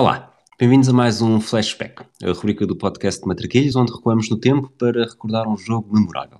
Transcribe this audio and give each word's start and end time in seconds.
Olá, 0.00 0.32
bem-vindos 0.56 0.88
a 0.88 0.92
mais 0.92 1.20
um 1.20 1.40
Flashback, 1.40 2.04
a 2.22 2.30
rubrica 2.30 2.64
do 2.64 2.76
podcast 2.76 3.20
de 3.20 3.26
Matraquilhos, 3.26 3.74
onde 3.74 3.92
recuamos 3.92 4.30
no 4.30 4.38
tempo 4.38 4.70
para 4.78 5.02
recordar 5.02 5.48
um 5.48 5.56
jogo 5.56 5.92
memorável. 5.92 6.38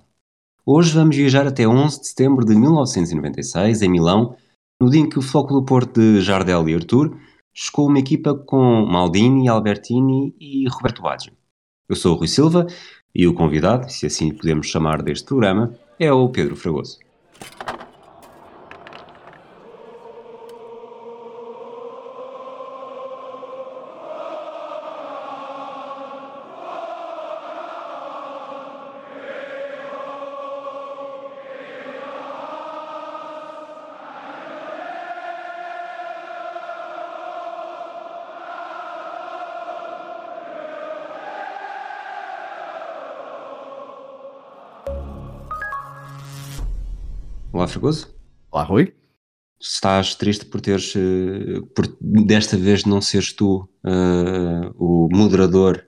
Hoje 0.65 0.93
vamos 0.93 1.13
viajar 1.17 1.45
até 1.45 1.67
11 1.67 1.99
de 1.99 2.07
setembro 2.07 2.45
de 2.45 2.55
1996, 2.55 3.81
em 3.81 3.89
Milão, 3.89 4.37
no 4.81 4.89
dia 4.89 5.01
em 5.01 5.09
que 5.09 5.19
o 5.19 5.21
Floco 5.21 5.53
do 5.53 5.65
Porto 5.65 5.99
de 5.99 6.21
Jardel 6.21 6.69
e 6.69 6.73
Artur 6.73 7.19
chegou 7.53 7.89
uma 7.89 7.99
equipa 7.99 8.33
com 8.33 8.85
Maldini, 8.85 9.49
Albertini 9.49 10.33
e 10.39 10.65
Roberto 10.69 11.01
Baggio. 11.01 11.33
Eu 11.89 11.97
sou 11.97 12.15
o 12.15 12.17
Rui 12.17 12.29
Silva 12.29 12.65
e 13.13 13.27
o 13.27 13.33
convidado, 13.33 13.91
se 13.91 14.05
assim 14.05 14.33
podemos 14.33 14.67
chamar 14.67 15.01
deste 15.01 15.25
programa, 15.25 15.77
é 15.99 16.09
o 16.13 16.29
Pedro 16.29 16.55
Fragoso. 16.55 16.97
Fragoso. 47.79 48.13
Olá, 48.51 48.63
Rui. 48.63 48.93
Estás 49.57 50.13
triste 50.13 50.45
por 50.45 50.59
teres, 50.59 50.93
eh, 50.97 51.61
por 51.73 51.87
desta 52.01 52.57
vez 52.57 52.83
não 52.83 52.99
seres 52.99 53.31
tu 53.31 53.69
uh, 53.85 54.69
o 54.77 55.07
moderador 55.09 55.85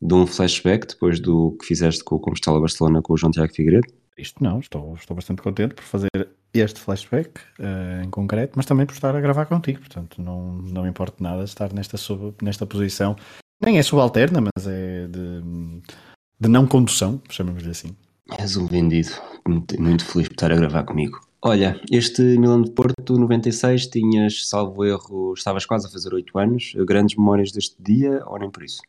de 0.00 0.14
um 0.14 0.26
flashback 0.26 0.86
depois 0.86 1.20
do 1.20 1.54
que 1.60 1.66
fizeste 1.66 2.02
com 2.02 2.16
o 2.16 2.18
Compostela 2.18 2.58
Barcelona 2.58 3.02
com 3.02 3.12
o 3.12 3.16
João 3.18 3.30
Tiago 3.30 3.52
Figueiredo? 3.52 3.86
Isto 4.16 4.42
não, 4.42 4.58
estou, 4.58 4.94
estou 4.94 5.14
bastante 5.14 5.42
contente 5.42 5.74
por 5.74 5.84
fazer 5.84 6.08
este 6.54 6.80
flashback 6.80 7.38
uh, 7.58 8.02
em 8.02 8.08
concreto, 8.08 8.54
mas 8.56 8.64
também 8.64 8.86
por 8.86 8.94
estar 8.94 9.14
a 9.14 9.20
gravar 9.20 9.44
contigo, 9.44 9.80
portanto 9.80 10.22
não, 10.22 10.52
não 10.52 10.84
me 10.84 10.88
importa 10.88 11.22
nada 11.22 11.44
estar 11.44 11.74
nesta, 11.74 11.98
sub, 11.98 12.34
nesta 12.40 12.64
posição. 12.64 13.16
Nem 13.62 13.78
é 13.78 13.82
subalterna, 13.82 14.40
mas 14.40 14.66
é 14.66 15.08
de, 15.08 15.42
de 16.40 16.48
não 16.48 16.66
condução, 16.66 17.20
chamamos-lhe 17.28 17.70
assim. 17.70 17.94
És 18.38 18.56
um 18.56 18.66
vendido. 18.66 19.10
Muito, 19.46 19.80
muito 19.80 20.04
feliz 20.04 20.28
por 20.28 20.34
estar 20.34 20.50
a 20.50 20.56
gravar 20.56 20.84
comigo. 20.84 21.20
Olha, 21.46 21.78
este 21.92 22.22
Milão 22.22 22.62
de 22.62 22.70
Porto 22.70 23.18
96 23.18 23.88
tinhas, 23.88 24.48
salvo 24.48 24.82
erro, 24.82 25.34
estavas 25.34 25.66
quase 25.66 25.86
a 25.86 25.90
fazer 25.90 26.14
8 26.14 26.38
anos. 26.38 26.72
Grandes 26.86 27.16
memórias 27.16 27.52
deste 27.52 27.76
dia 27.82 28.22
ou 28.24 28.38
nem 28.38 28.50
por 28.50 28.62
isso? 28.62 28.80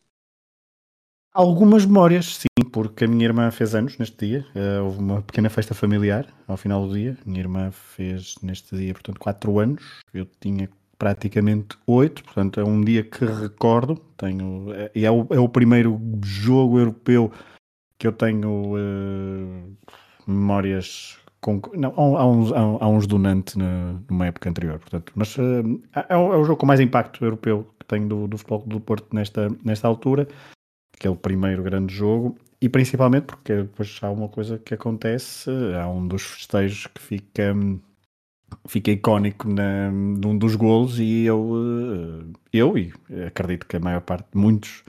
Algumas 1.34 1.86
memórias, 1.86 2.38
sim, 2.38 2.70
porque 2.72 3.04
a 3.04 3.08
minha 3.10 3.26
irmã 3.26 3.52
fez 3.52 3.76
anos 3.76 3.98
neste 3.98 4.26
dia. 4.26 4.46
Uh, 4.56 4.86
houve 4.86 5.00
uma 5.00 5.22
pequena 5.22 5.50
festa 5.50 5.74
familiar 5.74 6.34
ao 6.48 6.56
final 6.56 6.88
do 6.88 6.94
dia. 6.94 7.18
Minha 7.26 7.42
irmã 7.42 7.72
fez 7.72 8.36
neste 8.42 8.74
dia, 8.74 8.94
portanto, 8.94 9.20
4 9.20 9.60
anos. 9.60 9.84
Eu 10.14 10.26
tinha 10.40 10.70
praticamente 10.98 11.78
8, 11.86 12.24
portanto, 12.24 12.62
é 12.62 12.64
um 12.64 12.80
dia 12.80 13.04
que 13.04 13.26
recordo. 13.26 13.96
Tenho, 14.16 14.72
é, 14.74 14.92
é, 14.96 15.12
o, 15.12 15.28
é 15.30 15.40
o 15.42 15.50
primeiro 15.50 16.00
jogo 16.24 16.80
europeu 16.80 17.30
que 18.00 18.08
eu 18.08 18.14
tenho 18.14 18.78
uh, 18.78 19.78
memórias 20.26 21.18
com, 21.46 21.62
não, 21.76 21.94
há, 21.96 22.26
uns, 22.26 22.52
há, 22.52 22.88
uns 22.88 23.06
do 23.06 23.20
Nantes 23.20 23.56
numa 23.56 24.26
época 24.26 24.50
anterior, 24.50 24.80
portanto, 24.80 25.12
mas 25.16 25.38
uh, 25.38 25.80
é, 26.10 26.18
o, 26.18 26.34
é, 26.34 26.38
o, 26.38 26.44
jogo 26.44 26.60
com 26.60 26.66
mais 26.66 26.80
impacto 26.80 27.24
europeu 27.24 27.68
que 27.80 27.86
tenho 27.86 28.08
do, 28.08 28.28
do 28.28 28.36
futebol 28.36 28.64
do 28.66 28.80
Porto 28.80 29.16
nesta, 29.16 29.48
nesta 29.64 29.88
altura, 29.88 30.28
que 30.98 31.06
é 31.06 31.10
o 31.10 31.16
primeiro 31.16 31.62
grande 31.62 31.94
jogo, 31.94 32.36
e 32.60 32.68
principalmente 32.68 33.26
porque 33.26 33.58
depois 33.58 34.00
há 34.02 34.10
uma 34.10 34.28
coisa 34.28 34.58
que 34.58 34.74
acontece, 34.74 35.52
há 35.80 35.88
um 35.88 36.08
dos 36.08 36.24
festejos 36.24 36.88
que 36.88 37.00
fica, 37.00 37.56
fica 38.68 38.90
icónico 38.90 39.48
na, 39.48 39.92
num 39.92 40.36
dos 40.36 40.56
golos 40.56 40.98
e 41.00 41.26
eu, 41.26 41.54
eh, 41.54 42.38
eu 42.54 42.76
e 42.76 42.92
acredito 43.28 43.68
que 43.68 43.78
a 43.78 43.80
maior 43.80 44.02
parte, 44.02 44.30
muitos, 44.34 44.84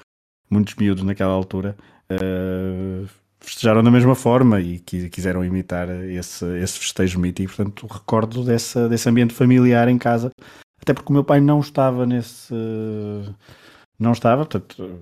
muitos 0.48 0.74
miúdos 0.76 1.04
naquela 1.04 1.32
altura, 1.32 1.76
uh, 2.10 3.06
festejaram 3.46 3.82
da 3.82 3.90
mesma 3.90 4.14
forma 4.14 4.60
e 4.60 4.80
quiseram 4.80 5.44
imitar 5.44 5.88
esse, 6.04 6.44
esse 6.58 6.78
festejo 6.78 7.18
mítico. 7.20 7.54
Portanto, 7.54 7.86
recordo 7.86 8.44
dessa, 8.44 8.88
desse 8.88 9.08
ambiente 9.08 9.32
familiar 9.32 9.88
em 9.88 9.96
casa, 9.96 10.30
até 10.82 10.92
porque 10.92 11.10
o 11.10 11.12
meu 11.12 11.24
pai 11.24 11.40
não 11.40 11.60
estava 11.60 12.04
nesse. 12.04 12.52
Não 13.98 14.12
estava, 14.12 14.44
portanto, 14.44 15.00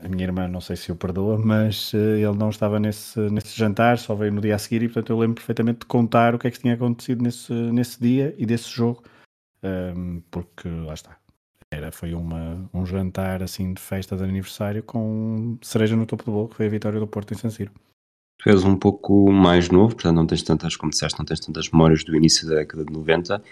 a 0.00 0.08
minha 0.08 0.24
irmã 0.24 0.46
não 0.46 0.60
sei 0.60 0.76
se 0.76 0.92
o 0.92 0.96
perdoa, 0.96 1.38
mas 1.38 1.92
eh, 1.94 2.20
ele 2.20 2.36
não 2.36 2.50
estava 2.50 2.78
nesse, 2.78 3.18
nesse 3.30 3.56
jantar, 3.58 3.98
só 3.98 4.14
veio 4.14 4.32
no 4.32 4.40
dia 4.40 4.54
a 4.54 4.58
seguir 4.58 4.82
e, 4.82 4.86
portanto, 4.88 5.10
eu 5.10 5.18
lembro 5.18 5.36
perfeitamente 5.36 5.80
de 5.80 5.86
contar 5.86 6.34
o 6.34 6.38
que 6.38 6.46
é 6.46 6.50
que 6.50 6.60
tinha 6.60 6.74
acontecido 6.74 7.22
nesse, 7.22 7.52
nesse 7.52 8.00
dia 8.00 8.34
e 8.38 8.46
desse 8.46 8.70
jogo, 8.70 9.02
ehm, 9.62 10.20
porque 10.30 10.68
lá 10.68 10.94
está, 10.94 11.16
era, 11.70 11.92
foi 11.92 12.14
uma, 12.14 12.68
um 12.72 12.84
jantar 12.84 13.42
assim 13.42 13.74
de 13.74 13.80
festa 13.80 14.16
de 14.16 14.24
aniversário 14.24 14.82
com 14.82 15.58
cereja 15.62 15.96
no 15.96 16.06
topo 16.06 16.24
do 16.24 16.32
bolo, 16.32 16.48
que 16.48 16.56
foi 16.56 16.66
a 16.66 16.70
vitória 16.70 16.98
do 16.98 17.06
Porto 17.06 17.32
em 17.32 17.36
San 17.36 17.50
Siro. 17.50 17.72
Tu 18.38 18.50
és 18.50 18.64
um 18.64 18.76
pouco 18.76 19.30
mais 19.32 19.68
novo, 19.68 19.94
portanto 19.94 20.16
não 20.16 20.26
tens 20.26 20.42
tantas, 20.42 20.76
como 20.76 20.90
disseste, 20.90 21.18
não 21.18 21.26
tens 21.26 21.40
tantas 21.40 21.70
memórias 21.70 22.04
do 22.04 22.16
início 22.16 22.48
da 22.48 22.56
década 22.56 22.84
de 22.84 22.92
90, 22.92 23.42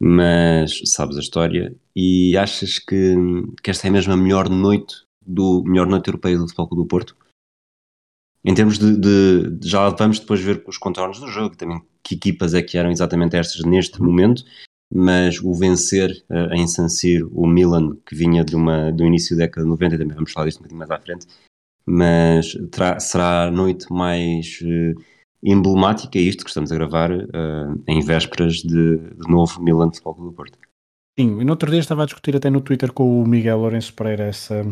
mas 0.00 0.80
sabes 0.86 1.16
a 1.16 1.20
história 1.20 1.76
e 1.94 2.36
achas 2.36 2.78
que, 2.78 3.14
que 3.62 3.70
esta 3.70 3.86
é 3.86 3.90
mesmo 3.90 4.12
a 4.12 4.16
melhor 4.16 4.48
noite 4.48 5.04
do 5.24 5.62
melhor 5.64 5.86
noite 5.86 6.08
europeia 6.08 6.38
do 6.38 6.44
Futebol 6.44 6.68
Clube 6.68 6.82
do 6.82 6.88
Porto? 6.88 7.16
Em 8.42 8.54
termos 8.54 8.78
de, 8.78 8.96
de, 8.96 9.50
de, 9.58 9.68
já 9.68 9.90
vamos 9.90 10.18
depois 10.18 10.40
ver 10.40 10.64
os 10.66 10.78
contornos 10.78 11.20
do 11.20 11.28
jogo, 11.28 11.54
também 11.54 11.82
que 12.02 12.14
equipas 12.14 12.54
é 12.54 12.62
que 12.62 12.78
eram 12.78 12.90
exatamente 12.90 13.36
estas 13.36 13.62
neste 13.64 14.00
momento, 14.00 14.42
mas 14.92 15.40
o 15.40 15.54
vencer 15.54 16.10
uh, 16.28 16.52
em 16.54 16.66
San 16.66 16.88
Siro 16.88 17.30
o 17.32 17.46
Milan, 17.46 17.96
que 18.04 18.14
vinha 18.14 18.44
de 18.44 18.56
uma, 18.56 18.90
do 18.90 19.04
início 19.04 19.36
da 19.36 19.44
década 19.44 19.64
de 19.64 19.70
90, 19.70 19.98
também 19.98 20.14
vamos 20.14 20.32
falar 20.32 20.46
disto 20.46 20.58
um 20.58 20.62
bocadinho 20.62 20.78
mais 20.78 20.90
à 20.90 20.98
frente, 20.98 21.26
mas 21.86 22.56
será 22.98 23.44
a 23.44 23.50
noite 23.50 23.86
mais 23.92 24.60
uh, 24.62 25.00
emblemática, 25.42 26.18
é 26.18 26.22
isto 26.22 26.44
que 26.44 26.50
estamos 26.50 26.72
a 26.72 26.74
gravar, 26.74 27.12
uh, 27.12 27.82
em 27.86 28.00
vésperas 28.00 28.56
de, 28.56 28.98
de 28.98 29.30
novo 29.30 29.62
Milan 29.62 29.90
Futebol 29.90 30.14
Clube 30.14 30.30
do 30.30 30.36
Porto. 30.36 30.58
Sim, 31.18 31.40
e 31.40 31.44
no 31.44 31.52
outro 31.52 31.70
dia 31.70 31.80
estava 31.80 32.02
a 32.02 32.06
discutir 32.06 32.36
até 32.36 32.50
no 32.50 32.60
Twitter 32.60 32.92
com 32.92 33.22
o 33.22 33.26
Miguel 33.26 33.58
Lourenço 33.58 33.92
Pereira 33.94 34.24
essa, 34.24 34.64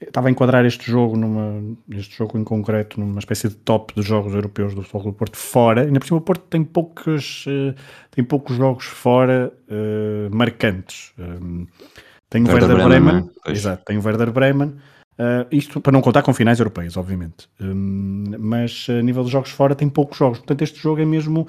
estava 0.00 0.28
a 0.28 0.30
enquadrar 0.30 0.64
este 0.64 0.90
jogo 0.90 1.16
numa 1.16 1.76
este 1.90 2.16
jogo 2.16 2.38
em 2.38 2.44
concreto 2.44 2.98
numa 2.98 3.18
espécie 3.18 3.48
de 3.48 3.54
top 3.56 3.94
dos 3.94 4.06
jogos 4.06 4.34
europeus 4.34 4.74
do 4.74 4.82
Futebol 4.82 5.12
do 5.12 5.18
Porto 5.18 5.36
fora. 5.36 5.82
Ainda 5.82 6.00
por 6.00 6.06
cima 6.06 6.18
o 6.18 6.22
Porto 6.22 6.44
tem 6.48 6.64
poucos 6.64 7.44
uh, 7.46 7.74
tem 8.10 8.24
poucos 8.24 8.56
jogos 8.56 8.84
fora 8.84 9.52
uh, 9.68 10.34
marcantes. 10.34 11.12
Um, 11.18 11.66
tem 12.28 12.44
o 12.44 12.46
Werder, 12.46 12.68
Werder 12.68 12.88
Bremen, 12.88 13.10
Bremen 13.10 13.30
exato, 13.46 13.84
tem 13.84 13.98
o 13.98 14.04
Werder 14.04 14.30
Bremen. 14.30 14.74
Uh, 15.18 15.44
isto 15.52 15.82
para 15.82 15.92
não 15.92 16.00
contar 16.00 16.22
com 16.22 16.32
finais 16.32 16.60
europeias, 16.60 16.96
obviamente. 16.96 17.46
Um, 17.60 18.24
mas 18.38 18.86
a 18.88 19.02
nível 19.02 19.22
de 19.22 19.30
jogos 19.30 19.50
fora 19.50 19.74
tem 19.74 19.86
poucos 19.86 20.16
jogos. 20.16 20.38
Portanto, 20.38 20.62
este 20.62 20.78
jogo 20.78 21.02
é 21.02 21.04
mesmo 21.04 21.46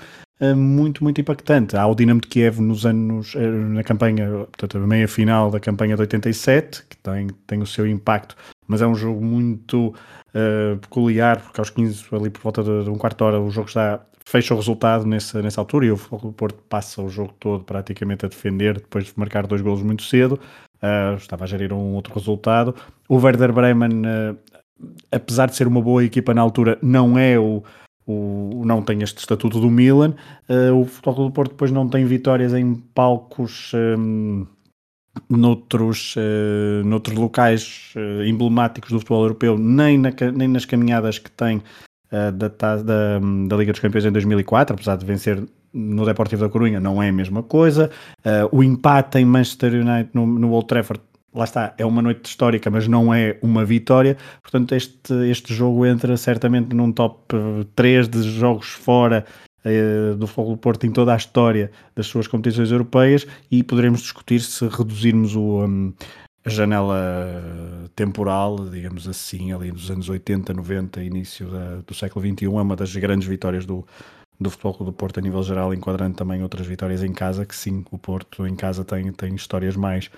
muito, 0.56 1.04
muito 1.04 1.22
impactante. 1.22 1.76
Há 1.76 1.86
o 1.86 1.96
Dinamo 1.96 2.22
de 2.22 2.28
Kiev 2.28 2.60
nos 2.60 2.86
anos, 2.86 3.36
uh, 3.36 3.40
na 3.40 3.84
campanha, 3.84 4.28
portanto, 4.28 4.78
a 4.78 4.88
meia 4.88 5.08
final 5.08 5.52
da 5.52 5.60
campanha 5.60 5.96
de 5.96 6.02
87, 6.02 6.86
que 6.90 6.98
tem, 6.98 7.28
tem 7.46 7.62
o 7.62 7.66
seu 7.68 7.88
impacto, 7.88 8.36
mas 8.68 8.82
é 8.82 8.88
um 8.88 8.96
jogo 8.96 9.24
muito 9.24 9.94
peculiar, 10.80 11.42
porque 11.42 11.60
aos 11.60 11.70
15, 11.70 12.06
ali 12.14 12.30
por 12.30 12.42
volta 12.42 12.64
de, 12.64 12.86
de 12.86 12.90
um 12.90 12.96
quarto 12.98 13.18
de 13.18 13.24
hora, 13.26 13.42
o 13.42 13.52
jogo 13.52 13.68
está 13.68 14.00
fecha 14.32 14.54
o 14.54 14.58
resultado 14.58 15.06
nessa, 15.06 15.42
nessa 15.42 15.60
altura 15.60 15.88
e 15.88 15.92
o 15.92 15.98
Porto 15.98 16.64
passa 16.70 17.02
o 17.02 17.10
jogo 17.10 17.34
todo 17.38 17.66
praticamente 17.66 18.26
a 18.26 18.30
defender 18.30 18.76
depois 18.76 19.06
de 19.06 19.14
marcar 19.18 19.46
dois 19.46 19.62
golos 19.62 19.82
muito 19.82 20.04
cedo. 20.04 20.40
Uh, 20.82 21.16
estava 21.18 21.44
a 21.44 21.48
gerir 21.48 21.74
um 21.74 21.94
outro 21.94 22.14
resultado. 22.14 22.74
O 23.10 23.18
Werder 23.18 23.52
Bremen, 23.52 24.02
uh, 24.02 24.38
apesar 25.12 25.48
de 25.48 25.56
ser 25.56 25.68
uma 25.68 25.82
boa 25.82 26.04
equipa 26.04 26.34
na 26.34 26.42
altura, 26.42 26.80
não 26.82 27.20
é 27.20 27.38
o, 27.38 27.62
o 28.12 28.66
não 28.66 28.82
tem 28.82 29.02
este 29.02 29.20
estatuto 29.20 29.60
do 29.60 29.70
Milan. 29.70 30.14
Uh, 30.50 30.74
o 30.76 30.86
Futebol 30.86 31.28
do 31.28 31.32
Porto 31.32 31.52
depois 31.52 31.72
não 31.72 31.88
tem 31.88 32.06
vitórias 32.06 32.54
em 32.54 32.76
palcos 32.76 33.72
um, 33.74 34.46
noutros, 35.30 36.16
uh, 36.16 36.86
noutros 36.86 37.18
locais 37.18 37.94
uh, 37.96 38.24
emblemáticos 38.24 38.92
do 38.92 39.00
futebol 39.00 39.24
europeu, 39.24 39.58
nem, 39.58 39.98
na, 39.98 40.12
nem 40.34 40.48
nas 40.48 40.66
caminhadas 40.66 41.20
que 41.20 41.32
tem 41.32 41.62
da, 42.12 42.50
da, 42.50 43.20
da 43.48 43.56
Liga 43.56 43.72
dos 43.72 43.80
Campeões 43.80 44.04
em 44.04 44.12
2004, 44.12 44.74
apesar 44.74 44.98
de 44.98 45.06
vencer 45.06 45.42
no 45.74 46.06
Deportivo 46.06 46.42
da 46.42 46.50
Corunha 46.50 46.78
não 46.78 47.02
é 47.02 47.08
a 47.08 47.12
mesma 47.14 47.42
coisa. 47.42 47.90
O 48.52 48.62
empate 48.62 49.20
em 49.20 49.24
Manchester 49.24 49.76
United 49.76 50.10
no, 50.14 50.28
no 50.28 50.52
Old 50.52 50.68
Trafford, 50.68 51.02
lá 51.34 51.44
está, 51.44 51.74
é 51.78 51.86
uma 51.86 52.02
noite 52.02 52.26
histórica, 52.26 52.70
mas 52.70 52.88
não 52.88 53.14
é 53.14 53.38
uma 53.42 53.64
vitória. 53.64 54.18
Portanto, 54.42 54.76
este, 54.76 55.14
este 55.30 55.54
jogo 55.54 55.86
entra 55.86 56.16
certamente 56.18 56.76
num 56.76 56.92
top 56.92 57.36
3 57.76 58.08
de 58.10 58.24
jogos 58.24 58.70
fora 58.70 59.26
uh, 59.66 60.16
do 60.16 60.28
Fogo 60.28 60.52
do 60.52 60.58
Porto 60.58 60.86
em 60.86 60.92
toda 60.92 61.14
a 61.14 61.18
história 61.18 61.72
das 61.96 62.08
suas 62.08 62.28
competições 62.28 62.72
europeias 62.72 63.26
e 63.50 63.64
poderemos 63.64 64.02
discutir 64.02 64.42
se 64.42 64.68
reduzirmos 64.68 65.36
o, 65.36 65.66
um, 65.66 65.94
janela 66.46 67.90
temporal, 67.96 68.70
digamos 68.70 69.08
assim, 69.08 69.54
ali 69.54 69.72
dos 69.72 69.92
anos 69.92 70.10
80, 70.10 70.54
90, 70.54 71.04
início 71.04 71.48
da, 71.48 71.76
do 71.86 71.94
século 71.94 72.26
XXI, 72.26 72.46
é 72.46 72.50
uma 72.50 72.76
das 72.76 72.96
grandes 72.96 73.28
vitórias 73.28 73.66
do, 73.66 73.86
do 74.40 74.50
Futebol 74.50 74.86
do 74.86 74.94
Porto 74.94 75.20
a 75.20 75.22
nível 75.22 75.44
geral, 75.44 75.74
enquadrando 75.74 76.16
também 76.16 76.42
outras 76.42 76.66
vitórias 76.66 77.04
em 77.04 77.14
casa, 77.14 77.46
que 77.46 77.56
sim, 77.56 77.86
o 77.92 77.98
Porto 77.98 78.48
em 78.48 78.56
casa 78.56 78.84
tem, 78.84 79.12
tem 79.12 79.36
histórias 79.36 79.76
mais, 79.76 80.10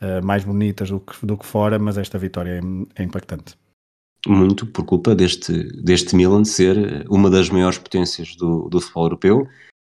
uh, 0.00 0.24
mais 0.24 0.44
bonitas 0.44 0.90
do 0.90 1.00
que, 1.00 1.24
do 1.24 1.36
que 1.36 1.46
fora, 1.46 1.78
mas 1.78 1.98
esta 1.98 2.18
vitória 2.18 2.60
é, 2.60 3.02
é 3.02 3.04
impactante. 3.04 3.56
Muito 4.26 4.66
por 4.66 4.84
culpa 4.84 5.14
deste, 5.14 5.64
deste 5.82 6.14
Milan 6.14 6.44
ser 6.44 7.06
uma 7.08 7.30
das 7.30 7.48
maiores 7.48 7.78
potências 7.78 8.36
do, 8.36 8.68
do 8.68 8.80
futebol 8.80 9.04
europeu, 9.04 9.48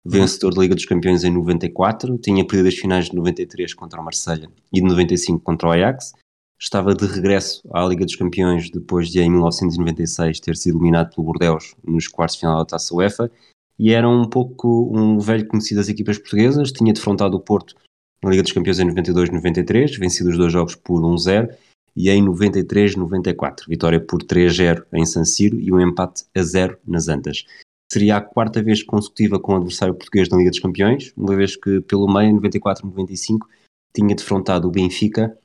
vencedor 0.04 0.54
da 0.54 0.62
Liga 0.62 0.76
dos 0.76 0.86
Campeões 0.86 1.24
em 1.24 1.32
94, 1.32 2.18
tinha 2.18 2.46
perdido 2.46 2.68
as 2.68 2.76
finais 2.76 3.06
de 3.06 3.16
93 3.16 3.74
contra 3.74 4.02
o 4.02 4.04
Marselha 4.04 4.50
e 4.74 4.82
de 4.82 4.88
95 4.88 5.40
contra 5.40 5.70
o 5.70 5.72
Ajax, 5.72 6.14
estava 6.60 6.94
de 6.94 7.06
regresso 7.06 7.62
à 7.72 7.86
Liga 7.86 8.06
dos 8.06 8.16
Campeões 8.16 8.70
depois 8.70 9.10
de 9.10 9.20
em 9.20 9.30
1996 9.30 10.40
ter 10.40 10.56
sido 10.56 10.78
eliminado 10.78 11.14
pelo 11.14 11.28
Bordeaux 11.28 11.76
nos 11.84 12.08
quartos 12.08 12.36
de 12.36 12.42
final 12.42 12.58
da 12.60 12.66
Taça 12.66 12.94
UEFA. 12.96 13.32
E 13.78 13.92
era 13.92 14.08
um 14.08 14.24
pouco 14.30 14.90
um 14.98 15.20
velho 15.20 15.46
conhecido 15.48 15.78
das 15.78 15.90
equipas 15.90 16.18
portuguesas, 16.18 16.72
tinha 16.72 16.94
defrontado 16.94 17.36
o 17.36 17.42
Porto 17.42 17.76
na 18.26 18.32
Liga 18.32 18.44
dos 18.44 18.52
Campeões 18.52 18.80
em 18.80 18.88
92-93, 18.88 19.98
vencido 19.98 20.30
os 20.30 20.38
dois 20.38 20.52
jogos 20.52 20.76
por 20.76 21.02
1-0 21.02 21.50
e 21.96 22.10
em 22.10 22.26
93-94, 22.26 23.68
vitória 23.68 24.00
por 24.00 24.22
3-0 24.22 24.84
em 24.94 25.06
San 25.06 25.24
Siro 25.24 25.60
e 25.60 25.72
um 25.72 25.80
empate 25.80 26.26
a 26.36 26.42
0 26.42 26.78
nas 26.86 27.08
Antas 27.08 27.46
seria 27.92 28.18
a 28.18 28.22
quarta 28.22 28.62
vez 28.62 28.84
consecutiva 28.84 29.40
com 29.40 29.54
o 29.54 29.56
adversário 29.58 29.94
português 29.94 30.28
na 30.30 30.38
Liga 30.38 30.50
dos 30.50 30.60
Campeões, 30.60 31.14
uma 31.16 31.36
vez 31.36 31.56
que 31.56 31.82
pelo 31.82 32.12
meio, 32.12 32.30
em 32.30 32.40
94-95, 32.40 33.40
tinha 33.96 34.16
defrontado 34.16 34.68
o 34.68 34.72
Benfica 34.72 35.38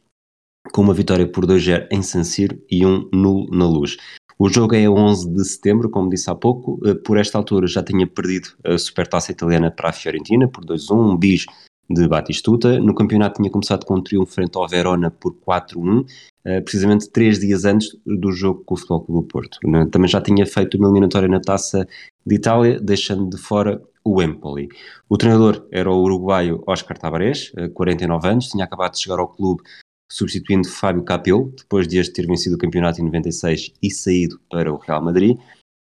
com 0.72 0.82
uma 0.82 0.94
vitória 0.94 1.30
por 1.30 1.46
2-0 1.46 1.88
em 1.90 2.02
San 2.02 2.24
Siro 2.24 2.60
e 2.70 2.84
um 2.84 3.08
nulo 3.12 3.48
na 3.56 3.66
luz. 3.66 3.96
O 4.38 4.48
jogo 4.48 4.74
é 4.74 4.88
11 4.88 5.30
de 5.32 5.44
setembro, 5.44 5.90
como 5.90 6.08
disse 6.08 6.30
há 6.30 6.34
pouco. 6.34 6.80
Eh, 6.86 6.94
por 6.94 7.18
esta 7.18 7.36
altura 7.36 7.66
já 7.66 7.82
tinha 7.82 8.06
perdido 8.06 8.48
a 8.64 8.78
Supertaça 8.78 9.30
Italiana 9.30 9.70
para 9.70 9.90
a 9.90 9.92
Fiorentina 9.92 10.48
por 10.48 10.64
2-1, 10.64 11.12
um 11.12 11.16
bis 11.16 11.44
de 11.90 12.06
Batistuta. 12.06 12.78
No 12.78 12.94
campeonato 12.94 13.40
tinha 13.40 13.50
começado 13.50 13.84
com 13.84 13.96
um 13.96 14.02
triunfo 14.02 14.32
frente 14.32 14.56
ao 14.56 14.68
Verona 14.68 15.10
por 15.10 15.34
4-1, 15.34 16.06
eh, 16.44 16.60
precisamente 16.60 17.10
três 17.10 17.40
dias 17.40 17.64
antes 17.64 17.96
do 18.06 18.30
jogo 18.30 18.62
com 18.64 18.74
o 18.74 18.76
Futebol 18.76 19.00
Clube 19.00 19.22
do 19.22 19.28
Porto. 19.28 19.58
Também 19.90 20.08
já 20.08 20.20
tinha 20.20 20.46
feito 20.46 20.76
uma 20.76 20.86
eliminatória 20.86 21.28
na 21.28 21.40
Taça 21.40 21.86
de 22.24 22.34
Itália, 22.36 22.78
deixando 22.80 23.28
de 23.28 23.36
fora 23.36 23.82
o 24.04 24.22
Empoli. 24.22 24.68
O 25.08 25.16
treinador 25.18 25.66
era 25.70 25.90
o 25.90 26.00
uruguaio 26.00 26.62
Oscar 26.66 26.96
Tabarés, 26.96 27.52
49 27.74 28.26
eh, 28.26 28.30
anos, 28.30 28.48
tinha 28.48 28.64
acabado 28.64 28.92
de 28.92 29.00
chegar 29.00 29.18
ao 29.18 29.28
clube 29.28 29.62
substituindo 30.10 30.68
Fábio 30.68 31.04
Capello, 31.04 31.52
depois 31.56 31.86
de 31.86 31.98
este 31.98 32.12
ter 32.12 32.26
vencido 32.26 32.56
o 32.56 32.58
campeonato 32.58 33.00
em 33.00 33.04
96 33.04 33.72
e 33.80 33.90
saído 33.90 34.40
para 34.50 34.72
o 34.72 34.76
Real 34.76 35.02
Madrid. 35.02 35.38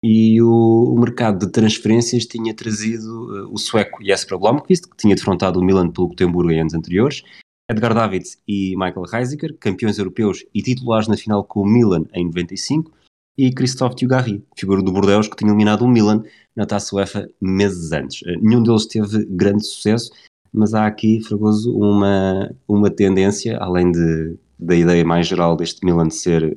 E 0.06 0.38
o, 0.42 0.92
o 0.94 1.00
mercado 1.00 1.46
de 1.46 1.50
transferências 1.50 2.26
tinha 2.26 2.52
trazido 2.52 3.46
uh, 3.46 3.50
o 3.50 3.56
sueco 3.56 4.04
Jesper 4.04 4.38
Blomqvist, 4.38 4.86
que 4.86 4.98
tinha 4.98 5.14
defrontado 5.14 5.58
o 5.58 5.64
Milan 5.64 5.90
pelo 5.90 6.08
Gotemburgo 6.08 6.50
em 6.50 6.60
anos 6.60 6.74
anteriores, 6.74 7.22
Edgar 7.70 7.94
Davids 7.94 8.36
e 8.46 8.76
Michael 8.76 9.06
Reisiger, 9.10 9.56
campeões 9.58 9.98
europeus 9.98 10.44
e 10.54 10.60
titulares 10.60 11.08
na 11.08 11.16
final 11.16 11.42
com 11.42 11.62
o 11.62 11.66
Milan 11.66 12.04
em 12.12 12.26
95, 12.26 12.92
e 13.38 13.50
Christophe 13.50 13.96
Dugarry, 13.96 14.44
figura 14.54 14.82
do 14.82 14.92
Bordeaux 14.92 15.26
que 15.26 15.36
tinha 15.36 15.48
eliminado 15.48 15.86
o 15.86 15.88
Milan 15.88 16.22
na 16.54 16.66
Taça 16.66 16.94
UEFA 16.94 17.26
meses 17.40 17.90
antes. 17.90 18.20
Uh, 18.20 18.38
nenhum 18.42 18.62
deles 18.62 18.84
teve 18.84 19.24
grande 19.24 19.64
sucesso, 19.64 20.12
mas 20.52 20.74
há 20.74 20.84
aqui, 20.84 21.22
Fragoso, 21.22 21.74
uma, 21.74 22.54
uma 22.68 22.90
tendência, 22.90 23.56
além 23.56 23.90
de, 23.90 24.36
da 24.58 24.76
ideia 24.76 25.02
mais 25.02 25.26
geral 25.26 25.56
deste 25.56 25.82
Milan 25.82 26.10
ser 26.10 26.54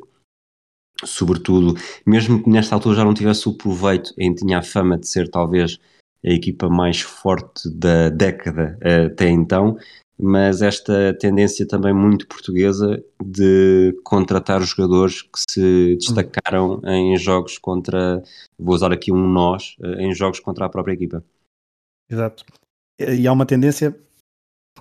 sobretudo, 1.03 1.75
mesmo 2.05 2.43
que 2.43 2.49
nesta 2.49 2.75
altura 2.75 2.95
já 2.95 3.05
não 3.05 3.13
tivesse 3.13 3.47
o 3.47 3.53
proveito, 3.53 4.13
em 4.17 4.33
tinha 4.33 4.59
a 4.59 4.63
fama 4.63 4.97
de 4.97 5.07
ser 5.07 5.29
talvez 5.29 5.79
a 6.25 6.29
equipa 6.29 6.69
mais 6.69 7.01
forte 7.01 7.69
da 7.69 8.09
década 8.09 8.77
até 9.05 9.29
então, 9.29 9.77
mas 10.19 10.63
esta 10.63 11.15
tendência 11.19 11.67
também 11.67 11.93
muito 11.93 12.27
portuguesa 12.27 13.03
de 13.23 13.95
contratar 14.03 14.61
jogadores 14.63 15.21
que 15.21 15.39
se 15.47 15.95
destacaram 15.97 16.81
em 16.85 17.15
jogos 17.17 17.59
contra, 17.59 18.23
vou 18.57 18.73
usar 18.73 18.91
aqui 18.91 19.11
um 19.11 19.27
nós, 19.27 19.75
em 19.99 20.13
jogos 20.15 20.39
contra 20.39 20.65
a 20.65 20.69
própria 20.69 20.93
equipa. 20.93 21.23
Exato. 22.09 22.43
E 22.99 23.27
há 23.27 23.31
uma 23.31 23.45
tendência 23.45 23.95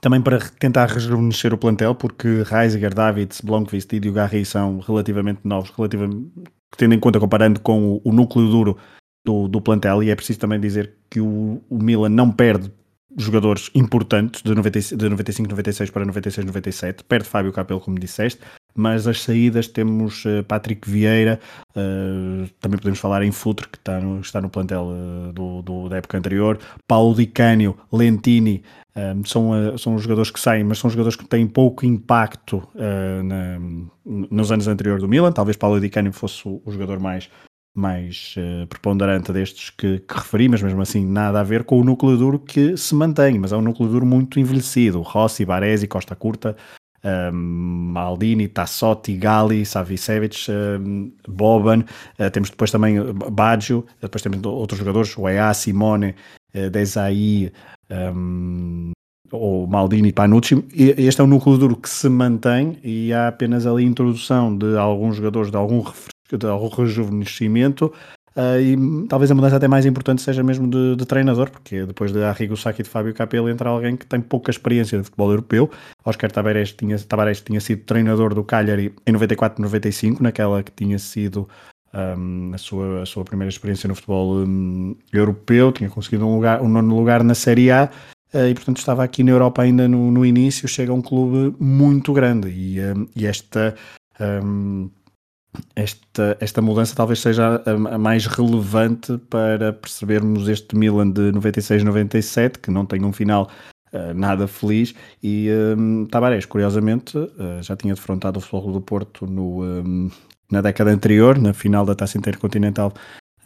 também 0.00 0.20
para 0.20 0.38
tentar 0.58 0.87
rejuvenescer 0.87 1.52
o 1.54 1.58
plantel, 1.58 1.94
porque 1.94 2.43
Reisiger, 2.44 2.94
Davids, 2.94 3.40
Blomqvist 3.40 3.93
e 3.93 4.00
Diogarri 4.00 4.44
são 4.44 4.81
relativamente 4.81 5.40
novos, 5.44 5.70
relativamente, 5.70 6.31
tendo 6.76 6.94
em 6.94 7.00
conta, 7.00 7.20
comparando 7.20 7.60
com 7.60 7.94
o, 7.94 8.00
o 8.04 8.12
núcleo 8.12 8.48
duro 8.48 8.78
do, 9.25 9.48
do, 9.48 9.60
plantel, 9.60 10.02
e 10.02 10.10
é 10.10 10.14
preciso 10.14 10.38
também 10.38 10.60
dizer 10.60 10.94
que 11.10 11.20
o, 11.20 11.62
o 11.69 11.82
Milan 11.82 12.10
não 12.10 12.31
perde 12.31 12.70
jogadores 13.16 13.70
importantes 13.75 14.43
de, 14.43 14.54
90, 14.54 14.81
de 14.81 15.08
95, 15.08 15.50
96 15.50 15.90
para 15.90 16.04
96, 16.04 16.46
97, 16.46 17.04
perde 17.04 17.28
Fábio 17.28 17.52
Capello, 17.52 17.81
como 17.81 17.99
disseste, 17.99 18.40
mas 18.76 19.06
as 19.06 19.23
saídas 19.23 19.67
temos 19.67 20.25
uh, 20.25 20.44
Patrick 20.46 20.88
Vieira, 20.88 21.40
uh, 21.70 22.49
também 22.61 22.78
podemos 22.78 22.99
falar 22.99 23.23
em 23.23 23.32
Futre, 23.32 23.69
que 23.69 23.78
está 23.78 23.99
no, 23.99 24.20
está 24.20 24.40
no 24.40 24.50
plantel 24.50 24.84
uh, 24.84 25.32
do, 25.32 25.62
do, 25.62 25.88
da 25.88 25.96
época 25.96 26.19
anterior, 26.19 26.58
Paulo 26.87 27.14
Di 27.14 27.26
Canio, 27.26 27.76
Lentini, 27.93 28.62
são, 29.26 29.76
são 29.76 29.99
jogadores 29.99 30.31
que 30.31 30.40
saem, 30.40 30.64
mas 30.64 30.78
são 30.78 30.88
jogadores 30.88 31.17
que 31.17 31.26
têm 31.26 31.46
pouco 31.46 31.84
impacto 31.84 32.67
na, 32.75 33.58
nos 34.02 34.50
anos 34.50 34.67
anteriores 34.67 35.02
do 35.02 35.08
Milan, 35.08 35.32
talvez 35.32 35.55
Paulo 35.55 35.78
Di 35.78 35.90
Canio 35.90 36.14
fosse 36.14 36.49
o, 36.49 36.62
o 36.64 36.73
jogador 36.73 36.99
mais 36.99 37.28
mais 37.76 38.34
uh, 38.38 38.67
preponderante 38.67 39.31
destes 39.32 39.70
que, 39.70 39.99
que, 39.99 40.14
referi, 40.14 40.49
mas 40.49 40.62
mesmo 40.62 40.81
assim 40.81 41.05
nada 41.05 41.40
a 41.40 41.43
ver 41.43 41.62
com 41.62 41.78
o 41.78 41.84
núcleo 41.84 42.17
duro 42.17 42.38
que 42.38 42.76
se 42.76 42.94
mantém, 42.94 43.38
mas 43.38 43.52
é 43.52 43.56
um 43.56 43.61
núcleo 43.61 43.88
duro 43.88 44.06
muito 44.06 44.40
envelhecido. 44.40 45.02
Rossi, 45.02 45.44
Baresi, 45.44 45.87
Costa 45.87 46.17
Curta, 46.17 46.56
Maldini, 47.32 48.48
Tassotti, 48.48 49.16
Gali, 49.16 49.64
Savicevic, 49.64 50.46
Boban, 51.28 51.84
uh, 52.19 52.31
temos 52.31 52.50
depois 52.50 52.70
também 52.70 52.96
Baggio, 53.12 53.84
depois 54.00 54.22
temos 54.22 54.44
outros 54.44 54.78
jogadores, 54.78 55.16
o 55.16 55.28
EA, 55.28 55.54
Simone, 55.54 56.14
uh, 56.54 56.70
Desai, 56.70 57.52
um, 57.90 58.93
ou 59.31 59.66
Maldini, 59.66 60.12
Panucci. 60.12 60.64
Este 60.75 61.20
é 61.20 61.25
um 61.25 61.26
núcleo 61.26 61.58
duro 61.58 61.76
que 61.76 61.88
se 61.88 62.08
mantém 62.08 62.78
e 62.82 63.12
há 63.12 63.28
apenas 63.28 63.66
ali 63.66 63.84
a 63.84 63.87
introdução 63.87 64.56
de 64.56 64.76
alguns 64.76 65.16
jogadores, 65.16 65.50
de 65.50 65.56
algum, 65.56 65.85
de 66.32 66.47
algum 66.47 66.68
rejuvenescimento 66.68 67.92
Uh, 68.37 68.61
e 68.61 69.09
talvez 69.09 69.31
a 69.31 69.35
mudança 69.35 69.57
até 69.57 69.66
mais 69.66 69.87
importante 69.87 70.21
seja 70.21 70.43
mesmo 70.43 70.69
de, 70.69 70.95
de 70.95 71.07
treinador, 71.07 71.50
porque 71.50 71.87
depois 71.87 72.12
de 72.12 72.23
Arrigo 72.23 72.55
Sacchi 72.55 72.83
e 72.83 72.85
de 72.85 72.90
Fábio 72.90 73.14
Capello 73.14 73.49
entra 73.49 73.71
alguém 73.71 73.97
que 73.97 74.05
tem 74.05 74.21
pouca 74.21 74.50
experiência 74.50 74.99
de 74.99 75.05
futebol 75.05 75.31
europeu. 75.31 75.71
Oscar 76.05 76.31
Tavares 76.31 76.73
tinha, 76.73 76.99
Tavares 76.99 77.40
tinha 77.40 77.59
sido 77.61 77.85
treinador 77.85 78.35
do 78.35 78.45
Cagliari 78.45 78.95
em 79.07 79.12
94-95, 79.14 80.21
naquela 80.21 80.62
que 80.62 80.71
tinha 80.71 80.99
sido 80.99 81.49
um, 81.95 82.50
a, 82.52 82.59
sua, 82.59 83.02
a 83.02 83.07
sua 83.07 83.25
primeira 83.25 83.49
experiência 83.49 83.88
no 83.88 83.95
futebol 83.95 84.37
um, 84.37 84.95
europeu, 85.11 85.73
tinha 85.73 85.88
conseguido 85.88 86.26
um, 86.26 86.35
lugar, 86.35 86.61
um 86.61 86.69
nono 86.69 86.95
lugar 86.95 87.25
na 87.25 87.35
Série 87.35 87.71
A. 87.71 87.90
E 88.35 88.52
portanto 88.52 88.76
estava 88.76 89.02
aqui 89.02 89.23
na 89.23 89.31
Europa 89.31 89.62
ainda 89.62 89.88
no, 89.88 90.11
no 90.11 90.26
início, 90.26 90.69
chega 90.69 90.93
a 90.93 90.95
um 90.95 91.00
clube 91.00 91.57
muito 91.59 92.12
grande 92.12 92.50
e, 92.50 92.76
e 93.14 93.25
esta 93.25 93.75
um, 94.21 94.90
esta, 95.75 96.36
esta 96.40 96.62
mudança 96.62 96.94
talvez 96.94 97.20
seja 97.20 97.62
a, 97.64 97.94
a, 97.94 97.98
mais 97.98 98.26
relevante 98.26 99.18
para 99.30 99.72
percebermos 99.72 100.48
este 100.48 100.76
Milan 100.76 101.10
de 101.10 101.32
96-97, 101.32 102.58
que 102.58 102.70
não 102.70 102.86
tem 102.86 103.04
um 103.04 103.12
final 103.12 103.50
uh, 103.92 104.14
nada 104.14 104.46
feliz, 104.46 104.94
e 105.22 105.48
um, 105.76 106.06
Tabarés, 106.06 106.46
curiosamente, 106.46 107.16
uh, 107.16 107.62
já 107.62 107.76
tinha 107.76 107.94
defrontado 107.94 108.38
o 108.38 108.42
Futebol 108.42 108.72
do 108.72 108.80
Porto 108.80 109.26
no, 109.26 109.62
um, 109.62 110.10
na 110.50 110.60
década 110.60 110.90
anterior, 110.90 111.38
na 111.38 111.52
final 111.52 111.84
da 111.84 111.94
Taça 111.94 112.18
Intercontinental 112.18 112.92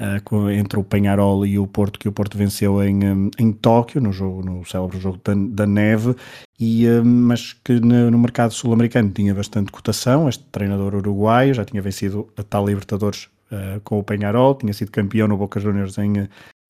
uh, 0.01 0.51
entre 0.51 0.79
o 0.79 0.85
Penharol 0.85 1.45
e 1.45 1.59
o 1.59 1.67
Porto, 1.67 1.99
que 1.99 2.09
o 2.09 2.13
Porto 2.13 2.37
venceu 2.39 2.83
em, 2.83 3.05
um, 3.05 3.31
em 3.39 3.53
Tóquio, 3.53 4.01
no, 4.01 4.13
jogo, 4.13 4.43
no 4.43 4.65
célebre 4.65 4.99
jogo 4.99 5.21
da, 5.23 5.35
da 5.35 5.67
neve, 5.67 6.17
e, 6.59 6.89
um, 6.89 7.05
mas 7.05 7.53
que 7.53 7.79
no, 7.79 8.11
no 8.11 8.19
mercado 8.19 8.53
sul-americano 8.53 9.11
tinha 9.11 9.35
bastante 9.35 9.71
cotação. 9.71 10.29
Este 10.29 10.45
treinador 10.45 10.95
uruguaio 10.95 11.55
já 11.55 11.65
tinha 11.65 11.83
vencido 11.83 12.29
a 12.37 12.43
tal 12.43 12.67
Libertadores 12.67 13.29
uh, 13.53 13.81
com 13.85 13.99
o 13.99 14.05
Penharol, 14.05 14.55
tinha 14.55 14.73
sido 14.73 14.91
campeão 14.91 15.29
no 15.29 15.37
Boca 15.37 15.61
Juniors 15.61 15.99
em. 15.99 16.23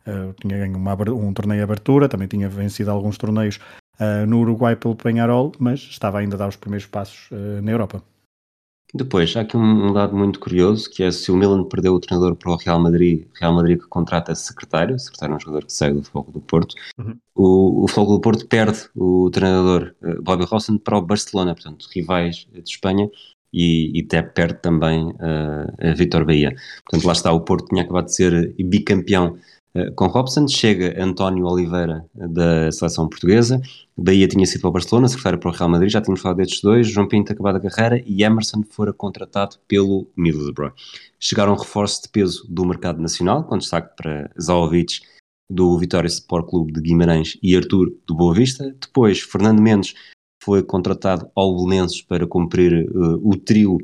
Uh, 0.07 0.33
tinha 0.41 0.59
ganho 0.59 0.77
uma, 0.77 0.95
um 1.13 1.33
torneio 1.33 1.61
de 1.61 1.65
abertura, 1.65 2.09
também 2.09 2.27
tinha 2.27 2.49
vencido 2.49 2.91
alguns 2.91 3.17
torneios 3.17 3.61
no 4.27 4.39
Uruguai 4.41 4.77
pelo 4.77 4.97
Penharol, 4.97 5.53
mas 5.59 5.81
estava 5.81 6.21
ainda 6.21 6.35
a 6.35 6.39
dar 6.39 6.49
os 6.49 6.57
primeiros 6.57 6.87
passos 6.87 7.29
na 7.63 7.71
Europa. 7.71 8.03
Depois, 8.93 9.37
há 9.37 9.43
aqui 9.43 9.57
um, 9.57 9.89
um, 9.89 9.93
dado 9.93 10.17
muito 10.17 10.41
curioso, 10.41 10.91
que 10.91 11.03
é 11.03 11.11
se 11.13 11.31
o 11.31 11.37
Milan 11.37 11.65
perdeu 11.65 11.95
o 11.95 12.01
treinador 12.01 12.35
para 12.35 12.51
o 12.51 12.57
Real 12.57 12.81
Madrid, 12.81 13.27
Real 13.39 13.55
Madrid 13.55 13.79
que 13.79 13.87
contrata 13.87 14.35
secretário, 14.35 14.99
secretário 14.99 15.35
é 15.35 15.37
um 15.37 15.41
jogador 15.41 15.65
que 15.65 15.73
sai 15.73 15.93
do 15.93 16.03
Futebol 16.03 16.33
do 16.33 16.41
Porto, 16.41 16.75
uhum. 16.99 17.17
o, 17.35 17.85
o 17.85 17.89
Futebol 17.89 18.17
do 18.17 18.21
Porto 18.21 18.47
perde 18.49 18.89
o 18.97 19.31
treinador 19.31 19.95
uh, 20.03 20.21
Bobby 20.23 20.45
Rossen 20.45 20.77
para 20.79 20.99
o 20.99 21.03
Barcelona, 21.03 21.55
portanto, 21.55 21.87
rivais 21.95 22.49
de 22.53 22.61
Espanha, 22.69 23.09
e, 23.53 23.99
e 23.99 24.05
até 24.05 24.23
perde 24.23 24.61
também 24.61 25.09
uh, 25.09 25.91
a 25.91 25.95
Vitor 25.95 26.25
Bahia. 26.25 26.55
Portanto, 26.85 27.07
lá 27.07 27.13
está, 27.13 27.33
o 27.33 27.41
Porto 27.41 27.69
tinha 27.69 27.83
acabado 27.83 28.07
de 28.07 28.15
ser 28.15 28.55
bicampeão 28.59 29.37
com 29.95 30.07
Robson, 30.07 30.49
chega 30.49 31.03
António 31.03 31.47
Oliveira 31.47 32.05
da 32.15 32.71
seleção 32.73 33.09
portuguesa, 33.09 33.61
Bahia 33.97 34.27
tinha 34.27 34.45
sido 34.47 34.63
para 34.63 34.71
o 34.71 34.73
Barcelona, 34.73 35.09
secretário 35.09 35.39
para 35.39 35.51
o 35.51 35.53
Real 35.53 35.69
Madrid, 35.69 35.91
já 35.91 36.01
tínhamos 36.01 36.21
falado 36.21 36.39
destes 36.39 36.61
dois, 36.61 36.89
João 36.89 37.07
Pinto 37.07 37.33
acabado 37.33 37.57
a 37.57 37.61
carreira 37.61 38.03
e 38.07 38.25
Emerson 38.25 38.63
fora 38.69 38.93
contratado 38.93 39.57
pelo 39.69 40.11
Middlesbrough. 40.17 40.73
Chegaram 41.19 41.55
reforços 41.55 42.03
de 42.03 42.09
peso 42.09 42.47
do 42.49 42.65
mercado 42.65 43.01
nacional, 43.01 43.45
com 43.45 43.59
destaque 43.59 43.95
para 43.97 44.31
Zaovic 44.41 45.01
do 45.51 45.77
Vitória 45.79 46.09
Sport 46.09 46.49
Clube 46.49 46.73
de 46.73 46.81
Guimarães 46.81 47.37
e 47.43 47.57
Arthur 47.57 47.93
do 48.07 48.15
Boa 48.15 48.35
Vista. 48.35 48.75
Depois, 48.81 49.21
Fernando 49.21 49.61
Mendes 49.61 49.95
foi 50.43 50.63
contratado 50.63 51.29
ao 51.35 51.55
Belenenses 51.55 52.01
para 52.01 52.27
cumprir 52.27 52.89
uh, 52.91 53.21
o 53.23 53.37
trio 53.37 53.79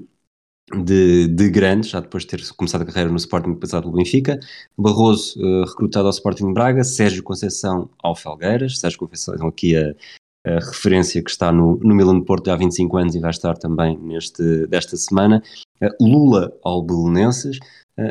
de, 0.75 1.29
de, 1.29 1.49
grandes, 1.49 1.91
já 1.91 2.01
depois 2.01 2.25
de 2.25 2.31
ter 2.31 2.53
começado 2.55 2.83
a 2.83 2.87
carreira 2.87 3.11
no 3.11 3.17
Sporting 3.17 3.55
passado 3.55 3.85
pelo 3.85 3.97
Benfica. 3.97 4.39
Barroso 4.77 5.39
uh, 5.41 5.65
recrutado 5.65 6.07
ao 6.07 6.11
Sporting 6.11 6.53
Braga, 6.53 6.83
Sérgio 6.83 7.23
Conceição 7.23 7.89
ao 8.03 8.17
Felgueiras, 8.17 8.79
Sérgio 8.79 8.99
Conceição 8.99 9.47
aqui 9.47 9.77
a, 9.77 9.95
a 10.47 10.55
referência 10.59 11.23
que 11.23 11.31
está 11.31 11.53
no, 11.53 11.77
no 11.79 11.95
Milan 11.95 12.19
de 12.19 12.25
Porto 12.25 12.51
há 12.51 12.57
25 12.57 12.97
anos 12.97 13.15
e 13.15 13.21
vai 13.21 13.31
estar 13.31 13.57
também 13.57 13.97
neste, 13.99 14.67
desta 14.67 14.97
semana. 14.97 15.43
Uh, 15.81 16.05
Lula 16.05 16.53
ao 16.65 16.83
Belenenses. 16.83 17.59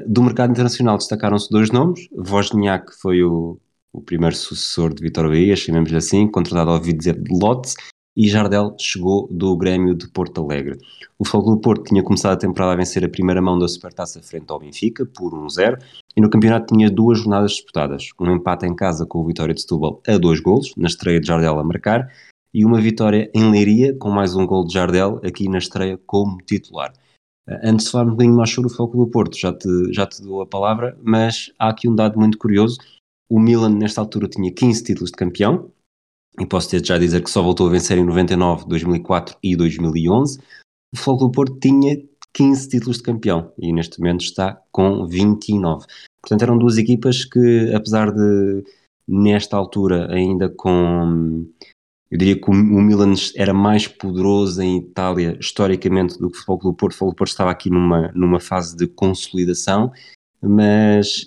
do 0.07 0.23
mercado 0.23 0.51
internacional 0.51 0.97
destacaram-se 0.97 1.49
dois 1.49 1.71
nomes, 1.71 2.07
Wozniak 2.11 2.93
foi 3.01 3.21
o, 3.21 3.59
o 3.91 4.01
primeiro 4.01 4.35
sucessor 4.35 4.93
de 4.93 5.01
Vitor 5.01 5.27
Bahia, 5.27 5.55
chamemos-lhe 5.55 5.97
assim, 5.97 6.27
contratado 6.27 6.71
ao 6.71 6.79
dizer 6.79 7.19
de 7.19 7.33
Lotz, 7.33 7.75
e 8.15 8.27
Jardel 8.29 8.75
chegou 8.79 9.27
do 9.29 9.55
Grêmio 9.57 9.93
de 9.93 10.07
Porto 10.07 10.41
Alegre. 10.41 10.77
O 11.19 11.25
Futebol 11.25 11.55
do 11.55 11.61
Porto 11.61 11.83
tinha 11.83 12.03
começado 12.03 12.33
a 12.33 12.37
temporada 12.37 12.73
a 12.73 12.75
vencer 12.75 13.03
a 13.03 13.09
primeira 13.09 13.41
mão 13.41 13.59
da 13.59 13.67
Supertaça 13.67 14.21
frente 14.21 14.49
ao 14.49 14.59
Benfica, 14.59 15.05
por 15.05 15.33
1-0, 15.33 15.77
e 16.15 16.21
no 16.21 16.29
campeonato 16.29 16.73
tinha 16.73 16.89
duas 16.89 17.19
jornadas 17.19 17.51
disputadas, 17.51 18.09
um 18.19 18.35
empate 18.35 18.65
em 18.65 18.75
casa 18.75 19.05
com 19.05 19.19
o 19.19 19.25
Vitória 19.25 19.53
de 19.53 19.61
Setúbal 19.61 20.01
a 20.07 20.17
dois 20.17 20.39
golos, 20.39 20.73
na 20.77 20.87
estreia 20.87 21.19
de 21.19 21.27
Jardel 21.27 21.59
a 21.59 21.63
marcar, 21.63 22.09
e 22.53 22.63
uma 22.63 22.79
vitória 22.79 23.29
em 23.33 23.51
Leiria, 23.51 23.93
com 23.97 24.09
mais 24.09 24.33
um 24.33 24.45
gol 24.45 24.65
de 24.65 24.73
Jardel, 24.73 25.19
aqui 25.25 25.49
na 25.49 25.57
estreia 25.57 25.99
como 26.05 26.37
titular. 26.37 26.93
Antes 27.63 27.85
de 27.85 27.91
falar 27.91 28.05
um 28.05 28.11
bocadinho 28.11 28.35
mais 28.35 28.49
sobre 28.49 28.71
o 28.71 28.73
Futebol 28.73 29.05
do 29.05 29.11
Porto, 29.11 29.37
já 29.37 29.53
te, 29.53 29.67
já 29.91 30.07
te 30.07 30.21
dou 30.21 30.41
a 30.41 30.47
palavra, 30.47 30.97
mas 31.03 31.51
há 31.59 31.69
aqui 31.69 31.87
um 31.87 31.93
dado 31.93 32.17
muito 32.17 32.37
curioso. 32.37 32.77
O 33.29 33.39
Milan, 33.39 33.69
nesta 33.69 34.01
altura, 34.01 34.27
tinha 34.27 34.51
15 34.51 34.83
títulos 34.83 35.11
de 35.11 35.17
campeão, 35.17 35.69
e 36.39 36.45
posso 36.45 36.69
ter 36.69 36.85
já 36.85 36.97
dizer 36.97 37.23
que 37.23 37.29
só 37.29 37.41
voltou 37.41 37.67
a 37.67 37.71
vencer 37.71 37.97
em 37.97 38.03
99, 38.03 38.65
2004 38.67 39.37
e 39.41 39.55
2011. 39.55 40.39
O 40.93 40.97
Futebol 40.97 41.17
do 41.17 41.31
Porto 41.31 41.59
tinha 41.59 41.97
15 42.33 42.69
títulos 42.69 42.97
de 42.97 43.03
campeão 43.03 43.51
e 43.57 43.71
neste 43.71 43.99
momento 43.99 44.21
está 44.21 44.61
com 44.71 45.07
29. 45.07 45.85
Portanto, 46.21 46.41
eram 46.41 46.57
duas 46.57 46.77
equipas 46.77 47.23
que, 47.23 47.71
apesar 47.73 48.11
de 48.11 48.63
nesta 49.07 49.55
altura 49.55 50.11
ainda 50.11 50.49
com. 50.49 51.45
Eu 52.11 52.17
diria 52.17 52.39
que 52.39 52.49
o 52.49 52.53
Milan 52.53 53.13
era 53.35 53.53
mais 53.53 53.87
poderoso 53.87 54.61
em 54.61 54.77
Itália 54.77 55.37
historicamente 55.39 56.19
do 56.19 56.29
que 56.29 56.37
o 56.37 56.39
Futebol 56.39 56.57
do 56.57 56.73
Porto. 56.73 56.93
O 56.93 56.95
Futebol 56.95 57.13
do 57.13 57.15
Porto 57.15 57.31
estava 57.31 57.51
aqui 57.51 57.69
numa, 57.69 58.11
numa 58.13 58.39
fase 58.39 58.75
de 58.75 58.87
consolidação, 58.87 59.91
mas 60.41 61.25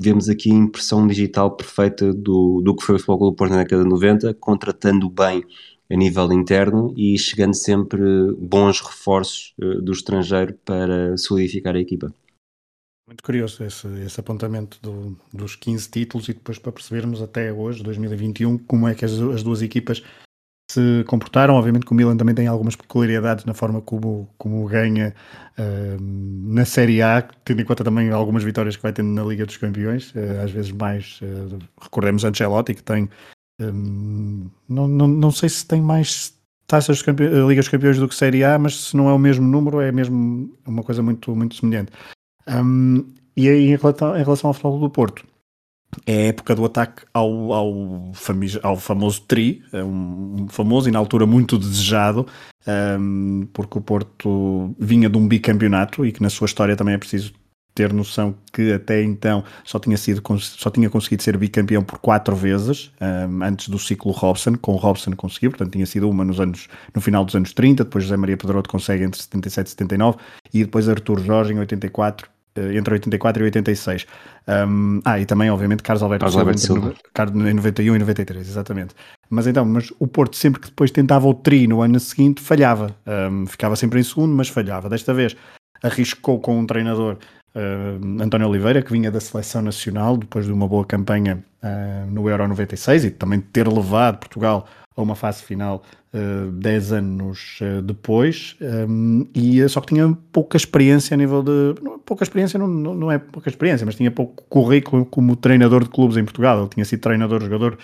vemos 0.00 0.28
aqui 0.28 0.50
a 0.50 0.54
impressão 0.54 1.06
digital 1.06 1.56
perfeita 1.56 2.12
do, 2.12 2.60
do 2.62 2.74
que 2.74 2.84
foi 2.84 2.96
o 2.96 2.98
Futebol 2.98 3.30
do 3.30 3.36
Porto 3.36 3.52
na 3.52 3.62
década 3.62 3.82
de 3.82 3.88
90, 3.88 4.34
contratando 4.34 5.08
bem 5.10 5.44
a 5.90 5.96
nível 5.96 6.30
interno 6.32 6.92
e 6.96 7.18
chegando 7.18 7.54
sempre 7.54 8.00
bons 8.38 8.80
reforços 8.80 9.54
uh, 9.58 9.80
do 9.80 9.92
estrangeiro 9.92 10.54
para 10.64 11.16
solidificar 11.16 11.74
a 11.74 11.80
equipa. 11.80 12.12
Muito 13.06 13.22
curioso 13.22 13.64
esse, 13.64 13.88
esse 14.04 14.20
apontamento 14.20 14.78
do, 14.82 15.16
dos 15.32 15.56
15 15.56 15.90
títulos 15.90 16.28
e 16.28 16.34
depois 16.34 16.58
para 16.58 16.72
percebermos 16.72 17.22
até 17.22 17.50
hoje, 17.50 17.82
2021, 17.82 18.58
como 18.58 18.86
é 18.86 18.94
que 18.94 19.04
as, 19.04 19.12
as 19.12 19.42
duas 19.42 19.62
equipas 19.62 20.02
se 20.70 21.04
comportaram. 21.06 21.54
Obviamente 21.54 21.86
que 21.86 21.92
o 21.92 21.94
Milan 21.94 22.16
também 22.16 22.34
tem 22.34 22.46
algumas 22.46 22.76
peculiaridades 22.76 23.44
na 23.44 23.54
forma 23.54 23.80
como, 23.80 24.28
como 24.36 24.66
ganha 24.66 25.14
uh, 25.58 25.96
na 26.00 26.64
Série 26.64 27.02
A, 27.02 27.22
tendo 27.44 27.62
em 27.62 27.64
conta 27.64 27.84
também 27.84 28.10
algumas 28.10 28.44
vitórias 28.44 28.76
que 28.76 28.82
vai 28.82 28.92
tendo 28.92 29.08
na 29.08 29.24
Liga 29.24 29.46
dos 29.46 29.56
Campeões, 29.56 30.12
uh, 30.12 30.42
às 30.44 30.50
vezes 30.50 30.70
mais. 30.72 31.20
Uh, 31.22 31.58
recordemos 31.80 32.24
Ancelotti, 32.24 32.74
que 32.74 32.82
tem. 32.82 33.08
Um, 33.60 34.48
não, 34.68 34.86
não, 34.86 35.08
não 35.08 35.30
sei 35.30 35.48
se 35.48 35.66
tem 35.66 35.80
mais 35.80 36.32
taças 36.66 36.98
de 36.98 37.04
campe... 37.04 37.24
Liga 37.26 37.60
dos 37.60 37.68
Campeões 37.68 37.98
do 37.98 38.06
que 38.06 38.14
Série 38.14 38.44
A, 38.44 38.58
mas 38.58 38.76
se 38.76 38.96
não 38.96 39.08
é 39.08 39.12
o 39.12 39.18
mesmo 39.18 39.46
número, 39.46 39.80
é 39.80 39.90
mesmo 39.90 40.54
uma 40.66 40.82
coisa 40.82 41.02
muito, 41.02 41.34
muito 41.34 41.56
semelhante. 41.56 41.90
Um, 42.46 43.04
e 43.36 43.48
aí, 43.48 43.68
em 43.68 43.76
relação, 43.76 44.16
em 44.16 44.22
relação 44.22 44.48
ao 44.48 44.54
futebol 44.54 44.80
do 44.80 44.90
Porto, 44.90 45.24
é 46.06 46.12
a 46.12 46.26
época 46.26 46.54
do 46.54 46.64
ataque 46.64 47.02
ao, 47.12 47.52
ao, 47.52 48.12
ao 48.62 48.76
famoso 48.76 49.22
tri, 49.22 49.62
é 49.72 49.82
um, 49.82 50.46
famoso 50.48 50.88
e 50.88 50.92
na 50.92 50.98
altura 50.98 51.26
muito 51.26 51.58
desejado, 51.58 52.26
um, 52.98 53.48
porque 53.52 53.78
o 53.78 53.80
Porto 53.80 54.74
vinha 54.78 55.08
de 55.08 55.16
um 55.16 55.26
bicampeonato 55.26 56.04
e 56.04 56.12
que 56.12 56.22
na 56.22 56.30
sua 56.30 56.46
história 56.46 56.76
também 56.76 56.94
é 56.94 56.98
preciso 56.98 57.32
ter 57.74 57.92
noção 57.92 58.34
que 58.52 58.72
até 58.72 59.02
então 59.04 59.44
só 59.64 59.78
tinha, 59.78 59.96
sido, 59.96 60.20
só 60.40 60.68
tinha 60.68 60.90
conseguido 60.90 61.22
ser 61.22 61.36
bicampeão 61.36 61.84
por 61.84 61.98
quatro 61.98 62.34
vezes, 62.34 62.90
um, 63.00 63.44
antes 63.44 63.68
do 63.68 63.78
ciclo 63.78 64.10
Robson, 64.10 64.56
com 64.56 64.72
o 64.72 64.76
Robson 64.76 65.12
conseguiu, 65.12 65.50
portanto 65.50 65.72
tinha 65.72 65.86
sido 65.86 66.10
uma 66.10 66.24
nos 66.24 66.40
anos, 66.40 66.68
no 66.92 67.00
final 67.00 67.24
dos 67.24 67.36
anos 67.36 67.52
30, 67.52 67.84
depois 67.84 68.02
José 68.02 68.16
Maria 68.16 68.36
Pedroto 68.36 68.68
consegue 68.68 69.04
entre 69.04 69.20
77 69.22 69.66
e 69.66 69.70
79, 69.70 70.18
e 70.52 70.64
depois 70.64 70.88
Artur 70.88 71.20
Jorge 71.20 71.52
em 71.52 71.58
84 71.60 72.26
eh, 72.26 72.37
entre 72.74 72.94
84 72.94 73.42
e 73.42 73.44
86. 73.44 74.06
Um, 74.46 75.00
ah, 75.04 75.20
e 75.20 75.26
também, 75.26 75.50
obviamente, 75.50 75.82
Carlos 75.82 76.02
Alberto, 76.02 76.24
Carlos 76.24 76.38
Alberto 76.38 76.60
Silva, 76.60 76.94
Silva. 77.16 77.50
em 77.50 77.54
91 77.54 77.96
e 77.96 77.98
93, 77.98 78.48
exatamente. 78.48 78.94
Mas 79.30 79.46
então, 79.46 79.64
mas 79.64 79.92
o 79.98 80.06
Porto 80.06 80.36
sempre 80.36 80.60
que 80.60 80.68
depois 80.68 80.90
tentava 80.90 81.26
o 81.26 81.34
tri 81.34 81.66
no 81.66 81.82
ano 81.82 82.00
seguinte, 82.00 82.40
falhava. 82.40 82.94
Um, 83.06 83.46
ficava 83.46 83.76
sempre 83.76 84.00
em 84.00 84.02
segundo, 84.02 84.34
mas 84.34 84.48
falhava. 84.48 84.88
Desta 84.88 85.12
vez 85.12 85.36
arriscou 85.82 86.40
com 86.40 86.58
um 86.58 86.66
treinador, 86.66 87.18
uh, 87.58 88.22
António 88.22 88.48
Oliveira, 88.48 88.82
que 88.82 88.92
vinha 88.92 89.10
da 89.10 89.20
seleção 89.20 89.62
nacional, 89.62 90.16
depois 90.16 90.46
de 90.46 90.52
uma 90.52 90.68
boa 90.68 90.84
campanha 90.84 91.44
uh, 91.62 92.10
no 92.10 92.28
Euro 92.28 92.46
96 92.46 93.04
e 93.04 93.10
também 93.10 93.40
ter 93.40 93.66
levado 93.66 94.18
Portugal 94.18 94.66
a 94.96 95.02
uma 95.02 95.14
fase 95.14 95.42
final 95.44 95.82
uh, 96.12 96.50
10 96.50 96.92
anos 96.92 97.60
uh, 97.60 97.80
depois, 97.82 98.56
um, 98.88 99.26
e 99.34 99.66
só 99.68 99.80
que 99.80 99.94
tinha 99.94 100.16
pouca 100.32 100.56
experiência 100.56 101.14
a 101.14 101.16
nível 101.16 101.42
de. 101.42 101.74
Pouca 102.04 102.24
experiência 102.24 102.58
não, 102.58 102.66
não, 102.66 103.10
é 103.10 103.18
pouca 103.18 103.48
experiência, 103.48 103.86
mas 103.86 103.94
tinha 103.94 104.10
pouco 104.10 104.42
currículo 104.48 105.06
como 105.06 105.36
treinador 105.36 105.84
de 105.84 105.90
clubes 105.90 106.16
em 106.16 106.24
Portugal. 106.24 106.58
Ele 106.58 106.68
tinha 106.68 106.84
sido 106.84 107.00
treinador, 107.00 107.40
jogador 107.42 107.78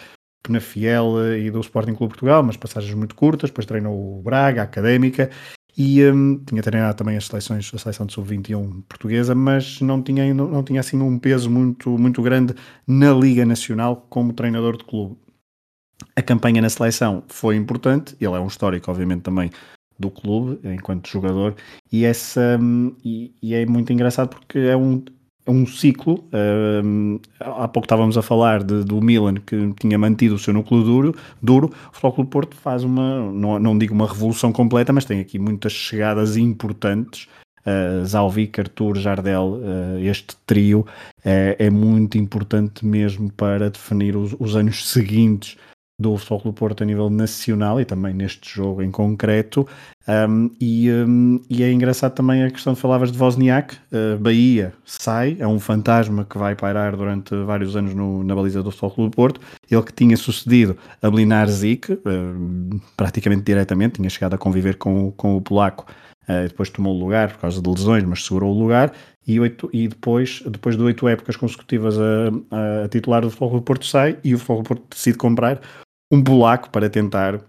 na 0.48 0.60
Fiel 0.60 1.06
uh, 1.12 1.36
e 1.36 1.50
do 1.50 1.60
Sporting 1.60 1.94
Clube 1.94 2.12
Portugal, 2.12 2.42
mas 2.42 2.56
passagens 2.56 2.94
muito 2.94 3.14
curtas, 3.14 3.50
depois 3.50 3.66
treinou 3.66 4.18
o 4.18 4.22
Braga, 4.22 4.62
a 4.62 4.64
Académica, 4.64 5.30
e 5.76 6.04
um, 6.10 6.38
tinha 6.44 6.62
treinado 6.62 6.96
também 6.96 7.16
as 7.16 7.26
seleções, 7.26 7.70
a 7.74 7.78
seleção 7.78 8.06
de 8.06 8.12
sub-21 8.12 8.82
portuguesa, 8.88 9.34
mas 9.34 9.80
não 9.80 10.00
tinha, 10.02 10.32
não, 10.32 10.48
não 10.48 10.62
tinha 10.62 10.80
assim 10.80 11.00
um 11.00 11.18
peso 11.18 11.50
muito, 11.50 11.90
muito 11.98 12.22
grande 12.22 12.54
na 12.86 13.12
Liga 13.12 13.44
Nacional 13.44 14.06
como 14.08 14.32
treinador 14.32 14.76
de 14.76 14.84
clube. 14.84 15.16
A 16.16 16.22
campanha 16.22 16.62
na 16.62 16.68
seleção 16.68 17.24
foi 17.28 17.56
importante, 17.56 18.16
ele 18.20 18.34
é 18.34 18.40
um 18.40 18.46
histórico, 18.46 18.90
obviamente, 18.90 19.22
também 19.22 19.50
do 19.98 20.10
clube, 20.10 20.60
enquanto 20.64 21.08
jogador, 21.08 21.54
e, 21.90 22.04
essa, 22.04 22.58
e, 23.04 23.34
e 23.42 23.54
é 23.54 23.64
muito 23.66 23.92
engraçado 23.92 24.28
porque 24.28 24.58
é 24.58 24.76
um, 24.76 25.04
um 25.46 25.66
ciclo. 25.66 26.24
Um, 26.32 27.18
há 27.38 27.68
pouco 27.68 27.84
estávamos 27.84 28.16
a 28.16 28.22
falar 28.22 28.62
de, 28.62 28.84
do 28.84 29.00
Milan 29.00 29.34
que 29.34 29.72
tinha 29.78 29.98
mantido 29.98 30.34
o 30.34 30.38
seu 30.38 30.54
núcleo 30.54 30.82
duro. 30.82 31.14
duro. 31.42 31.70
O 31.92 31.94
Futebol 31.94 32.24
Porto 32.26 32.56
faz 32.56 32.84
uma, 32.84 33.30
não, 33.30 33.58
não 33.58 33.78
digo 33.78 33.94
uma 33.94 34.06
revolução 34.06 34.52
completa, 34.52 34.92
mas 34.92 35.04
tem 35.04 35.20
aqui 35.20 35.38
muitas 35.38 35.72
chegadas 35.72 36.36
importantes. 36.36 37.28
Uh, 37.66 38.04
Zalvic, 38.04 38.60
Arthur, 38.60 38.96
Jardel, 38.96 39.58
uh, 39.62 39.98
este 39.98 40.36
trio 40.46 40.80
uh, 40.80 41.56
é 41.58 41.70
muito 41.70 42.18
importante 42.18 42.84
mesmo 42.84 43.32
para 43.32 43.70
definir 43.70 44.16
os, 44.16 44.36
os 44.38 44.54
anos 44.54 44.86
seguintes 44.86 45.56
do 45.98 46.16
Futebol 46.16 46.40
do 46.40 46.52
Porto 46.52 46.82
a 46.82 46.86
nível 46.86 47.08
nacional 47.08 47.80
e 47.80 47.84
também 47.84 48.12
neste 48.12 48.54
jogo 48.54 48.82
em 48.82 48.90
concreto. 48.90 49.66
Um, 50.06 50.50
e, 50.60 50.90
um, 50.90 51.40
e, 51.48 51.62
é 51.62 51.72
engraçado 51.72 52.14
também 52.14 52.42
a 52.42 52.50
questão 52.50 52.74
que 52.74 52.80
falavas 52.80 53.10
de 53.10 53.18
Wozniak. 53.18 53.76
Uh, 53.92 54.18
Bahia 54.18 54.74
sai, 54.84 55.36
é 55.38 55.46
um 55.46 55.58
fantasma 55.58 56.24
que 56.24 56.36
vai 56.36 56.54
pairar 56.54 56.96
durante 56.96 57.34
vários 57.44 57.76
anos 57.76 57.94
no, 57.94 58.22
na 58.24 58.34
baliza 58.34 58.62
do 58.62 58.70
Futebol 58.70 59.08
do 59.08 59.14
Porto. 59.14 59.40
Ele 59.70 59.82
que 59.82 59.92
tinha 59.92 60.16
sucedido 60.16 60.76
a 61.00 61.08
Blinar 61.08 61.48
Zik, 61.48 61.92
uh, 61.92 62.80
praticamente 62.96 63.42
diretamente, 63.42 63.94
tinha 63.94 64.10
chegado 64.10 64.34
a 64.34 64.38
conviver 64.38 64.76
com, 64.76 65.12
com 65.12 65.36
o 65.36 65.40
polaco 65.40 65.86
uh, 66.28 66.48
depois 66.48 66.70
tomou 66.70 66.94
o 66.94 66.98
lugar 66.98 67.32
por 67.32 67.38
causa 67.38 67.60
de 67.60 67.68
lesões, 67.68 68.04
mas 68.04 68.24
segurou 68.24 68.54
o 68.54 68.58
lugar, 68.58 68.92
e, 69.26 69.40
oito, 69.40 69.70
e 69.72 69.88
depois, 69.88 70.42
depois 70.46 70.76
de 70.76 70.82
oito 70.82 71.08
épocas 71.08 71.36
consecutivas 71.36 71.96
a, 71.98 72.84
a, 72.84 72.88
titular 72.88 73.22
do 73.22 73.30
Futebol 73.30 73.58
do 73.58 73.62
Porto 73.62 73.86
sai, 73.86 74.18
e 74.22 74.34
o 74.34 74.38
Futebol 74.38 74.62
do 74.62 74.68
Porto 74.68 74.84
decide 74.90 75.16
comprar 75.16 75.60
um 76.11 76.23
polaco 76.23 76.70
para 76.70 76.88
tentar, 76.88 77.40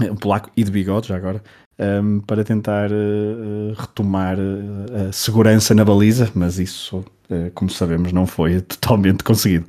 um 0.00 0.16
polaco 0.16 0.50
e 0.56 0.64
de 0.64 0.70
bigode 0.70 1.08
já 1.08 1.16
agora, 1.16 1.42
um, 1.78 2.20
para 2.20 2.44
tentar 2.44 2.90
uh, 2.90 3.72
retomar 3.76 4.38
uh, 4.38 5.08
a 5.08 5.12
segurança 5.12 5.74
na 5.74 5.84
baliza, 5.84 6.30
mas 6.34 6.58
isso, 6.58 6.98
uh, 6.98 7.50
como 7.54 7.70
sabemos, 7.70 8.12
não 8.12 8.26
foi 8.26 8.60
totalmente 8.62 9.22
conseguido. 9.22 9.66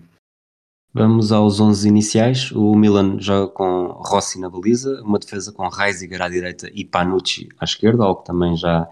Vamos 0.91 1.31
aos 1.31 1.59
11 1.59 1.87
iniciais. 1.87 2.51
O 2.51 2.75
Milan 2.75 3.19
joga 3.19 3.51
com 3.51 3.87
Rossi 4.03 4.39
na 4.39 4.49
baliza, 4.49 5.01
uma 5.03 5.19
defesa 5.19 5.51
com 5.51 5.67
Reisiger 5.69 6.19
à 6.19 6.27
direita 6.27 6.67
e 6.73 6.83
Panucci 6.83 7.47
à 7.59 7.65
esquerda, 7.65 8.03
algo 8.03 8.21
que 8.21 8.25
também 8.25 8.57
já 8.57 8.89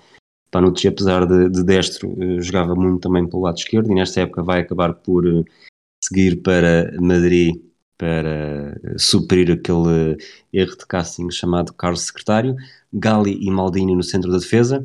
Panucci, 0.51 0.88
apesar 0.88 1.25
de, 1.25 1.50
de 1.50 1.63
destro, 1.63 2.15
jogava 2.39 2.75
muito 2.75 3.01
também 3.01 3.27
pelo 3.27 3.41
lado 3.41 3.57
esquerdo 3.57 3.91
e 3.91 3.96
nesta 3.96 4.22
época 4.22 4.43
vai 4.43 4.62
acabar 4.62 4.93
por 4.93 5.24
seguir 6.03 6.43
para 6.43 6.96
Madrid 7.01 7.55
para 7.97 8.79
suprir 8.97 9.51
aquele 9.51 10.17
erro 10.53 10.77
de 10.77 10.85
casting 10.85 11.29
chamado 11.31 11.73
Carlos 11.73 12.01
Secretário. 12.01 12.55
Gali 12.93 13.37
e 13.41 13.51
Maldini 13.51 13.95
no 13.95 14.03
centro 14.03 14.31
da 14.31 14.37
defesa, 14.37 14.83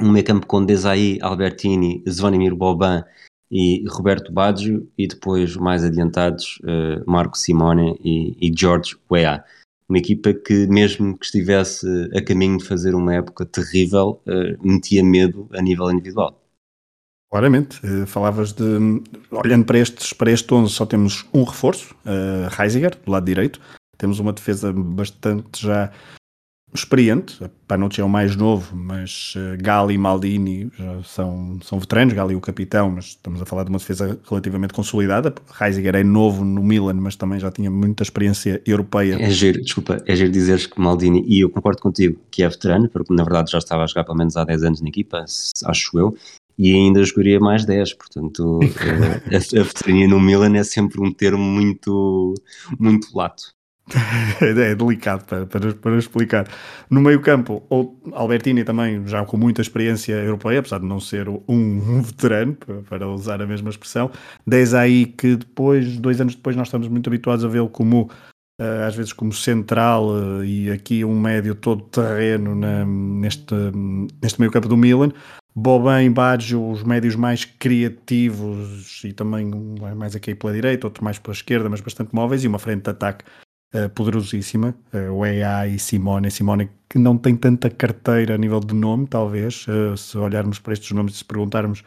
um 0.00 0.10
meio 0.10 0.24
campo 0.24 0.46
com 0.46 0.64
Desai, 0.64 1.18
Albertini, 1.20 2.02
Zvonimir 2.08 2.54
Boban 2.54 3.04
e 3.50 3.84
Roberto 3.88 4.32
Baggio, 4.32 4.88
e 4.96 5.06
depois 5.06 5.56
mais 5.56 5.84
adiantados 5.84 6.58
uh, 6.62 7.08
Marco 7.10 7.36
Simone 7.36 7.98
e, 8.02 8.36
e 8.40 8.52
George 8.56 8.96
Weah. 9.10 9.44
Uma 9.88 9.98
equipa 9.98 10.34
que, 10.34 10.66
mesmo 10.66 11.16
que 11.16 11.26
estivesse 11.26 11.86
a 12.14 12.22
caminho 12.22 12.58
de 12.58 12.64
fazer 12.64 12.94
uma 12.94 13.14
época 13.14 13.46
terrível, 13.46 14.20
uh, 14.26 14.66
metia 14.66 15.04
medo 15.04 15.48
a 15.52 15.62
nível 15.62 15.90
individual. 15.90 16.45
Claramente, 17.30 17.80
uh, 17.84 18.06
falavas 18.06 18.52
de. 18.52 18.64
Olhando 19.30 19.64
para, 19.64 19.78
estes, 19.78 20.12
para 20.12 20.30
este 20.30 20.52
11, 20.52 20.72
só 20.72 20.86
temos 20.86 21.26
um 21.34 21.42
reforço, 21.42 21.94
uh, 22.04 22.62
Heisiger, 22.62 22.96
do 23.04 23.10
lado 23.10 23.24
direito. 23.24 23.60
Temos 23.98 24.20
uma 24.20 24.32
defesa 24.32 24.72
bastante 24.72 25.62
já 25.62 25.90
experiente. 26.72 27.38
Panucci 27.66 28.00
é 28.00 28.04
o 28.04 28.08
mais 28.08 28.36
novo, 28.36 28.76
mas 28.76 29.34
uh, 29.36 29.60
Gali 29.60 29.94
e 29.94 29.98
Maldini 29.98 30.70
já 30.78 31.02
são, 31.02 31.58
são 31.62 31.80
veteranos. 31.80 32.14
Gali 32.14 32.36
o 32.36 32.40
capitão, 32.40 32.90
mas 32.90 33.06
estamos 33.06 33.40
a 33.40 33.46
falar 33.46 33.64
de 33.64 33.70
uma 33.70 33.78
defesa 33.78 34.18
relativamente 34.28 34.74
consolidada. 34.74 35.34
Heisiger 35.60 35.96
é 35.96 36.04
novo 36.04 36.44
no 36.44 36.62
Milan, 36.62 36.94
mas 36.94 37.16
também 37.16 37.40
já 37.40 37.50
tinha 37.50 37.70
muita 37.70 38.02
experiência 38.02 38.62
europeia. 38.66 39.20
É 39.20 39.30
giro, 39.30 39.60
desculpa, 39.60 40.02
é 40.06 40.14
giro 40.14 40.30
dizeres 40.30 40.66
que 40.66 40.80
Maldini, 40.80 41.24
e 41.26 41.40
eu 41.40 41.50
concordo 41.50 41.80
contigo, 41.80 42.20
que 42.30 42.42
é 42.42 42.48
veterano, 42.48 42.88
porque 42.88 43.12
na 43.12 43.24
verdade 43.24 43.50
já 43.50 43.58
estava 43.58 43.82
a 43.82 43.86
jogar 43.86 44.04
pelo 44.04 44.18
menos 44.18 44.36
há 44.36 44.44
10 44.44 44.62
anos 44.62 44.80
na 44.80 44.88
equipa, 44.88 45.24
acho 45.64 45.98
eu, 45.98 46.16
e 46.58 46.72
ainda 46.72 47.04
jogaria 47.04 47.38
mais 47.38 47.64
10, 47.64 47.94
portanto 47.94 48.60
eh, 49.30 49.36
a, 49.36 49.60
a 49.60 49.64
veterania 49.64 50.08
no 50.08 50.20
Milan 50.20 50.56
é 50.56 50.64
sempre 50.64 51.00
um 51.00 51.12
termo 51.12 51.42
muito, 51.42 52.34
muito 52.78 53.08
lato. 53.16 53.56
é 54.40 54.74
delicado 54.74 55.24
para, 55.24 55.46
para, 55.46 55.72
para, 55.74 55.96
explicar. 55.96 56.48
No 56.90 57.00
meio 57.00 57.20
campo, 57.20 57.62
Albertini 58.12 58.64
também 58.64 59.06
já 59.06 59.24
com 59.24 59.36
muita 59.36 59.62
experiência 59.62 60.14
europeia, 60.14 60.58
apesar 60.58 60.80
de 60.80 60.86
não 60.86 60.98
ser 60.98 61.28
um, 61.28 61.38
um 61.48 62.02
veterano, 62.02 62.56
para 62.88 63.08
usar 63.08 63.40
a 63.40 63.46
mesma 63.46 63.70
expressão. 63.70 64.10
Desde 64.44 64.76
aí 64.76 65.06
que 65.06 65.36
depois, 65.36 65.98
dois 65.98 66.20
anos 66.20 66.34
depois, 66.34 66.56
nós 66.56 66.66
estamos 66.66 66.88
muito 66.88 67.08
habituados 67.08 67.44
a 67.44 67.48
vê-lo 67.48 67.68
como 67.68 68.10
Uh, 68.58 68.88
às 68.88 68.96
vezes 68.96 69.12
como 69.12 69.34
central 69.34 70.08
uh, 70.08 70.42
e 70.42 70.70
aqui 70.70 71.04
um 71.04 71.20
médio 71.20 71.54
todo 71.54 71.82
terreno 71.82 72.54
na, 72.54 72.86
neste, 72.86 73.54
neste 74.22 74.40
meio 74.40 74.50
campo 74.50 74.66
do 74.66 74.78
Milan. 74.78 75.12
Boban 75.58 76.12
Baggio, 76.12 76.70
os 76.70 76.82
médios 76.82 77.16
mais 77.16 77.46
criativos 77.46 79.02
e 79.02 79.14
também 79.14 79.46
um 79.54 79.74
mais 79.96 80.14
aqui 80.14 80.34
pela 80.34 80.52
direita, 80.52 80.86
outro 80.86 81.02
mais 81.02 81.18
pela 81.18 81.32
esquerda, 81.32 81.70
mas 81.70 81.80
bastante 81.80 82.14
móveis 82.14 82.44
e 82.44 82.46
uma 82.46 82.58
frente 82.58 82.82
de 82.82 82.90
ataque 82.90 83.24
uh, 83.74 83.88
poderosíssima, 83.88 84.74
uh, 84.92 85.10
o 85.10 85.24
EA 85.24 85.66
e 85.66 85.78
Simone. 85.78 86.30
Simone 86.30 86.68
que 86.90 86.98
não 86.98 87.16
tem 87.16 87.34
tanta 87.34 87.70
carteira 87.70 88.34
a 88.34 88.38
nível 88.38 88.60
de 88.60 88.74
nome, 88.74 89.06
talvez, 89.06 89.66
uh, 89.66 89.96
se 89.96 90.18
olharmos 90.18 90.58
para 90.58 90.74
estes 90.74 90.90
nomes 90.92 91.14
e 91.14 91.18
se 91.18 91.24
perguntarmos 91.24 91.82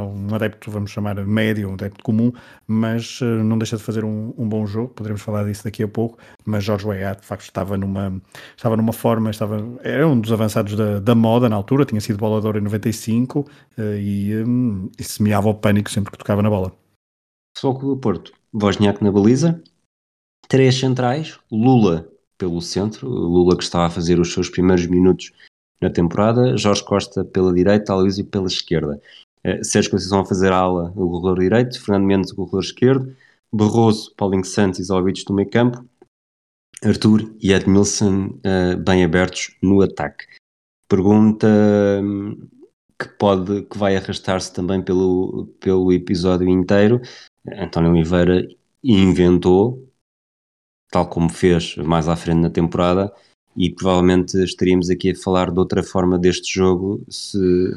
um 0.00 0.34
adepto, 0.34 0.70
vamos 0.70 0.90
chamar 0.90 1.14
médio, 1.26 1.68
um 1.70 1.74
adepto 1.74 2.02
comum, 2.02 2.32
mas 2.66 3.20
não 3.20 3.58
deixa 3.58 3.76
de 3.76 3.82
fazer 3.82 4.04
um, 4.04 4.34
um, 4.36 4.48
bom 4.48 4.66
jogo, 4.66 4.88
poderemos 4.88 5.22
falar 5.22 5.44
disso 5.44 5.64
daqui 5.64 5.82
a 5.82 5.88
pouco, 5.88 6.18
mas 6.44 6.64
Jorge 6.64 6.86
Weah 6.86 7.14
de 7.14 7.24
facto 7.24 7.44
estava 7.44 7.76
numa, 7.76 8.20
estava 8.56 8.76
numa 8.76 8.92
forma, 8.92 9.30
estava, 9.30 9.56
era 9.82 10.06
um 10.06 10.20
dos 10.20 10.32
avançados 10.32 10.76
da, 10.76 11.00
da 11.00 11.14
moda 11.14 11.48
na 11.48 11.56
altura, 11.56 11.84
tinha 11.84 12.00
sido 12.00 12.18
bolador 12.18 12.56
em 12.56 12.60
95 12.60 13.46
e, 13.78 14.34
um, 14.46 14.90
e 14.98 15.04
semeava 15.04 15.48
o 15.48 15.54
pânico 15.54 15.90
sempre 15.90 16.12
que 16.12 16.18
tocava 16.18 16.42
na 16.42 16.50
bola. 16.50 16.72
Foco 17.58 17.86
do 17.86 17.96
Porto, 17.96 18.32
Wozniak 18.54 19.02
na 19.02 19.10
baliza, 19.10 19.62
três 20.48 20.78
centrais, 20.78 21.38
Lula 21.50 22.08
pelo 22.36 22.62
centro, 22.62 23.08
Lula 23.08 23.56
que 23.56 23.62
estava 23.62 23.86
a 23.86 23.90
fazer 23.90 24.18
os 24.18 24.32
seus 24.32 24.48
primeiros 24.48 24.86
minutos 24.86 25.30
na 25.80 25.90
temporada, 25.90 26.56
Jorge 26.56 26.84
Costa 26.84 27.24
pela 27.24 27.52
direita, 27.52 27.92
Aloysio 27.92 28.24
pela 28.24 28.46
esquerda. 28.46 29.00
Uh, 29.44 29.64
Sérgio 29.64 29.90
Conceição 29.90 30.20
a 30.20 30.26
fazer 30.26 30.52
ala, 30.52 30.92
o 30.96 31.10
corredor 31.10 31.38
direito, 31.38 31.80
Fernando 31.80 32.06
Mendes, 32.06 32.32
o 32.32 32.36
corredor 32.36 32.62
esquerdo, 32.62 33.16
Barroso, 33.52 34.14
Paulinho 34.16 34.44
Santos 34.44 34.80
e 34.80 34.84
Zalvites 34.84 35.24
no 35.28 35.34
meio 35.34 35.50
campo, 35.50 35.84
Arthur 36.82 37.34
e 37.40 37.52
Edmilson 37.52 38.38
uh, 38.38 38.76
bem 38.78 39.04
abertos 39.04 39.56
no 39.62 39.82
ataque. 39.82 40.26
Pergunta 40.88 41.46
hum, 42.02 42.48
que 42.98 43.08
pode, 43.08 43.62
que 43.62 43.78
vai 43.78 43.96
arrastar-se 43.96 44.52
também 44.52 44.82
pelo, 44.82 45.46
pelo 45.60 45.92
episódio 45.92 46.48
inteiro. 46.48 47.00
António 47.46 47.90
Oliveira 47.90 48.46
inventou 48.82 49.90
tal 50.90 51.08
como 51.08 51.28
fez 51.28 51.76
mais 51.76 52.08
à 52.08 52.16
frente 52.16 52.40
na 52.40 52.50
temporada, 52.50 53.12
e 53.60 53.68
provavelmente 53.68 54.42
estaríamos 54.42 54.88
aqui 54.88 55.10
a 55.10 55.14
falar 55.14 55.50
de 55.50 55.58
outra 55.58 55.82
forma 55.82 56.18
deste 56.18 56.54
jogo, 56.54 57.04
se, 57.10 57.36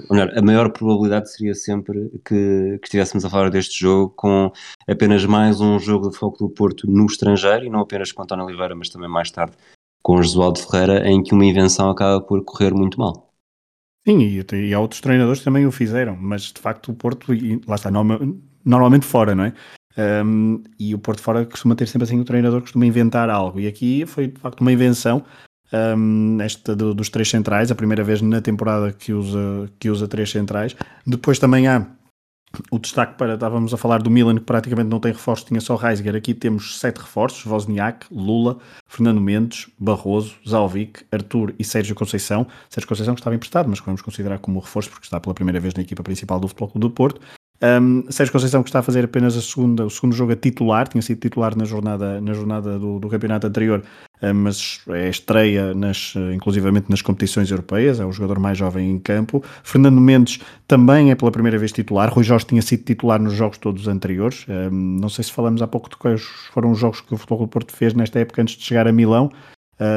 ou 0.10 0.16
melhor, 0.16 0.32
a 0.34 0.42
maior 0.42 0.72
probabilidade 0.72 1.30
seria 1.30 1.54
sempre 1.54 2.10
que, 2.24 2.80
que 2.80 2.86
estivéssemos 2.86 3.26
a 3.26 3.30
falar 3.30 3.50
deste 3.50 3.82
jogo 3.82 4.14
com 4.16 4.50
apenas 4.88 5.26
mais 5.26 5.60
um 5.60 5.78
jogo 5.78 6.10
de 6.10 6.18
foco 6.18 6.38
do 6.38 6.50
Porto 6.50 6.90
no 6.90 7.06
estrangeiro, 7.06 7.66
e 7.66 7.70
não 7.70 7.82
apenas 7.82 8.14
com 8.14 8.24
António 8.24 8.46
Oliveira, 8.46 8.74
mas 8.74 8.88
também 8.88 9.10
mais 9.10 9.30
tarde 9.30 9.58
com 10.02 10.24
Josualdo 10.24 10.60
Ferreira, 10.60 11.06
em 11.06 11.22
que 11.22 11.34
uma 11.34 11.44
invenção 11.44 11.90
acaba 11.90 12.22
por 12.22 12.42
correr 12.46 12.74
muito 12.74 12.98
mal. 12.98 13.30
Sim, 14.08 14.20
e, 14.20 14.42
e 14.54 14.74
há 14.74 14.80
outros 14.80 15.02
treinadores 15.02 15.40
que 15.40 15.46
também 15.46 15.66
o 15.66 15.72
fizeram, 15.72 16.16
mas 16.16 16.44
de 16.44 16.62
facto 16.62 16.94
o 16.94 16.96
Porto, 16.96 17.34
e, 17.34 17.60
lá 17.68 17.76
está, 17.76 17.92
normalmente 17.92 19.06
fora, 19.06 19.36
não 19.36 19.44
é? 19.44 19.54
Um, 20.26 20.64
e 20.80 20.96
o 20.96 20.98
Porto 20.98 21.22
Fora 21.22 21.46
costuma 21.46 21.76
ter 21.76 21.88
sempre 21.88 22.06
assim 22.06 22.20
o 22.20 22.26
treinador 22.26 22.62
costuma 22.62 22.86
inventar 22.86 23.30
algo. 23.30 23.60
E 23.60 23.68
aqui 23.68 24.06
foi 24.06 24.28
de 24.28 24.40
facto 24.40 24.62
uma 24.62 24.72
invenção. 24.72 25.24
Um, 25.74 26.40
esta 26.40 26.76
do, 26.76 26.94
dos 26.94 27.10
três 27.10 27.28
centrais, 27.28 27.72
a 27.72 27.76
primeira 27.76 28.04
vez 28.04 28.22
na 28.22 28.40
temporada 28.40 28.92
que 28.92 29.12
usa, 29.12 29.68
que 29.80 29.90
usa 29.90 30.08
três 30.08 30.30
centrais. 30.30 30.76
Depois 31.06 31.40
também 31.40 31.68
há 31.68 31.88
o 32.70 32.78
destaque 32.78 33.18
para, 33.18 33.34
estávamos 33.34 33.74
a 33.74 33.78
falar 33.78 34.02
do 34.02 34.12
Milan, 34.12 34.36
que 34.36 34.42
praticamente 34.42 34.88
não 34.90 35.00
tem 35.00 35.12
reforços, 35.12 35.48
tinha 35.48 35.60
só 35.60 35.76
Reisger. 35.76 36.16
Aqui 36.16 36.34
temos 36.34 36.80
sete 36.80 36.98
reforços: 36.98 37.46
Wozniak, 37.46 38.06
Lula, 38.12 38.60
Fernando 38.88 39.20
Mendes, 39.20 39.68
Barroso, 39.80 40.36
Zalvic, 40.48 41.04
Arthur 41.12 41.54
e 41.58 41.64
Sérgio 41.64 41.96
Conceição. 41.96 42.46
Sérgio 42.70 42.88
Conceição 42.88 43.16
que 43.16 43.22
estava 43.22 43.36
emprestado, 43.36 43.68
mas 43.68 43.80
que 43.80 43.86
vamos 43.86 44.02
considerar 44.02 44.38
como 44.40 44.60
reforço, 44.60 44.90
porque 44.92 45.06
está 45.06 45.20
pela 45.20 45.34
primeira 45.34 45.60
vez 45.60 45.74
na 45.74 45.82
equipa 45.82 46.04
principal 46.04 46.40
do 46.40 46.48
Futebol 46.48 46.70
Clube 46.70 46.88
do 46.88 46.92
Porto. 46.92 47.20
Um, 47.64 48.04
Sérgio 48.10 48.34
Conceição 48.34 48.62
que 48.62 48.68
está 48.68 48.80
a 48.80 48.84
fazer 48.84 49.06
apenas 49.06 49.38
a 49.38 49.42
segunda, 49.42 49.86
o 49.86 49.90
segundo 49.90 50.14
jogo 50.14 50.34
a 50.34 50.36
titular, 50.36 50.86
tinha 50.86 51.02
sido 51.02 51.22
titular 51.22 51.56
na 51.58 51.64
jornada, 51.64 52.20
na 52.20 52.34
jornada 52.34 52.78
do, 52.78 53.00
do 53.00 53.08
campeonato 53.08 53.48
anterior, 53.48 53.82
um, 54.22 54.34
mas 54.34 54.82
é 54.90 55.08
estreia 55.08 55.74
nas, 55.74 56.14
inclusivamente 56.34 56.90
nas 56.90 57.02
competições 57.02 57.50
europeias, 57.50 58.02
é 58.02 58.06
o 58.06 58.12
jogador 58.12 58.38
mais 58.38 58.58
jovem 58.58 58.92
em 58.92 59.00
campo. 59.00 59.42
Fernando 59.64 60.02
Mendes 60.02 60.42
também 60.68 61.10
é 61.10 61.16
pela 61.16 61.32
primeira 61.32 61.58
vez 61.58 61.72
titular, 61.72 62.14
Rui 62.14 62.26
Jorge 62.26 62.48
tinha 62.48 62.62
sido 62.62 62.84
titular 62.84 63.22
nos 63.22 63.34
jogos 63.34 63.58
todos 63.58 63.88
anteriores, 63.88 64.46
um, 64.50 64.98
não 65.00 65.08
sei 65.08 65.24
se 65.24 65.32
falamos 65.32 65.62
há 65.62 65.68
pouco 65.68 65.90
de 65.90 65.96
quais 65.96 66.22
foram 66.52 66.72
os 66.72 66.80
jogos 66.80 67.00
que 67.00 67.14
o 67.14 67.18
Futebol 67.18 67.46
do 67.46 67.48
Porto 67.48 67.72
fez 67.72 67.94
nesta 67.94 68.20
época 68.20 68.42
antes 68.42 68.58
de 68.58 68.64
chegar 68.66 68.90
a 68.90 68.92
Milão, 68.92 69.32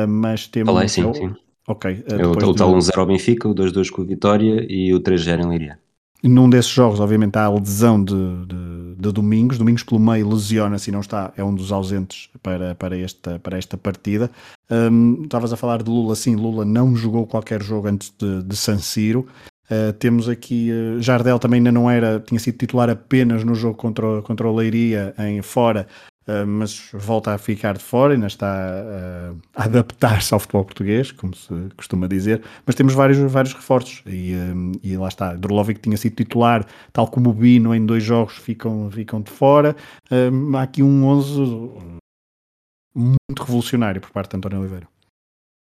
mas 0.09 0.47
temos... 0.47 0.73
Falei, 0.73 0.89
sim, 0.89 1.13
sim. 1.15 1.35
Ok. 1.69 2.05
É 2.09 2.25
o, 2.25 2.55
tal 2.55 2.73
1-0 2.73 2.97
ao 2.97 3.07
Benfica, 3.07 3.49
o 3.49 3.55
2-2 3.55 3.91
com 3.91 4.03
o 4.03 4.05
Vitória 4.05 4.65
e 4.69 4.95
o 4.95 5.01
3-0 5.01 5.45
em 5.45 5.49
Liria. 5.49 5.86
Num 6.29 6.51
desses 6.51 6.71
jogos, 6.71 6.99
obviamente, 6.99 7.37
há 7.37 7.45
a 7.45 7.51
lesão 7.51 8.03
de, 8.03 8.15
de, 8.47 8.95
de 8.99 9.13
Domingos. 9.13 9.59
Domingos, 9.59 9.83
pelo 9.83 10.01
meio, 10.01 10.29
lesiona-se 10.29 10.91
e 10.91 10.93
não 10.93 11.01
está, 11.01 11.33
é 11.37 11.45
um 11.45 11.55
dos 11.55 11.71
ausentes 11.71 12.29
para, 12.43 12.75
para, 12.75 12.99
esta, 12.99 13.39
para 13.39 13.57
esta 13.57 13.77
partida. 13.77 14.31
Um, 14.71 15.23
estavas 15.25 15.53
a 15.53 15.57
falar 15.57 15.83
de 15.83 15.91
Lula, 15.91 16.17
sim, 16.17 16.35
Lula 16.35 16.65
não 16.65 16.97
jogou 16.97 17.27
qualquer 17.27 17.63
jogo 17.63 17.89
antes 17.89 18.13
de, 18.19 18.43
de 18.43 18.57
San 18.57 18.79
Siro. 18.79 19.27
Uh, 19.71 19.93
temos 19.95 20.29
aqui 20.29 20.71
uh, 20.71 21.03
Jardel 21.03 21.39
também 21.39 21.59
ainda 21.59 21.73
não 21.73 21.91
era, 21.91 22.21
tinha 22.21 22.39
sido 22.39 22.57
titular 22.57 22.89
apenas 22.89 23.43
no 23.43 23.55
jogo 23.55 23.75
contra, 23.75 24.23
contra 24.23 24.47
o 24.47 24.55
Leiria 24.55 25.13
em 25.19 25.43
fora, 25.43 25.89
Uh, 26.29 26.45
mas 26.45 26.91
volta 26.93 27.33
a 27.33 27.39
ficar 27.39 27.79
de 27.79 27.85
fora, 27.85 28.15
ainda 28.15 28.27
está 28.27 28.49
uh, 28.49 29.41
a 29.55 29.63
adaptar-se 29.63 30.35
ao 30.35 30.41
futebol 30.41 30.65
português, 30.65 31.13
como 31.13 31.37
se 31.37 31.55
costuma 31.77 32.09
dizer, 32.09 32.43
mas 32.67 32.75
temos 32.75 32.95
vários, 32.95 33.19
vários 33.31 33.55
reforços. 33.55 34.03
E, 34.05 34.35
um, 34.35 34.73
e 34.83 34.97
lá 34.97 35.07
está, 35.07 35.35
Drolovic 35.35 35.81
tinha 35.81 35.97
sido 35.97 36.17
titular, 36.17 36.67
tal 36.93 37.07
como 37.07 37.31
o 37.31 37.33
Bino 37.33 37.73
em 37.73 37.87
dois 37.87 38.03
jogos 38.03 38.39
ficam, 38.39 38.91
ficam 38.91 39.21
de 39.21 39.31
fora, 39.31 39.77
um, 40.11 40.57
há 40.57 40.63
aqui 40.63 40.83
um 40.83 41.05
11 41.07 41.41
muito 42.93 43.43
revolucionário 43.45 44.01
por 44.01 44.11
parte 44.11 44.31
de 44.31 44.37
António 44.39 44.59
Oliveira. 44.59 44.89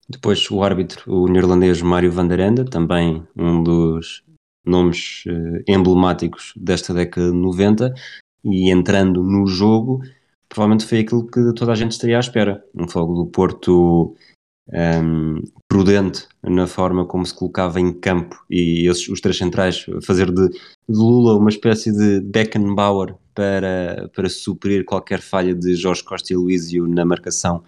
Depois 0.08 0.50
o 0.50 0.64
árbitro, 0.64 1.14
o 1.14 1.28
neerlandês 1.28 1.82
Mário 1.82 2.10
van 2.10 2.26
der 2.26 2.40
Ende, 2.40 2.64
também 2.64 3.28
um 3.36 3.62
dos 3.62 4.24
nomes 4.66 5.26
emblemáticos 5.68 6.54
desta 6.56 6.94
década 6.94 7.32
de 7.32 7.38
90, 7.38 7.94
e 8.46 8.72
entrando 8.72 9.22
no 9.22 9.46
jogo, 9.46 10.02
provavelmente 10.50 10.86
foi 10.86 11.00
aquilo 11.00 11.28
que 11.28 11.54
toda 11.54 11.72
a 11.72 11.76
gente 11.76 11.92
estaria 11.92 12.18
à 12.18 12.20
espera. 12.20 12.64
Um 12.74 12.88
fogo 12.88 13.14
do 13.16 13.26
Porto 13.26 14.16
um, 14.74 15.42
prudente 15.68 16.28
na 16.44 16.68
forma 16.68 17.06
como 17.06 17.26
se 17.26 17.34
colocava 17.34 17.80
em 17.80 17.94
campo 17.94 18.38
e 18.50 18.90
esses, 18.90 19.08
os 19.08 19.22
três 19.22 19.38
centrais 19.38 19.86
fazer 20.06 20.32
de, 20.32 20.50
de 20.50 20.60
Lula 20.90 21.38
uma 21.38 21.50
espécie 21.50 21.92
de 21.92 22.22
Beckenbauer 22.22 23.16
para, 23.34 24.10
para 24.14 24.30
suprir 24.30 24.84
qualquer 24.84 25.22
falha 25.22 25.54
de 25.54 25.76
Jorge 25.76 26.04
Costa 26.04 26.34
e 26.34 26.36
Luísio 26.36 26.88
na 26.88 27.06
marcação 27.06 27.64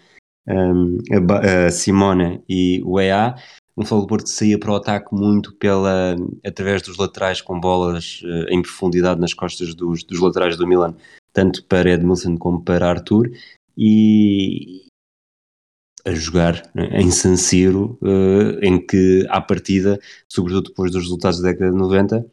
um, 0.48 0.98
a, 1.12 1.68
a 1.68 1.72
Simone 1.72 2.42
e 2.50 2.82
o 2.84 3.00
EA. 3.00 3.36
Um 3.80 4.06
Porto 4.06 4.28
saía 4.28 4.60
para 4.60 4.74
o 4.74 4.76
ataque 4.76 5.16
muito 5.16 5.54
pela, 5.54 6.16
através 6.46 6.82
dos 6.82 6.98
laterais 6.98 7.42
com 7.42 7.58
bolas 7.58 8.22
uh, 8.26 8.54
em 8.54 8.62
profundidade 8.62 9.22
nas 9.22 9.34
costas 9.34 9.74
dos, 9.74 10.04
dos 10.04 10.20
laterais 10.20 10.58
do 10.58 10.68
Milan 10.68 10.94
tanto 11.34 11.64
para 11.66 11.92
Edmilson 11.92 12.38
como 12.38 12.62
para 12.62 12.90
Arthur, 12.90 13.32
e 13.78 14.86
a 16.06 16.12
jogar 16.12 16.70
em 16.76 17.12
San 17.12 17.36
Siro, 17.36 17.98
uh, 18.02 18.60
em 18.62 18.86
que 18.86 19.26
à 19.30 19.42
partida, 19.42 20.00
sobretudo 20.28 20.70
depois 20.70 20.92
dos 20.92 21.04
resultados 21.04 21.42
da 21.42 21.52
década 21.52 21.72
de 21.72 21.78
90, 21.78 22.26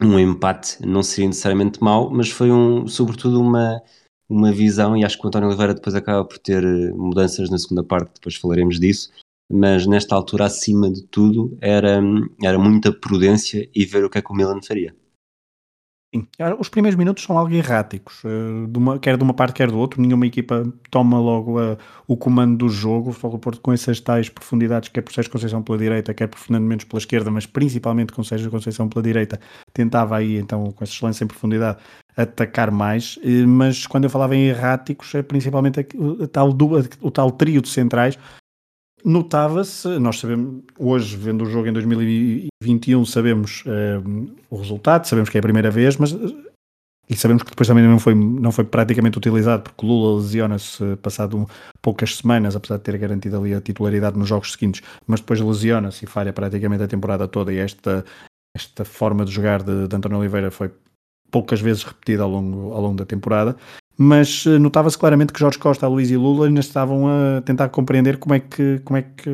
um 0.00 0.18
empate 0.18 0.84
não 0.84 1.02
seria 1.02 1.28
necessariamente 1.28 1.82
mau, 1.82 2.10
mas 2.10 2.30
foi 2.30 2.50
um, 2.50 2.86
sobretudo 2.88 3.40
uma, 3.40 3.80
uma 4.28 4.52
visão, 4.52 4.96
e 4.96 5.04
acho 5.04 5.18
que 5.18 5.24
o 5.24 5.28
António 5.28 5.48
Oliveira 5.48 5.74
depois 5.74 5.94
acaba 5.94 6.24
por 6.24 6.38
ter 6.38 6.64
eh, 6.64 6.92
mudanças 6.92 7.50
na 7.50 7.58
segunda 7.58 7.84
parte, 7.84 8.14
depois 8.14 8.34
falaremos 8.34 8.80
disso, 8.80 9.12
mas 9.50 9.86
nesta 9.86 10.14
altura, 10.14 10.46
acima 10.46 10.90
de 10.90 11.06
tudo, 11.06 11.56
era, 11.60 12.00
era 12.42 12.58
muita 12.58 12.92
prudência 12.92 13.68
e 13.74 13.84
ver 13.84 14.04
o 14.04 14.10
que 14.10 14.18
é 14.18 14.22
que 14.22 14.32
o 14.32 14.34
Milan 14.34 14.60
faria. 14.62 14.94
Sim. 16.14 16.28
Os 16.58 16.68
primeiros 16.68 16.96
minutos 16.96 17.24
são 17.24 17.38
algo 17.38 17.54
erráticos, 17.54 18.22
eh, 18.26 18.66
de 18.68 18.78
uma, 18.78 18.98
quer 18.98 19.16
de 19.16 19.24
uma 19.24 19.32
parte, 19.32 19.54
quer 19.54 19.70
do 19.70 19.78
outro. 19.78 20.00
Nenhuma 20.00 20.26
equipa 20.26 20.62
toma 20.90 21.18
logo 21.18 21.58
a, 21.58 21.78
o 22.06 22.18
comando 22.18 22.58
do 22.58 22.68
jogo. 22.68 23.08
O 23.08 23.12
Futebol 23.14 23.38
Porto 23.38 23.60
com 23.62 23.72
essas 23.72 23.98
tais 23.98 24.28
profundidades, 24.28 24.90
quer 24.90 25.00
por 25.00 25.12
Sérgio 25.14 25.32
Conceição 25.32 25.62
pela 25.62 25.78
direita, 25.78 26.12
quer 26.12 26.26
por 26.26 26.38
Fernando 26.38 26.64
Mendes 26.64 26.84
pela 26.84 26.98
esquerda, 26.98 27.30
mas 27.30 27.46
principalmente 27.46 28.12
com 28.12 28.22
Sérgio 28.22 28.50
Conceição 28.50 28.90
pela 28.90 29.02
direita, 29.02 29.40
tentava 29.72 30.16
aí, 30.18 30.36
então, 30.36 30.70
com 30.72 30.84
esses 30.84 31.00
lances 31.00 31.22
em 31.22 31.26
profundidade, 31.26 31.78
atacar 32.14 32.70
mais. 32.70 33.18
Eh, 33.24 33.46
mas 33.46 33.86
quando 33.86 34.04
eu 34.04 34.10
falava 34.10 34.36
em 34.36 34.44
erráticos, 34.44 35.14
é 35.14 35.22
principalmente 35.22 35.80
o 35.94 36.28
tal, 36.28 36.50
o 37.00 37.10
tal 37.10 37.30
trio 37.30 37.62
de 37.62 37.70
centrais 37.70 38.18
Notava-se, 39.04 39.98
nós 39.98 40.20
sabemos, 40.20 40.62
hoje, 40.78 41.16
vendo 41.16 41.42
o 41.42 41.50
jogo 41.50 41.66
em 41.66 41.72
2021, 41.72 43.04
sabemos 43.04 43.64
uh, 43.66 44.34
o 44.48 44.56
resultado, 44.56 45.06
sabemos 45.06 45.28
que 45.28 45.36
é 45.36 45.40
a 45.40 45.42
primeira 45.42 45.70
vez, 45.70 45.96
mas 45.96 46.14
e 47.10 47.16
sabemos 47.16 47.42
que 47.42 47.50
depois 47.50 47.66
também 47.66 47.84
não 47.84 47.98
foi, 47.98 48.14
não 48.14 48.52
foi 48.52 48.64
praticamente 48.64 49.18
utilizado, 49.18 49.64
porque 49.64 49.84
Lula 49.84 50.16
lesiona-se 50.16 50.96
passado 50.96 51.36
um, 51.36 51.46
poucas 51.82 52.16
semanas, 52.16 52.54
apesar 52.54 52.78
de 52.78 52.84
ter 52.84 52.96
garantido 52.96 53.36
ali 53.38 53.52
a 53.52 53.60
titularidade 53.60 54.16
nos 54.16 54.28
jogos 54.28 54.52
seguintes, 54.52 54.82
mas 55.06 55.20
depois 55.20 55.40
lesiona-se 55.40 56.04
e 56.04 56.08
falha 56.08 56.32
praticamente 56.32 56.84
a 56.84 56.88
temporada 56.88 57.26
toda. 57.26 57.52
E 57.52 57.58
esta, 57.58 58.04
esta 58.56 58.84
forma 58.84 59.24
de 59.24 59.32
jogar 59.32 59.62
de, 59.62 59.88
de 59.88 59.96
António 59.96 60.18
Oliveira 60.18 60.50
foi 60.50 60.70
poucas 61.30 61.60
vezes 61.60 61.82
repetida 61.82 62.22
ao 62.22 62.30
longo, 62.30 62.72
ao 62.72 62.80
longo 62.80 62.96
da 62.96 63.04
temporada 63.04 63.56
mas 63.96 64.44
eh, 64.46 64.58
notava-se 64.58 64.98
claramente 64.98 65.32
que 65.32 65.40
Jorge 65.40 65.58
Costa, 65.58 65.86
Luís 65.86 66.10
e 66.10 66.16
Lula 66.16 66.46
ainda 66.46 66.60
estavam 66.60 67.06
a 67.08 67.40
tentar 67.42 67.68
compreender 67.68 68.18
como 68.18 68.34
é 68.34 68.40
que 68.40 68.80
como 68.84 68.96
é 68.96 69.02
que 69.02 69.30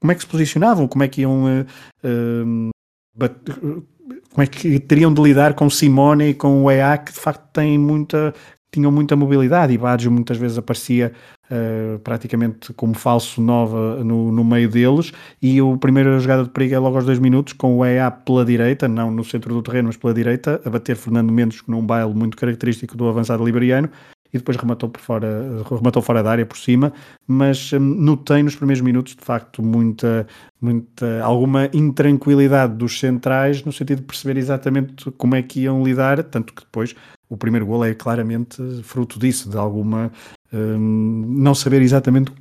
como 0.00 0.12
é 0.12 0.14
que 0.14 0.20
se 0.20 0.26
posicionavam, 0.26 0.86
como 0.86 1.02
é 1.02 1.08
que 1.08 1.22
iam 1.22 1.44
uh, 1.44 1.66
uh, 2.04 3.84
como 4.30 4.42
é 4.42 4.46
que 4.46 4.78
teriam 4.80 5.12
de 5.12 5.22
lidar 5.22 5.54
com 5.54 5.70
Simone 5.70 6.30
e 6.30 6.34
com 6.34 6.64
o 6.64 6.70
EA 6.70 6.98
que 6.98 7.12
de 7.12 7.18
facto 7.18 7.52
têm 7.52 7.78
muita 7.78 8.34
tinham 8.72 8.90
muita 8.90 9.14
mobilidade 9.14 9.72
e 9.72 9.78
Baggio 9.78 10.10
muitas 10.10 10.36
vezes 10.36 10.58
aparecia 10.58 11.12
uh, 11.50 11.98
praticamente 12.00 12.72
como 12.74 12.94
falso 12.94 13.40
nova 13.40 14.02
no, 14.04 14.30
no 14.30 14.44
meio 14.44 14.68
deles. 14.68 15.12
E 15.40 15.60
o 15.60 15.76
primeiro 15.76 16.18
jogada 16.20 16.44
de 16.44 16.50
perigo 16.50 16.74
é 16.74 16.78
logo 16.78 16.96
aos 16.96 17.04
dois 17.04 17.18
minutos 17.18 17.52
com 17.52 17.78
o 17.78 17.84
EA 17.84 18.10
pela 18.10 18.44
direita, 18.44 18.88
não 18.88 19.10
no 19.10 19.24
centro 19.24 19.52
do 19.54 19.62
terreno 19.62 19.88
mas 19.88 19.96
pela 19.96 20.14
direita, 20.14 20.60
a 20.64 20.70
bater 20.70 20.96
Fernando 20.96 21.32
Mendes 21.32 21.62
num 21.66 21.84
baile 21.84 22.14
muito 22.14 22.36
característico 22.36 22.96
do 22.96 23.08
avançado 23.08 23.44
liberiano. 23.44 23.88
E 24.32 24.38
depois 24.38 24.56
rematou 24.56 24.88
por 24.88 25.00
fora, 25.00 25.62
rematou 25.70 26.02
fora 26.02 26.20
da 26.20 26.32
área 26.32 26.44
por 26.44 26.58
cima, 26.58 26.92
mas 27.24 27.72
um, 27.72 27.78
notei 27.78 28.42
nos 28.42 28.56
primeiros 28.56 28.82
minutos 28.82 29.14
de 29.14 29.24
facto 29.24 29.62
muita, 29.62 30.26
muita 30.60 31.22
alguma 31.22 31.70
intranquilidade 31.72 32.74
dos 32.74 32.98
centrais 32.98 33.64
no 33.64 33.70
sentido 33.70 34.00
de 34.00 34.06
perceber 34.06 34.36
exatamente 34.36 35.08
como 35.12 35.36
é 35.36 35.42
que 35.42 35.60
iam 35.60 35.84
lidar, 35.84 36.20
tanto 36.24 36.52
que 36.52 36.64
depois 36.64 36.96
o 37.28 37.36
primeiro 37.36 37.64
gol 37.64 37.84
é 37.84 37.94
claramente 37.94 38.56
fruto 38.82 39.20
disso, 39.20 39.48
de 39.48 39.56
alguma 39.56 40.10
um, 40.54 41.24
não 41.26 41.54
saber 41.54 41.82
exatamente 41.82 42.32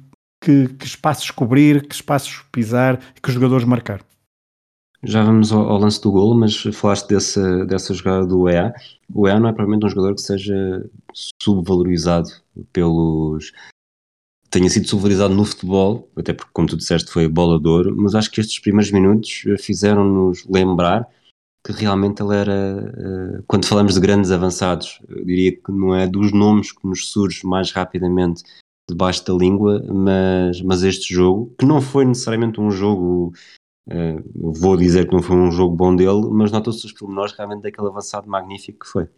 que, 0.41 0.67
que, 0.67 0.85
espaços 0.85 1.31
cobrir, 1.31 1.87
que 1.87 1.95
espaços 1.95 2.43
pisar, 2.51 2.99
que 3.21 3.31
jogadores 3.31 3.65
marcar. 3.65 4.05
Já 5.01 5.23
vamos 5.23 5.51
ao, 5.51 5.67
ao, 5.67 5.77
lance 5.77 6.01
do 6.01 6.11
gol, 6.11 6.35
mas 6.35 6.55
falaste 6.73 7.09
dessa, 7.09 7.65
dessa 7.65 7.93
jogada 7.93 8.25
do 8.25 8.47
EA. 8.47 8.73
O 9.13 9.27
EA 9.27 9.39
não 9.39 9.49
é 9.49 9.53
provavelmente 9.53 9.85
um 9.85 9.89
jogador 9.89 10.15
que 10.15 10.21
seja 10.21 10.89
subvalorizado 11.41 12.29
pelos. 12.71 13.51
tenha 14.49 14.69
sido 14.69 14.87
subvalorizado 14.87 15.33
no 15.33 15.43
futebol, 15.43 16.09
até 16.15 16.33
porque, 16.33 16.51
como 16.53 16.67
tu 16.67 16.77
disseste, 16.77 17.11
foi 17.11 17.27
bola 17.27 17.59
de 17.59 17.67
ouro, 17.67 17.95
mas 17.97 18.15
acho 18.15 18.31
que 18.31 18.39
estes 18.39 18.59
primeiros 18.59 18.91
minutos 18.91 19.43
fizeram-nos 19.59 20.45
lembrar 20.45 21.07
que 21.65 21.71
realmente 21.71 22.21
ele 22.21 22.35
era, 22.35 23.39
uh, 23.39 23.43
quando 23.47 23.65
falamos 23.65 23.93
de 23.93 23.99
grandes 24.01 24.31
avançados, 24.31 24.99
eu 25.07 25.23
diria 25.23 25.55
que 25.55 25.71
não 25.71 25.95
é 25.95 26.05
dos 26.05 26.33
nomes 26.33 26.71
que 26.71 26.85
nos 26.85 27.09
surge 27.09 27.45
mais 27.47 27.71
rapidamente 27.71 28.43
debaixo 28.89 29.25
da 29.25 29.33
língua, 29.33 29.81
mas, 29.87 30.61
mas 30.61 30.83
este 30.83 31.13
jogo, 31.13 31.55
que 31.57 31.65
não 31.65 31.81
foi 31.81 32.03
necessariamente 32.03 32.59
um 32.59 32.69
jogo, 32.69 33.31
uh, 33.87 34.53
vou 34.59 34.75
dizer 34.75 35.07
que 35.07 35.13
não 35.13 35.23
foi 35.23 35.37
um 35.37 35.51
jogo 35.51 35.73
bom 35.73 35.95
dele, 35.95 36.27
mas 36.31 36.51
nota-se 36.51 36.85
os 36.85 36.91
pormenores 36.91 37.33
realmente 37.33 37.61
daquele 37.61 37.87
avançado 37.87 38.29
magnífico 38.29 38.79
que 38.79 38.91
foi. 38.91 39.09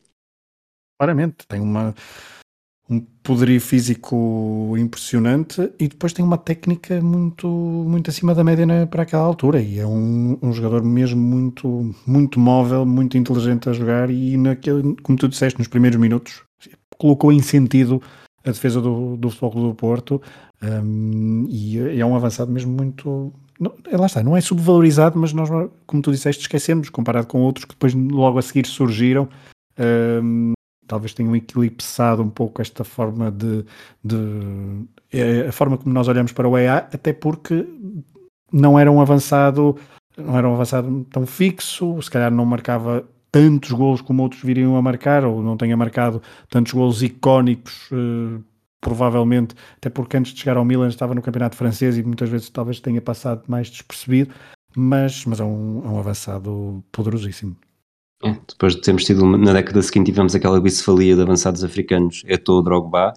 Claramente, 0.99 1.47
tem 1.47 1.59
uma, 1.59 1.95
um 2.89 2.99
poderio 3.23 3.59
físico 3.59 4.75
impressionante 4.77 5.71
e 5.79 5.87
depois 5.87 6.13
tem 6.13 6.23
uma 6.23 6.37
técnica 6.37 7.01
muito, 7.01 7.47
muito 7.47 8.09
acima 8.09 8.35
da 8.35 8.43
média 8.43 8.65
para 8.87 9.03
aquela 9.03 9.23
altura. 9.23 9.59
E 9.59 9.79
é 9.79 9.87
um, 9.87 10.37
um 10.41 10.53
jogador 10.53 10.83
mesmo 10.83 11.19
muito, 11.19 11.95
muito 12.05 12.39
móvel, 12.39 12.85
muito 12.85 13.17
inteligente 13.17 13.69
a 13.69 13.73
jogar 13.73 14.09
e 14.11 14.37
naquele, 14.37 14.95
como 15.01 15.17
tu 15.17 15.27
disseste 15.27 15.57
nos 15.57 15.67
primeiros 15.67 15.99
minutos 15.99 16.43
colocou 16.97 17.31
em 17.31 17.41
sentido 17.41 18.01
a 18.45 18.51
defesa 18.51 18.79
do, 18.79 19.17
do 19.17 19.29
Futebol 19.29 19.69
do 19.69 19.75
Porto 19.75 20.21
um, 20.61 21.45
e 21.49 21.79
é 21.99 22.05
um 22.05 22.15
avançado 22.15 22.51
mesmo 22.51 22.71
muito 22.71 23.33
não, 23.59 23.73
é, 23.89 23.97
lá 23.97 24.05
está, 24.05 24.23
não 24.23 24.37
é 24.37 24.41
subvalorizado 24.41 25.19
mas 25.19 25.33
nós, 25.33 25.49
como 25.85 26.01
tu 26.01 26.11
disseste, 26.11 26.43
esquecemos 26.43 26.89
comparado 26.89 27.27
com 27.27 27.41
outros 27.41 27.65
que 27.65 27.73
depois 27.73 27.93
logo 27.93 28.37
a 28.37 28.41
seguir 28.41 28.65
surgiram 28.67 29.27
um, 30.23 30.54
talvez 30.87 31.13
tenham 31.13 31.35
eclipsado 31.35 32.21
um 32.21 32.29
pouco 32.29 32.61
esta 32.61 32.83
forma 32.83 33.31
de, 33.31 33.65
de 34.03 34.85
é 35.11 35.47
a 35.47 35.51
forma 35.51 35.77
como 35.77 35.93
nós 35.93 36.07
olhamos 36.07 36.31
para 36.31 36.47
o 36.47 36.57
EA, 36.57 36.77
até 36.77 37.13
porque 37.13 37.65
não 38.51 38.77
era 38.77 38.91
um 38.91 39.01
avançado, 39.01 39.77
não 40.17 40.37
era 40.37 40.49
um 40.49 40.53
avançado 40.53 41.05
tão 41.11 41.25
fixo, 41.25 42.01
se 42.01 42.09
calhar 42.09 42.31
não 42.31 42.45
marcava 42.45 43.07
tantos 43.31 43.71
golos 43.71 44.01
como 44.01 44.23
outros 44.23 44.41
viriam 44.41 44.77
a 44.77 44.81
marcar, 44.81 45.25
ou 45.25 45.41
não 45.43 45.57
tenha 45.57 45.75
marcado 45.75 46.21
tantos 46.49 46.73
golos 46.73 47.03
icónicos, 47.03 47.89
eh, 47.91 48.39
provavelmente, 48.79 49.55
até 49.77 49.89
porque 49.89 50.15
antes 50.17 50.33
de 50.33 50.39
chegar 50.39 50.57
ao 50.57 50.65
Milan 50.65 50.87
estava 50.87 51.15
no 51.15 51.21
campeonato 51.21 51.55
francês 51.57 51.97
e 51.97 52.03
muitas 52.03 52.29
vezes 52.29 52.49
talvez 52.49 52.79
tenha 52.79 53.01
passado 53.01 53.43
mais 53.47 53.69
despercebido, 53.69 54.33
mas, 54.75 55.25
mas 55.25 55.39
é 55.39 55.43
um, 55.43 55.81
é 55.85 55.89
um 55.89 55.99
avançado 55.99 56.83
poderosíssimo. 56.91 57.57
É, 58.25 58.31
depois 58.49 58.75
de 58.75 58.81
termos 58.81 59.03
tido, 59.03 59.23
na 59.37 59.53
década 59.53 59.83
seguinte, 59.83 60.07
tivemos 60.07 60.33
aquela 60.33 60.59
bicefalia 60.59 61.15
de 61.15 61.21
avançados 61.21 61.63
africanos, 61.63 62.23
Eto'o 62.25 62.63
Drogba, 62.63 63.13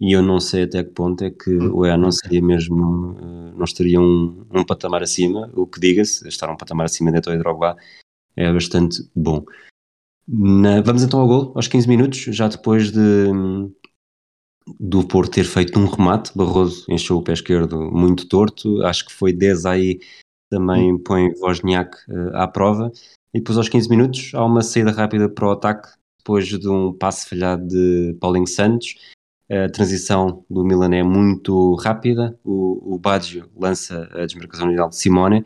e 0.00 0.12
eu 0.12 0.22
não 0.22 0.38
sei 0.38 0.62
até 0.62 0.84
que 0.84 0.90
ponto 0.90 1.24
é 1.24 1.30
que 1.30 1.50
o 1.50 1.84
EA 1.84 1.96
não 1.96 2.12
seria 2.12 2.40
mesmo, 2.40 3.16
eh, 3.18 3.52
não 3.56 3.64
estaria 3.64 4.00
um, 4.00 4.46
um 4.52 4.64
patamar 4.64 5.02
acima, 5.02 5.50
o 5.54 5.66
que 5.66 5.80
diga-se, 5.80 6.28
estar 6.28 6.48
um 6.48 6.56
patamar 6.56 6.86
acima 6.86 7.10
de 7.10 7.18
Eto'o 7.18 7.36
Drogba 7.36 7.76
é 8.36 8.52
bastante 8.52 9.02
bom. 9.14 9.44
Na, 10.28 10.80
vamos 10.82 11.02
então 11.02 11.18
ao 11.18 11.26
gol, 11.26 11.52
aos 11.56 11.66
15 11.66 11.88
minutos, 11.88 12.18
já 12.18 12.46
depois 12.46 12.92
de 12.92 13.28
do 14.78 15.06
Porto 15.06 15.32
ter 15.32 15.44
feito 15.44 15.78
um 15.78 15.86
remate, 15.86 16.30
Barroso 16.36 16.86
encheu 16.88 17.18
o 17.18 17.22
pé 17.22 17.32
esquerdo 17.32 17.90
muito 17.90 18.28
torto, 18.28 18.82
acho 18.82 19.04
que 19.04 19.12
foi 19.12 19.32
10 19.32 19.66
aí 19.66 20.00
também 20.48 20.96
põe 20.98 21.28
Wozniak 21.40 21.96
uh, 22.08 22.36
à 22.36 22.46
prova, 22.46 22.90
e 23.34 23.38
depois 23.38 23.58
aos 23.58 23.68
15 23.68 23.90
minutos 23.90 24.30
há 24.34 24.44
uma 24.44 24.62
saída 24.62 24.92
rápida 24.92 25.28
para 25.28 25.48
o 25.48 25.50
ataque, 25.50 25.88
depois 26.18 26.46
de 26.46 26.68
um 26.68 26.92
passe 26.92 27.28
falhado 27.28 27.66
de 27.66 28.16
Paulinho 28.20 28.46
Santos, 28.46 28.94
a 29.50 29.68
transição 29.68 30.44
do 30.48 30.64
Milan 30.64 30.94
é 30.94 31.02
muito 31.02 31.74
rápida, 31.74 32.38
o, 32.44 32.94
o 32.94 32.98
Baggio 32.98 33.50
lança 33.54 34.08
a 34.12 34.24
desmarcação 34.24 34.66
inicial 34.66 34.88
de 34.88 34.96
Simone, 34.96 35.44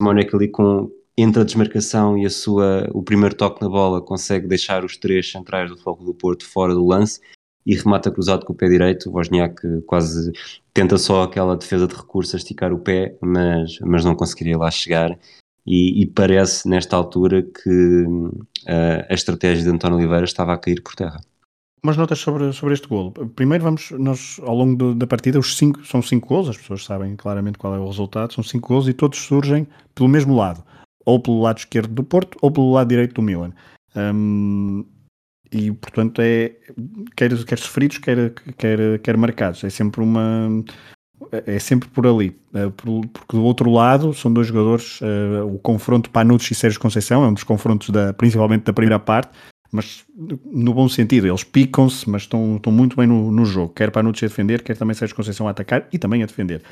Simone 0.00 0.20
é 0.20 0.24
que 0.24 0.36
ali 0.36 0.48
com, 0.48 0.90
entre 1.16 1.42
a 1.42 1.44
desmarcação 1.44 2.16
e 2.16 2.26
a 2.26 2.30
sua, 2.30 2.88
o 2.92 3.02
primeiro 3.02 3.34
toque 3.34 3.60
na 3.60 3.68
bola 3.68 4.00
consegue 4.00 4.46
deixar 4.46 4.84
os 4.84 4.96
três 4.96 5.30
centrais 5.30 5.70
do 5.70 5.76
Foco 5.76 6.04
do 6.04 6.14
Porto 6.14 6.46
fora 6.46 6.74
do 6.74 6.86
lance, 6.86 7.20
e 7.66 7.74
remata 7.74 8.10
cruzado 8.10 8.44
com 8.44 8.52
o 8.52 8.56
pé 8.56 8.68
direito. 8.68 9.10
O 9.10 9.12
Wozniak 9.12 9.82
quase 9.82 10.32
tenta 10.72 10.96
só 10.98 11.22
aquela 11.22 11.56
defesa 11.56 11.86
de 11.86 11.94
recurso 11.94 12.34
a 12.34 12.38
esticar 12.38 12.72
o 12.72 12.78
pé, 12.78 13.16
mas, 13.20 13.78
mas 13.80 14.04
não 14.04 14.14
conseguiria 14.14 14.56
lá 14.56 14.70
chegar. 14.70 15.16
E, 15.66 16.02
e 16.02 16.06
parece 16.06 16.68
nesta 16.68 16.96
altura 16.96 17.42
que 17.42 18.04
uh, 18.04 19.06
a 19.08 19.14
estratégia 19.14 19.64
de 19.64 19.70
António 19.70 19.98
Oliveira 19.98 20.24
estava 20.24 20.54
a 20.54 20.58
cair 20.58 20.82
por 20.82 20.94
terra. 20.94 21.20
Umas 21.82 21.96
notas 21.96 22.18
sobre, 22.18 22.52
sobre 22.52 22.74
este 22.74 22.86
golo. 22.86 23.10
Primeiro 23.34 23.64
vamos, 23.64 23.90
nós 23.92 24.38
ao 24.42 24.54
longo 24.54 24.76
do, 24.76 24.94
da 24.94 25.06
partida, 25.06 25.38
os 25.38 25.56
cinco, 25.56 25.84
são 25.84 26.02
cinco 26.02 26.28
golos, 26.28 26.50
as 26.50 26.58
pessoas 26.58 26.84
sabem 26.84 27.16
claramente 27.16 27.58
qual 27.58 27.74
é 27.74 27.78
o 27.78 27.86
resultado, 27.86 28.34
são 28.34 28.44
cinco 28.44 28.68
golos 28.68 28.88
e 28.88 28.92
todos 28.92 29.18
surgem 29.18 29.66
pelo 29.94 30.08
mesmo 30.08 30.36
lado, 30.36 30.62
ou 31.06 31.20
pelo 31.20 31.40
lado 31.40 31.58
esquerdo 31.58 31.94
do 31.94 32.04
Porto, 32.04 32.36
ou 32.42 32.50
pelo 32.50 32.72
lado 32.72 32.88
direito 32.88 33.14
do 33.14 33.22
Milan. 33.22 33.52
Um, 33.96 34.84
e 35.50 35.72
portanto 35.72 36.20
é 36.20 36.54
quer, 37.16 37.44
quer 37.44 37.58
sofridos, 37.58 37.98
quer, 37.98 38.30
quer, 38.58 38.98
quer 39.00 39.16
marcados. 39.16 39.64
É 39.64 39.70
sempre 39.70 40.02
uma 40.02 40.62
é 41.46 41.58
sempre 41.58 41.88
por 41.88 42.06
ali, 42.06 42.36
é, 42.54 42.68
porque 42.70 43.36
do 43.36 43.44
outro 43.44 43.70
lado 43.70 44.14
são 44.14 44.32
dois 44.32 44.46
jogadores. 44.46 45.00
É, 45.02 45.42
o 45.42 45.58
confronto 45.58 46.10
Panucci 46.10 46.52
e 46.52 46.56
Sérgio 46.56 46.80
Conceição 46.80 47.24
é 47.24 47.28
um 47.28 47.34
dos 47.34 47.44
confrontos 47.44 47.90
da, 47.90 48.12
principalmente 48.12 48.64
da 48.64 48.72
primeira 48.72 48.98
parte, 48.98 49.30
mas 49.70 50.04
no 50.44 50.74
bom 50.74 50.88
sentido, 50.88 51.28
eles 51.28 51.44
picam-se, 51.44 52.08
mas 52.08 52.22
estão, 52.22 52.56
estão 52.56 52.72
muito 52.72 52.96
bem 52.96 53.06
no, 53.06 53.30
no 53.30 53.44
jogo. 53.44 53.72
Quer 53.72 53.90
Panucci 53.90 54.24
a 54.24 54.28
defender, 54.28 54.62
quer 54.62 54.76
também 54.76 54.94
Sérgio 54.94 55.14
Conceição 55.14 55.46
a 55.46 55.50
atacar 55.50 55.86
e 55.92 55.98
também 55.98 56.22
a 56.22 56.26
defender. 56.26 56.62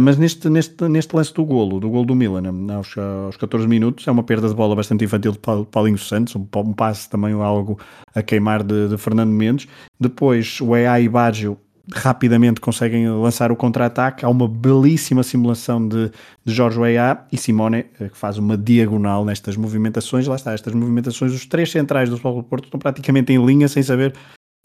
Mas 0.00 0.18
neste, 0.18 0.48
neste, 0.50 0.88
neste 0.88 1.14
lance 1.14 1.32
do 1.32 1.44
golo, 1.44 1.78
do 1.78 1.88
golo 1.88 2.04
do 2.04 2.14
Milan, 2.14 2.42
aos, 2.74 2.98
aos 2.98 3.36
14 3.36 3.66
minutos, 3.66 4.06
é 4.06 4.10
uma 4.10 4.22
perda 4.22 4.48
de 4.48 4.54
bola 4.54 4.74
bastante 4.74 5.04
infantil 5.04 5.32
de 5.32 5.38
Paulinho 5.70 5.98
Santos, 5.98 6.34
um, 6.34 6.46
um 6.56 6.72
passe 6.72 7.08
também 7.08 7.32
algo 7.32 7.78
a 8.14 8.22
queimar 8.22 8.62
de, 8.62 8.88
de 8.88 8.98
Fernando 8.98 9.30
Mendes. 9.30 9.68
Depois 9.98 10.60
o 10.60 10.76
EA 10.76 11.00
e 11.00 11.08
Baggio 11.08 11.56
rapidamente 11.92 12.60
conseguem 12.60 13.08
lançar 13.10 13.50
o 13.50 13.56
contra-ataque. 13.56 14.24
Há 14.24 14.28
uma 14.28 14.48
belíssima 14.48 15.22
simulação 15.22 15.86
de, 15.86 16.10
de 16.44 16.52
Jorge 16.52 16.80
EA 16.80 17.24
e 17.32 17.36
Simone, 17.36 17.86
eh, 18.00 18.08
que 18.08 18.16
faz 18.16 18.38
uma 18.38 18.56
diagonal 18.56 19.24
nestas 19.24 19.56
movimentações. 19.56 20.26
Lá 20.26 20.36
está, 20.36 20.52
estas 20.52 20.74
movimentações, 20.74 21.32
os 21.32 21.46
três 21.46 21.70
centrais 21.70 22.08
do 22.08 22.16
Futebol 22.16 22.42
Porto 22.42 22.64
estão 22.64 22.78
praticamente 22.78 23.32
em 23.32 23.44
linha, 23.44 23.68
sem 23.68 23.82
saber 23.82 24.14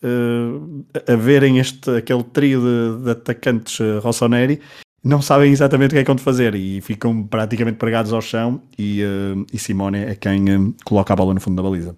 uh, 0.04 0.86
a 1.08 1.16
verem 1.16 1.60
este, 1.60 1.90
aquele 1.98 2.24
trio 2.24 2.62
de, 2.62 3.04
de 3.04 3.12
atacantes 3.12 3.80
uh, 3.80 4.00
Rossoneri 4.00 4.60
não 5.04 5.22
sabem 5.22 5.52
exatamente 5.52 5.92
o 5.92 5.94
que 5.96 6.00
é 6.00 6.04
que 6.04 6.08
vão 6.08 6.18
fazer 6.18 6.56
e 6.56 6.80
ficam 6.80 7.24
praticamente 7.24 7.78
pregados 7.78 8.14
ao 8.14 8.22
chão 8.22 8.62
e, 8.80 9.04
uh, 9.04 9.46
e 9.52 9.60
Simone 9.60 9.98
é 9.98 10.16
quem 10.16 10.44
uh, 10.56 10.74
coloca 10.86 11.12
a 11.12 11.16
bola 11.16 11.34
no 11.34 11.42
fundo 11.42 11.58
da 11.58 11.64
baliza. 11.64 11.96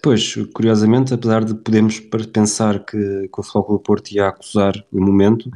Depois, 0.00 0.34
curiosamente, 0.54 1.12
apesar 1.12 1.44
de 1.44 1.54
podermos 1.54 2.00
pensar 2.32 2.82
que, 2.86 2.96
que 2.96 3.38
o 3.38 3.42
Futebol 3.42 3.76
do 3.76 3.80
Porto 3.80 4.10
ia 4.10 4.28
acusar 4.28 4.72
o 4.90 4.98
momento, 4.98 5.50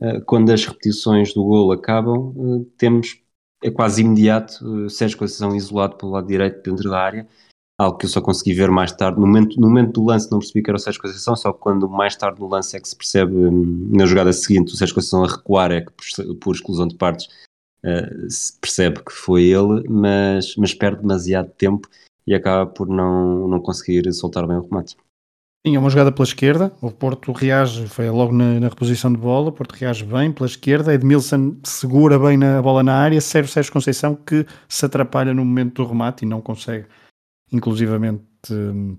uh, 0.00 0.20
quando 0.26 0.50
as 0.50 0.66
repetições 0.66 1.32
do 1.32 1.44
golo 1.44 1.70
acabam, 1.70 2.34
temos, 2.76 3.20
é 3.62 3.70
quase 3.70 4.02
imediato, 4.02 4.90
Sérgio 4.90 5.16
Conceição 5.16 5.54
isolado 5.54 5.96
pelo 5.96 6.10
lado 6.10 6.26
direito 6.26 6.60
dentro 6.68 6.90
da 6.90 6.98
área, 6.98 7.28
algo 7.78 7.96
que 7.96 8.06
eu 8.06 8.10
só 8.10 8.20
consegui 8.20 8.52
ver 8.52 8.68
mais 8.68 8.90
tarde. 8.90 9.20
No 9.20 9.28
momento, 9.28 9.60
no 9.60 9.68
momento 9.68 9.92
do 9.92 10.06
lance 10.06 10.28
não 10.28 10.40
percebi 10.40 10.64
que 10.64 10.70
era 10.70 10.76
o 10.76 10.80
Sérgio 10.80 11.00
Conceição, 11.00 11.36
só 11.36 11.52
quando 11.52 11.88
mais 11.88 12.16
tarde 12.16 12.40
no 12.40 12.48
lance 12.48 12.76
é 12.76 12.80
que 12.80 12.88
se 12.88 12.96
percebe, 12.96 13.32
hum, 13.32 13.90
na 13.92 14.06
jogada 14.06 14.32
seguinte, 14.32 14.74
o 14.74 14.76
Sérgio 14.76 14.96
Conceição 14.96 15.22
a 15.22 15.28
recuar, 15.28 15.70
é 15.70 15.82
que 15.82 15.92
por, 15.92 16.34
por 16.38 16.54
exclusão 16.56 16.88
de 16.88 16.96
partes 16.96 17.28
uh, 17.84 18.28
se 18.28 18.58
percebe 18.58 19.04
que 19.04 19.12
foi 19.12 19.44
ele, 19.44 19.88
mas, 19.88 20.56
mas 20.56 20.74
perde 20.74 21.02
demasiado 21.02 21.48
tempo 21.50 21.88
e 22.26 22.34
acaba 22.34 22.66
por 22.70 22.88
não, 22.88 23.48
não 23.48 23.60
conseguir 23.60 24.10
soltar 24.12 24.46
bem 24.46 24.56
o 24.56 24.62
remate. 24.62 24.96
Tinha 25.66 25.80
uma 25.80 25.88
jogada 25.88 26.12
pela 26.12 26.26
esquerda, 26.26 26.72
o 26.82 26.90
Porto 26.90 27.32
reage, 27.32 27.86
foi 27.88 28.10
logo 28.10 28.34
na, 28.34 28.60
na, 28.60 28.68
reposição 28.68 29.10
de 29.10 29.18
bola, 29.18 29.48
o 29.48 29.52
Porto 29.52 29.72
reage 29.72 30.04
bem 30.04 30.30
pela 30.30 30.46
esquerda, 30.46 30.92
Edmilson 30.92 31.56
segura 31.64 32.18
bem 32.18 32.36
na 32.36 32.60
bola 32.60 32.82
na 32.82 32.94
área, 32.94 33.18
serve 33.18 33.50
Sérgio 33.50 33.72
Conceição 33.72 34.14
que 34.14 34.44
se 34.68 34.84
atrapalha 34.84 35.32
no 35.32 35.42
momento 35.42 35.82
do 35.82 35.88
remate 35.88 36.24
e 36.24 36.28
não 36.28 36.42
consegue 36.42 36.86
inclusivamente 37.50 38.22
uh, 38.50 38.98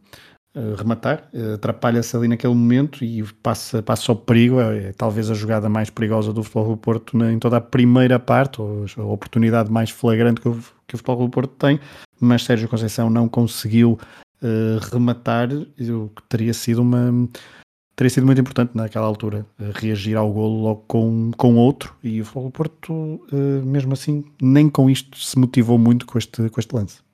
rematar, 0.78 1.30
uh, 1.34 1.56
atrapalha-se 1.56 2.16
ali 2.16 2.28
naquele 2.28 2.54
momento 2.54 3.04
e 3.04 3.24
passa, 3.44 3.84
passa 3.84 4.12
ao 4.12 4.16
perigo, 4.16 4.60
é, 4.60 4.86
é, 4.86 4.94
talvez 4.94 5.30
a 5.30 5.34
jogada 5.34 5.68
mais 5.68 5.90
perigosa 5.90 6.32
do 6.32 6.44
Futebol 6.44 6.70
do 6.70 6.78
Porto 6.78 7.18
na, 7.18 7.32
em 7.32 7.40
toda 7.40 7.58
a 7.58 7.62
primeira 7.62 8.18
parte, 8.18 8.62
ou 8.62 8.86
a 8.98 9.04
oportunidade 9.04 9.70
mais 9.72 9.90
flagrante 9.90 10.40
que 10.40 10.48
o, 10.48 10.54
que 10.88 10.96
o 10.96 10.98
Futebol 10.98 11.28
do 11.28 11.30
Porto 11.30 11.54
tem, 11.58 11.80
mas 12.20 12.44
Sérgio 12.44 12.70
Conceição 12.70 13.10
não 13.10 13.28
conseguiu 13.28 14.00
uh, 14.42 14.80
rematar, 14.92 15.50
o 15.52 16.10
que 16.10 16.24
teria 16.30 16.54
sido 16.54 16.82
uma 16.82 17.12
teria 17.98 18.10
sido 18.10 18.26
muito 18.26 18.42
importante 18.42 18.72
naquela 18.76 19.06
altura 19.06 19.46
reagir 19.74 20.18
ao 20.18 20.30
golo 20.30 20.64
logo 20.64 20.84
com, 20.86 21.32
com 21.38 21.56
outro. 21.56 21.96
E 22.04 22.20
o 22.20 22.26
Futebol 22.26 22.44
do 22.44 22.52
Porto 22.52 23.22
mesmo 23.64 23.94
assim 23.94 24.26
nem 24.42 24.70
com 24.70 24.90
isto 24.90 25.18
se 25.18 25.40
motivou 25.40 25.78
muito 25.78 26.06
com 26.06 26.18
este, 26.18 26.50
com 26.50 26.60
este 26.60 26.76
lance 26.76 27.05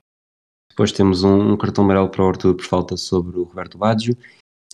depois 0.71 0.91
temos 0.91 1.23
um, 1.23 1.51
um 1.51 1.57
cartão 1.57 1.83
amarelo 1.83 2.09
para 2.09 2.23
o 2.23 2.27
Arthur 2.27 2.55
por 2.55 2.65
falta 2.65 2.97
sobre 2.97 3.37
o 3.37 3.43
Roberto 3.43 3.77
Baggio. 3.77 4.17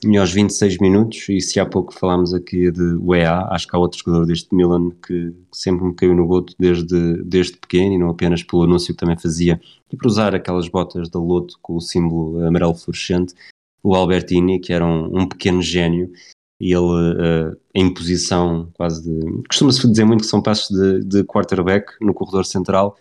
E 0.05 0.15
aos 0.15 0.31
26 0.31 0.77
minutos, 0.77 1.27
e 1.27 1.41
se 1.41 1.59
há 1.59 1.65
pouco 1.65 1.91
falámos 1.91 2.31
aqui 2.31 2.69
de 2.69 2.83
UEA, 3.01 3.47
acho 3.49 3.67
que 3.67 3.75
há 3.75 3.79
outro 3.79 3.97
jogador 3.97 4.27
deste 4.27 4.53
Milan 4.53 4.91
que 4.91 5.33
sempre 5.51 5.85
me 5.85 5.95
caiu 5.95 6.13
no 6.13 6.27
goto 6.27 6.53
desde, 6.59 7.23
desde 7.23 7.57
pequeno 7.57 7.95
e 7.95 7.97
não 7.97 8.11
apenas 8.11 8.43
pelo 8.43 8.61
anúncio 8.61 8.93
que 8.93 8.99
também 8.99 9.17
fazia 9.17 9.59
e 9.91 9.97
por 9.97 10.05
usar 10.05 10.35
aquelas 10.35 10.67
botas 10.67 11.09
da 11.09 11.19
Loto 11.19 11.57
com 11.63 11.75
o 11.75 11.81
símbolo 11.81 12.45
amarelo 12.45 12.75
fluorescente, 12.75 13.33
o 13.81 13.95
Albertini, 13.95 14.59
que 14.59 14.71
era 14.71 14.85
um, 14.85 15.21
um 15.21 15.27
pequeno 15.27 15.63
gênio 15.63 16.11
e 16.59 16.73
ele 16.73 16.85
uh, 16.85 17.57
em 17.73 17.91
posição 17.91 18.69
quase 18.73 19.03
de. 19.03 19.43
Costuma-se 19.47 19.89
dizer 19.89 20.05
muito 20.05 20.21
que 20.21 20.27
são 20.27 20.43
passos 20.43 20.69
de, 20.69 21.03
de 21.05 21.23
quarterback 21.23 21.93
no 21.99 22.13
corredor 22.13 22.45
central 22.45 22.97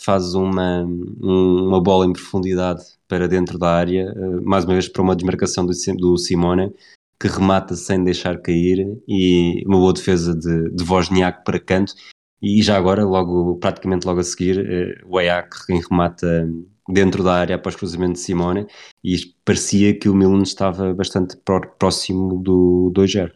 faz 0.00 0.34
uma, 0.34 0.82
uma 1.20 1.80
bola 1.80 2.06
em 2.06 2.12
profundidade 2.12 2.82
para 3.06 3.28
dentro 3.28 3.58
da 3.58 3.72
área, 3.74 4.12
eh, 4.16 4.40
mais 4.42 4.64
uma 4.64 4.72
vez 4.72 4.88
para 4.88 5.02
uma 5.02 5.14
desmarcação 5.14 5.66
do, 5.66 5.72
do 5.96 6.16
Simone, 6.16 6.72
que 7.20 7.28
remata 7.28 7.74
sem 7.74 8.02
deixar 8.02 8.40
cair 8.40 8.98
e 9.06 9.62
uma 9.66 9.76
boa 9.76 9.92
defesa 9.92 10.34
de, 10.34 10.70
de 10.70 10.84
Wozniak 10.84 11.44
para 11.44 11.60
canto. 11.60 11.94
E 12.40 12.62
já 12.62 12.78
agora, 12.78 13.04
logo, 13.04 13.56
praticamente 13.56 14.06
logo 14.06 14.20
a 14.20 14.24
seguir, 14.24 14.58
eh, 14.58 15.02
o 15.04 15.18
Ayak 15.18 15.54
remata 15.68 16.48
dentro 16.88 17.22
da 17.22 17.34
área 17.34 17.56
após 17.56 17.76
cruzamento 17.76 18.14
de 18.14 18.20
Simone 18.20 18.66
e 19.04 19.16
parecia 19.44 19.96
que 19.96 20.08
o 20.08 20.14
Milan 20.14 20.42
estava 20.42 20.94
bastante 20.94 21.36
próximo 21.78 22.42
do 22.42 22.90
2-0. 22.94 23.32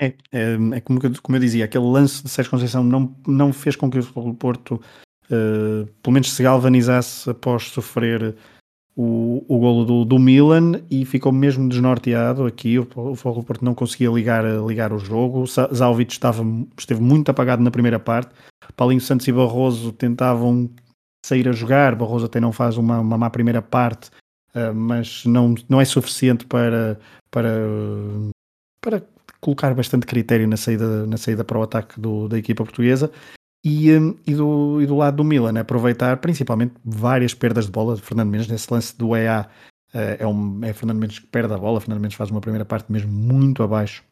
É, 0.00 0.14
é, 0.32 0.54
é 0.74 0.80
como, 0.80 1.00
como, 1.22 1.36
eu 1.36 1.40
dizia, 1.40 1.64
aquele 1.64 1.84
lance 1.84 2.24
de 2.24 2.28
Sérgio 2.28 2.50
Conceição 2.50 2.82
não, 2.82 3.14
não 3.24 3.52
fez 3.52 3.76
com 3.76 3.88
que 3.88 4.00
o 4.00 4.34
Porto 4.34 4.80
uh, 5.30 5.86
pelo 6.02 6.14
menos 6.14 6.32
se 6.32 6.42
galvanizasse 6.42 7.30
após 7.30 7.64
sofrer 7.64 8.34
o, 8.96 9.44
o 9.48 9.58
golo 9.58 9.84
do, 9.84 10.04
do 10.04 10.18
Milan 10.18 10.82
e 10.90 11.04
ficou 11.04 11.32
mesmo 11.32 11.68
desnorteado 11.68 12.44
aqui. 12.46 12.78
O, 12.78 12.82
o 12.82 13.14
Futebol 13.14 13.44
Porto 13.44 13.64
não 13.64 13.74
conseguia 13.74 14.10
ligar, 14.10 14.44
ligar 14.66 14.92
o 14.92 14.98
jogo. 14.98 15.44
Zalvich 15.46 16.12
estava, 16.12 16.44
esteve 16.78 17.00
muito 17.00 17.30
apagado 17.30 17.62
na 17.62 17.70
primeira 17.70 17.98
parte. 17.98 18.34
Paulinho 18.76 19.00
Santos 19.00 19.26
e 19.26 19.32
Barroso 19.32 19.92
tentavam 19.92 20.70
sair 21.24 21.48
a 21.48 21.52
jogar. 21.52 21.94
Barroso 21.94 22.26
até 22.26 22.40
não 22.40 22.52
faz 22.52 22.76
uma, 22.76 23.00
uma 23.00 23.16
má 23.16 23.30
primeira 23.30 23.62
parte, 23.62 24.10
uh, 24.54 24.74
mas 24.74 25.24
não, 25.24 25.54
não 25.68 25.80
é 25.80 25.84
suficiente 25.84 26.44
para, 26.46 26.98
para, 27.30 27.50
para 28.80 29.02
colocar 29.40 29.74
bastante 29.74 30.06
critério 30.06 30.46
na 30.46 30.56
saída, 30.56 31.06
na 31.06 31.16
saída 31.16 31.44
para 31.44 31.58
o 31.58 31.62
ataque 31.62 31.98
do, 31.98 32.28
da 32.28 32.38
equipa 32.38 32.62
portuguesa. 32.62 33.10
E, 33.64 33.92
hum, 33.92 34.16
e, 34.26 34.34
do, 34.34 34.80
e 34.82 34.86
do 34.86 34.96
lado 34.96 35.18
do 35.18 35.24
Milan, 35.24 35.58
aproveitar 35.58 36.16
principalmente 36.16 36.74
várias 36.84 37.32
perdas 37.32 37.66
de 37.66 37.72
bola. 37.72 37.94
De 37.94 38.02
Fernando 38.02 38.30
Mendes, 38.30 38.48
nesse 38.48 38.72
lance 38.72 38.96
do 38.96 39.16
EA, 39.16 39.48
eh, 39.94 40.16
é, 40.20 40.26
um, 40.26 40.64
é 40.64 40.72
Fernando 40.72 40.98
Mendes 40.98 41.18
que 41.18 41.26
perde 41.26 41.52
a 41.54 41.58
bola, 41.58 41.80
Fernando 41.80 42.00
Mendes 42.00 42.16
faz 42.16 42.30
uma 42.30 42.40
primeira 42.40 42.64
parte 42.64 42.90
mesmo 42.90 43.12
muito 43.12 43.62
abaixo 43.62 44.02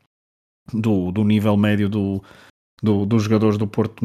do, 0.73 1.11
do 1.11 1.25
nível 1.25 1.57
médio 1.57 1.89
do, 1.89 2.23
do, 2.83 3.05
dos 3.07 3.25
jogadores 3.25 3.57
do 3.57 3.67
Porto 3.67 4.05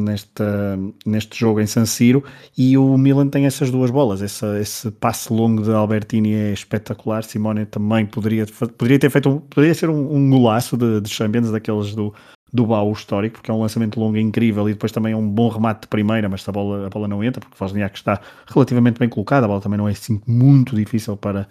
neste 1.05 1.39
jogo 1.39 1.59
em 1.59 1.67
San 1.67 1.85
Siro. 1.85 2.23
E 2.57 2.77
o 2.77 2.97
Milan 2.97 3.27
tem 3.27 3.45
essas 3.45 3.71
duas 3.71 3.91
bolas, 3.91 4.21
essa, 4.21 4.59
esse 4.59 4.91
passe 4.91 5.31
longo 5.31 5.61
de 5.61 5.71
Albertini 5.71 6.33
é 6.33 6.53
espetacular, 6.53 7.23
Simone 7.23 7.65
também 7.65 8.05
poderia, 8.05 8.45
poderia 8.77 8.99
ter 8.99 9.09
feito 9.09 9.41
poderia 9.49 9.75
ser 9.75 9.89
um, 9.89 10.15
um 10.15 10.29
golaço 10.29 10.77
de, 10.77 11.01
de 11.01 11.09
Champions 11.09 11.51
daqueles 11.51 11.93
do, 11.93 12.13
do 12.55 12.65
baú 12.65 12.93
histórico, 12.93 13.35
porque 13.35 13.51
é 13.51 13.53
um 13.53 13.59
lançamento 13.59 13.99
longo 13.99 14.17
incrível 14.17 14.69
e 14.69 14.73
depois 14.73 14.91
também 14.91 15.13
é 15.13 15.17
um 15.17 15.27
bom 15.27 15.49
remate 15.49 15.81
de 15.81 15.87
primeira, 15.87 16.29
mas 16.29 16.47
a 16.47 16.51
bola, 16.51 16.87
a 16.87 16.89
bola 16.89 17.07
não 17.07 17.21
entra, 17.21 17.41
porque 17.41 17.61
Wozniak 17.61 17.97
está 17.97 18.21
relativamente 18.47 18.97
bem 18.97 19.09
colocado, 19.09 19.43
a 19.43 19.47
bola 19.47 19.59
também 19.59 19.77
não 19.77 19.89
é 19.89 19.91
assim 19.91 20.21
muito 20.25 20.73
difícil 20.75 21.17
para, 21.17 21.47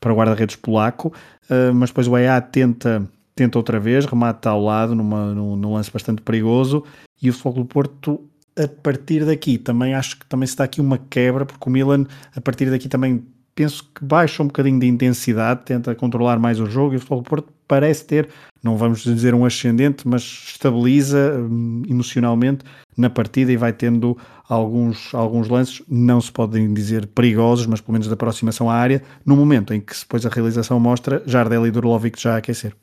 para 0.00 0.12
o 0.12 0.16
guarda-redes 0.16 0.56
polaco, 0.56 1.12
uh, 1.48 1.72
mas 1.72 1.90
depois 1.90 2.08
o 2.08 2.16
EA 2.16 2.40
tenta 2.40 3.08
tenta 3.36 3.56
outra 3.56 3.78
vez, 3.78 4.04
remata 4.04 4.50
ao 4.50 4.60
lado 4.60 4.96
numa, 4.96 5.32
num, 5.32 5.54
num 5.54 5.74
lance 5.74 5.92
bastante 5.92 6.20
perigoso 6.22 6.82
e 7.22 7.30
o 7.30 7.32
Futebol 7.32 7.62
do 7.62 7.64
Porto 7.64 8.20
a 8.58 8.66
partir 8.66 9.24
daqui 9.24 9.56
também 9.58 9.94
acho 9.94 10.18
que 10.18 10.26
também 10.26 10.48
se 10.48 10.56
dá 10.56 10.64
aqui 10.64 10.80
uma 10.80 10.98
quebra 10.98 11.46
porque 11.46 11.68
o 11.68 11.70
Milan 11.70 12.04
a 12.34 12.40
partir 12.40 12.68
daqui 12.68 12.88
também 12.88 13.24
penso 13.58 13.90
que 13.92 14.04
baixa 14.04 14.40
um 14.40 14.46
bocadinho 14.46 14.78
de 14.78 14.86
intensidade, 14.86 15.62
tenta 15.64 15.92
controlar 15.92 16.38
mais 16.38 16.60
o 16.60 16.66
jogo 16.66 16.94
e 16.94 16.96
o 16.96 17.00
Futebol 17.00 17.24
Porto 17.24 17.52
parece 17.66 18.04
ter, 18.04 18.28
não 18.62 18.76
vamos 18.76 19.02
dizer 19.02 19.34
um 19.34 19.44
ascendente, 19.44 20.06
mas 20.06 20.22
estabiliza 20.22 21.36
hum, 21.40 21.82
emocionalmente 21.88 22.64
na 22.96 23.10
partida 23.10 23.50
e 23.50 23.56
vai 23.56 23.72
tendo 23.72 24.16
alguns, 24.48 25.12
alguns 25.12 25.48
lances, 25.48 25.82
não 25.88 26.20
se 26.20 26.30
podem 26.30 26.72
dizer 26.72 27.08
perigosos, 27.08 27.66
mas 27.66 27.80
pelo 27.80 27.94
menos 27.94 28.06
da 28.06 28.14
aproximação 28.14 28.70
à 28.70 28.74
área, 28.74 29.02
no 29.26 29.34
momento 29.34 29.74
em 29.74 29.80
que 29.80 29.92
depois 29.92 30.24
a 30.24 30.28
realização 30.28 30.78
mostra 30.78 31.20
Jardel 31.26 31.66
e 31.66 31.72
Durlovic 31.72 32.22
já 32.22 32.34
a 32.34 32.36
aquecer. 32.36 32.76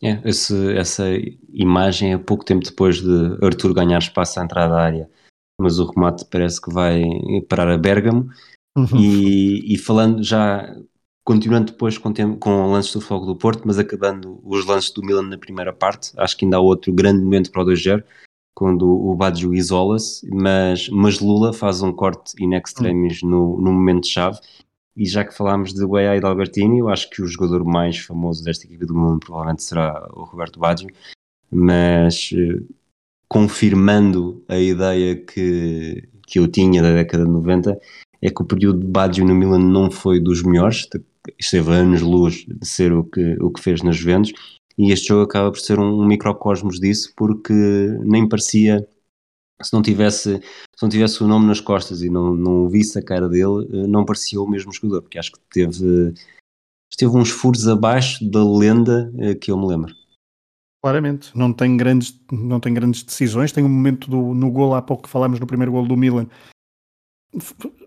É, 0.00 0.20
esse, 0.24 0.72
essa 0.76 1.04
imagem 1.52 2.12
é 2.12 2.18
pouco 2.18 2.44
tempo 2.44 2.64
depois 2.64 3.00
de 3.00 3.44
Arthur 3.44 3.74
ganhar 3.74 3.98
espaço 3.98 4.38
à 4.38 4.44
entrada 4.44 4.72
da 4.72 4.80
área, 4.80 5.10
mas 5.58 5.80
o 5.80 5.86
remate 5.90 6.24
parece 6.30 6.60
que 6.60 6.72
vai 6.72 7.02
parar 7.48 7.68
a 7.68 7.76
Bergamo. 7.76 8.28
Uhum. 8.76 8.98
E, 8.98 9.74
e, 9.74 9.78
falando 9.78 10.22
já, 10.22 10.74
continuando 11.24 11.72
depois 11.72 11.98
com, 11.98 12.12
com 12.38 12.72
lances 12.72 12.92
do 12.92 13.00
Fogo 13.00 13.26
do 13.26 13.36
Porto, 13.36 13.62
mas 13.66 13.78
acabando 13.78 14.40
os 14.42 14.64
lances 14.64 14.90
do 14.90 15.02
Milan 15.02 15.22
na 15.22 15.38
primeira 15.38 15.72
parte, 15.72 16.12
acho 16.16 16.36
que 16.36 16.44
ainda 16.44 16.56
há 16.56 16.60
outro 16.60 16.92
grande 16.92 17.22
momento 17.22 17.50
para 17.50 17.62
o 17.62 17.66
2-0, 17.66 18.02
quando 18.54 18.88
o 18.88 19.14
Baggio 19.14 19.54
isola-se, 19.54 20.26
mas, 20.30 20.88
mas 20.88 21.20
Lula 21.20 21.52
faz 21.52 21.82
um 21.82 21.92
corte 21.92 22.34
in 22.42 22.54
extremis 22.54 23.22
uhum. 23.22 23.30
no, 23.30 23.60
no 23.60 23.72
momento-chave 23.72 24.38
e 24.96 25.06
já 25.06 25.24
que 25.24 25.34
falámos 25.34 25.72
de 25.72 25.84
Weah 25.84 26.16
e 26.16 26.20
de 26.20 26.26
Albertini, 26.26 26.78
eu 26.78 26.88
acho 26.88 27.08
que 27.08 27.22
o 27.22 27.26
jogador 27.26 27.64
mais 27.64 27.98
famoso 27.98 28.44
desta 28.44 28.66
equipe 28.66 28.84
do 28.84 28.94
mundo 28.94 29.20
provavelmente 29.20 29.62
será 29.62 30.06
o 30.12 30.24
Roberto 30.24 30.60
Baggio, 30.60 30.88
mas 31.50 32.30
eh, 32.34 32.62
confirmando 33.26 34.44
a 34.48 34.58
ideia 34.58 35.16
que, 35.16 36.06
que 36.26 36.38
eu 36.38 36.46
tinha 36.46 36.82
da 36.82 36.92
década 36.92 37.24
de 37.24 37.30
90, 37.30 37.80
é 38.22 38.30
que 38.30 38.40
o 38.40 38.46
período 38.46 38.78
de 38.78 38.86
Baggio 38.86 39.24
no 39.24 39.34
Milan 39.34 39.58
não 39.58 39.90
foi 39.90 40.20
dos 40.20 40.42
melhores, 40.42 40.88
esteve 41.38 41.72
anos-luz 41.72 42.46
de 42.46 42.66
ser 42.66 42.92
o 42.92 43.02
que, 43.02 43.34
o 43.40 43.50
que 43.50 43.60
fez 43.60 43.82
nas 43.82 43.96
Juventus, 43.96 44.32
e 44.78 44.92
este 44.92 45.08
jogo 45.08 45.22
acaba 45.24 45.50
por 45.50 45.58
ser 45.58 45.78
um, 45.78 46.00
um 46.00 46.06
microcosmos 46.06 46.78
disso, 46.78 47.12
porque 47.16 47.52
nem 48.04 48.28
parecia 48.28 48.86
se 49.60 49.72
não 49.72 49.82
tivesse 49.82 50.38
se 50.38 50.82
não 50.82 50.88
tivesse 50.88 51.22
o 51.22 51.26
nome 51.26 51.46
nas 51.46 51.60
costas 51.60 52.02
e 52.02 52.10
não, 52.10 52.34
não 52.34 52.68
visse 52.68 52.98
a 52.98 53.04
cara 53.04 53.28
dele, 53.28 53.68
eh, 53.72 53.86
não 53.86 54.04
parecia 54.04 54.40
o 54.40 54.48
mesmo 54.48 54.72
jogador, 54.72 55.02
porque 55.02 55.18
acho 55.18 55.32
que 55.32 55.38
teve 55.50 56.14
esteve 56.90 57.16
uns 57.16 57.30
furos 57.30 57.68
abaixo 57.68 58.28
da 58.28 58.44
lenda 58.44 59.12
eh, 59.18 59.34
que 59.34 59.50
eu 59.50 59.56
me 59.56 59.66
lembro. 59.66 59.94
Claramente, 60.82 61.30
não 61.36 61.52
tem 61.52 61.76
grandes, 61.76 62.18
não 62.30 62.58
tem 62.58 62.74
grandes 62.74 63.04
decisões. 63.04 63.52
Tem 63.52 63.62
um 63.62 63.68
momento 63.68 64.10
do, 64.10 64.34
no 64.34 64.50
gol, 64.50 64.74
há 64.74 64.82
pouco 64.82 65.04
que 65.04 65.08
falámos 65.08 65.38
no 65.38 65.46
primeiro 65.46 65.70
gol 65.70 65.86
do 65.86 65.96
Milan, 65.96 66.26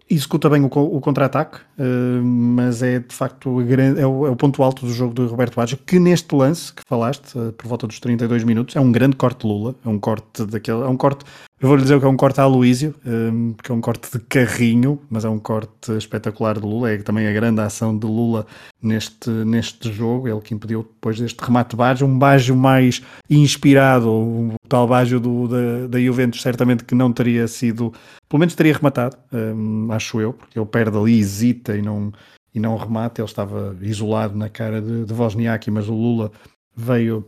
executa 0.09 0.49
bem 0.49 0.61
o, 0.63 0.67
o 0.67 1.01
contra-ataque, 1.01 1.57
uh, 1.79 2.23
mas 2.23 2.83
é 2.83 2.99
de 2.99 3.13
facto 3.13 3.61
é 3.61 4.05
o, 4.05 4.27
é 4.27 4.29
o, 4.29 4.35
ponto 4.35 4.61
alto 4.61 4.85
do 4.85 4.93
jogo 4.93 5.13
de 5.13 5.25
Roberto 5.25 5.55
Baggio, 5.55 5.77
que 5.85 5.99
neste 5.99 6.35
lance 6.35 6.73
que 6.73 6.83
falaste, 6.85 7.37
uh, 7.37 7.51
por 7.53 7.67
volta 7.67 7.87
dos 7.87 7.99
32 7.99 8.43
minutos, 8.43 8.75
é 8.75 8.79
um 8.79 8.91
grande 8.91 9.15
corte 9.15 9.45
Lula, 9.45 9.75
é 9.85 9.89
um 9.89 9.99
corte 9.99 10.45
daquele, 10.45 10.81
é 10.81 10.87
um 10.87 10.97
corte 10.97 11.25
eu 11.57 11.69
vou-lhe 11.69 11.83
dizer 11.83 11.97
que 11.99 12.05
é 12.05 12.09
um 12.09 12.17
corte 12.17 12.41
a 12.41 12.43
Aloísio, 12.43 12.93
um, 13.05 13.53
porque 13.53 13.71
é 13.71 13.75
um 13.75 13.79
corte 13.79 14.11
de 14.11 14.19
carrinho, 14.25 15.01
mas 15.09 15.23
é 15.23 15.29
um 15.29 15.39
corte 15.39 15.93
espetacular 15.93 16.59
de 16.59 16.65
Lula. 16.65 16.91
É 16.91 16.97
também 16.97 17.27
a 17.27 17.31
grande 17.31 17.61
ação 17.61 17.97
de 17.97 18.05
Lula 18.05 18.45
neste, 18.81 19.29
neste 19.29 19.91
jogo. 19.91 20.27
Ele 20.27 20.41
que 20.41 20.53
impediu 20.53 20.83
depois 20.83 21.17
deste 21.17 21.41
remate 21.41 21.73
Baggio, 21.73 22.05
um 22.05 22.19
Baggio 22.19 22.57
mais 22.57 23.01
inspirado, 23.29 24.11
o 24.11 24.55
tal 24.67 24.85
Baggio 24.85 25.17
do, 25.17 25.47
da, 25.47 25.87
da 25.87 25.99
Juventus, 25.99 26.41
certamente 26.41 26.83
que 26.83 26.93
não 26.93 27.13
teria 27.13 27.47
sido, 27.47 27.93
pelo 28.27 28.41
menos 28.41 28.53
teria 28.53 28.73
rematado, 28.73 29.15
um, 29.31 29.91
acho 29.93 30.19
eu, 30.19 30.33
porque 30.33 30.59
ele 30.59 30.65
perde 30.65 30.97
ali, 30.97 31.17
hesita 31.17 31.77
e 31.77 31.81
não, 31.81 32.11
e 32.53 32.59
não 32.59 32.75
remata. 32.75 33.21
Ele 33.21 33.29
estava 33.29 33.77
isolado 33.81 34.37
na 34.37 34.49
cara 34.49 34.81
de, 34.81 35.05
de 35.05 35.71
mas 35.71 35.87
o 35.87 35.93
Lula 35.93 36.31
veio 36.75 37.25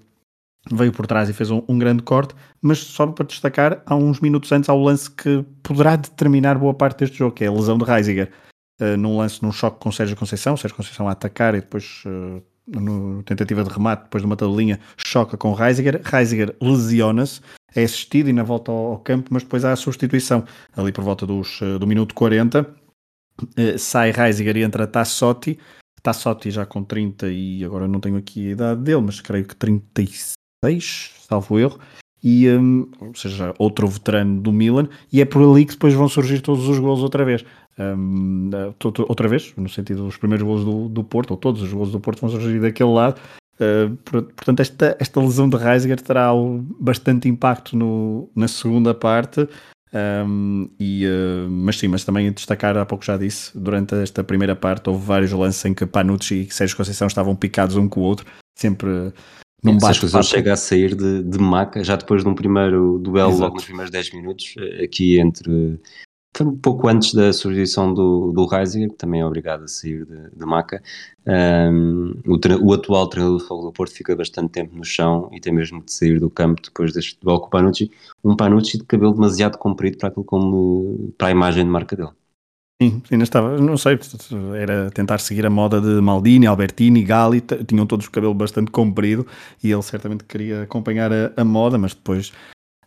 veio 0.71 0.91
por 0.91 1.07
trás 1.07 1.29
e 1.29 1.33
fez 1.33 1.49
um, 1.49 1.61
um, 1.67 1.77
grande 1.77 2.03
corte, 2.03 2.35
mas 2.61 2.79
só 2.79 3.07
para 3.07 3.25
destacar, 3.25 3.81
há 3.85 3.95
uns 3.95 4.19
minutos 4.19 4.51
antes 4.51 4.69
há 4.69 4.73
o 4.73 4.83
lance 4.83 5.09
que 5.09 5.43
poderá 5.63 5.95
determinar 5.95 6.57
boa 6.57 6.73
parte 6.73 6.99
deste 6.99 7.17
jogo, 7.17 7.35
que 7.35 7.43
é 7.43 7.47
a 7.47 7.51
lesão 7.51 7.77
de 7.77 7.85
Reisiger, 7.85 8.31
uh, 8.81 8.97
num 8.97 9.17
lance, 9.17 9.41
num 9.41 9.51
choque 9.51 9.79
com 9.79 9.91
Sérgio 9.91 10.15
Conceição, 10.15 10.57
Sérgio 10.57 10.75
Conceição 10.75 11.07
a 11.07 11.11
atacar 11.11 11.55
e 11.55 11.61
depois, 11.61 12.03
uh, 12.05 12.41
no 12.67 13.23
tentativa 13.23 13.63
de 13.63 13.69
remate, 13.69 14.03
depois 14.03 14.21
de 14.21 14.25
uma 14.25 14.35
tabelinha, 14.35 14.79
choca 14.97 15.37
com 15.37 15.53
Reisiger, 15.53 16.01
Reisiger 16.03 16.55
lesiona-se, 16.61 17.41
é 17.75 17.83
assistido 17.83 18.29
e 18.29 18.33
na 18.33 18.43
volta 18.43 18.71
ao, 18.71 18.91
ao, 18.93 18.99
campo, 18.99 19.29
mas 19.31 19.43
depois 19.43 19.63
há 19.63 19.71
a 19.71 19.75
substituição, 19.75 20.43
ali 20.75 20.91
por 20.91 21.03
volta 21.03 21.25
dos, 21.25 21.61
uh, 21.61 21.79
do 21.79 21.87
minuto 21.87 22.13
40, 22.13 22.67
sai 23.77 24.09
Reisiger 24.11 24.57
e 24.57 24.63
entra 24.63 24.87
Tassotti, 24.87 25.59
Tassotti 26.01 26.49
já 26.49 26.65
com 26.65 26.83
30 26.83 27.29
e 27.29 27.63
agora 27.63 27.87
não 27.87 27.99
tenho 27.99 28.17
aqui 28.17 28.47
a 28.47 28.51
idade 28.51 28.81
dele, 28.81 29.01
mas 29.01 29.21
creio 29.21 29.45
que 29.45 29.55
36 29.55 30.37
6, 30.63 31.11
salvo 31.27 31.59
erro, 31.59 31.79
e, 32.23 32.49
um, 32.49 32.89
ou 32.99 33.15
seja, 33.15 33.53
outro 33.57 33.87
veterano 33.87 34.41
do 34.41 34.51
Milan, 34.51 34.89
e 35.11 35.21
é 35.21 35.25
por 35.25 35.41
ali 35.41 35.65
que 35.65 35.73
depois 35.73 35.93
vão 35.93 36.09
surgir 36.09 36.41
todos 36.41 36.67
os 36.67 36.79
gols 36.79 37.01
outra 37.01 37.23
vez. 37.23 37.45
Um, 37.79 38.49
outra 39.07 39.27
vez, 39.27 39.53
no 39.55 39.69
sentido 39.69 40.03
dos 40.03 40.17
primeiros 40.17 40.45
gols 40.45 40.65
do, 40.65 40.89
do 40.89 41.03
Porto, 41.03 41.31
ou 41.31 41.37
todos 41.37 41.61
os 41.61 41.71
gols 41.71 41.91
do 41.91 41.99
Porto 41.99 42.21
vão 42.21 42.29
surgir 42.29 42.59
daquele 42.59 42.91
lado. 42.91 43.21
Uh, 43.59 43.95
portanto, 44.35 44.59
esta, 44.59 44.97
esta 44.99 45.19
lesão 45.19 45.47
de 45.47 45.57
Reisiger 45.57 46.01
terá 46.01 46.31
bastante 46.79 47.27
impacto 47.27 47.77
no, 47.77 48.29
na 48.35 48.47
segunda 48.47 48.93
parte. 48.93 49.47
Um, 49.93 50.69
e, 50.79 51.05
uh, 51.05 51.49
mas 51.49 51.79
sim, 51.79 51.87
mas 51.87 52.03
também 52.03 52.31
destacar, 52.31 52.77
há 52.77 52.85
pouco 52.85 53.05
já 53.05 53.15
disse, 53.15 53.57
durante 53.57 53.95
esta 53.95 54.23
primeira 54.23 54.55
parte 54.55 54.89
houve 54.89 55.05
vários 55.05 55.31
lances 55.31 55.63
em 55.63 55.73
que 55.73 55.85
Panucci 55.85 56.41
e 56.41 56.53
Sérgio 56.53 56.75
Conceição 56.75 57.07
estavam 57.07 57.35
picados 57.35 57.77
um 57.77 57.87
com 57.87 58.01
o 58.01 58.03
outro, 58.03 58.25
sempre 58.57 59.13
não 59.67 59.77
bate 59.77 60.07
Se 60.07 60.17
a 60.17 60.21
chega 60.21 60.53
a 60.53 60.57
sair 60.57 60.95
de, 60.95 61.23
de 61.23 61.39
maca, 61.39 61.83
já 61.83 61.95
depois 61.95 62.23
de 62.23 62.29
um 62.29 62.35
primeiro 62.35 62.99
duelo, 62.99 63.29
Exato. 63.29 63.43
logo 63.43 63.55
nos 63.55 63.65
primeiros 63.65 63.91
10 63.91 64.13
minutos, 64.13 64.55
eh, 64.57 64.83
aqui 64.83 65.19
entre. 65.19 65.79
Foi 66.35 66.45
um 66.45 66.55
pouco 66.55 66.87
antes 66.87 67.13
da 67.13 67.33
substituição 67.33 67.93
do, 67.93 68.31
do 68.31 68.45
Reisiger, 68.45 68.89
que 68.89 68.95
também 68.95 69.21
é 69.21 69.25
obrigado 69.25 69.63
a 69.63 69.67
sair 69.67 70.05
de, 70.05 70.29
de 70.35 70.45
maca. 70.45 70.83
Um, 71.25 72.13
o, 72.27 72.67
o, 72.67 72.73
atual 72.73 73.07
treinador 73.07 73.39
do 73.39 73.43
Fogo 73.43 73.63
do 73.63 73.71
Porto 73.71 73.91
fica 73.91 74.15
bastante 74.15 74.51
tempo 74.51 74.75
no 74.75 74.83
chão 74.83 75.29
e 75.33 75.39
tem 75.39 75.51
mesmo 75.51 75.83
de 75.83 75.91
sair 75.91 76.19
do 76.19 76.29
campo 76.29 76.61
depois 76.61 76.93
deste 76.93 77.17
duelo 77.19 77.39
com 77.39 77.47
o 77.47 77.49
Panucci. 77.49 77.91
Um 78.23 78.35
Panucci 78.35 78.77
de 78.77 78.83
cabelo 78.83 79.13
demasiado 79.13 79.57
comprido 79.57 79.97
para, 79.97 80.09
aquilo 80.09 80.25
como, 80.25 81.11
para 81.17 81.29
a 81.29 81.31
imagem 81.31 81.63
de 81.63 81.71
marca 81.71 81.95
dele. 81.95 82.11
Sim, 82.79 83.01
ainda 83.11 83.23
estava, 83.23 83.57
não 83.57 83.75
sei, 83.75 83.97
era 84.55 84.91
tentar 84.91 85.17
seguir 85.17 85.43
a 85.47 85.49
moda 85.49 85.81
de 85.81 85.99
Maldini, 85.99 86.45
Albertini, 86.45 87.03
Gali, 87.03 87.41
tinham 87.41 87.87
todos 87.87 88.05
o 88.05 88.11
cabelo 88.11 88.35
bastante 88.35 88.69
comprido 88.69 89.25
e 89.63 89.71
ele 89.71 89.81
certamente 89.81 90.23
queria 90.23 90.61
acompanhar 90.61 91.11
a, 91.11 91.33
a 91.35 91.43
moda, 91.43 91.75
mas 91.79 91.95
depois 91.95 92.29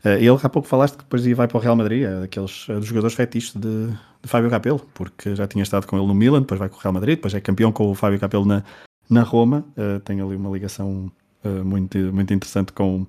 uh, 0.05 0.11
ele 0.11 0.39
há 0.41 0.49
pouco 0.49 0.69
falaste 0.69 0.97
que 0.97 1.03
depois 1.03 1.27
vai 1.33 1.49
para 1.49 1.59
o 1.59 1.61
Real 1.61 1.75
Madrid, 1.75 2.05
é 2.05 2.21
daqueles 2.21 2.67
é 2.69 2.75
dos 2.75 2.87
jogadores 2.87 3.17
fetiches 3.17 3.53
de, 3.53 3.89
de 3.89 4.29
Fábio 4.29 4.49
Capello, 4.49 4.81
porque 4.95 5.35
já 5.35 5.49
tinha 5.49 5.65
estado 5.65 5.89
com 5.89 5.97
ele 5.97 6.07
no 6.07 6.15
Milan, 6.15 6.43
depois 6.43 6.61
vai 6.61 6.69
com 6.69 6.77
o 6.77 6.81
Real 6.81 6.95
Madrid, 6.95 7.17
depois 7.17 7.35
é 7.35 7.41
campeão 7.41 7.73
com 7.73 7.91
o 7.91 7.95
Fábio 7.97 8.21
Capello 8.21 8.45
na, 8.45 8.63
na 9.09 9.25
Roma, 9.25 9.65
uh, 9.77 9.99
tem 10.01 10.21
ali 10.21 10.37
uma 10.37 10.51
ligação 10.51 11.11
uh, 11.45 11.65
muito, 11.65 11.99
muito 11.99 12.33
interessante 12.33 12.73
com 12.73 13.05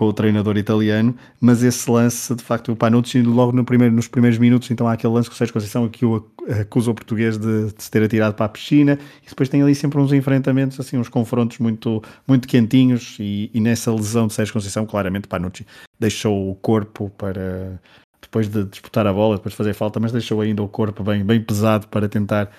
com 0.00 0.06
o 0.06 0.14
treinador 0.14 0.56
italiano, 0.56 1.14
mas 1.38 1.62
esse 1.62 1.90
lance, 1.90 2.34
de 2.34 2.42
facto, 2.42 2.72
o 2.72 2.76
Panucci, 2.76 3.20
logo 3.20 3.52
no 3.52 3.66
primeiro, 3.66 3.94
nos 3.94 4.08
primeiros 4.08 4.38
minutos, 4.38 4.70
então 4.70 4.88
há 4.88 4.94
aquele 4.94 5.12
lance 5.12 5.28
com 5.28 5.34
o 5.34 5.36
Sérgio 5.36 5.52
Conceição 5.52 5.86
que 5.90 6.06
o 6.06 6.26
acusa 6.58 6.90
o 6.90 6.94
português 6.94 7.36
de, 7.36 7.66
de, 7.66 7.82
se 7.82 7.90
ter 7.90 8.02
atirado 8.02 8.32
para 8.32 8.46
a 8.46 8.48
piscina, 8.48 8.98
e 9.22 9.28
depois 9.28 9.50
tem 9.50 9.62
ali 9.62 9.74
sempre 9.74 10.00
uns 10.00 10.10
enfrentamentos, 10.10 10.80
assim, 10.80 10.96
uns 10.96 11.10
confrontos 11.10 11.58
muito, 11.58 12.02
muito 12.26 12.48
quentinhos, 12.48 13.18
e, 13.20 13.50
e 13.52 13.60
nessa 13.60 13.92
lesão 13.92 14.26
de 14.26 14.32
Sérgio 14.32 14.54
Conceição, 14.54 14.86
claramente, 14.86 15.28
Panucci 15.28 15.66
deixou 15.98 16.50
o 16.50 16.54
corpo 16.54 17.10
para, 17.10 17.78
depois 18.22 18.48
de 18.48 18.64
disputar 18.64 19.06
a 19.06 19.12
bola, 19.12 19.36
depois 19.36 19.52
de 19.52 19.58
fazer 19.58 19.74
falta, 19.74 20.00
mas 20.00 20.12
deixou 20.12 20.40
ainda 20.40 20.62
o 20.62 20.68
corpo 20.68 21.04
bem, 21.04 21.22
bem 21.22 21.42
pesado 21.42 21.86
para 21.88 22.08
tentar 22.08 22.50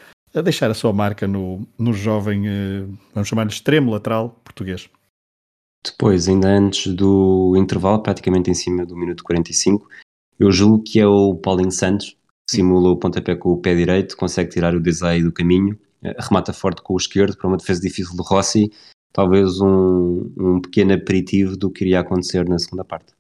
deixar 0.43 0.69
a 0.69 0.75
sua 0.75 0.93
marca 0.93 1.27
no, 1.27 1.67
no 1.75 1.91
jovem, 1.91 2.47
eh, 2.47 2.85
vamos 3.15 3.27
chamar-lhe 3.27 3.49
extremo 3.49 3.91
lateral 3.91 4.29
português. 4.43 4.87
Depois, 5.83 6.27
ainda 6.27 6.47
antes 6.47 6.93
do 6.93 7.55
intervalo, 7.57 8.03
praticamente 8.03 8.51
em 8.51 8.53
cima 8.53 8.85
do 8.85 8.95
minuto 8.95 9.23
45, 9.23 9.87
eu 10.39 10.51
julgo 10.51 10.83
que 10.83 10.99
é 10.99 11.07
o 11.07 11.35
Paulinho 11.35 11.71
Santos, 11.71 12.17
que 12.47 12.55
simula 12.55 12.89
o 12.89 12.97
pontapé 12.97 13.35
com 13.35 13.49
o 13.49 13.57
pé 13.57 13.73
direito, 13.75 14.15
consegue 14.15 14.51
tirar 14.51 14.75
o 14.75 14.79
Desai 14.79 15.21
do 15.21 15.31
caminho, 15.31 15.77
eh, 16.03 16.15
remata 16.19 16.53
forte 16.53 16.81
com 16.81 16.93
o 16.93 16.97
esquerdo 16.97 17.35
para 17.35 17.47
uma 17.47 17.57
defesa 17.57 17.81
difícil 17.81 18.15
do 18.15 18.23
Rossi, 18.23 18.71
talvez 19.11 19.59
um, 19.59 20.31
um 20.37 20.61
pequeno 20.61 20.93
aperitivo 20.93 21.57
do 21.57 21.71
que 21.71 21.83
iria 21.83 21.99
acontecer 21.99 22.47
na 22.47 22.59
segunda 22.59 22.83
parte. 22.83 23.13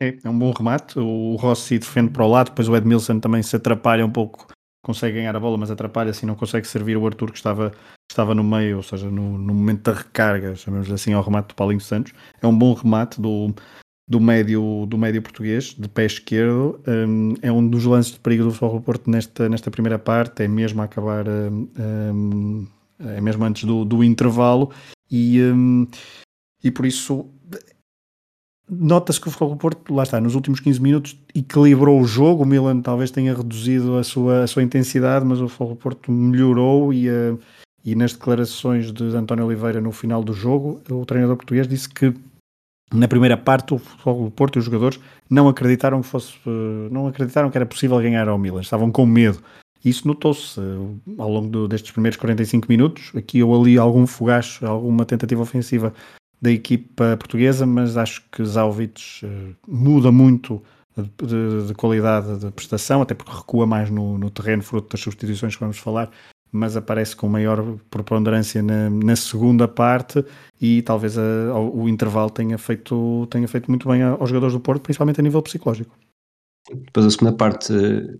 É, 0.00 0.16
é 0.22 0.28
um 0.28 0.38
bom 0.38 0.52
remate, 0.52 0.98
o 0.98 1.36
Rossi 1.36 1.78
defende 1.78 2.12
para 2.12 2.24
o 2.24 2.28
lado, 2.28 2.50
depois 2.50 2.68
o 2.68 2.76
Edmilson 2.76 3.18
também 3.18 3.42
se 3.42 3.56
atrapalha 3.56 4.06
um 4.06 4.12
pouco, 4.12 4.46
consegue 4.84 5.16
ganhar 5.16 5.34
a 5.34 5.40
bola, 5.40 5.58
mas 5.58 5.70
atrapalha-se 5.70 6.24
e 6.24 6.26
não 6.26 6.36
consegue 6.36 6.66
servir 6.66 6.96
o 6.96 7.06
Arthur 7.06 7.32
que 7.32 7.36
estava, 7.36 7.72
estava 8.10 8.34
no 8.34 8.42
meio, 8.42 8.78
ou 8.78 8.82
seja, 8.82 9.10
no, 9.10 9.38
no 9.38 9.54
momento 9.54 9.82
da 9.82 9.98
recarga, 9.98 10.56
chamamos 10.56 10.90
assim, 10.90 11.12
ao 11.12 11.22
remate 11.22 11.48
do 11.48 11.54
Paulinho 11.54 11.80
Santos. 11.80 12.12
É 12.40 12.46
um 12.46 12.56
bom 12.56 12.72
remate 12.72 13.20
do, 13.20 13.54
do 14.08 14.18
médio, 14.18 14.86
do 14.86 14.96
médio 14.96 15.20
português, 15.20 15.74
de 15.78 15.88
pé 15.88 16.06
esquerdo. 16.06 16.80
Um, 16.86 17.34
é 17.42 17.52
um 17.52 17.66
dos 17.66 17.84
lances 17.84 18.12
de 18.12 18.20
perigo 18.20 18.44
do 18.44 18.50
Futebol 18.50 18.80
Porto 18.80 19.10
nesta, 19.10 19.48
nesta 19.48 19.70
primeira 19.70 19.98
parte, 19.98 20.42
é 20.42 20.48
mesmo 20.48 20.80
a 20.80 20.84
acabar, 20.84 21.26
um, 21.28 22.66
é 22.98 23.20
mesmo 23.20 23.44
antes 23.44 23.64
do, 23.64 23.84
do 23.84 24.02
intervalo, 24.02 24.70
e, 25.10 25.40
um, 25.42 25.86
e 26.64 26.70
por 26.70 26.86
isso 26.86 27.30
nota-se 28.70 29.20
que 29.20 29.28
o 29.28 29.30
Futebol 29.30 29.56
Porto, 29.56 29.94
lá 29.94 30.02
está, 30.02 30.20
nos 30.20 30.34
últimos 30.34 30.60
15 30.60 30.80
minutos 30.80 31.18
equilibrou 31.34 32.00
o 32.00 32.04
jogo, 32.04 32.42
o 32.42 32.46
Milan 32.46 32.80
talvez 32.80 33.10
tenha 33.10 33.34
reduzido 33.34 33.96
a 33.96 34.04
sua, 34.04 34.44
a 34.44 34.46
sua 34.46 34.62
intensidade, 34.62 35.24
mas 35.24 35.40
o 35.40 35.48
Futebol 35.48 35.76
Porto 35.76 36.10
melhorou 36.10 36.92
e, 36.92 37.08
uh, 37.08 37.38
e 37.90 37.94
nas 37.94 38.12
declarações 38.12 38.92
de 38.92 39.04
António 39.16 39.46
Oliveira 39.46 39.80
no 39.80 39.92
final 39.92 40.22
do 40.22 40.32
jogo, 40.32 40.82
o 40.90 41.06
treinador 41.06 41.36
português 41.36 41.66
disse 41.66 41.88
que 41.88 42.12
na 42.92 43.08
primeira 43.08 43.36
parte 43.36 43.74
o 43.74 43.78
Futebol 43.78 44.30
Porto 44.30 44.56
e 44.56 44.58
os 44.58 44.64
jogadores 44.64 45.00
não 45.28 45.48
acreditaram 45.48 46.00
que 46.02 46.08
fosse 46.08 46.34
não 46.90 47.06
acreditaram 47.06 47.50
que 47.50 47.58
era 47.58 47.66
possível 47.66 47.98
ganhar 47.98 48.28
ao 48.28 48.38
Milan, 48.38 48.60
estavam 48.60 48.90
com 48.90 49.06
medo. 49.06 49.42
Isso 49.84 50.08
notou-se 50.08 50.60
ao 51.18 51.30
longo 51.30 51.48
do, 51.48 51.68
destes 51.68 51.92
primeiros 51.92 52.18
45 52.18 52.66
minutos, 52.68 53.12
aqui 53.14 53.42
ou 53.42 53.58
ali 53.58 53.78
algum 53.78 54.06
fogacho, 54.06 54.66
alguma 54.66 55.04
tentativa 55.04 55.40
ofensiva 55.40 55.94
da 56.40 56.50
equipa 56.50 57.16
portuguesa, 57.16 57.64
mas 57.64 57.96
acho 57.96 58.22
que 58.30 58.44
Zalvic 58.44 59.24
uh, 59.24 59.54
muda 59.66 60.12
muito 60.12 60.62
de, 60.96 61.66
de, 61.66 61.74
qualidade 61.74 62.38
de 62.38 62.50
prestação, 62.50 63.02
até 63.02 63.14
porque 63.14 63.32
recua 63.32 63.66
mais 63.66 63.88
no, 63.90 64.18
no 64.18 64.30
terreno, 64.30 64.62
fruto 64.62 64.90
das 64.90 65.00
substituições 65.00 65.54
que 65.54 65.60
vamos 65.60 65.78
falar, 65.78 66.10
mas 66.50 66.76
aparece 66.76 67.14
com 67.14 67.28
maior 67.28 67.76
preponderância 67.90 68.62
na, 68.62 68.90
na 68.90 69.16
segunda 69.16 69.68
parte 69.68 70.24
e 70.60 70.82
talvez 70.82 71.16
a, 71.18 71.58
o 71.58 71.88
intervalo 71.88 72.30
tenha 72.30 72.58
feito, 72.58 73.26
tenha 73.30 73.46
feito 73.46 73.70
muito 73.70 73.88
bem 73.88 74.02
aos 74.02 74.28
jogadores 74.28 74.54
do 74.54 74.60
Porto, 74.60 74.82
principalmente 74.82 75.20
a 75.20 75.22
nível 75.22 75.42
psicológico. 75.42 75.96
Depois 76.70 77.06
a 77.06 77.10
segunda 77.10 77.32
parte, 77.32 77.72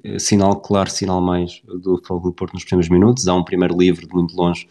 eh, 0.05 0.19
sinal 0.19 0.61
claro, 0.61 0.91
sinal 0.91 1.21
mais 1.21 1.61
do 1.67 1.97
futebol 1.97 2.21
do 2.21 2.33
Porto 2.33 2.55
nos 2.55 2.65
primeiros 2.65 2.89
minutos, 2.89 3.29
há 3.29 3.35
um 3.35 3.45
primeiro 3.45 3.77
livre 3.77 4.07
de 4.07 4.15
muito 4.15 4.35
longe 4.35 4.67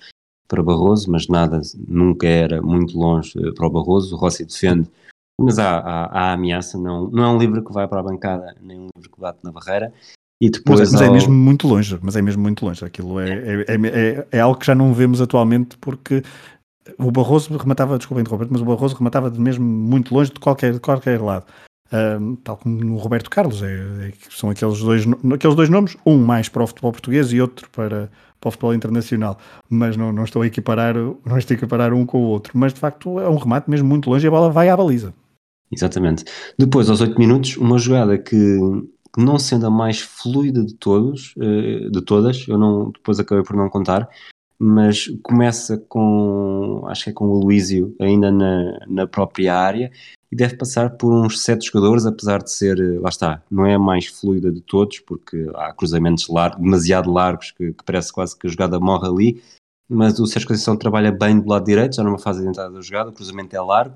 para 0.47 0.63
Barroso, 0.63 1.11
mas 1.11 1.27
nada, 1.27 1.61
nunca 1.87 2.25
era 2.25 2.61
muito 2.61 2.97
longe 2.97 3.37
eh, 3.37 3.51
para 3.51 3.67
o 3.67 3.69
Barroso, 3.69 4.15
o 4.15 4.17
Rossi 4.17 4.45
defende, 4.45 4.89
mas 5.39 5.59
há, 5.59 5.77
há, 5.77 6.05
há 6.05 6.33
ameaça, 6.33 6.77
não, 6.77 7.07
não 7.09 7.23
é 7.23 7.27
um 7.27 7.37
livre 7.37 7.63
que 7.63 7.71
vai 7.71 7.87
para 7.87 7.99
a 7.99 8.03
bancada, 8.03 8.55
nem 8.61 8.79
um 8.79 8.87
livre 8.95 9.11
que 9.11 9.19
bate 9.19 9.39
na 9.43 9.51
barreira, 9.51 9.93
e 10.39 10.49
depois 10.49 10.79
mas, 10.79 10.89
é, 10.89 10.93
mas 10.93 11.01
é 11.01 11.09
mesmo 11.11 11.33
muito 11.33 11.67
longe, 11.67 11.97
mas 12.01 12.15
é 12.15 12.21
mesmo 12.21 12.41
muito 12.41 12.65
longe. 12.65 12.85
Aquilo 12.85 13.19
é, 13.19 13.29
é, 13.29 13.65
é, 13.67 13.75
é, 13.75 14.27
é 14.31 14.39
algo 14.39 14.59
que 14.59 14.65
já 14.65 14.75
não 14.75 14.93
vemos 14.93 15.19
atualmente 15.19 15.77
porque 15.77 16.23
o 16.97 17.11
Barroso 17.11 17.55
rematava, 17.57 17.97
desculpa 17.97 18.21
interromper, 18.21 18.47
mas 18.49 18.61
o 18.61 18.65
Barroso 18.65 18.95
rematava 18.95 19.29
mesmo 19.31 19.65
muito 19.65 20.13
longe 20.13 20.31
de 20.31 20.39
qualquer, 20.39 20.73
de 20.73 20.79
qualquer 20.79 21.21
lado. 21.21 21.45
Um, 21.91 22.35
tal 22.35 22.57
como 22.57 22.83
no 22.83 22.97
Roberto 22.97 23.29
Carlos, 23.29 23.63
é, 23.63 23.73
é, 23.73 24.13
são 24.29 24.49
aqueles 24.49 24.79
dois, 24.79 25.05
aqueles 25.33 25.55
dois 25.55 25.69
nomes, 25.69 25.95
um 26.05 26.17
mais 26.17 26.49
para 26.49 26.63
o 26.63 26.67
futebol 26.67 26.91
português 26.91 27.31
e 27.31 27.39
outro 27.39 27.69
para, 27.69 28.11
para 28.41 28.47
o 28.49 28.51
futebol 28.51 28.73
internacional, 28.73 29.37
mas 29.69 29.95
não, 29.95 30.11
não, 30.11 30.25
estou 30.25 30.41
a 30.41 30.47
equiparar, 30.47 30.95
não 30.95 31.37
estou 31.37 31.55
a 31.55 31.57
equiparar 31.57 31.93
um 31.93 32.05
com 32.05 32.19
o 32.19 32.27
outro, 32.27 32.57
mas 32.57 32.73
de 32.73 32.79
facto 32.79 33.19
é 33.21 33.29
um 33.29 33.37
remate 33.37 33.69
mesmo 33.69 33.87
muito 33.87 34.09
longe 34.09 34.25
e 34.25 34.27
a 34.27 34.31
bola 34.31 34.49
vai 34.49 34.67
à 34.67 34.75
baliza. 34.75 35.13
Exatamente. 35.71 36.23
Depois, 36.57 36.89
aos 36.89 37.01
8 37.01 37.17
minutos, 37.19 37.57
uma 37.57 37.77
jogada 37.77 38.17
que 38.17 38.57
não 39.17 39.39
sendo 39.39 39.65
a 39.65 39.71
mais 39.71 39.99
fluida 39.99 40.63
de 40.63 40.75
todos, 40.75 41.33
eh, 41.39 41.89
de 41.89 42.01
todas, 42.01 42.47
eu 42.47 42.57
não, 42.57 42.91
depois 42.91 43.19
acabei 43.19 43.43
por 43.43 43.55
não 43.55 43.67
contar, 43.69 44.07
mas 44.59 45.07
começa 45.23 45.77
com, 45.89 46.83
acho 46.87 47.05
que 47.05 47.09
é 47.09 47.13
com 47.13 47.25
o 47.25 47.39
Luísio 47.39 47.95
ainda 47.99 48.31
na, 48.31 48.79
na 48.87 49.07
própria 49.07 49.55
área 49.55 49.91
e 50.31 50.35
deve 50.35 50.55
passar 50.55 50.91
por 50.97 51.13
uns 51.13 51.41
sete 51.41 51.67
jogadores, 51.67 52.05
apesar 52.05 52.43
de 52.43 52.51
ser, 52.51 52.79
eh, 52.79 52.99
lá 52.99 53.09
está, 53.09 53.41
não 53.49 53.65
é 53.65 53.73
a 53.73 53.79
mais 53.79 54.05
fluida 54.05 54.51
de 54.51 54.61
todos, 54.61 54.99
porque 54.99 55.49
há 55.55 55.73
cruzamentos 55.73 56.27
largos, 56.27 56.61
demasiado 56.61 57.11
largos 57.11 57.51
que, 57.51 57.73
que, 57.73 57.83
parece 57.83 58.13
quase 58.13 58.37
que 58.37 58.45
a 58.45 58.49
jogada 58.49 58.79
morre 58.79 59.07
ali, 59.07 59.43
mas 59.89 60.19
o 60.19 60.27
Sérgio 60.27 60.49
Conceição 60.49 60.77
trabalha 60.77 61.11
bem 61.11 61.39
do 61.39 61.49
lado 61.49 61.65
direito, 61.65 61.95
já 61.95 62.03
numa 62.03 62.19
fase 62.19 62.41
de 62.41 62.49
entrada 62.49 62.71
da 62.71 62.81
jogada, 62.81 63.09
o 63.09 63.13
cruzamento 63.13 63.55
é 63.55 63.61
largo, 63.61 63.95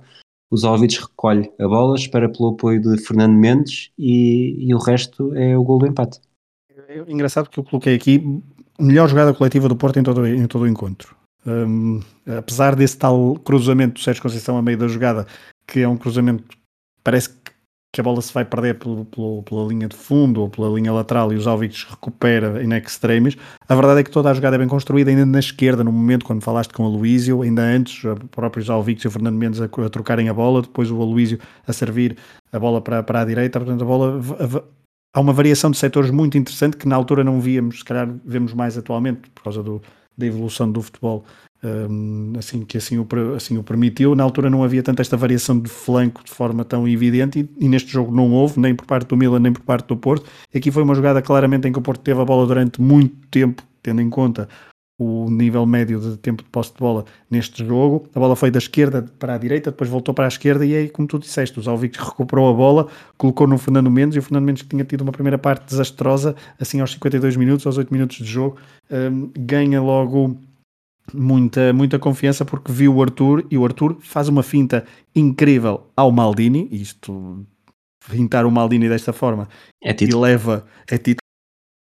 o 0.52 0.58
Zalvic 0.58 1.00
recolhe 1.00 1.50
a 1.58 1.68
bola, 1.68 1.96
espera 1.96 2.30
pelo 2.30 2.50
apoio 2.50 2.82
de 2.82 2.98
Fernando 3.02 3.34
Mendes 3.34 3.90
e, 3.98 4.68
e 4.68 4.76
o 4.76 4.78
resto 4.78 5.34
é 5.34 5.58
o 5.58 5.64
gol 5.64 5.80
do 5.80 5.88
empate. 5.88 6.20
É 6.90 7.00
engraçado 7.08 7.50
que 7.50 7.58
eu 7.58 7.64
coloquei 7.64 7.96
aqui 7.96 8.22
melhor 8.78 9.08
jogada 9.08 9.34
coletiva 9.34 9.70
do 9.70 9.78
Porto 9.78 9.98
em 9.98 10.04
todo, 10.04 10.28
em 10.28 10.46
todo 10.48 10.64
o 10.64 10.68
encontro. 10.68 11.16
Um, 11.48 12.02
apesar 12.38 12.76
desse 12.76 12.98
tal 12.98 13.36
cruzamento 13.36 13.94
do 13.94 14.00
Sérgio 14.02 14.22
Conceição 14.22 14.58
a 14.58 14.62
meio 14.62 14.78
da 14.78 14.88
jogada, 14.88 15.26
que 15.66 15.80
é 15.80 15.88
um 15.88 15.98
cruzamento 15.98 16.44
parece 17.04 17.30
que 17.30 17.41
que 17.94 18.00
a 18.00 18.04
bola 18.04 18.22
se 18.22 18.34
vai 18.34 18.46
perder 18.46 18.80
pelo, 18.80 19.04
pelo, 19.06 19.44
pela 19.44 19.68
linha 19.68 19.88
de 19.88 19.96
fundo 19.96 20.42
ou 20.42 20.50
pela 20.50 20.70
linha 20.70 20.94
lateral 20.94 21.34
e 21.34 21.36
os 21.36 21.46
Alvics 21.46 21.84
recupera 21.84 22.64
in 22.64 22.74
extremis. 22.74 23.36
A 23.68 23.76
verdade 23.76 24.00
é 24.00 24.04
que 24.04 24.12
toda 24.12 24.30
a 24.30 24.34
jogada 24.34 24.56
é 24.56 24.60
bem 24.60 24.68
construída, 24.68 25.10
ainda 25.10 25.26
na 25.26 25.40
esquerda, 25.40 25.84
no 25.84 25.92
momento 25.92 26.26
quando 26.26 26.42
falaste 26.42 26.72
com 26.72 26.84
o 26.84 26.86
Aloísio, 26.86 27.42
ainda 27.42 27.62
antes, 27.62 28.04
os 28.04 28.18
próprios 28.32 28.70
Alvics 28.70 29.04
e 29.04 29.08
o 29.08 29.12
Fernando 29.12 29.36
Mendes 29.36 29.60
a, 29.60 29.66
a, 29.66 29.90
trocarem 29.90 30.30
a 30.30 30.34
bola, 30.34 30.62
depois 30.62 30.90
o 30.90 31.02
Aloísio 31.02 31.38
a 31.68 31.74
servir 31.74 32.18
a 32.52 32.60
bola 32.60 32.82
para, 32.82 33.04
para 33.04 33.22
a 33.22 33.26
direita, 33.26 33.60
portanto 33.60 33.82
a 33.82 33.86
bola... 33.86 34.22
A, 34.40 34.82
há 35.14 35.20
uma 35.20 35.34
variação 35.34 35.70
de 35.70 35.78
setores 35.78 36.10
muito 36.10 36.38
interessante 36.38 36.78
que 36.78 36.88
na 36.88 36.96
altura 36.96 37.24
não 37.24 37.42
víamos, 37.42 37.80
se 37.80 37.86
calhar 37.86 38.10
vemos 38.24 38.54
mais 38.54 38.78
atualmente, 38.78 39.30
por 39.32 39.44
causa 39.44 39.62
do, 39.62 39.82
da 40.18 40.26
evolução 40.26 40.72
do 40.72 40.82
futebol 40.82 41.26
assim 42.38 42.66
que 42.66 42.78
assim 42.78 42.98
o, 42.98 43.08
assim 43.36 43.58
o 43.58 43.64
permitiu. 43.64 44.16
Na 44.16 44.24
altura 44.24 44.50
não 44.50 44.64
havia 44.64 44.82
tanta 44.82 45.02
esta 45.02 45.16
variação 45.16 45.60
de 45.60 45.70
flanco 45.70 46.24
de 46.24 46.32
forma 46.32 46.66
tão 46.66 46.88
evidente 46.88 47.40
e, 47.40 47.66
e, 47.66 47.70
neste 47.70 47.92
jogo 47.92 48.16
não 48.16 48.32
houve, 48.32 48.60
nem 48.60 48.74
por 48.76 48.86
parte 48.86 49.08
do 49.08 49.18
Milan, 49.18 49.40
nem 49.40 49.54
por 49.54 49.62
parte 49.62 49.88
do 49.88 49.98
Porto. 49.98 50.26
Aqui 50.54 50.72
foi 50.72 50.84
uma 50.84 50.96
jogada 50.96 51.22
claramente 51.22 51.68
em 51.68 51.72
que 51.72 51.80
o 51.80 51.82
Porto 51.82 52.02
teve 52.02 52.20
a 52.20 52.26
bola 52.26 52.48
durante 52.48 52.82
muito 52.82 53.16
tempo, 53.30 53.64
tendo 53.82 54.02
em 54.02 54.10
conta 54.10 54.48
o 55.04 55.32
nível 55.32 55.66
médio 55.66 56.00
de 56.00 56.16
tempo 56.18 56.44
de 56.44 56.50
posse 56.50 56.72
de 56.74 56.78
bola 56.78 57.06
neste 57.30 57.66
jogo. 57.66 58.08
A 58.14 58.20
bola 58.20 58.36
foi 58.36 58.52
da 58.52 58.60
esquerda 58.60 59.04
para 59.18 59.34
a 59.34 59.38
direita, 59.38 59.72
depois 59.72 59.90
voltou 59.90 60.14
para 60.14 60.26
a 60.26 60.28
esquerda 60.28 60.64
e 60.64 60.76
aí, 60.76 60.90
como 60.90 61.08
tu 61.08 61.18
disseste, 61.18 61.60
o 61.60 61.64
Zalvic 61.64 61.98
recuperou 61.98 62.48
a 62.48 62.54
bola, 62.54 62.88
colocou 63.18 63.48
no 63.48 63.58
Fernando 63.58 63.90
Mendes 63.90 64.16
e 64.16 64.20
o 64.20 64.22
Fernando 64.22 64.46
Mendes 64.46 64.62
que 64.62 64.70
tinha 64.70 64.84
tido 64.84 65.02
uma 65.02 65.12
primeira 65.12 65.40
parte 65.40 65.66
desastrosa, 65.66 66.36
assim 66.60 66.82
aos 66.82 66.92
52 66.92 67.36
minutos, 67.36 67.66
aos 67.66 67.80
8 67.80 67.92
minutos 67.92 68.18
de 68.18 68.26
jogo, 68.26 68.58
um, 68.92 69.32
ganha 69.36 69.82
logo 69.82 70.38
muita, 71.14 71.74
muita 71.74 72.00
confiança 72.00 72.46
porque 72.46 72.72
viu 72.72 72.96
o 72.96 73.02
Arthur 73.02 73.46
e 73.50 73.58
o 73.58 73.66
Arthur 73.66 73.98
faz 74.02 74.28
uma 74.28 74.44
finta 74.44 74.86
incrível 75.16 75.88
ao 75.96 76.12
Maldini, 76.12 76.68
isto 76.72 77.46
fintar 78.02 78.46
o 78.46 78.52
Maldini 78.52 78.90
desta 78.90 79.14
forma 79.14 79.48
é 79.84 79.92
e 79.92 80.16
leva 80.16 80.66
é 80.90 80.98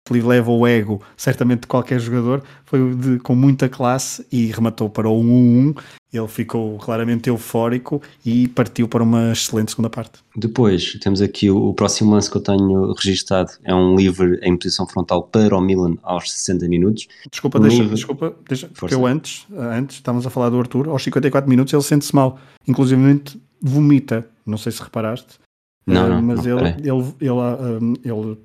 título 0.06 0.18
e 0.18 0.22
leva 0.22 0.50
o 0.50 0.66
ego 0.66 1.02
certamente 1.16 1.62
de 1.62 1.66
qualquer 1.66 1.98
jogador 1.98 2.42
foi 2.64 2.94
de, 2.94 3.18
com 3.18 3.34
muita 3.34 3.68
classe 3.68 4.24
e 4.30 4.46
rematou 4.46 4.88
para 4.88 5.08
o 5.08 5.22
1-1 5.22 5.76
ele 6.12 6.28
ficou 6.28 6.78
claramente 6.78 7.28
eufórico 7.28 8.00
e 8.24 8.48
partiu 8.48 8.88
para 8.88 9.02
uma 9.02 9.32
excelente 9.32 9.72
segunda 9.72 9.90
parte. 9.90 10.20
Depois 10.34 10.92
temos 11.00 11.20
aqui 11.20 11.50
o, 11.50 11.68
o 11.68 11.74
próximo 11.74 12.12
lance 12.12 12.30
que 12.30 12.36
eu 12.36 12.40
tenho 12.40 12.92
registado. 12.92 13.50
É 13.62 13.74
um 13.74 13.94
livre 13.94 14.38
em 14.42 14.56
posição 14.56 14.86
frontal 14.86 15.24
para 15.24 15.54
o 15.54 15.60
Milan 15.60 15.96
aos 16.02 16.30
60 16.32 16.68
minutos. 16.68 17.06
Desculpa, 17.30 17.60
deixa, 17.60 17.76
livre... 17.82 17.94
desculpa, 17.94 18.34
deixa, 18.48 18.70
porque 18.74 18.94
eu 18.94 19.04
antes, 19.04 19.46
antes 19.52 19.96
estávamos 19.96 20.26
a 20.26 20.30
falar 20.30 20.48
do 20.48 20.58
Arthur, 20.58 20.88
aos 20.88 21.02
54 21.02 21.50
minutos 21.50 21.74
ele 21.74 21.82
sente-se 21.82 22.14
mal, 22.14 22.38
inclusive 22.66 23.22
vomita, 23.60 24.26
não 24.46 24.56
sei 24.56 24.72
se 24.72 24.82
reparaste. 24.82 25.38
Não, 25.86 26.08
não, 26.08 26.22
mas 26.22 26.44
não, 26.44 26.58
ele, 26.58 26.68
ele, 26.78 26.90
ele, 27.20 27.98
ele, 28.02 28.20
ele, 28.20 28.38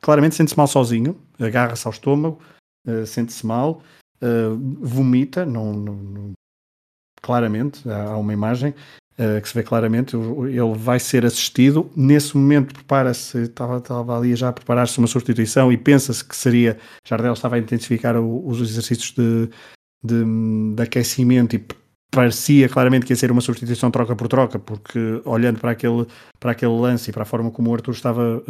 claramente 0.00 0.34
sente-se 0.34 0.56
mal 0.56 0.66
sozinho, 0.66 1.16
agarra-se 1.38 1.86
ao 1.86 1.92
estômago, 1.92 2.38
uh, 2.86 3.06
sente-se 3.06 3.46
mal, 3.46 3.82
uh, 4.22 4.56
vomita, 4.80 5.44
não, 5.44 5.72
não, 5.72 6.32
claramente, 7.22 7.88
há 7.90 8.16
uma 8.16 8.32
imagem 8.32 8.74
uh, 9.18 9.40
que 9.40 9.48
se 9.48 9.54
vê 9.54 9.62
claramente, 9.62 10.16
ele 10.16 10.74
vai 10.74 10.98
ser 10.98 11.24
assistido, 11.24 11.90
nesse 11.96 12.36
momento 12.36 12.74
prepara-se, 12.74 13.38
estava, 13.42 13.78
estava 13.78 14.16
ali 14.16 14.34
já 14.34 14.48
a 14.48 14.52
preparar-se 14.52 14.98
uma 14.98 15.06
substituição 15.06 15.72
e 15.72 15.76
pensa-se 15.76 16.24
que 16.24 16.36
seria, 16.36 16.78
Jardel 17.06 17.32
estava 17.32 17.56
a 17.56 17.58
intensificar 17.58 18.16
o, 18.16 18.46
os 18.46 18.60
exercícios 18.60 19.12
de, 19.12 19.50
de, 20.02 20.74
de, 20.74 20.82
aquecimento 20.82 21.56
e 21.56 21.66
parecia 22.10 22.68
claramente 22.68 23.04
que 23.04 23.12
ia 23.12 23.16
ser 23.16 23.30
uma 23.30 23.40
substituição 23.40 23.90
troca 23.90 24.16
por 24.16 24.28
troca, 24.28 24.58
porque 24.58 25.20
olhando 25.24 25.60
para 25.60 25.72
aquele, 25.72 26.06
para 26.40 26.52
aquele 26.52 26.72
lance 26.72 27.10
e 27.10 27.12
para 27.12 27.22
a 27.22 27.26
forma 27.26 27.50
como 27.50 27.70
o 27.70 27.74
Arthur 27.74 27.92
estava, 27.92 28.42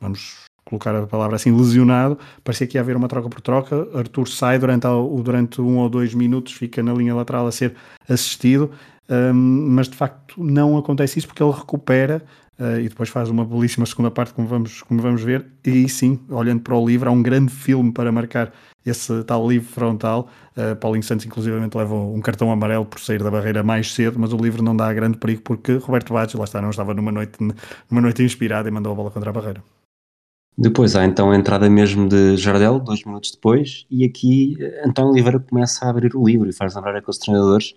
vamos 0.00 0.46
colocar 0.66 0.94
a 0.94 1.06
palavra 1.06 1.36
assim, 1.36 1.56
lesionado, 1.56 2.18
parecia 2.42 2.66
que 2.66 2.76
ia 2.76 2.80
haver 2.80 2.96
uma 2.96 3.08
troca 3.08 3.28
por 3.28 3.40
troca. 3.40 3.88
Arthur 3.94 4.28
sai 4.28 4.58
durante, 4.58 4.86
durante 5.22 5.60
um 5.60 5.78
ou 5.78 5.88
dois 5.88 6.12
minutos, 6.12 6.52
fica 6.52 6.82
na 6.82 6.92
linha 6.92 7.14
lateral 7.14 7.46
a 7.46 7.52
ser 7.52 7.74
assistido, 8.08 8.70
um, 9.08 9.32
mas 9.70 9.88
de 9.88 9.96
facto 9.96 10.42
não 10.42 10.76
acontece 10.76 11.20
isso 11.20 11.28
porque 11.28 11.42
ele 11.42 11.52
recupera 11.52 12.20
uh, 12.58 12.80
e 12.80 12.88
depois 12.88 13.08
faz 13.08 13.30
uma 13.30 13.44
belíssima 13.44 13.86
segunda 13.86 14.10
parte, 14.10 14.34
como 14.34 14.48
vamos, 14.48 14.82
como 14.82 15.00
vamos 15.00 15.22
ver. 15.22 15.46
E 15.64 15.70
aí 15.70 15.88
sim, 15.88 16.18
olhando 16.28 16.60
para 16.62 16.74
o 16.74 16.84
livro, 16.84 17.08
há 17.08 17.12
um 17.12 17.22
grande 17.22 17.52
filme 17.52 17.92
para 17.92 18.10
marcar 18.10 18.52
esse 18.84 19.22
tal 19.22 19.48
livro 19.48 19.68
frontal. 19.68 20.28
Uh, 20.56 20.74
Paulinho 20.74 21.04
Santos, 21.04 21.26
inclusivamente, 21.26 21.76
leva 21.76 21.94
um 21.94 22.20
cartão 22.20 22.50
amarelo 22.50 22.84
por 22.84 22.98
sair 22.98 23.22
da 23.22 23.30
barreira 23.30 23.62
mais 23.62 23.94
cedo, 23.94 24.18
mas 24.18 24.32
o 24.32 24.36
livro 24.36 24.64
não 24.64 24.76
dá 24.76 24.92
grande 24.92 25.16
perigo 25.16 25.42
porque 25.42 25.76
Roberto 25.76 26.12
Baggio, 26.12 26.38
lá 26.38 26.44
está, 26.44 26.60
não 26.60 26.70
estava 26.70 26.92
numa 26.92 27.12
noite, 27.12 27.38
numa 27.40 28.00
noite 28.00 28.24
inspirada 28.24 28.68
e 28.68 28.72
mandou 28.72 28.92
a 28.92 28.96
bola 28.96 29.12
contra 29.12 29.30
a 29.30 29.32
barreira. 29.32 29.75
Depois 30.58 30.96
há 30.96 31.04
então 31.04 31.30
a 31.30 31.36
entrada 31.36 31.68
mesmo 31.68 32.08
de 32.08 32.36
Jardel, 32.36 32.80
dois 32.80 33.04
minutos 33.04 33.30
depois, 33.30 33.86
e 33.90 34.04
aqui 34.04 34.56
António 34.84 35.12
Oliveira 35.12 35.38
começa 35.38 35.84
a 35.84 35.90
abrir 35.90 36.16
o 36.16 36.26
livro 36.26 36.48
e 36.48 36.52
faz 36.52 36.74
lembrar 36.74 36.96
aqueles 36.96 37.18
treinadores 37.18 37.74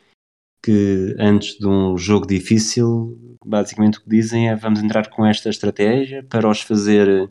que 0.64 1.16
antes 1.20 1.58
de 1.58 1.68
um 1.68 1.98
jogo 1.98 2.26
difícil, 2.26 3.18
basicamente 3.46 3.98
o 3.98 4.02
que 4.04 4.10
dizem 4.10 4.50
é 4.50 4.56
vamos 4.56 4.82
entrar 4.82 5.10
com 5.10 5.26
esta 5.26 5.50
estratégia 5.50 6.24
para 6.24 6.50
os 6.50 6.62
fazer 6.62 7.30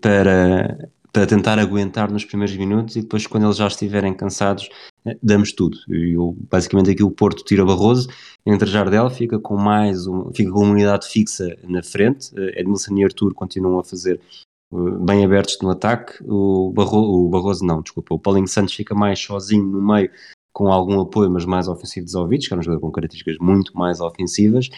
para, 0.00 0.90
para 1.12 1.26
tentar 1.26 1.58
aguentar 1.58 2.10
nos 2.10 2.24
primeiros 2.24 2.56
minutos 2.56 2.96
e 2.96 3.02
depois 3.02 3.26
quando 3.26 3.44
eles 3.44 3.56
já 3.56 3.66
estiverem 3.66 4.14
cansados 4.14 4.68
eh, 5.04 5.16
damos 5.22 5.52
tudo. 5.52 5.76
E 5.88 6.16
basicamente 6.50 6.90
aqui 6.90 7.02
o 7.02 7.10
Porto 7.10 7.44
tira 7.44 7.64
Barroso, 7.64 8.08
entre 8.44 8.68
Jardel 8.68 9.08
fica 9.10 9.38
com 9.38 9.56
mais 9.56 10.06
um, 10.06 10.32
fica 10.32 10.50
com 10.50 10.60
uma 10.60 10.72
unidade 10.72 11.06
fixa 11.08 11.56
na 11.64 11.82
frente, 11.82 12.30
eh, 12.36 12.60
Edmilson 12.60 12.96
e 12.96 13.04
Arthur 13.04 13.34
continuam 13.34 13.78
a 13.78 13.84
fazer 13.84 14.20
eh, 14.20 14.45
bem 14.72 15.24
abertos 15.24 15.58
no 15.62 15.70
ataque, 15.70 16.22
o, 16.24 16.72
Barro, 16.72 16.98
o 16.98 17.28
Barroso 17.28 17.64
não, 17.64 17.82
desculpa, 17.82 18.14
o 18.14 18.18
Paulinho 18.18 18.48
Santos 18.48 18.74
fica 18.74 18.94
mais 18.94 19.18
sozinho 19.18 19.64
no 19.64 19.80
meio 19.80 20.10
com 20.52 20.68
algum 20.68 21.00
apoio, 21.00 21.30
mas 21.30 21.44
mais 21.44 21.68
ofensivo 21.68 22.06
dos 22.06 22.14
Ovites, 22.14 22.48
que 22.48 22.54
é 22.54 22.56
um 22.56 22.62
jogador 22.62 22.80
com 22.80 22.90
características 22.90 23.36
muito 23.38 23.76
mais 23.76 24.00
ofensivas, 24.00 24.68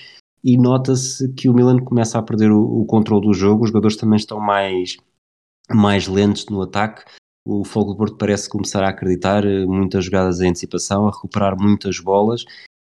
e 0.42 0.56
nota-se 0.56 1.32
que 1.34 1.48
o 1.48 1.54
Milan 1.54 1.78
começa 1.78 2.18
a 2.18 2.22
perder 2.22 2.50
o, 2.50 2.80
o 2.80 2.84
controle 2.84 3.26
do 3.26 3.32
jogo, 3.32 3.62
os 3.62 3.68
jogadores 3.70 3.96
também 3.96 4.16
estão 4.16 4.40
mais, 4.40 4.96
mais 5.70 6.08
lentos 6.08 6.46
no 6.46 6.62
ataque, 6.62 7.04
o 7.46 7.64
Fogo 7.64 7.92
do 7.92 7.96
Porto 7.96 8.16
parece 8.16 8.48
começar 8.48 8.84
a 8.84 8.90
acreditar 8.90 9.44
eh, 9.46 9.64
muitas 9.64 10.04
jogadas 10.04 10.40
em 10.40 10.48
antecipação, 10.48 11.08
a 11.08 11.10
recuperar 11.10 11.56
muitas 11.58 11.98
bolas, 11.98 12.44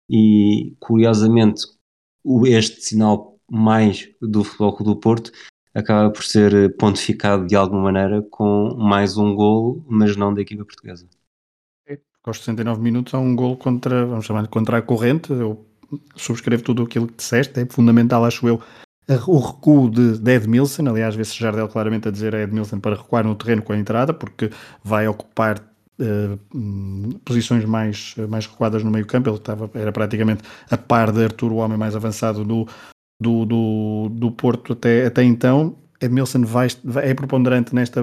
e 0.09 0.75
curiosamente 0.79 1.63
este 2.45 2.81
sinal 2.81 3.37
mais 3.51 4.09
do 4.21 4.43
Futebol 4.43 4.77
do 4.83 4.95
Porto 4.95 5.31
acaba 5.73 6.11
por 6.11 6.23
ser 6.23 6.53
eh, 6.53 6.69
pontificado 6.69 7.47
de 7.47 7.55
alguma 7.55 7.83
maneira 7.83 8.21
com 8.29 8.75
mais 8.77 9.17
um 9.17 9.35
golo, 9.35 9.83
mas 9.87 10.15
não 10.15 10.33
da 10.33 10.41
equipa 10.41 10.65
portuguesa 10.65 11.07
aos 12.23 12.37
69 12.37 12.81
minutos 12.81 13.13
há 13.13 13.19
um 13.19 13.35
gol 13.35 13.57
contra, 13.57 14.05
vamos 14.05 14.25
chamar 14.25 14.47
contra 14.47 14.77
a 14.77 14.81
corrente. 14.81 15.31
Eu 15.31 15.65
subscrevo 16.15 16.63
tudo 16.63 16.83
aquilo 16.83 17.07
que 17.07 17.15
disseste, 17.17 17.59
é 17.59 17.65
fundamental, 17.65 18.23
acho 18.25 18.47
eu, 18.47 18.61
o 19.27 19.39
recuo 19.39 19.89
de, 19.89 20.31
Edmilson. 20.31 20.87
Aliás, 20.87 21.15
vê-se 21.15 21.37
Jardel 21.37 21.67
claramente 21.67 22.07
a 22.07 22.11
dizer 22.11 22.33
a 22.33 22.41
Edmilson 22.41 22.79
para 22.79 22.95
recuar 22.95 23.25
no 23.25 23.35
terreno 23.35 23.61
com 23.61 23.73
a 23.73 23.77
entrada, 23.77 24.13
porque 24.13 24.49
vai 24.81 25.07
ocupar 25.07 25.59
uh, 25.59 27.19
posições 27.25 27.65
mais, 27.65 28.15
mais 28.29 28.47
recuadas 28.47 28.83
no 28.83 28.89
meio 28.89 29.05
campo. 29.05 29.29
Ele 29.29 29.37
estava, 29.37 29.69
era 29.73 29.91
praticamente 29.91 30.43
a 30.71 30.77
par 30.77 31.11
de 31.11 31.23
Arthur, 31.25 31.51
o 31.51 31.57
homem 31.57 31.77
mais 31.77 31.95
avançado 31.95 32.45
do, 32.45 32.65
do, 33.23 33.45
do, 33.45 34.09
do 34.11 34.31
Porto 34.31 34.73
até, 34.73 35.05
até 35.05 35.23
então. 35.23 35.75
Edmilson 35.99 36.43
vai, 36.43 36.67
é 37.01 37.13
preponderante 37.13 37.73
nesta, 37.73 38.01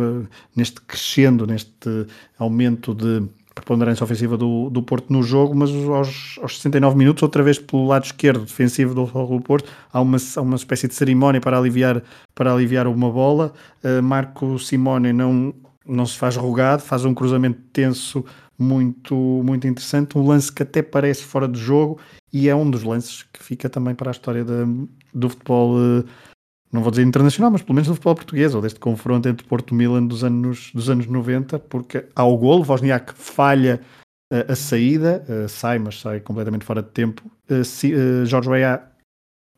neste 0.57 0.81
crescendo, 0.81 1.47
neste 1.47 2.07
aumento 2.39 2.95
de 2.95 3.23
preponderância 3.55 4.05
ofensiva 4.05 4.39
do, 4.39 4.71
do 4.71 4.83
Porto 4.83 5.12
no 5.12 5.23
jogo, 5.23 5.55
mas 5.55 5.71
aos, 5.71 6.39
aos 6.41 6.57
69 6.57 6.97
minutos, 6.97 7.23
outra 7.23 7.43
vez 7.43 7.59
pelo 7.59 7.87
lado 7.87 8.05
esquerdo 8.05 8.45
defensivo 8.45 8.95
do, 8.95 9.05
do 9.05 9.41
Porto, 9.41 9.71
há 9.93 10.01
uma, 10.01 10.16
há 10.37 10.41
uma 10.41 10.57
espécie 10.57 10.89
de 10.89 10.95
cerimónia 10.95 11.41
para 11.41 11.59
aliviar, 11.59 12.03
para 12.35 12.53
aliviar 12.53 12.87
uma 12.87 13.11
bola. 13.11 13.53
Uh, 13.85 14.03
Marco 14.03 14.59
Simone 14.59 15.12
não, 15.12 15.53
não 15.87 16.07
se 16.07 16.16
faz 16.16 16.37
rogado, 16.37 16.83
faz 16.83 17.05
um 17.05 17.12
cruzamento 17.12 17.61
tenso 17.73 18.25
muito, 18.59 19.14
muito 19.14 19.66
interessante, 19.66 20.16
um 20.16 20.27
lance 20.27 20.53
que 20.53 20.62
até 20.62 20.83
parece 20.83 21.23
fora 21.25 21.49
de 21.49 21.59
jogo 21.59 21.99
e 22.33 22.49
é 22.49 22.55
um 22.55 22.71
dos 22.71 22.83
lances 22.83 23.25
que 23.33 23.43
fica 23.43 23.68
também 23.68 23.95
para 23.95 24.11
a 24.11 24.12
história 24.12 24.45
de, 24.45 24.53
do 25.13 25.29
futebol. 25.29 25.77
Uh, 25.77 26.05
não 26.73 26.83
vou 26.83 26.91
dizer 26.91 27.03
internacional, 27.03 27.51
mas 27.51 27.63
pelo 27.63 27.75
menos 27.75 27.89
do 27.89 27.95
futebol 27.95 28.15
português, 28.15 28.55
ou 28.55 28.63
deste 28.63 28.79
confronto 28.79 29.29
entre 29.29 29.45
Porto 29.47 29.73
e 29.73 29.75
Milan 29.75 30.07
dos 30.07 30.23
anos, 30.23 30.71
dos 30.73 30.89
anos 30.89 31.07
90, 31.07 31.59
porque 31.59 32.07
há 32.15 32.25
o 32.25 32.37
golo, 32.37 32.65
Wozniak 32.65 33.13
falha 33.15 33.81
uh, 34.33 34.53
a 34.53 34.55
saída, 34.55 35.25
uh, 35.29 35.49
sai, 35.49 35.81
mas 35.81 36.01
sai 36.01 36.21
completamente 36.21 36.65
fora 36.65 36.83
de 36.83 36.91
tempo. 36.91 37.23
Jorge 38.25 38.49
Weah 38.49 38.81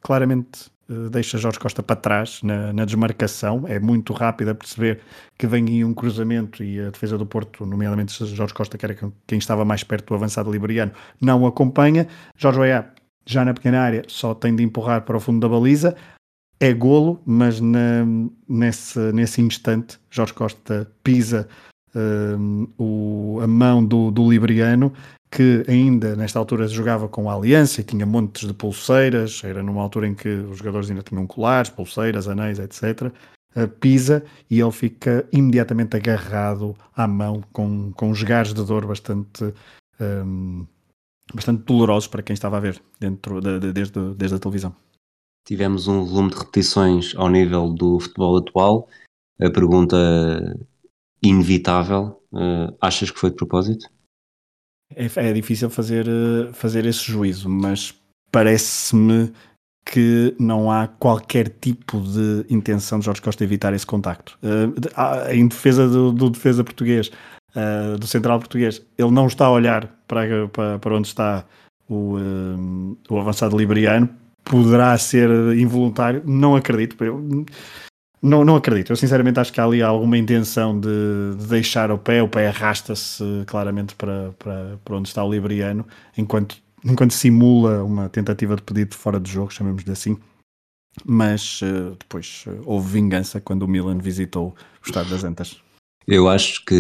claramente 0.01 0.73
deixa 1.11 1.39
Jorge 1.39 1.59
Costa 1.59 1.83
para 1.83 1.97
trás 1.97 2.43
na, 2.43 2.73
na, 2.73 2.85
desmarcação, 2.85 3.65
é 3.67 3.79
muito 3.79 4.13
rápido 4.13 4.51
a 4.51 4.55
perceber 4.55 5.01
que 5.39 5.47
vem 5.47 5.67
aí 5.67 5.85
um 5.85 5.95
cruzamento 5.95 6.63
e 6.63 6.81
a 6.81 6.91
defesa 6.91 7.17
do 7.17 7.27
Porto, 7.27 7.65
nomeadamente 7.65 8.13
Jorge 8.27 8.55
Costa, 8.55 8.77
que 8.77 8.85
era 8.85 8.97
quem 9.27 9.39
estava 9.39 9.65
mais 9.65 9.85
perto 9.85 10.09
do 10.09 10.15
avançado 10.15 10.51
liberiano, 10.51 10.93
não 11.21 11.47
acompanha. 11.47 12.07
Jorge 12.37 12.61
Weah 12.61 12.93
já 13.25 13.45
na 13.45 13.55
pequena 13.55 13.81
área 13.81 14.03
só 14.09 14.35
tem 14.35 14.55
de 14.55 14.63
empurrar 14.63 15.03
para 15.03 15.17
o 15.17 15.21
fundo 15.21 15.41
da 15.41 15.49
baliza 15.49 15.97
é 16.63 16.73
golo, 16.73 17.21
mas 17.27 17.61
na, 17.61 18.07
nesse, 18.49 18.99
nesse 19.13 19.43
instante 19.43 19.99
Jorge 20.09 20.33
Costa 20.33 20.89
pisa 21.03 21.49
um, 21.93 22.69
o, 22.79 23.41
a 23.43 23.49
mão 23.49 23.85
do, 23.85 24.13
do 24.13 24.31
Liberiano, 24.31 24.93
que 25.29 25.65
ainda 25.67 26.15
nesta 26.15 26.39
altura 26.39 26.69
jogava 26.69 27.09
com 27.09 27.29
a 27.29 27.35
Aliança 27.35 27.81
e 27.81 27.85
tinha 27.85 28.07
montes 28.07 28.47
de 28.47 28.55
pulseiras, 28.55 29.43
era 29.43 29.61
numa 29.61 29.83
altura 29.83 30.07
em 30.07 30.15
que 30.15 30.29
os 30.29 30.59
jogadores 30.59 30.89
ainda 30.89 31.03
tinham 31.03 31.27
colares, 31.27 31.69
pulseiras, 31.69 32.29
anéis, 32.29 32.61
etc. 32.61 33.13
Uh, 33.57 33.67
pisa 33.67 34.25
e 34.49 34.61
ele 34.61 34.71
fica 34.71 35.27
imediatamente 35.33 35.97
agarrado 35.97 36.77
à 36.97 37.09
mão 37.09 37.43
com, 37.53 37.91
com 37.93 38.11
os 38.11 38.23
gás 38.23 38.55
de 38.55 38.65
dor 38.65 38.87
bastante, 38.87 39.53
um, 40.01 40.65
bastante 41.35 41.65
dolorosos 41.65 42.09
para 42.09 42.23
quem 42.23 42.35
estava 42.35 42.57
a 42.57 42.61
ver 42.61 42.83
dentro 42.99 43.41
de, 43.41 43.59
de, 43.59 43.73
desde, 43.73 44.15
desde 44.15 44.37
a 44.37 44.39
televisão. 44.39 44.75
Tivemos 45.47 45.89
um 45.89 46.05
volume 46.05 46.31
de 46.31 46.37
repetições 46.37 47.15
ao 47.17 47.29
nível 47.29 47.73
do 47.73 47.99
futebol 47.99 48.39
atual. 48.39 48.89
A 49.41 49.51
pergunta 49.51 49.97
inevitável: 51.23 52.23
uh, 52.33 52.77
achas 52.81 53.11
que 53.11 53.19
foi 53.19 53.31
de 53.31 53.37
propósito? 53.37 53.87
É, 54.95 55.09
é 55.17 55.33
difícil 55.33 55.71
fazer, 55.71 56.07
eh, 56.07 56.53
fazer 56.53 56.85
esse 56.85 57.01
juízo, 57.01 57.49
mas 57.49 57.95
parece-me 58.31 59.33
que 59.85 60.35
não 60.39 60.71
há 60.71 60.87
qualquer 60.87 61.49
tipo 61.49 62.01
de 62.01 62.45
intenção 62.49 62.99
de 62.99 63.07
Jorge 63.07 63.23
Costa 63.23 63.43
evitar 63.43 63.73
esse 63.73 63.87
contacto. 63.87 64.39
Uh, 64.43 65.33
em 65.33 65.49
defesa 65.49 65.89
do, 65.89 66.13
do 66.13 66.31
defesa 66.31 66.63
português, 66.63 67.11
uh, 67.57 67.99
do 67.99 68.07
central 68.07 68.39
português, 68.39 68.83
ele 68.97 69.11
não 69.11 69.27
está 69.27 69.47
a 69.47 69.51
olhar 69.51 69.89
para, 70.07 70.49
para, 70.49 70.79
para 70.79 70.97
onde 70.97 71.09
está 71.09 71.45
o, 71.89 72.17
uh, 72.17 72.99
o 73.09 73.19
avançado 73.19 73.57
liberiano, 73.57 74.09
poderá 74.45 74.97
ser 74.99 75.31
involuntário, 75.57 76.23
não 76.25 76.57
acredito. 76.57 77.03
Eu, 77.03 77.47
não, 78.23 78.45
não 78.45 78.55
acredito. 78.55 78.91
Eu 78.91 78.97
sinceramente 78.97 79.41
acho 79.41 79.53
que 79.53 79.61
há 79.61 79.65
ali 79.65 79.83
alguma 79.83 80.17
intenção 80.17 80.79
de, 80.79 80.89
de 81.37 81.47
deixar 81.47 81.91
o 81.91 81.99
pé. 81.99 82.23
O 82.23 82.29
pé 82.29 82.49
arrasta-se 82.49 83.25
claramente 83.47 83.97
para, 83.97 84.33
para, 84.39 84.79
para 84.85 84.97
onde 84.97 85.09
está 85.09 85.25
o 85.25 85.33
Libriano, 85.33 85.85
enquanto, 86.17 86.57
enquanto 86.85 87.13
simula 87.13 87.83
uma 87.83 88.09
tentativa 88.09 88.55
de 88.55 88.63
pedido 88.63 88.95
fora 88.95 89.19
de 89.19 89.31
jogo, 89.31 89.53
chamemos-lhe 89.53 89.91
assim. 89.91 90.17
Mas 91.05 91.61
uh, 91.63 91.97
depois 91.99 92.45
houve 92.65 92.93
vingança 92.93 93.41
quando 93.41 93.63
o 93.63 93.69
Milan 93.69 93.99
visitou 93.99 94.55
o 94.83 94.87
Estado 94.87 95.11
das 95.11 95.25
Antas. 95.25 95.61
Eu 96.07 96.29
acho 96.29 96.65
que 96.65 96.75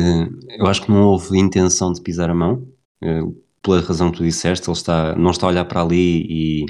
eu 0.58 0.66
acho 0.66 0.82
que 0.82 0.90
não 0.90 1.04
houve 1.04 1.38
intenção 1.38 1.92
de 1.92 2.00
pisar 2.00 2.30
a 2.30 2.34
mão, 2.34 2.66
uh, 3.02 3.36
pela 3.62 3.80
razão 3.80 4.10
que 4.10 4.18
tu 4.18 4.24
disseste, 4.24 4.68
ele 4.68 4.76
está, 4.76 5.14
não 5.14 5.30
está 5.30 5.46
a 5.46 5.50
olhar 5.50 5.64
para 5.64 5.82
ali 5.82 6.26
e 6.28 6.66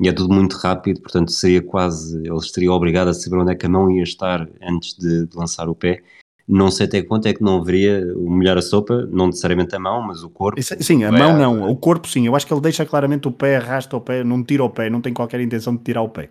e 0.00 0.08
é 0.08 0.12
tudo 0.12 0.34
muito 0.34 0.56
rápido, 0.56 1.00
portanto 1.00 1.30
seria 1.30 1.62
quase, 1.62 2.18
ele 2.18 2.36
estaria 2.36 2.72
obrigado 2.72 3.08
a 3.08 3.14
saber 3.14 3.36
onde 3.36 3.52
é 3.52 3.54
que 3.54 3.66
a 3.66 3.68
mão 3.68 3.90
ia 3.90 4.02
estar 4.02 4.48
antes 4.60 4.96
de, 4.98 5.26
de 5.26 5.36
lançar 5.36 5.68
o 5.68 5.74
pé. 5.74 6.02
Não 6.46 6.70
sei 6.70 6.86
até 6.86 7.00
quanto 7.00 7.26
é 7.26 7.32
que 7.32 7.42
não 7.42 7.58
haveria 7.58 8.04
o 8.16 8.28
molhar 8.28 8.58
a 8.58 8.62
sopa, 8.62 9.08
não 9.10 9.28
necessariamente 9.28 9.74
a 9.74 9.78
mão, 9.78 10.02
mas 10.02 10.22
o 10.22 10.28
corpo. 10.28 10.60
Sim, 10.62 11.04
a 11.04 11.12
mão 11.12 11.38
não, 11.38 11.70
o 11.70 11.76
corpo 11.76 12.06
sim. 12.06 12.26
Eu 12.26 12.36
acho 12.36 12.46
que 12.46 12.52
ele 12.52 12.60
deixa 12.60 12.84
claramente 12.84 13.26
o 13.26 13.32
pé, 13.32 13.56
arrasta 13.56 13.96
o 13.96 14.00
pé, 14.00 14.22
não 14.22 14.44
tira 14.44 14.62
o 14.62 14.68
pé, 14.68 14.90
não 14.90 15.00
tem 15.00 15.14
qualquer 15.14 15.40
intenção 15.40 15.74
de 15.74 15.82
tirar 15.82 16.02
o 16.02 16.08
pé. 16.08 16.28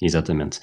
Exatamente. 0.00 0.60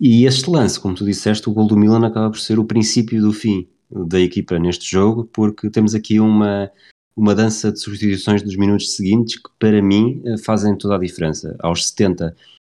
E 0.00 0.26
este 0.26 0.50
lance, 0.50 0.78
como 0.78 0.94
tu 0.94 1.04
disseste, 1.04 1.48
o 1.48 1.52
gol 1.52 1.66
do 1.66 1.76
Milan 1.76 2.06
acaba 2.06 2.30
por 2.30 2.38
ser 2.38 2.58
o 2.58 2.64
princípio 2.64 3.20
do 3.20 3.32
fim 3.32 3.68
da 3.90 4.20
equipa 4.20 4.58
neste 4.58 4.90
jogo, 4.90 5.24
porque 5.32 5.70
temos 5.70 5.94
aqui 5.94 6.18
uma, 6.18 6.70
uma 7.16 7.34
dança 7.34 7.70
de 7.70 7.80
substituições 7.80 8.42
dos 8.42 8.56
minutos 8.56 8.96
seguintes 8.96 9.36
que 9.36 9.50
para 9.58 9.80
mim 9.80 10.20
eh, 10.24 10.36
fazem 10.38 10.76
toda 10.76 10.96
a 10.96 10.98
diferença. 10.98 11.56
Aos 11.60 11.88
70 11.88 12.34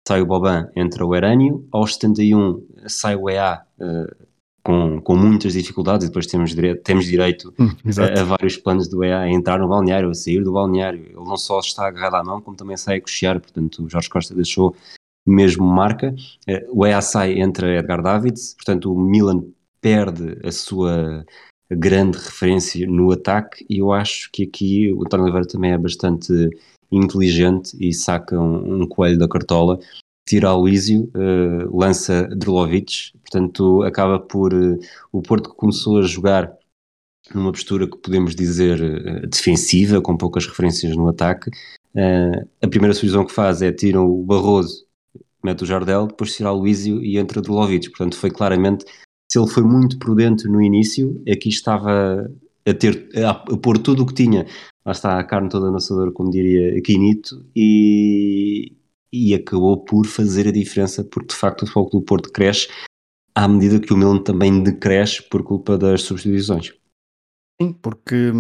sai 0.07 0.21
o 0.21 0.25
Boban, 0.25 0.69
entra 0.75 1.05
o 1.05 1.15
Erânio, 1.15 1.67
aos 1.71 1.95
71 1.95 2.63
sai 2.87 3.15
o 3.15 3.29
EA 3.29 3.61
uh, 3.79 4.27
com, 4.63 5.01
com 5.01 5.15
muitas 5.17 5.53
dificuldades 5.53 6.05
e 6.05 6.09
depois 6.09 6.27
temos 6.27 6.55
direito, 6.55 6.81
temos 6.81 7.05
direito 7.05 7.53
hum, 7.59 7.71
a, 7.97 8.21
a, 8.21 8.23
vários 8.23 8.55
planos 8.57 8.87
do 8.87 9.03
EA 9.03 9.19
a 9.21 9.29
entrar 9.29 9.59
no 9.59 9.67
balneário, 9.67 10.09
a 10.09 10.13
sair 10.13 10.43
do 10.43 10.53
balneário. 10.53 11.03
Ele 11.03 11.15
não 11.15 11.35
só 11.35 11.59
está 11.59 11.87
agarrado 11.87 12.15
à 12.15 12.23
mão, 12.23 12.41
como 12.41 12.55
também 12.55 12.77
sai 12.77 12.97
a 12.97 13.01
cochear, 13.01 13.39
portanto 13.39 13.83
o 13.83 13.89
Jorge 13.89 14.09
Costa 14.09 14.33
deixou 14.33 14.75
mesmo 15.27 15.65
marca. 15.65 16.15
Uh, 16.47 16.79
o 16.79 16.85
EA 16.85 17.01
sai, 17.01 17.39
entra 17.39 17.77
Edgar 17.77 18.01
Davids, 18.01 18.53
portanto 18.53 18.93
o 18.93 18.99
Milan 18.99 19.43
perde 19.81 20.39
a 20.43 20.51
sua 20.51 21.25
grande 21.69 22.17
referência 22.17 22.87
no 22.87 23.11
ataque 23.11 23.65
e 23.69 23.79
eu 23.79 23.91
acho 23.91 24.31
que 24.31 24.43
aqui 24.43 24.91
o 24.93 25.01
António 25.01 25.25
Oliveira 25.25 25.47
também 25.47 25.73
é 25.73 25.77
bastante 25.77 26.31
inteligente 26.89 27.75
e 27.77 27.93
saca 27.93 28.39
um, 28.39 28.83
um 28.83 28.87
coelho 28.87 29.19
da 29.19 29.27
cartola, 29.27 29.77
tira 30.25 30.53
o 30.53 30.65
Lísio, 30.65 31.11
uh, 31.13 31.77
lança 31.77 32.23
Drolovic, 32.35 33.11
portanto 33.19 33.83
acaba 33.83 34.17
por 34.17 34.53
uh, 34.53 34.79
o 35.11 35.21
Porto 35.21 35.49
que 35.49 35.57
começou 35.57 35.99
a 35.99 36.03
jogar 36.03 36.53
numa 37.35 37.51
postura 37.51 37.85
que 37.85 37.97
podemos 37.97 38.33
dizer 38.33 39.27
defensiva, 39.27 39.99
com 39.99 40.15
poucas 40.15 40.47
referências 40.47 40.95
no 40.95 41.09
ataque. 41.09 41.51
a 42.63 42.67
primeira 42.69 42.93
sugestão 42.93 43.25
que 43.25 43.33
faz 43.33 43.61
é 43.61 43.69
tiram 43.69 44.09
o 44.09 44.23
Barroso, 44.23 44.86
mete 45.47 45.63
o 45.63 45.65
Jardel, 45.65 46.07
depois 46.07 46.35
tira 46.35 46.51
o 46.51 46.63
Lísio 46.63 47.03
e 47.03 47.17
entra 47.17 47.41
Drolovic, 47.41 47.89
portanto 47.89 48.17
foi 48.17 48.29
claramente 48.29 48.85
se 49.31 49.39
ele 49.39 49.47
foi 49.47 49.63
muito 49.63 49.97
prudente 49.99 50.47
no 50.47 50.61
início, 50.61 51.21
aqui 51.29 51.49
estava 51.49 52.29
a 52.65 52.73
ter 52.73 53.09
a, 53.15 53.31
a 53.31 53.57
pôr 53.57 53.77
tudo 53.77 54.03
o 54.03 54.05
que 54.05 54.13
tinha. 54.13 54.45
Lá 54.85 54.91
está 54.91 55.19
a 55.19 55.23
carne 55.23 55.49
toda 55.49 55.69
no 55.69 55.77
assador, 55.77 56.13
como 56.13 56.31
diria 56.31 56.81
Quinito, 56.81 57.45
e, 57.55 58.73
e 59.11 59.33
acabou 59.33 59.83
por 59.83 60.05
fazer 60.05 60.47
a 60.47 60.51
diferença, 60.51 61.03
porque 61.03 61.33
de 61.33 61.35
facto 61.35 61.63
o 61.63 61.67
Futebol 61.67 61.89
do 61.89 62.01
Porto 62.01 62.31
cresce 62.31 62.67
à 63.35 63.47
medida 63.47 63.79
que 63.79 63.93
o 63.93 63.97
Milan 63.97 64.19
também 64.23 64.63
decresce 64.63 65.21
por 65.29 65.43
culpa 65.43 65.77
das 65.77 66.01
substituições. 66.01 66.73
Sim, 67.61 67.73
porque 67.73 68.31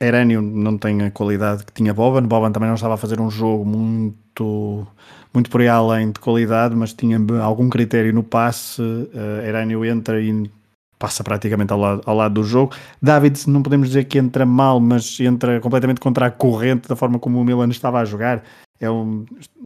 Herânio 0.00 0.42
não 0.42 0.76
tem 0.76 1.02
a 1.02 1.10
qualidade 1.10 1.64
que 1.64 1.72
tinha 1.72 1.94
Boban, 1.94 2.24
Boban 2.24 2.52
também 2.52 2.68
não 2.68 2.74
estava 2.74 2.94
a 2.94 2.98
fazer 2.98 3.20
um 3.20 3.30
jogo 3.30 3.64
muito 3.64 4.86
muito 5.32 5.50
por 5.50 5.60
aí 5.60 5.68
além 5.68 6.10
de 6.10 6.20
qualidade, 6.20 6.74
mas 6.74 6.92
tinha 6.92 7.18
algum 7.42 7.68
critério 7.68 8.12
no 8.12 8.22
passe, 8.22 8.82
uh, 8.82 9.42
Herânio 9.44 9.84
entra 9.84 10.20
e 10.20 10.50
passa 10.98 11.24
praticamente 11.24 11.72
ao 11.72 11.80
lado, 11.80 12.02
ao 12.06 12.14
lado 12.14 12.34
do 12.34 12.44
jogo. 12.44 12.74
David, 13.00 13.48
não 13.48 13.60
podemos 13.60 13.88
dizer 13.88 14.04
que 14.04 14.18
entra 14.18 14.46
mal, 14.46 14.78
mas 14.78 15.18
entra 15.18 15.60
completamente 15.60 16.00
contra 16.00 16.26
a 16.26 16.30
corrente 16.30 16.88
da 16.88 16.94
forma 16.94 17.18
como 17.18 17.40
o 17.40 17.44
Milan 17.44 17.68
estava 17.70 17.98
a 17.98 18.04
jogar. 18.04 18.44
É 18.78 18.88
um, 18.88 19.24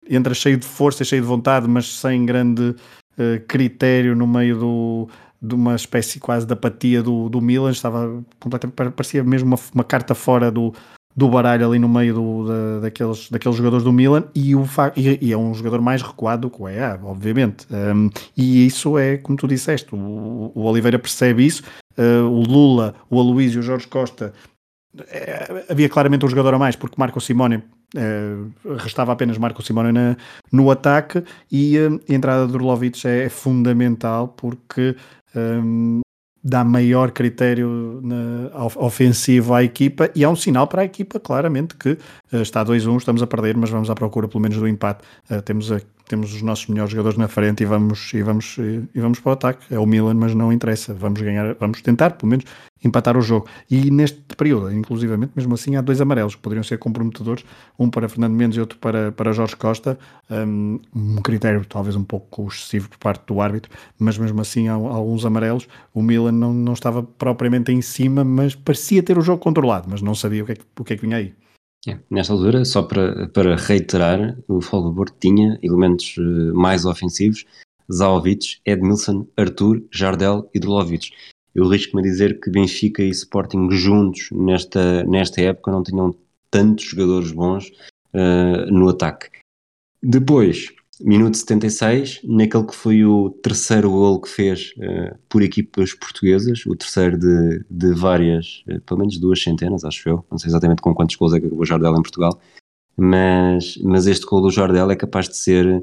entra 0.08 0.32
cheio 0.32 0.56
de 0.56 0.66
força, 0.66 1.04
cheio 1.04 1.20
de 1.20 1.28
vontade, 1.28 1.68
mas 1.68 1.98
sem 1.98 2.24
grande 2.24 2.74
uh, 3.18 3.46
critério 3.46 4.16
no 4.16 4.26
meio 4.26 4.58
do, 4.58 5.08
de 5.42 5.54
uma 5.54 5.74
espécie 5.74 6.18
quase 6.18 6.46
de 6.46 6.54
apatia 6.54 7.02
do, 7.02 7.28
do 7.28 7.40
Milan. 7.42 7.70
Estava 7.70 8.24
completamente, 8.40 8.92
parecia 8.92 9.22
mesmo 9.22 9.48
uma, 9.48 9.58
uma 9.74 9.84
carta 9.84 10.14
fora 10.14 10.50
do, 10.50 10.72
do 11.16 11.28
baralho 11.28 11.66
ali 11.66 11.78
no 11.78 11.88
meio 11.88 12.14
do, 12.14 12.46
da, 12.46 12.80
daqueles, 12.80 13.30
daqueles 13.30 13.56
jogadores 13.56 13.82
do 13.82 13.92
Milan 13.92 14.24
e, 14.34 14.54
o, 14.54 14.64
e, 14.94 15.18
e, 15.28 15.32
é 15.32 15.38
um 15.38 15.54
jogador 15.54 15.80
mais 15.80 16.02
recuado 16.02 16.50
que 16.50 16.60
o 16.60 16.68
EA, 16.68 17.00
obviamente. 17.02 17.66
Um, 17.70 18.10
e 18.36 18.66
isso 18.66 18.98
é, 18.98 19.16
como 19.16 19.38
tu 19.38 19.48
disseste, 19.48 19.94
o, 19.94 20.52
o 20.54 20.62
Oliveira 20.64 20.98
percebe 20.98 21.46
isso, 21.46 21.62
uh, 21.96 22.28
o 22.28 22.42
Lula, 22.42 22.94
o 23.08 23.18
Aloysio, 23.18 23.60
o 23.60 23.62
Jorge 23.62 23.86
Costa, 23.86 24.34
é, 25.08 25.64
havia 25.70 25.88
claramente 25.88 26.24
um 26.24 26.28
jogador 26.28 26.54
a 26.54 26.58
mais, 26.58 26.76
porque 26.76 26.96
Marco 26.98 27.20
Simone 27.20 27.56
uh, 27.56 28.76
restava 28.76 29.12
apenas 29.12 29.38
Marco 29.38 29.62
Simone 29.62 29.92
na, 29.92 30.16
no 30.52 30.70
ataque 30.70 31.22
e 31.50 31.78
uh, 31.78 32.00
a 32.08 32.12
entrada 32.12 32.46
do 32.46 32.54
Orlovic 32.54 33.06
é, 33.06 33.24
é 33.24 33.28
fundamental 33.28 34.28
porque 34.28 34.96
um, 35.34 36.00
dá 36.46 36.62
maior 36.62 37.10
critério 37.10 38.00
ofensivo 38.76 39.52
à 39.52 39.64
equipa 39.64 40.08
e 40.14 40.22
é 40.22 40.28
um 40.28 40.36
sinal 40.36 40.68
para 40.68 40.82
a 40.82 40.84
equipa, 40.84 41.18
claramente, 41.18 41.74
que 41.74 41.90
uh, 42.32 42.36
está 42.40 42.64
2-1, 42.64 42.98
estamos 42.98 43.20
a 43.20 43.26
perder, 43.26 43.56
mas 43.56 43.68
vamos 43.68 43.90
à 43.90 43.94
procura 43.96 44.28
pelo 44.28 44.40
menos 44.40 44.56
do 44.56 44.68
empate. 44.68 45.02
Uh, 45.28 45.42
temos 45.42 45.72
a 45.72 45.80
temos 46.08 46.32
os 46.32 46.40
nossos 46.40 46.68
melhores 46.68 46.92
jogadores 46.92 47.18
na 47.18 47.26
frente 47.26 47.64
e 47.64 47.66
vamos, 47.66 48.14
e 48.14 48.22
vamos, 48.22 48.56
e 48.58 49.00
vamos 49.00 49.18
para 49.18 49.30
o 49.30 49.32
ataque. 49.32 49.74
É 49.74 49.78
o 49.78 49.84
Milan, 49.84 50.14
mas 50.14 50.34
não 50.36 50.52
interessa. 50.52 50.94
Vamos 50.94 51.20
ganhar, 51.20 51.56
vamos 51.58 51.82
tentar, 51.82 52.10
pelo 52.10 52.30
menos, 52.30 52.44
empatar 52.86 53.16
o 53.16 53.20
jogo. 53.20 53.46
E 53.70 53.90
neste 53.90 54.20
período, 54.36 54.72
inclusivamente, 54.72 55.32
mesmo 55.36 55.54
assim, 55.54 55.76
há 55.76 55.80
dois 55.80 56.00
amarelos 56.00 56.34
que 56.34 56.40
poderiam 56.40 56.62
ser 56.62 56.78
comprometedores, 56.78 57.44
um 57.78 57.90
para 57.90 58.08
Fernando 58.08 58.34
Mendes 58.34 58.56
e 58.56 58.60
outro 58.60 58.78
para, 58.78 59.12
para 59.12 59.32
Jorge 59.32 59.56
Costa. 59.56 59.98
Um, 60.30 60.80
um 60.94 61.16
critério 61.16 61.64
talvez 61.64 61.96
um 61.96 62.04
pouco 62.04 62.48
excessivo 62.48 62.88
por 62.88 62.98
parte 62.98 63.26
do 63.26 63.40
árbitro, 63.40 63.70
mas 63.98 64.16
mesmo 64.18 64.40
assim 64.40 64.68
há, 64.68 64.72
alguns 64.72 65.24
amarelos. 65.24 65.68
O 65.92 66.02
Milan 66.02 66.32
não, 66.32 66.52
não 66.52 66.72
estava 66.72 67.02
propriamente 67.02 67.72
em 67.72 67.82
cima, 67.82 68.24
mas 68.24 68.54
parecia 68.54 69.02
ter 69.02 69.18
o 69.18 69.22
jogo 69.22 69.42
controlado, 69.42 69.88
mas 69.90 70.02
não 70.02 70.14
sabia 70.14 70.42
o 70.42 70.46
que 70.46 70.52
é 70.52 70.54
que, 70.56 70.64
o 70.78 70.84
que, 70.84 70.92
é 70.92 70.96
que 70.96 71.02
vinha 71.02 71.16
aí. 71.16 71.34
É, 71.88 71.98
nesta 72.10 72.32
altura, 72.32 72.64
só 72.64 72.82
para, 72.82 73.28
para 73.28 73.54
reiterar, 73.56 74.36
o 74.48 74.58
Porto 74.60 75.14
tinha 75.20 75.58
elementos 75.62 76.16
uh, 76.16 76.52
mais 76.52 76.84
ofensivos, 76.84 77.44
Zaovic, 77.92 78.58
Edmilson, 78.64 79.26
Arthur, 79.36 79.82
Jardel 79.92 80.50
e 80.52 80.58
Drolovic. 80.58 81.10
Eu 81.56 81.66
risco-me 81.66 82.02
a 82.02 82.04
dizer 82.04 82.38
que 82.38 82.50
Benfica 82.50 83.02
e 83.02 83.08
Sporting 83.08 83.70
juntos 83.70 84.28
nesta, 84.30 85.02
nesta 85.04 85.40
época 85.40 85.72
não 85.72 85.82
tinham 85.82 86.14
tantos 86.50 86.84
jogadores 86.84 87.32
bons 87.32 87.68
uh, 88.12 88.70
no 88.70 88.90
ataque. 88.90 89.30
Depois, 90.02 90.70
Minuto 91.00 91.38
76, 91.38 92.20
naquele 92.24 92.66
que 92.66 92.74
foi 92.74 93.04
o 93.06 93.30
terceiro 93.42 93.90
gol 93.90 94.20
que 94.20 94.28
fez 94.28 94.74
uh, 94.76 95.18
por 95.30 95.42
equipas 95.42 95.94
portuguesas, 95.94 96.66
o 96.66 96.76
terceiro 96.76 97.18
de, 97.18 97.64
de 97.70 97.94
várias, 97.94 98.62
uh, 98.68 98.78
pelo 98.82 99.00
menos 99.00 99.18
duas 99.18 99.42
centenas, 99.42 99.82
acho 99.82 100.06
eu, 100.10 100.24
não 100.30 100.38
sei 100.38 100.50
exatamente 100.50 100.82
com 100.82 100.94
quantos 100.94 101.16
gols 101.16 101.32
é 101.32 101.40
que 101.40 101.46
acabou 101.46 101.62
o 101.62 101.66
Jardel 101.66 101.92
em 101.92 102.02
Portugal, 102.02 102.38
mas, 102.94 103.78
mas 103.82 104.06
este 104.06 104.26
gol 104.26 104.42
do 104.42 104.50
Jardel 104.50 104.90
é 104.90 104.96
capaz 104.96 105.26
de 105.26 105.38
ser 105.38 105.82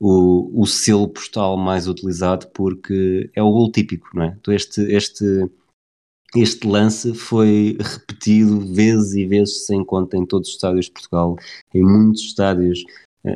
o, 0.00 0.62
o 0.62 0.66
selo 0.66 1.08
postal 1.08 1.56
mais 1.56 1.88
utilizado 1.88 2.46
porque 2.48 3.30
é 3.34 3.42
o 3.42 3.50
gol 3.50 3.70
típico, 3.72 4.08
não 4.14 4.24
é? 4.24 4.36
Então 4.40 4.54
este, 4.54 4.80
este, 4.82 5.50
este 6.34 6.66
lance 6.66 7.14
foi 7.14 7.76
repetido 7.80 8.60
vezes 8.74 9.14
e 9.14 9.26
vezes 9.26 9.66
sem 9.66 9.84
conta 9.84 10.16
em 10.16 10.24
todos 10.26 10.48
os 10.48 10.54
estádios 10.54 10.86
de 10.86 10.92
Portugal, 10.92 11.36
em 11.74 11.82
muitos 11.82 12.22
estádios 12.22 12.84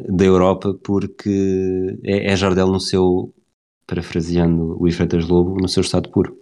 da 0.08 0.24
Europa, 0.24 0.74
porque 0.82 1.98
é, 2.04 2.32
é 2.32 2.36
Jardel 2.36 2.68
no 2.68 2.80
seu, 2.80 3.34
parafraseando 3.86 4.76
o 4.80 4.90
Freitas 4.90 5.26
Lobo, 5.26 5.60
no 5.60 5.68
seu 5.68 5.80
estado 5.80 6.08
puro. 6.10 6.38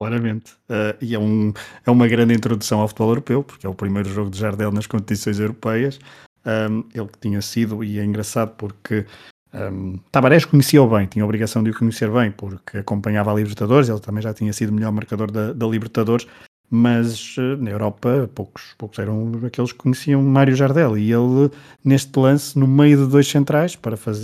Claramente. 0.00 0.52
Uh, 0.68 0.96
e 1.00 1.14
é, 1.14 1.18
um, 1.18 1.52
é 1.84 1.90
uma 1.90 2.08
grande 2.08 2.34
introdução 2.34 2.80
ao 2.80 2.88
futebol 2.88 3.10
europeu, 3.10 3.44
porque 3.44 3.66
é 3.66 3.68
o 3.68 3.74
primeiro 3.74 4.08
jogo 4.08 4.30
de 4.30 4.38
Jardel 4.38 4.72
nas 4.72 4.86
competições 4.86 5.38
europeias. 5.38 5.98
Um, 6.46 6.84
ele 6.94 7.08
que 7.08 7.18
tinha 7.18 7.42
sido, 7.42 7.84
e 7.84 7.98
é 7.98 8.04
engraçado 8.04 8.56
porque 8.56 9.04
um, 9.52 9.98
Tabarés 10.12 10.44
conhecia-o 10.44 10.88
bem, 10.88 11.06
tinha 11.06 11.24
a 11.24 11.26
obrigação 11.26 11.62
de 11.62 11.70
o 11.70 11.74
conhecer 11.74 12.10
bem, 12.10 12.30
porque 12.30 12.78
acompanhava 12.78 13.32
a 13.32 13.34
Libertadores, 13.34 13.88
ele 13.88 14.00
também 14.00 14.22
já 14.22 14.32
tinha 14.32 14.52
sido 14.52 14.72
melhor 14.72 14.92
marcador 14.92 15.30
da, 15.30 15.52
da 15.52 15.66
Libertadores, 15.66 16.26
mas 16.70 17.34
eh, 17.36 17.56
na 17.56 17.70
Europa 17.70 18.30
poucos, 18.32 18.74
poucos 18.78 18.96
eram 19.00 19.32
aqueles 19.44 19.72
que 19.72 19.78
conheciam 19.78 20.22
Mário 20.22 20.54
Jardel 20.54 20.96
e 20.96 21.12
ele 21.12 21.50
neste 21.84 22.16
lance 22.16 22.56
no 22.56 22.68
meio 22.68 22.96
de 22.96 23.10
dois 23.10 23.26
centrais, 23.26 23.76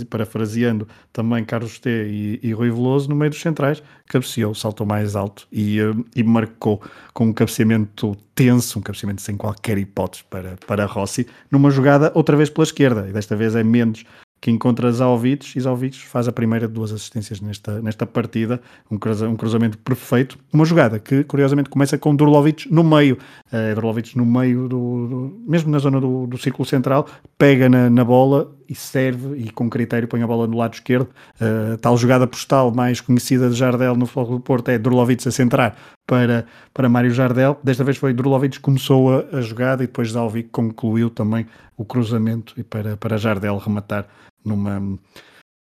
parafraseando 0.09 0.87
também 1.11 1.43
Carlos 1.43 1.77
T 1.77 1.89
e, 1.89 2.39
e 2.41 2.53
Rui 2.53 2.71
Veloso, 2.71 3.09
no 3.09 3.17
meio 3.17 3.29
dos 3.29 3.41
centrais, 3.41 3.83
cabeceou, 4.07 4.55
saltou 4.55 4.87
mais 4.87 5.13
alto 5.13 5.45
e, 5.51 5.77
eh, 5.77 5.91
e 6.15 6.23
marcou 6.23 6.81
com 7.13 7.25
um 7.25 7.33
cabeceamento 7.33 8.15
tenso, 8.33 8.79
um 8.79 8.81
cabeceamento 8.81 9.21
sem 9.21 9.35
qualquer 9.35 9.77
hipótese 9.77 10.23
para, 10.29 10.55
para 10.65 10.85
Rossi, 10.85 11.27
numa 11.51 11.69
jogada 11.69 12.13
outra 12.15 12.37
vez 12.37 12.49
pela 12.49 12.63
esquerda, 12.63 13.09
e 13.09 13.11
desta 13.11 13.35
vez 13.35 13.55
é 13.55 13.63
menos 13.63 14.05
que 14.39 14.51
encontra 14.51 14.91
Zalvic 14.91 15.57
e 15.57 15.61
Zalvic 15.61 16.05
faz 16.05 16.27
a 16.27 16.31
primeira 16.31 16.67
de 16.67 16.73
duas 16.73 16.91
assistências 16.91 17.41
nesta, 17.41 17.81
nesta 17.81 18.05
partida, 18.05 18.61
um, 18.89 18.97
cruza, 18.97 19.27
um 19.27 19.35
cruzamento 19.35 19.77
perfeito, 19.79 20.37
uma 20.53 20.65
jogada 20.65 20.99
que 20.99 21.23
curiosamente 21.23 21.69
começa 21.69 21.97
com 21.97 22.15
Durlovic 22.15 22.71
no 22.71 22.83
meio, 22.83 23.17
uh, 23.51 23.75
Durlovic 23.75 24.17
no 24.17 24.25
meio, 24.25 24.67
do, 24.67 25.07
do, 25.07 25.43
mesmo 25.47 25.71
na 25.71 25.79
zona 25.79 25.99
do, 25.99 26.27
do 26.27 26.37
círculo 26.37 26.65
central, 26.65 27.07
pega 27.37 27.67
na, 27.67 27.89
na, 27.89 28.05
bola 28.05 28.55
e 28.69 28.75
serve 28.75 29.37
e 29.37 29.49
com 29.49 29.69
critério 29.69 30.07
põe 30.07 30.21
a 30.21 30.27
bola 30.27 30.47
no 30.47 30.57
lado 30.57 30.73
esquerdo, 30.73 31.09
uh, 31.41 31.77
tal 31.77 31.97
jogada 31.97 32.27
postal 32.27 32.71
mais 32.71 33.01
conhecida 33.01 33.49
de 33.49 33.55
Jardel 33.55 33.95
no 33.95 34.05
Futebol 34.05 34.37
do 34.37 34.43
Porto 34.43 34.69
é 34.69 34.77
Durlovic 34.77 35.27
a 35.27 35.31
centrar 35.31 35.75
para, 36.05 36.45
para 36.73 36.87
Mário 36.87 37.11
Jardel, 37.11 37.59
desta 37.63 37.83
vez 37.83 37.97
foi 37.97 38.13
Durlovic 38.13 38.57
que 38.57 38.61
começou 38.61 39.13
a, 39.13 39.37
a 39.37 39.41
jogada 39.41 39.83
e 39.83 39.87
depois 39.87 40.11
Zalvic 40.11 40.49
concluiu 40.49 41.09
também 41.09 41.45
o 41.75 41.85
cruzamento 41.85 42.53
e 42.57 42.63
para, 42.63 42.95
para 42.97 43.17
Jardel 43.17 43.57
rematar 43.57 44.07
numa, 44.43 44.97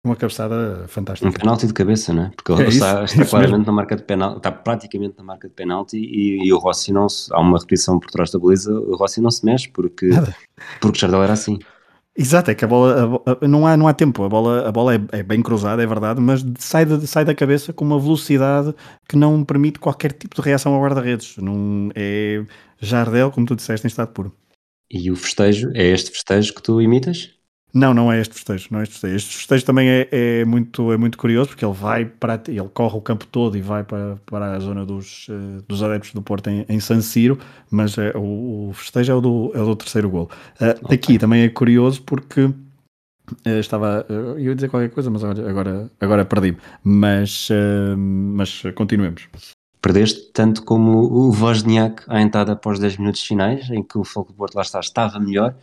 uma 0.05 0.14
cabeçada 0.14 0.84
fantástica. 0.86 1.28
Um 1.28 1.32
penalti 1.32 1.66
de 1.66 1.72
cabeça, 1.72 2.12
não 2.12 2.24
é? 2.24 2.30
Porque 2.36 2.52
ele 2.52 2.64
é 2.64 2.68
está, 2.68 3.05
isso, 3.05 3.14
está 3.14 3.24
claramente 3.24 3.59
mesmo. 3.59 3.66
na 3.66 3.72
marca 3.72 3.96
de 3.96 4.02
penalti, 4.02 4.36
está 4.36 4.52
praticamente 4.52 5.14
na 5.16 5.24
marca 5.24 5.48
de 5.48 5.55
penalti 5.55 5.96
e, 5.96 6.46
e, 6.46 6.52
o 6.52 6.59
Rossi 6.59 6.92
não 6.92 7.09
se, 7.09 7.32
há 7.32 7.40
uma 7.40 7.59
repetição 7.59 7.98
por 7.98 8.11
trás 8.11 8.30
da 8.30 8.38
baliza, 8.38 8.70
o 8.70 8.94
Rossi 8.96 9.22
não 9.22 9.30
se 9.30 9.44
mexe 9.46 9.70
porque, 9.70 10.11
porque 10.80 10.98
Jardel 10.98 11.22
era 11.22 11.32
assim. 11.32 11.59
Exato, 12.16 12.50
é 12.50 12.54
que 12.54 12.64
a 12.64 12.68
bola 12.68 13.22
a, 13.26 13.44
a, 13.44 13.48
não, 13.48 13.66
há, 13.66 13.76
não 13.76 13.88
há 13.88 13.92
tempo, 13.92 14.22
a 14.22 14.28
bola, 14.28 14.68
a 14.68 14.70
bola 14.70 14.94
é, 14.94 15.00
é, 15.10 15.22
bem 15.22 15.42
cruzada, 15.42 15.82
é 15.82 15.86
verdade, 15.86 16.20
mas 16.20 16.44
sai, 16.58 16.84
de, 16.84 17.04
sai 17.08 17.24
da 17.24 17.34
cabeça 17.34 17.72
com 17.72 17.84
uma 17.84 17.98
velocidade 17.98 18.72
que 19.08 19.16
não 19.16 19.44
permite 19.44 19.80
qualquer 19.80 20.12
tipo 20.12 20.36
de 20.36 20.42
reação 20.42 20.74
ao 20.74 20.80
guarda-redes. 20.80 21.36
É 21.96 22.44
Jardel, 22.78 23.32
como 23.32 23.46
tu 23.46 23.56
disseste, 23.56 23.86
em 23.86 23.88
estado 23.88 24.12
puro. 24.12 24.32
E 24.88 25.10
o 25.10 25.16
festejo, 25.16 25.72
é 25.74 25.86
este 25.86 26.12
festejo 26.12 26.54
que 26.54 26.62
tu 26.62 26.80
imitas? 26.80 27.34
Não, 27.75 27.93
não 27.93 28.12
é 28.12 28.20
este 28.20 28.35
festejo, 28.35 28.68
não 28.70 28.79
é 28.79 28.83
este 28.85 28.93
festejo. 28.93 29.16
Este 29.16 29.37
festejo 29.37 29.66
também 29.66 29.89
é, 29.89 30.09
é, 30.12 30.45
muito, 30.45 30.93
é 30.93 30.97
muito 30.97 31.18
curioso 31.18 31.49
porque 31.49 31.64
ele 31.64 31.75
vai 31.75 32.05
para 32.05 32.41
ele 32.47 32.68
corre 32.72 32.97
o 32.97 33.01
campo 33.01 33.27
todo 33.27 33.59
e 33.59 33.61
vai 33.61 33.83
para, 33.83 34.14
para 34.25 34.53
a 34.53 34.61
zona 34.61 34.87
dos, 34.87 35.29
uh, 35.29 35.61
dos 35.66 35.83
adeptos 35.83 36.12
do 36.12 36.22
Porto 36.22 36.49
em, 36.49 36.64
em 36.68 36.79
San 36.79 37.01
Siro, 37.01 37.37
mas 37.68 37.99
é, 37.99 38.12
o, 38.16 38.68
o, 38.68 38.72
festejo 38.72 39.11
é 39.11 39.14
o 39.16 39.20
do, 39.20 39.53
é 39.57 39.61
o 39.61 39.64
do 39.64 39.75
terceiro 39.75 40.09
gol. 40.09 40.31
Uh, 40.61 40.85
okay. 40.85 40.95
Aqui 40.95 41.18
também 41.18 41.43
é 41.43 41.49
curioso 41.49 42.01
porque 42.03 42.43
uh, 42.43 42.55
estava, 43.45 44.07
uh, 44.09 44.12
eu 44.12 44.39
ia 44.39 44.55
dizer 44.55 44.68
qualquer 44.68 44.91
coisa, 44.91 45.11
mas 45.11 45.25
agora, 45.25 45.51
agora, 45.51 45.91
agora 46.01 46.25
perdi-me. 46.25 46.59
Mas, 46.85 47.49
mas 47.97 48.62
continuemos. 48.77 49.29
Perdeste 49.83 50.31
tanto 50.33 50.62
como 50.62 50.91
o 50.93 51.31
Wozniak 51.31 52.05
à 52.07 52.22
entrada 52.22 52.53
após 52.53 52.79
10 52.79 52.99
minutos 52.99 53.22
finais, 53.22 53.68
em 53.68 53.83
que 53.83 53.99
o 53.99 54.05
Foco 54.05 54.33
do 54.33 54.37
Porto 54.37 54.55
lá 54.55 54.62
está, 54.62 54.79
estava 54.79 55.18
melhor, 55.18 55.57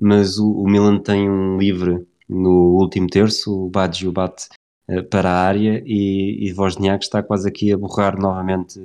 mas 0.00 0.38
o, 0.38 0.50
o, 0.50 0.68
Milan 0.68 0.98
tem 0.98 1.28
um 1.28 1.58
livre 1.58 2.06
no 2.28 2.76
último 2.78 3.06
terço, 3.06 3.66
o 3.66 3.70
Baggio 3.70 4.12
bate 4.12 4.48
uh, 4.90 5.02
para 5.04 5.30
a 5.30 5.40
área 5.40 5.82
e, 5.86 6.48
e 6.48 6.52
Wozniak 6.52 7.04
está 7.04 7.22
quase 7.22 7.48
aqui 7.48 7.72
a 7.72 7.78
borrar 7.78 8.18
novamente 8.18 8.80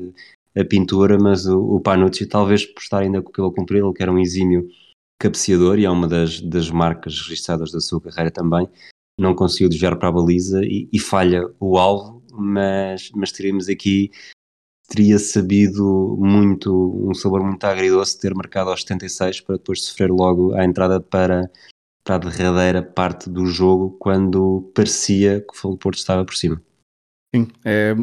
a 0.55 0.63
pintura, 0.63 1.17
mas 1.19 1.45
o, 1.45 1.75
o 1.75 1.79
Panucci, 1.79 2.25
talvez 2.25 2.65
por 2.65 2.81
estar 2.81 2.99
ainda 2.99 3.21
com 3.21 3.29
o 3.29 3.31
cabelo 3.31 3.53
comprido, 3.53 3.87
ele 3.87 3.93
que 3.93 4.03
era 4.03 4.11
um 4.11 4.19
exímio 4.19 4.67
cabeceador 5.19 5.79
e 5.79 5.85
é 5.85 5.89
uma 5.89 6.07
das, 6.07 6.41
das 6.41 6.69
marcas 6.69 7.19
registradas 7.21 7.71
da 7.71 7.79
sua 7.79 8.01
carreira 8.01 8.31
também, 8.31 8.67
não 9.19 9.35
conseguiu 9.35 9.69
desviar 9.69 9.97
para 9.97 10.09
a 10.09 10.11
baliza 10.11 10.61
e, 10.63 10.89
e 10.91 10.99
falha 10.99 11.47
o 11.59 11.77
alvo, 11.77 12.23
mas, 12.31 13.11
mas 13.13 13.31
teremos 13.31 13.69
aqui 13.69 14.09
teria 14.91 15.17
sabido 15.17 16.17
muito, 16.19 17.09
um 17.09 17.13
sabor 17.13 17.41
muito 17.41 17.63
agridoce 17.63 18.19
ter 18.19 18.35
marcado 18.35 18.69
aos 18.69 18.81
76 18.81 19.39
para 19.39 19.55
depois 19.55 19.85
sofrer 19.85 20.11
logo 20.11 20.53
a 20.53 20.65
entrada 20.65 20.99
para, 20.99 21.49
para 22.03 22.15
a 22.15 22.17
derradeira 22.17 22.83
parte 22.83 23.29
do 23.29 23.45
jogo 23.45 23.95
quando 23.97 24.69
parecia 24.75 25.39
que 25.39 25.65
o 25.65 25.77
Porto 25.77 25.97
estava 25.97 26.25
por 26.25 26.35
cima. 26.35 26.61
Sim, 27.33 27.47
é, 27.63 27.95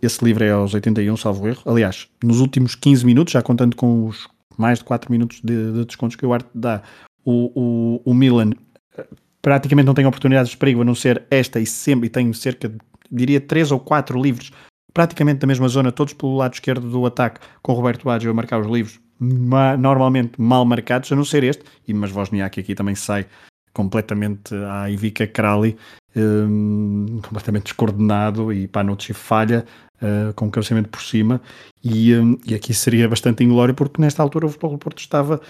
esse 0.00 0.24
livro 0.24 0.42
é 0.42 0.52
aos 0.52 0.72
81, 0.72 1.14
salvo 1.18 1.46
erro. 1.46 1.62
Aliás, 1.66 2.08
nos 2.24 2.40
últimos 2.40 2.74
15 2.74 3.04
minutos, 3.04 3.32
já 3.32 3.42
contando 3.42 3.76
com 3.76 4.06
os 4.06 4.26
mais 4.56 4.78
de 4.78 4.86
4 4.86 5.12
minutos 5.12 5.38
de, 5.42 5.72
de 5.72 5.84
descontos 5.84 6.16
que 6.16 6.24
o 6.24 6.32
Arte 6.32 6.48
dá, 6.54 6.82
o, 7.22 7.52
o, 7.54 8.10
o 8.10 8.14
Milan 8.14 8.52
eh, 8.96 9.06
praticamente 9.42 9.86
não 9.86 9.94
tem 9.94 10.06
oportunidades 10.06 10.52
de 10.52 10.56
perigo 10.56 10.80
a 10.80 10.84
não 10.84 10.94
ser 10.94 11.26
esta 11.30 11.60
e 11.60 11.66
sempre, 11.66 12.06
e 12.06 12.10
tem 12.10 12.32
cerca 12.32 12.70
de, 12.70 12.78
diria, 13.10 13.40
3 13.40 13.72
ou 13.72 13.80
4 13.80 14.20
livros 14.20 14.50
praticamente 14.92 15.40
da 15.40 15.46
mesma 15.46 15.68
zona, 15.68 15.92
todos 15.92 16.12
pelo 16.12 16.36
lado 16.36 16.54
esquerdo 16.54 16.88
do 16.90 17.04
ataque, 17.06 17.40
com 17.62 17.72
Roberto 17.72 18.04
Baggio 18.04 18.30
a 18.30 18.34
marcar 18.34 18.60
os 18.60 18.66
livros, 18.66 19.00
normalmente 19.20 20.40
mal 20.40 20.64
marcados, 20.64 21.10
a 21.12 21.16
não 21.16 21.24
ser 21.24 21.44
este, 21.44 21.64
e 21.86 21.94
mas 21.94 22.12
Wozniak 22.12 22.58
aqui 22.58 22.74
também 22.74 22.94
sai 22.94 23.26
completamente 23.72 24.54
à 24.54 24.90
Ivica 24.90 25.26
Krali, 25.26 25.76
um, 26.14 27.20
completamente 27.22 27.64
descoordenado 27.64 28.52
e 28.52 28.68
Panucci 28.68 29.14
falha 29.14 29.64
uh, 29.96 30.32
com 30.34 30.46
o 30.46 30.50
cabeceamento 30.50 30.90
por 30.90 31.00
cima 31.00 31.40
e, 31.82 32.14
um, 32.14 32.38
e, 32.44 32.54
aqui 32.54 32.74
seria 32.74 33.08
bastante 33.08 33.42
inglório 33.42 33.74
porque 33.74 34.00
nesta 34.00 34.22
altura 34.22 34.46
o 34.46 34.48
Futebol 34.50 34.72
do 34.72 34.78
Porto 34.78 34.98
estava 34.98 35.40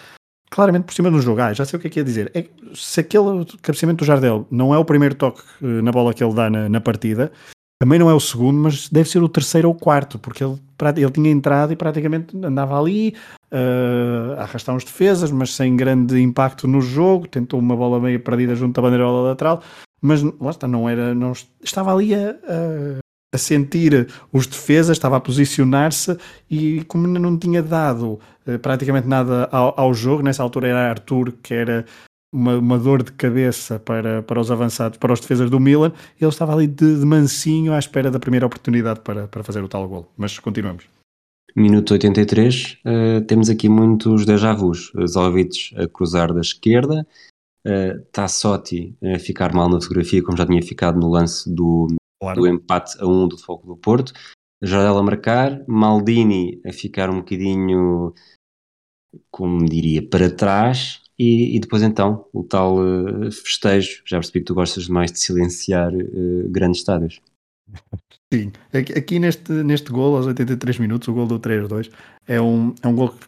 claramente 0.51 0.85
por 0.85 0.95
cima 0.95 1.11
do 1.11 1.21
jogo. 1.21 1.41
Ah, 1.41 1.53
já 1.53 1.65
sei 1.65 1.79
o 1.79 1.81
que 1.81 1.89
é 1.89 1.91
que 1.91 1.99
ia 1.99 2.05
dizer. 2.05 2.31
É, 2.35 2.47
se 2.75 3.01
aquele 3.01 3.45
cabeceamento 3.61 4.05
do 4.05 4.07
Jardel 4.07 4.47
não 4.51 4.73
é 4.75 4.79
o 4.79 4.85
primeiro 4.85 5.15
toque 5.15 5.43
uh, 5.61 5.83
na 5.83 5.91
bola 5.91 6.15
que 6.15 6.23
ele 6.23 6.35
dá 6.35 6.49
na, 6.49 6.69
na 6.69 6.81
partida, 6.81 7.33
também 7.83 7.99
não 7.99 8.09
é 8.09 8.15
o 8.15 8.21
segundo, 8.21 8.61
mas 8.61 8.89
deve 8.89 9.09
ser 9.09 9.21
o 9.25 9.29
terceiro 9.29 9.67
ou 9.67 9.75
quarto, 9.75 10.17
porque 10.17 10.45
ele, 10.45 10.57
ele 10.99 11.11
tinha 11.11 11.29
entrado 11.29 11.73
e 11.73 11.77
praticamente 11.77 12.37
andava 12.37 12.79
ali 12.79 13.13
uh, 13.53 14.39
a 14.39 14.43
arrastar 14.43 14.73
uns 14.73 14.85
defesas, 14.85 15.33
mas 15.33 15.53
sem 15.53 15.77
grande 15.77 16.21
impacto 16.21 16.69
no 16.69 16.81
jogo. 16.81 17.27
Tentou 17.27 17.59
uma 17.59 17.75
bola 17.75 17.99
meio 17.99 18.21
perdida 18.21 18.55
junto 18.55 18.79
à 18.79 18.83
bandeirola 18.83 19.31
lateral, 19.31 19.65
mas 20.01 20.23
lá 20.23 20.51
está, 20.51 20.69
não 20.69 20.89
era. 20.89 21.13
Não, 21.13 21.33
estava 21.61 21.93
ali 21.93 22.15
a, 22.15 22.31
a, 22.31 22.99
a 23.35 23.39
sentir 23.39 24.07
os 24.33 24.47
defesas, 24.47 24.97
estava 24.97 25.17
a 25.17 25.21
posicionar-se 25.21 26.17
e, 26.49 26.85
como 26.85 27.09
não 27.09 27.37
tinha 27.37 27.65
dado 27.65 28.21
uh, 28.47 28.61
praticamente 28.61 29.09
nada 29.09 29.49
ao, 29.51 29.75
ao 29.77 29.93
jogo, 29.93 30.23
nessa 30.23 30.45
altura 30.45 30.69
era 30.69 30.89
Arthur, 30.89 31.33
que 31.43 31.53
era 31.53 31.85
uma, 32.33 32.57
uma, 32.57 32.79
dor 32.79 33.03
de 33.03 33.13
cabeça 33.13 33.79
para, 33.79 34.23
para 34.23 34.41
os 34.41 34.51
avançados, 34.51 34.99
para 34.99 35.13
os 35.13 35.21
defesas 35.21 35.51
do 35.51 35.61
Milan, 35.61 35.93
ele 36.21 36.31
estava 36.31 36.55
ali 36.55 36.67
de, 36.67 36.99
de 36.99 37.05
mansinho 37.05 37.73
à 37.73 37.79
espera 37.79 38.11
da 38.11 38.19
primeira 38.19 38.47
oportunidade 38.47 39.01
para, 39.01 39.29
para 39.29 39.45
fazer 39.45 39.63
o 39.63 39.69
tal 39.69 39.87
gol. 39.87 40.11
Mas 40.17 40.39
continuamos. 40.39 40.85
Minuto 41.55 41.93
83, 41.93 42.79
uh, 42.85 42.89
eh, 42.89 43.21
temos 43.23 43.51
aqui 43.51 43.69
muitos 43.69 44.25
déjà 44.25 44.55
vus. 44.55 44.91
Zovic 45.07 45.75
a 45.77 45.87
cruzar 45.87 46.33
da 46.33 46.41
esquerda, 46.41 47.07
uh, 47.67 48.03
Tassotti 48.11 48.97
a 49.15 49.19
ficar 49.19 49.53
mal 49.53 49.69
na 49.69 49.81
fotografia, 49.81 50.23
como 50.23 50.39
já 50.39 50.47
tinha 50.47 50.63
ficado 50.63 50.99
no 50.99 51.11
lance 51.11 51.53
do, 51.55 51.89
claro. 52.19 52.41
do 52.41 52.47
empate 52.47 52.97
a 52.99 53.07
1 53.07 53.29
do 53.29 53.37
Foco 53.37 53.67
do 53.67 53.77
Porto. 53.77 54.15
Jardel 54.63 54.97
a 54.97 55.03
marcar, 55.03 55.63
Maldini 55.67 56.61
a 56.65 56.73
ficar 56.73 57.11
um 57.11 57.17
bocadinho, 57.17 58.15
como 59.31 59.65
diria, 59.67 60.09
para 60.09 60.31
trás, 60.31 61.02
e, 61.19 61.57
e, 61.57 61.61
depois 61.61 61.83
então 61.83 62.27
o 62.33 62.43
tal 62.43 62.77
uh, 62.79 63.31
festejo, 63.31 64.03
já 64.07 64.19
percebi 64.19 64.41
que 64.41 64.47
tu 64.47 64.55
gostas 64.55 64.89
mais 64.89 65.13
de 65.13 65.19
silenciar 65.19 65.93
uh, 65.95 66.49
grandes 66.49 66.81
estádios. 66.81 67.21
Sim, 68.33 68.51
aqui, 68.73 68.93
aqui, 68.93 69.19
neste, 69.19 69.53
neste 69.53 69.91
gol, 69.91 70.17
aos 70.17 70.27
83 70.27 70.79
minutos, 70.79 71.09
o 71.09 71.13
gol 71.13 71.27
do 71.27 71.39
3-2, 71.39 71.91
é 72.27 72.41
um, 72.41 72.75
é 72.83 72.89
um 72.89 72.95
gol 72.95 73.11
que 73.11 73.27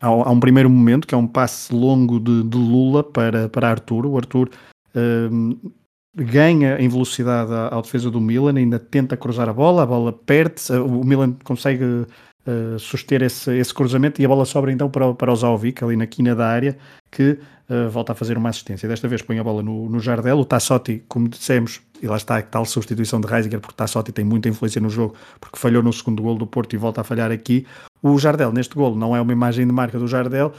há, 0.00 0.08
há, 0.08 0.30
um 0.30 0.40
primeiro 0.40 0.68
momento 0.68 1.06
que 1.06 1.14
é 1.14 1.18
um 1.18 1.26
passe 1.26 1.74
longo 1.74 2.20
de, 2.20 2.42
de 2.42 2.56
Lula 2.56 3.02
para, 3.02 3.48
para 3.48 3.70
Arthur. 3.70 4.06
O 4.06 4.16
Arthur 4.16 4.50
uh, 4.94 5.72
ganha 6.14 6.78
em 6.78 6.88
velocidade 6.88 7.50
ao 7.70 7.80
defesa 7.80 8.10
do 8.10 8.20
Milan, 8.20 8.58
ainda 8.58 8.78
tenta 8.78 9.16
cruzar 9.16 9.48
a 9.48 9.52
bola, 9.52 9.82
a 9.82 9.86
bola 9.86 10.12
perde-se, 10.12 10.72
o 10.74 11.02
Milan 11.02 11.32
consegue 11.44 12.06
uh, 12.46 12.78
suster 12.78 13.22
esse, 13.22 13.56
esse 13.56 13.72
cruzamento 13.72 14.20
e 14.20 14.24
a 14.24 14.28
bola 14.28 14.44
sobra 14.44 14.72
então 14.72 14.90
para, 14.90 15.12
para 15.14 15.32
o 15.32 15.36
Zaovic, 15.36 15.82
ali 15.82 15.96
na 15.96 16.06
quina 16.06 16.34
da 16.34 16.46
área, 16.46 16.76
que 17.10 17.38
uh, 17.68 17.90
volta 17.90 18.12
a 18.12 18.14
fazer 18.14 18.36
uma 18.36 18.48
assistência. 18.48 18.88
Desta 18.88 19.08
vez 19.08 19.22
põe 19.22 19.38
a 19.38 19.44
bola 19.44 19.62
no, 19.62 19.88
no 19.88 20.00
Jardel. 20.00 20.38
O 20.38 20.44
Tassotti, 20.44 21.02
como 21.08 21.28
dissemos, 21.28 21.80
e 22.02 22.06
lá 22.06 22.16
está 22.16 22.38
a 22.38 22.42
tal 22.42 22.64
substituição 22.64 23.20
de 23.20 23.26
Reisiger, 23.26 23.60
porque 23.60 23.74
Tassotti 23.76 24.12
tem 24.12 24.24
muita 24.24 24.48
influência 24.48 24.80
no 24.80 24.90
jogo, 24.90 25.14
porque 25.40 25.58
falhou 25.58 25.82
no 25.82 25.92
segundo 25.92 26.22
gol 26.22 26.36
do 26.36 26.46
Porto 26.46 26.74
e 26.74 26.76
volta 26.76 27.00
a 27.00 27.04
falhar 27.04 27.30
aqui. 27.30 27.66
O 28.02 28.18
Jardel, 28.18 28.52
neste 28.52 28.74
gol, 28.74 28.96
não 28.96 29.14
é 29.14 29.20
uma 29.20 29.32
imagem 29.32 29.66
de 29.66 29.72
marca 29.72 29.98
do 29.98 30.08
Jardel, 30.08 30.52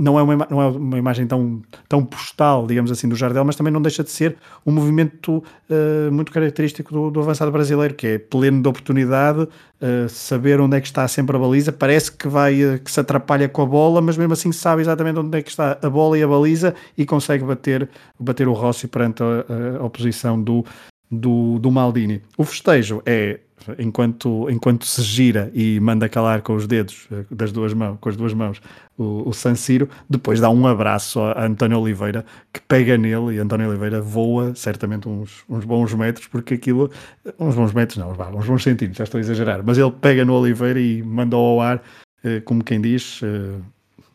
não 0.00 0.18
é 0.18 0.22
uma, 0.22 0.48
não 0.50 0.62
é 0.62 0.66
uma 0.68 0.98
imagem 0.98 1.26
tão, 1.26 1.60
tão 1.86 2.02
postal, 2.02 2.66
digamos 2.66 2.90
assim, 2.90 3.06
do 3.06 3.14
Jardel, 3.14 3.44
mas 3.44 3.54
também 3.54 3.70
não 3.70 3.82
deixa 3.82 4.02
de 4.02 4.10
ser 4.10 4.36
um 4.64 4.72
movimento 4.72 5.44
uh, 5.68 6.10
muito 6.10 6.32
característico 6.32 6.90
do, 6.90 7.10
do, 7.10 7.20
avançado 7.20 7.52
brasileiro, 7.52 7.92
que 7.94 8.06
é 8.06 8.18
pleno 8.18 8.62
de 8.62 8.68
oportunidade, 8.68 9.42
uh, 9.42 10.08
saber 10.08 10.58
onde 10.58 10.78
é 10.78 10.80
que 10.80 10.86
está 10.86 11.06
sempre 11.06 11.36
a 11.36 11.38
baliza, 11.38 11.70
parece 11.70 12.10
que 12.12 12.28
vai 12.28 12.64
uh, 12.64 12.80
que 12.80 12.90
se 12.90 12.98
atrapalha 12.98 13.46
com 13.46 13.60
a 13.60 13.66
bola, 13.66 14.00
mas 14.00 14.16
mesmo 14.16 14.32
assim 14.32 14.50
sabe 14.52 14.80
exatamente 14.80 15.18
onde 15.18 15.38
é 15.38 15.42
que 15.42 15.50
está 15.50 15.78
a 15.82 15.90
bola 15.90 16.18
e 16.18 16.22
a 16.22 16.28
baliza 16.28 16.74
e 16.96 17.04
consegue 17.04 17.44
bater, 17.44 17.86
bater 18.18 18.48
o 18.48 18.54
Rossi 18.54 18.88
perante 18.88 19.22
a, 19.22 19.80
a 19.80 19.84
oposição 19.84 20.42
do, 20.42 20.64
do, 21.10 21.58
do 21.58 21.70
Maldini. 21.70 22.22
O 22.36 22.44
festejo 22.44 23.02
é 23.04 23.40
enquanto, 23.78 24.48
enquanto 24.50 24.86
se 24.86 25.02
gira 25.02 25.50
e 25.54 25.78
manda 25.80 26.08
calar 26.08 26.42
com 26.42 26.54
os 26.54 26.66
dedos 26.66 27.06
eh, 27.10 27.24
das 27.30 27.52
duas 27.52 27.74
mãos, 27.74 27.98
com 28.00 28.08
as 28.08 28.16
duas 28.16 28.32
mãos 28.32 28.60
o, 28.96 29.28
o 29.28 29.32
San 29.32 29.54
Siro, 29.54 29.88
depois 30.08 30.40
dá 30.40 30.48
um 30.50 30.66
abraço 30.66 31.20
a 31.20 31.44
António 31.44 31.78
Oliveira 31.78 32.24
que 32.52 32.60
pega 32.60 32.96
nele 32.96 33.36
e 33.36 33.38
António 33.38 33.68
Oliveira 33.68 34.00
voa 34.00 34.54
certamente 34.54 35.08
uns, 35.08 35.44
uns 35.48 35.64
bons 35.64 35.92
metros, 35.94 36.26
porque 36.26 36.54
aquilo, 36.54 36.90
uns 37.38 37.54
bons 37.54 37.72
metros 37.72 37.98
não, 37.98 38.10
uns 38.10 38.46
bons 38.46 38.62
centímetros, 38.62 38.98
já 38.98 39.04
estou 39.04 39.18
a 39.18 39.20
exagerar, 39.20 39.62
mas 39.64 39.78
ele 39.78 39.90
pega 39.90 40.24
no 40.24 40.34
Oliveira 40.34 40.80
e 40.80 41.02
manda 41.02 41.36
ao 41.36 41.60
ar, 41.60 41.82
eh, 42.24 42.40
como 42.40 42.64
quem 42.64 42.80
diz, 42.80 43.20
eh, 43.22 43.58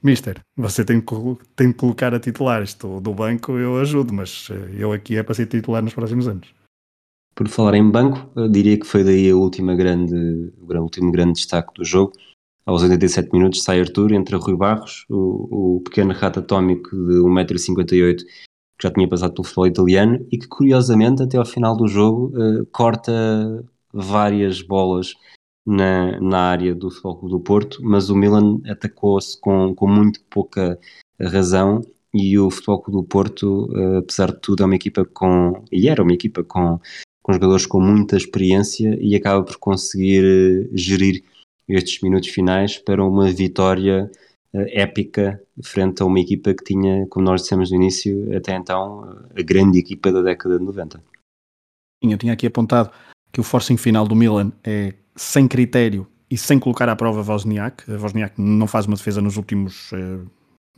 Mister, 0.02 0.40
você 0.56 0.86
tem 0.86 1.02
que, 1.02 1.16
tem 1.56 1.72
que 1.72 1.78
colocar 1.80 2.14
a 2.14 2.20
titular, 2.20 2.62
isto 2.62 3.00
do 3.02 3.14
banco 3.14 3.54
eu 3.54 3.80
ajudo, 3.80 4.14
mas 4.14 4.50
eu 4.78 4.94
aqui 4.94 5.18
é 5.18 5.24
para 5.24 5.34
ser 5.34 5.48
titular 5.48 5.82
nos 5.82 5.96
próximos 5.96 6.28
anos. 6.28 6.65
Por 7.36 7.50
falar 7.50 7.76
em 7.76 7.92
banco, 7.92 8.32
diria 8.50 8.80
que 8.80 8.88
foi 8.88 9.04
daí 9.04 9.30
a 9.30 9.36
última 9.36 9.76
grande, 9.76 10.16
o 10.58 10.82
último 10.82 11.12
grande 11.12 11.34
destaque 11.34 11.74
do 11.74 11.84
jogo. 11.84 12.14
Aos 12.66 12.82
87 12.82 13.30
minutos 13.32 13.62
sai 13.62 13.82
Arthur, 13.82 14.14
entra 14.14 14.38
Rui 14.38 14.56
Barros, 14.56 15.06
o, 15.10 15.76
o 15.76 15.82
pequeno 15.82 16.14
rato 16.14 16.40
atómico 16.40 16.90
de 16.90 17.20
1,58m 17.20 18.24
que 18.78 18.88
já 18.88 18.92
tinha 18.92 19.08
passado 19.08 19.34
pelo 19.34 19.46
futebol 19.46 19.68
italiano 19.68 20.26
e 20.32 20.38
que 20.38 20.48
curiosamente 20.48 21.24
até 21.24 21.38
ao 21.38 21.46
final 21.46 21.76
do 21.76 21.88
jogo 21.88 22.34
uh, 22.38 22.66
corta 22.68 23.64
várias 23.94 24.62
bolas 24.62 25.14
na, 25.66 26.20
na 26.20 26.40
área 26.40 26.76
do 26.76 26.92
Futebol 26.92 27.30
do 27.30 27.40
Porto, 27.40 27.80
mas 27.82 28.10
o 28.10 28.16
Milan 28.16 28.60
atacou-se 28.70 29.40
com, 29.40 29.74
com 29.74 29.88
muito 29.88 30.22
pouca 30.30 30.78
razão 31.20 31.82
e 32.14 32.38
o 32.38 32.52
Futebol 32.52 32.84
do 32.90 33.04
Porto, 33.04 33.68
uh, 33.72 33.98
apesar 34.00 34.32
de 34.32 34.42
tudo, 34.42 34.64
é 34.64 34.66
uma 34.66 34.76
equipa 34.76 35.06
com, 35.06 35.64
e 35.72 35.88
era 35.88 36.04
uma 36.04 36.14
equipa 36.14 36.44
com, 36.44 36.80
com 37.26 37.34
jogadores 37.34 37.66
com 37.66 37.80
muita 37.80 38.16
experiência 38.16 38.96
e 39.02 39.16
acaba 39.16 39.44
por 39.44 39.58
conseguir 39.58 40.24
uh, 40.24 40.78
gerir 40.78 41.24
estes 41.68 42.00
minutos 42.04 42.30
finais 42.30 42.78
para 42.78 43.04
uma 43.04 43.32
vitória 43.32 44.12
épica 44.54 45.42
frente 45.64 46.02
a 46.02 46.06
uma 46.06 46.20
equipa 46.20 46.54
que 46.54 46.64
tinha, 46.64 47.08
como 47.08 47.26
nós 47.26 47.42
dissemos 47.42 47.72
no 47.72 47.78
início, 47.78 48.36
até 48.38 48.56
então 48.56 49.04
a 49.36 49.42
grande 49.42 49.80
equipa 49.80 50.12
da 50.12 50.22
década 50.22 50.60
de 50.60 50.64
90. 50.64 51.04
Eu 52.04 52.18
tinha 52.18 52.34
aqui 52.34 52.46
apontado 52.46 52.92
que 53.32 53.40
o 53.40 53.44
forcing 53.44 53.78
final 53.78 54.08
do 54.08 54.16
Milan 54.16 54.52
é 54.64 54.94
sem 55.16 55.48
critério 55.48 56.08
e 56.30 56.38
sem 56.38 56.60
colocar 56.60 56.88
à 56.88 56.96
prova 56.96 57.22
Wozniak. 57.22 57.92
A 57.92 57.98
Wozniak 57.98 58.40
não 58.40 58.68
faz 58.68 58.86
uma 58.86 58.96
defesa 58.96 59.22
nos 59.22 59.38
últimos 59.38 59.92
eh, 59.94 60.20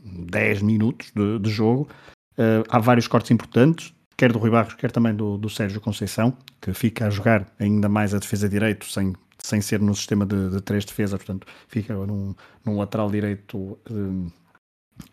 10 0.00 0.62
minutos 0.62 1.12
de, 1.14 1.38
de 1.38 1.50
jogo. 1.50 1.86
Uh, 2.32 2.62
há 2.68 2.78
vários 2.78 3.08
cortes 3.08 3.32
importantes, 3.32 3.92
quer 4.18 4.32
do 4.32 4.38
Rui 4.38 4.50
Barros, 4.50 4.74
quer 4.74 4.90
também 4.90 5.14
do, 5.14 5.38
do 5.38 5.48
Sérgio 5.48 5.80
Conceição, 5.80 6.36
que 6.60 6.74
fica 6.74 7.06
a 7.06 7.10
jogar 7.10 7.46
ainda 7.58 7.88
mais 7.88 8.12
a 8.12 8.18
defesa 8.18 8.48
direito 8.48 8.84
sem 8.90 9.14
sem 9.40 9.60
ser 9.60 9.80
no 9.80 9.94
sistema 9.94 10.26
de, 10.26 10.50
de 10.50 10.60
três 10.60 10.84
defesas, 10.84 11.16
portanto, 11.16 11.46
fica 11.68 11.94
num, 11.94 12.34
num 12.64 12.76
lateral 12.76 13.08
direito 13.08 13.78
um, 13.88 14.28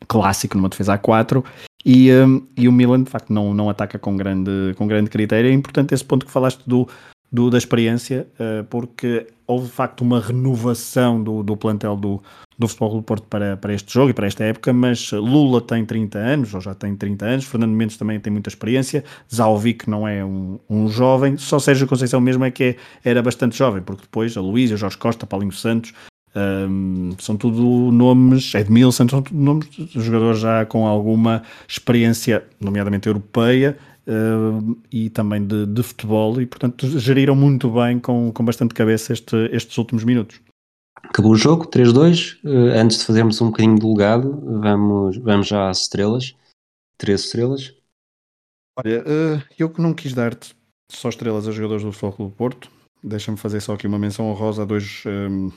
clássico, 0.08 0.58
numa 0.58 0.68
defesa 0.68 0.98
A4, 0.98 1.46
e, 1.86 2.12
um, 2.12 2.46
e 2.58 2.68
o 2.68 2.72
Milan, 2.72 3.04
de 3.04 3.12
facto, 3.12 3.32
não, 3.32 3.54
não 3.54 3.70
ataca 3.70 4.00
com 4.00 4.18
grande, 4.18 4.74
com 4.76 4.88
grande 4.88 5.10
critério. 5.10 5.50
É 5.50 5.54
importante 5.54 5.94
esse 5.94 6.04
ponto 6.04 6.26
que 6.26 6.32
falaste 6.32 6.68
do, 6.68 6.90
do 7.32 7.50
da 7.50 7.58
experiência, 7.58 8.28
uh, 8.40 8.64
porque 8.66 9.28
houve, 9.48 9.66
de 9.66 9.72
facto, 9.72 10.02
uma 10.02 10.20
renovação 10.20 11.22
do, 11.22 11.44
do 11.44 11.58
plantel 11.58 11.96
do, 11.96 12.22
do 12.58 12.68
Futebol 12.68 12.96
do 12.96 13.04
Porto 13.04 13.28
para, 13.28 13.58
para 13.58 13.74
este 13.74 13.94
jogo 13.94 14.10
e 14.10 14.14
para 14.14 14.28
esta 14.28 14.44
época, 14.44 14.72
mas 14.72 15.12
Lula 15.12 15.62
tem 15.62 15.86
30 15.86 16.18
anos, 16.18 16.54
ou 16.54 16.62
já 16.62 16.74
tem 16.74 16.96
30 16.96 17.26
anos, 17.26 17.46
Fernando 17.46 17.72
Mendes 17.72 17.98
também 17.98 18.20
tem 18.20 18.32
muita 18.32 18.50
experiência, 18.50 19.04
Zalvic 19.34 19.90
não 19.90 20.08
é 20.08 20.24
um, 20.24 20.60
um 20.70 20.88
jovem, 20.88 21.38
só 21.38 21.60
Sérgio 21.60 21.88
Conceição 21.88 22.22
mesmo 22.22 22.46
é 22.46 22.52
que 22.52 22.64
é, 22.64 22.78
era 23.04 23.22
bastante 23.22 23.58
jovem, 23.58 23.82
porque 23.82 24.04
depois 24.04 24.36
a 24.38 24.42
Luísa, 24.42 24.78
Jorge 24.78 24.98
Costa, 24.98 25.26
Paulinho 25.26 25.52
Santos, 25.52 25.94
um, 26.36 27.12
são 27.18 27.38
tudo 27.38 27.92
nomes, 27.92 28.54
Edmilson, 28.56 29.08
são 29.08 29.22
tudo 29.22 29.40
nomes 29.40 29.70
de 29.70 30.02
jogadores 30.02 30.40
já 30.40 30.66
com 30.66 30.86
alguma 30.86 31.44
experiência, 31.68 32.44
nomeadamente 32.60 33.08
europeia, 33.08 33.78
Uh, 34.08 34.78
e 34.92 35.10
também 35.10 35.46
de, 35.46 35.66
de, 35.66 35.82
futebol 35.82 36.40
e 36.40 36.46
portanto 36.46 36.86
geriram 37.00 37.36
muito 37.36 37.72
bem 37.72 38.00
com, 38.00 38.32
com 38.32 38.46
bastante 38.46 38.76
cabeça 38.76 39.12
este, 39.12 39.36
estes 39.52 39.76
últimos 39.80 40.04
minutos. 40.04 40.40
Acabou 41.04 41.32
o 41.32 41.36
jogo, 41.36 41.66
3-2. 41.66 42.38
Uh, 42.44 42.48
eh, 42.48 42.80
antes 42.80 43.00
de 43.00 43.06
fazermos 43.06 43.42
um 43.42 43.48
bocadinho 43.48 43.80
de 43.80 43.86
legado, 43.86 44.40
vamos, 44.62 45.18
vamos 45.18 45.48
já 45.48 45.70
às 45.70 45.82
estrelas. 45.82 46.36
Três 46.98 47.26
estrelas. 47.26 47.74
Olha, 48.78 49.02
uh, 49.02 49.44
eu 49.58 49.70
que 49.70 49.82
não 49.82 49.94
quis 49.94 50.14
dar-te 50.14 50.56
só 50.92 51.10
estrelas 51.10 51.48
a 51.48 51.52
jogadores 51.52 51.84
do 51.84 51.92
Futebol 51.92 52.30
do 52.30 52.36
Porto, 52.36 52.70
deixa-me 53.04 53.38
fazer 53.38 53.62
só 53.62 53.74
aqui 53.74 53.88
uma 53.88 54.00
menção 54.00 54.30
honrosa 54.30 54.64
a 54.64 54.66
dois, 54.66 55.04
um, 55.06 55.50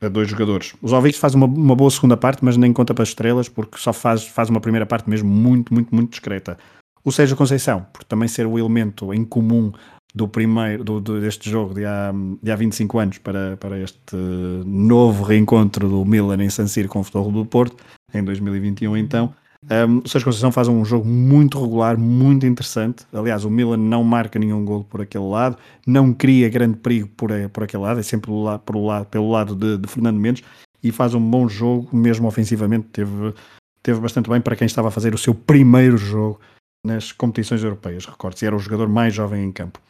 eh, 0.00 0.06
a 0.06 0.08
dois 0.08 0.28
jogadores. 0.28 0.74
Os 0.80 0.92
Alvites 0.92 1.18
faz 1.18 1.34
uma, 1.34 1.46
uma 1.46 1.74
boa 1.74 1.90
segunda 1.90 2.16
parte, 2.16 2.44
mas 2.44 2.56
nem 2.56 2.72
conta 2.72 2.94
para 2.94 3.02
as 3.02 3.10
estrelas, 3.10 3.48
porque 3.48 3.78
só 3.78 3.92
faz, 3.92 4.24
faz 4.26 4.48
uma 4.48 4.60
primeira 4.60 4.86
parte 4.86 5.08
mesmo 5.08 5.28
muito, 5.28 5.72
muito, 5.72 5.94
muito 5.94 6.10
discreta. 6.10 6.58
O 7.04 7.12
Sérgio 7.12 7.36
Conceição, 7.36 7.86
por 7.92 8.02
também 8.02 8.26
ser 8.26 8.46
o 8.46 8.58
elemento 8.58 9.12
em 9.12 9.24
comum 9.24 9.70
do 10.14 10.26
primeiro 10.26 10.82
do, 10.82 11.00
do, 11.00 11.20
deste 11.20 11.50
jogo 11.50 11.74
de 11.74 11.84
há, 11.84 12.12
de 12.42 12.50
há 12.50 12.56
25 12.56 12.98
anos 12.98 13.18
para, 13.18 13.58
para 13.58 13.78
este 13.78 14.16
novo 14.64 15.22
reencontro 15.22 15.86
do 15.86 16.02
Milan 16.04 16.42
em 16.42 16.48
San 16.48 16.66
Siro 16.66 16.88
com 16.88 17.00
o 17.00 17.04
Futebol 17.04 17.30
do 17.30 17.44
Porto, 17.44 17.76
em 18.14 18.24
2021 18.24 18.96
então. 18.96 19.34
Um, 19.64 19.98
o 19.98 20.08
Sérgio 20.08 20.26
Conceição 20.26 20.52
faz 20.52 20.68
um 20.68 20.82
jogo 20.84 21.06
muito 21.06 21.60
regular, 21.60 21.98
muito 21.98 22.46
interessante. 22.46 23.04
Aliás, 23.12 23.44
o 23.44 23.50
Milan 23.50 23.78
não 23.78 24.02
marca 24.02 24.38
nenhum 24.38 24.64
gol 24.64 24.84
por 24.84 25.02
aquele 25.02 25.24
lado, 25.24 25.58
não 25.86 26.12
cria 26.12 26.48
grande 26.48 26.78
perigo 26.78 27.08
por, 27.16 27.30
por 27.52 27.64
aquele 27.64 27.82
lado, 27.82 28.00
é 28.00 28.02
sempre 28.02 28.30
pelo 28.30 28.42
lado, 28.42 28.60
pelo 28.60 28.86
lado, 28.86 29.06
pelo 29.06 29.30
lado 29.30 29.54
de, 29.54 29.76
de 29.76 29.88
Fernando 29.88 30.18
Mendes 30.18 30.42
e 30.82 30.90
faz 30.90 31.14
um 31.14 31.20
bom 31.20 31.48
jogo, 31.48 31.94
mesmo 31.94 32.26
ofensivamente. 32.28 32.88
Teve, 32.92 33.34
teve 33.82 34.00
bastante 34.00 34.30
bem 34.30 34.40
para 34.40 34.56
quem 34.56 34.66
estava 34.66 34.88
a 34.88 34.90
fazer 34.90 35.14
o 35.14 35.18
seu 35.18 35.34
primeiro 35.34 35.98
jogo 35.98 36.40
nas 36.84 37.10
competições 37.10 37.64
europeias. 37.64 38.06
Recorde-se, 38.06 38.46
era 38.46 38.54
o 38.54 38.58
jogador 38.58 38.88
mais 38.88 39.14
jovem 39.14 39.42
em 39.42 39.50
campo 39.50 39.80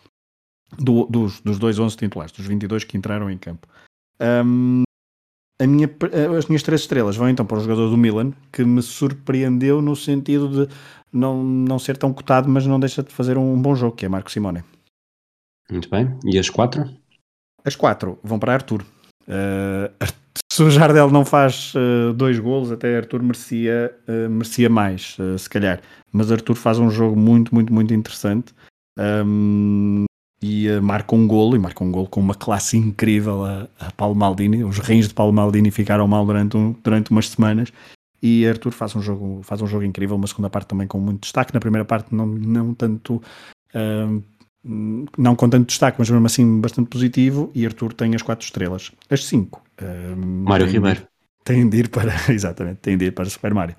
do, 0.78 1.06
dos, 1.06 1.40
dos 1.40 1.58
dois 1.58 1.78
11 1.78 1.96
titulares, 1.96 2.32
dos 2.32 2.46
22 2.46 2.84
que 2.84 2.96
entraram 2.96 3.30
em 3.30 3.36
campo. 3.36 3.66
Um, 4.20 4.82
minha, 5.62 5.88
as 6.36 6.46
minhas 6.46 6.62
três 6.62 6.82
estrelas 6.82 7.16
vão 7.16 7.28
então 7.28 7.46
para 7.46 7.58
o 7.58 7.60
jogador 7.60 7.88
do 7.88 7.96
Milan, 7.96 8.32
que 8.52 8.64
me 8.64 8.82
surpreendeu 8.82 9.80
no 9.80 9.94
sentido 9.94 10.66
de 10.66 10.74
não, 11.12 11.42
não 11.42 11.78
ser 11.78 11.96
tão 11.96 12.12
cotado, 12.12 12.48
mas 12.48 12.66
não 12.66 12.80
deixa 12.80 13.02
de 13.02 13.12
fazer 13.12 13.38
um 13.38 13.60
bom 13.60 13.74
jogo, 13.74 13.96
que 13.96 14.04
é 14.04 14.08
Marco 14.08 14.30
Simone. 14.30 14.64
Muito 15.70 15.88
bem. 15.88 16.18
E 16.24 16.38
as 16.38 16.50
quatro? 16.50 16.90
As 17.64 17.76
quatro 17.76 18.18
vão 18.22 18.38
para 18.38 18.52
Arthur. 18.52 18.84
Uh, 19.22 19.94
se 20.52 20.62
o 20.62 20.70
Jardel 20.70 21.10
não 21.10 21.24
faz 21.24 21.72
uh, 21.74 22.12
dois 22.12 22.38
golos, 22.38 22.70
até 22.70 22.96
Arthur 22.96 23.22
merecia, 23.22 23.94
uh, 24.08 24.30
merecia 24.30 24.68
mais, 24.68 25.16
se 25.38 25.50
calhar. 25.50 25.80
Mas 26.12 26.30
Arthur 26.30 26.54
faz 26.54 26.78
um 26.78 26.90
jogo 26.90 27.16
muito, 27.16 27.54
muito, 27.54 27.72
muito 27.72 27.92
interessante. 27.92 28.54
Um, 28.98 30.04
e 30.46 30.68
uh, 30.68 30.82
marca 30.82 31.14
um 31.14 31.26
golo, 31.26 31.56
e 31.56 31.58
marca 31.58 31.82
um 31.82 31.90
golo 31.90 32.06
com 32.06 32.20
uma 32.20 32.34
classe 32.34 32.76
incrível 32.76 33.44
a, 33.44 33.66
a 33.80 33.90
Paulo 33.92 34.14
Maldini. 34.14 34.62
Os 34.62 34.78
rins 34.78 35.08
de 35.08 35.14
Paulo 35.14 35.32
Maldini 35.32 35.70
ficaram 35.70 36.06
mal 36.06 36.26
durante, 36.26 36.54
um, 36.56 36.74
durante 36.84 37.10
umas 37.10 37.30
semanas. 37.30 37.72
E 38.22 38.46
Arthur 38.46 38.70
faz 38.70 38.94
um, 38.94 39.00
jogo, 39.00 39.40
faz 39.42 39.62
um 39.62 39.66
jogo 39.66 39.84
incrível, 39.84 40.16
uma 40.16 40.26
segunda 40.26 40.50
parte 40.50 40.68
também 40.68 40.86
com 40.86 41.00
muito 41.00 41.22
destaque. 41.22 41.54
Na 41.54 41.60
primeira 41.60 41.84
parte, 41.84 42.14
não, 42.14 42.26
não 42.26 42.74
tanto. 42.74 43.22
Uh, 43.74 44.22
não 45.18 45.34
com 45.34 45.48
tanto 45.48 45.66
destaque, 45.66 45.96
mas 45.98 46.08
mesmo 46.10 46.26
assim 46.26 46.60
bastante 46.60 46.88
positivo. 46.88 47.50
E 47.54 47.64
Arthur 47.64 47.94
tem 47.94 48.14
as 48.14 48.22
quatro 48.22 48.44
estrelas. 48.44 48.92
As 49.08 49.24
cinco. 49.24 49.63
Uh, 49.80 50.16
Mário 50.16 50.66
Ribeiro. 50.66 51.06
Tem 51.44 51.68
de 51.68 51.78
ir 51.78 51.88
para. 51.88 52.12
Exatamente, 52.32 52.78
tem 52.78 52.96
de 52.96 53.06
ir 53.06 53.12
para 53.12 53.24
Super 53.26 53.52
Mario. 53.52 53.76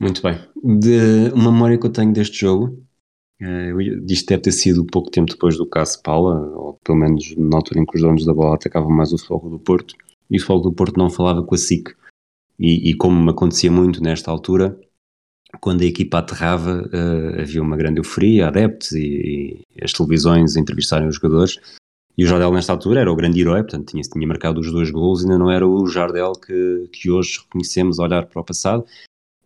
Muito 0.00 0.22
bem. 0.22 0.38
De 0.62 1.30
uma 1.32 1.52
memória 1.52 1.78
que 1.78 1.86
eu 1.86 1.92
tenho 1.92 2.12
deste 2.12 2.40
jogo 2.40 2.84
Uh, 3.42 3.80
isto 4.08 4.28
deve 4.28 4.42
ter 4.42 4.52
sido 4.52 4.84
pouco 4.86 5.10
tempo 5.10 5.32
depois 5.32 5.56
do 5.56 5.66
caso 5.66 6.00
Paula, 6.02 6.40
ou 6.56 6.74
pelo 6.84 6.98
menos 6.98 7.34
na 7.36 7.56
altura 7.56 7.80
em 7.80 7.86
que 7.86 7.96
os 7.96 8.02
donos 8.02 8.24
da 8.24 8.32
bola 8.32 8.54
atacavam 8.54 8.90
mais 8.90 9.12
o 9.12 9.18
Futebol 9.18 9.50
do 9.50 9.58
Porto, 9.58 9.94
e 10.30 10.36
o 10.36 10.40
Futebol 10.40 10.62
do 10.62 10.72
Porto 10.72 10.96
não 10.96 11.10
falava 11.10 11.42
com 11.42 11.54
a 11.54 11.58
SIC. 11.58 11.90
E, 12.58 12.90
e 12.90 12.94
como 12.94 13.28
acontecia 13.30 13.70
muito 13.70 14.00
nesta 14.02 14.30
altura, 14.30 14.78
quando 15.60 15.82
a 15.82 15.86
equipa 15.86 16.18
aterrava, 16.18 16.82
uh, 16.82 17.40
havia 17.40 17.60
uma 17.60 17.76
grande 17.76 17.98
euforia, 17.98 18.48
adeptos 18.48 18.92
e, 18.92 19.64
e, 19.76 19.84
as 19.84 19.92
televisões 19.92 20.56
a 20.56 20.60
entrevistarem 20.60 21.08
os 21.08 21.16
jogadores. 21.16 21.58
E 22.16 22.24
o 22.24 22.26
Jardel, 22.26 22.52
nesta 22.52 22.72
altura, 22.72 23.00
era 23.00 23.12
o 23.12 23.16
grande 23.16 23.40
herói, 23.40 23.62
portanto, 23.62 23.90
tinha, 23.90 24.02
tinha 24.02 24.26
marcado 24.26 24.60
os 24.60 24.70
dois 24.70 24.90
gols, 24.90 25.22
ainda 25.22 25.36
não 25.36 25.50
era 25.50 25.66
o 25.66 25.86
Jardel 25.86 26.32
que, 26.32 26.88
que 26.92 27.10
hoje 27.10 27.40
reconhecemos 27.40 27.98
olhar 27.98 28.26
para 28.26 28.40
o 28.40 28.44
passado. 28.44 28.84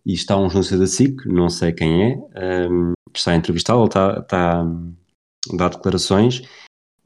E 0.05 0.13
está 0.13 0.37
um 0.37 0.43
jornalista 0.43 0.77
da 0.77 0.87
SIC, 0.87 1.25
não 1.25 1.49
sei 1.49 1.71
quem 1.71 2.03
é, 2.03 2.69
um, 2.69 2.93
está 3.15 3.31
a 3.31 3.35
entrevistá-lo, 3.35 3.85
está, 3.85 4.19
está 4.19 4.61
a 4.61 5.55
dar 5.55 5.69
declarações 5.69 6.43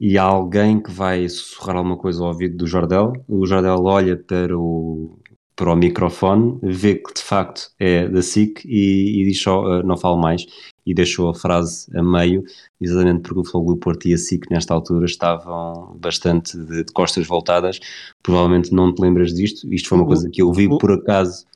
e 0.00 0.18
há 0.18 0.22
alguém 0.22 0.82
que 0.82 0.90
vai 0.90 1.28
sussurrar 1.28 1.76
alguma 1.76 1.96
coisa 1.96 2.22
ao 2.22 2.28
ouvido 2.28 2.56
do 2.56 2.66
Jardel. 2.66 3.12
O 3.28 3.46
Jardel 3.46 3.82
olha 3.84 4.16
para 4.16 4.56
o, 4.56 5.18
para 5.56 5.72
o 5.72 5.76
microfone, 5.76 6.58
vê 6.62 6.96
que 6.96 7.14
de 7.14 7.22
facto 7.22 7.70
é 7.78 8.08
da 8.08 8.22
SIC 8.22 8.64
e, 8.64 9.22
e 9.22 9.24
diz 9.24 9.40
só 9.40 9.62
uh, 9.62 9.82
não 9.82 9.96
falo 9.96 10.18
mais 10.18 10.44
e 10.86 10.94
deixou 10.94 11.28
a 11.28 11.34
frase 11.34 11.86
a 11.96 12.02
meio, 12.02 12.44
exatamente 12.80 13.22
porque 13.22 13.40
o 13.40 13.44
Fogo 13.44 13.74
do 13.74 13.78
Porto 13.78 14.06
e 14.06 14.14
a 14.14 14.18
SIC 14.18 14.50
nesta 14.50 14.74
altura 14.74 15.06
estavam 15.06 15.96
bastante 15.98 16.56
de, 16.58 16.84
de, 16.84 16.92
costas 16.92 17.26
voltadas. 17.26 17.80
Provavelmente 18.22 18.72
não 18.72 18.94
te 18.94 19.00
lembras 19.00 19.32
disto, 19.32 19.72
isto 19.72 19.88
foi 19.88 19.98
uma 19.98 20.06
coisa 20.06 20.28
que 20.30 20.42
eu 20.42 20.52
vi 20.52 20.68
por 20.68 20.92
acaso 20.92 21.46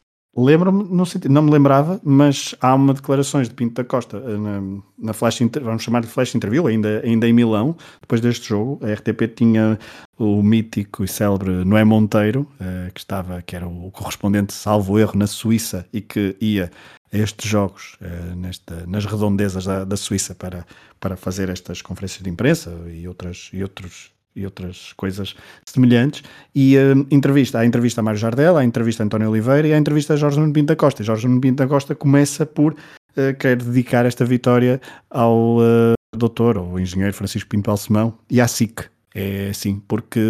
Lembro-me, 0.41 1.07
sentido, 1.07 1.33
não 1.33 1.43
me 1.43 1.51
lembrava, 1.51 2.01
mas 2.05 2.55
há 2.61 2.73
uma 2.73 2.95
declarações 2.95 3.49
de 3.49 3.55
Pinto 3.55 3.75
da 3.75 3.83
Costa 3.83 4.19
eh, 4.19 4.37
na, 4.37 4.83
na 4.97 5.13
flash, 5.13 5.41
vamos 5.61 5.83
chamar 5.83 6.03
de 6.03 6.07
flash 6.07 6.33
interview, 6.37 6.69
ainda, 6.69 7.03
ainda 7.05 7.27
em 7.27 7.33
Milão, 7.33 7.77
depois 8.01 8.21
deste 8.21 8.49
jogo. 8.49 8.79
A 8.85 8.93
RTP 8.93 9.35
tinha 9.35 9.77
o 10.17 10.41
mítico 10.41 11.03
e 11.03 11.09
célebre 11.09 11.65
Noé 11.65 11.83
Monteiro, 11.83 12.47
uh, 12.61 12.93
que 12.93 13.01
estava, 13.01 13.43
que 13.43 13.57
era 13.57 13.67
o 13.67 13.91
correspondente, 13.91 14.53
salvo 14.53 14.97
erro, 14.97 15.19
na 15.19 15.27
Suíça 15.27 15.85
e 15.93 16.01
que 16.01 16.37
ia 16.41 16.71
a 17.13 17.17
estes 17.19 17.49
jogos 17.49 17.97
uh, 18.01 18.35
nesta, 18.37 18.87
nas 18.87 19.05
redondezas 19.05 19.65
da, 19.65 19.85
da 19.85 19.97
Suíça 19.97 20.35
para, 20.35 20.67
para 21.01 21.17
fazer 21.17 21.49
estas 21.49 21.83
conferências 21.83 22.23
de 22.23 22.31
imprensa 22.31 22.71
e, 22.93 23.07
outras, 23.07 23.51
e 23.53 23.63
outros 23.63 24.13
e 24.37 24.45
outras 24.45 24.93
coisas 24.93 25.35
semelhantes. 25.67 26.23
E 26.55 26.77
uh, 26.77 27.07
entrevista, 27.11 27.59
há 27.59 27.63
a 27.63 27.67
entrevista 27.67 28.01
a 28.01 28.05
Mário 28.05 28.21
Jardel, 28.21 28.57
há 28.57 28.61
a 28.61 28.65
entrevista 28.65 29.03
a 29.03 29.07
António 29.07 29.31
Oliveira 29.31 29.67
e 29.67 29.73
há 29.73 29.77
a 29.77 29.79
entrevista 29.79 30.15
a 30.15 30.17
Jorge 30.17 30.39
Nuno 30.39 30.53
Pinto 30.53 30.69
da 30.69 30.77
Costa. 30.77 31.03
E 31.03 31.05
Jorge 31.05 31.27
Nuno 31.27 31.41
Pinto 31.41 31.57
da 31.57 31.67
Costa 31.67 31.95
começa 31.95 32.47
por 32.47 32.73
uh, 32.73 33.35
quero 33.39 33.65
dedicar 33.65 34.07
esta 34.07 34.25
vitória 34.25 34.81
ao 35.11 35.59
uh, 35.59 35.95
doutor 36.17 36.57
ou 36.57 36.79
engenheiro 36.79 37.15
Francisco 37.15 37.51
Pinto 37.51 37.69
Balsemão 37.69 38.17
e 38.31 38.41
à 38.41 38.47
SIC. 38.47 38.85
É 39.15 39.49
assim, 39.49 39.83
porque 39.89 40.21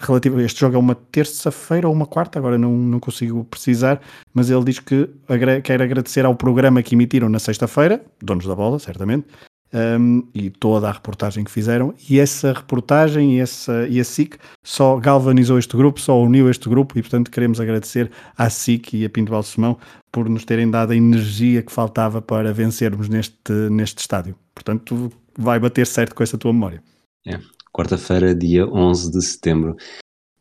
relativo, 0.00 0.40
este 0.40 0.60
jogo 0.60 0.76
é 0.76 0.78
uma 0.78 0.94
terça-feira 0.94 1.88
ou 1.88 1.94
uma 1.94 2.06
quarta, 2.06 2.38
agora 2.38 2.58
não, 2.58 2.72
não 2.72 3.00
consigo 3.00 3.44
precisar, 3.44 4.00
mas 4.32 4.50
ele 4.50 4.64
diz 4.64 4.78
que 4.78 5.08
agra 5.28 5.60
quer 5.60 5.80
agradecer 5.80 6.24
ao 6.24 6.34
programa 6.34 6.82
que 6.82 6.94
emitiram 6.94 7.28
na 7.28 7.38
sexta-feira, 7.38 8.04
donos 8.22 8.46
da 8.46 8.54
bola, 8.54 8.78
certamente, 8.78 9.26
um, 9.74 10.22
e 10.32 10.50
toda 10.50 10.88
a 10.88 10.92
reportagem 10.92 11.42
que 11.44 11.50
fizeram, 11.50 11.94
e 12.08 12.20
essa 12.20 12.52
reportagem 12.52 13.36
e, 13.36 13.40
essa, 13.40 13.86
e 13.88 13.98
a 13.98 14.04
SIC 14.04 14.36
só 14.62 14.96
galvanizou 14.96 15.58
este 15.58 15.76
grupo, 15.76 16.00
só 16.00 16.20
uniu 16.20 16.48
este 16.48 16.68
grupo, 16.68 16.98
e 16.98 17.02
portanto 17.02 17.30
queremos 17.30 17.60
agradecer 17.60 18.10
à 18.36 18.48
SIC 18.48 18.94
e 18.94 19.04
a 19.04 19.10
Pinto 19.10 19.32
Balsemão 19.32 19.78
por 20.12 20.28
nos 20.28 20.44
terem 20.44 20.70
dado 20.70 20.92
a 20.92 20.96
energia 20.96 21.62
que 21.62 21.72
faltava 21.72 22.22
para 22.22 22.52
vencermos 22.52 23.08
neste, 23.08 23.52
neste 23.70 23.98
estádio. 23.98 24.36
Portanto, 24.54 25.12
vai 25.36 25.58
bater 25.58 25.86
certo 25.86 26.14
com 26.14 26.22
essa 26.22 26.38
tua 26.38 26.52
memória. 26.52 26.80
É, 27.26 27.40
quarta-feira, 27.74 28.34
dia 28.34 28.66
11 28.66 29.10
de 29.10 29.22
setembro. 29.22 29.76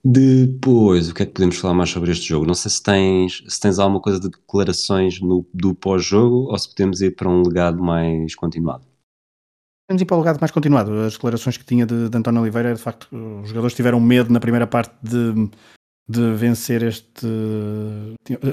Depois, 0.06 1.10
o 1.10 1.14
que 1.14 1.24
é 1.24 1.26
que 1.26 1.32
podemos 1.32 1.58
falar 1.58 1.74
mais 1.74 1.90
sobre 1.90 2.12
este 2.12 2.28
jogo? 2.28 2.46
Não 2.46 2.54
sei 2.54 2.70
se 2.70 2.84
tens, 2.84 3.44
se 3.48 3.60
tens 3.60 3.80
alguma 3.80 4.02
coisa 4.02 4.20
de 4.20 4.30
declarações 4.30 5.20
no, 5.20 5.46
do 5.54 5.74
pós-jogo 5.74 6.52
ou 6.52 6.60
se 6.60 6.70
podemos 6.70 7.02
ir 7.02 7.16
para 7.16 7.30
um 7.30 7.42
legado 7.42 7.82
mais 7.82 8.36
continuado. 8.36 8.86
Vamos 9.90 10.02
ir 10.02 10.06
para 10.06 10.18
o 10.18 10.20
legado 10.20 10.40
mais 10.40 10.52
continuado. 10.52 10.92
As 11.00 11.14
declarações 11.14 11.58
que 11.58 11.66
tinha 11.66 11.86
de, 11.86 12.10
de 12.10 12.18
António 12.18 12.42
Oliveira, 12.42 12.74
de 12.74 12.82
facto, 12.82 13.08
os 13.42 13.48
jogadores 13.48 13.76
tiveram 13.76 14.00
medo 14.00 14.32
na 14.32 14.40
primeira 14.40 14.68
parte 14.68 14.94
de, 15.02 15.50
de 16.08 16.34
vencer 16.34 16.84
este. 16.84 17.26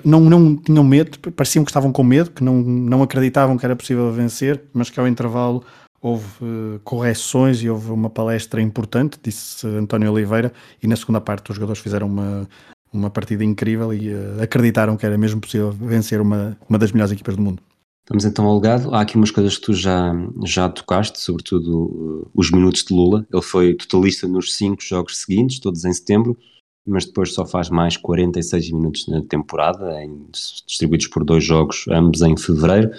Não, 0.05 0.21
não 0.21 0.57
tinham 0.57 0.85
medo, 0.85 1.19
pareciam 1.33 1.65
que 1.65 1.71
estavam 1.71 1.93
com 1.93 2.05
medo, 2.05 2.31
que 2.31 2.45
não, 2.45 2.63
não 2.63 3.03
acreditavam 3.03 3.59
que 3.59 3.65
era 3.65 3.75
possível 3.75 4.13
vencer, 4.13 4.63
mas 4.73 4.89
que 4.89 5.01
ao 5.01 5.09
intervalo 5.09 5.65
houve 6.01 6.27
uh, 6.43 6.81
correções 6.83 7.63
e 7.63 7.69
houve 7.69 7.91
uma 7.91 8.09
palestra 8.09 8.61
importante, 8.61 9.19
disse 9.23 9.67
António 9.67 10.13
Oliveira, 10.13 10.53
e 10.83 10.87
na 10.87 10.97
segunda 10.97 11.21
parte 11.21 11.51
os 11.51 11.57
jogadores 11.57 11.83
fizeram 11.83 12.07
uma, 12.07 12.49
uma 12.93 13.11
partida 13.11 13.45
incrível 13.45 13.93
e 13.93 14.13
uh, 14.13 14.43
acreditaram 14.43 14.97
que 14.97 15.05
era 15.05 15.19
mesmo 15.19 15.41
possível 15.41 15.71
vencer 15.71 16.21
uma, 16.21 16.57
uma 16.69 16.79
das 16.79 16.93
melhores 16.93 17.13
equipas 17.13 17.37
do 17.37 17.43
mundo. 17.43 17.63
Vamos 18.09 18.25
então 18.25 18.45
ao 18.45 18.57
legado. 18.57 18.93
Há 18.93 19.03
aqui 19.03 19.15
umas 19.15 19.31
coisas 19.31 19.57
que 19.57 19.67
tu 19.67 19.73
já, 19.73 20.13
já 20.45 20.69
tocaste, 20.69 21.21
sobretudo 21.21 21.85
uh, 21.85 22.31
os 22.35 22.51
minutos 22.51 22.83
de 22.83 22.93
Lula. 22.93 23.25
Ele 23.33 23.43
foi 23.43 23.75
totalista 23.75 24.27
nos 24.27 24.57
cinco 24.57 24.83
jogos 24.83 25.19
seguintes, 25.19 25.61
todos 25.61 25.85
em 25.85 25.93
setembro, 25.93 26.37
mas 26.85 27.05
depois 27.05 27.33
só 27.33 27.47
faz 27.47 27.71
mais 27.71 27.97
46 27.97 28.73
minutos 28.73 29.07
na 29.07 29.23
temporada, 29.23 30.03
em, 30.03 30.27
distribuídos 30.67 31.07
por 31.07 31.25
dois 31.25 31.45
jogos, 31.45 31.85
ambos 31.89 32.21
em 32.23 32.37
fevereiro. 32.37 32.91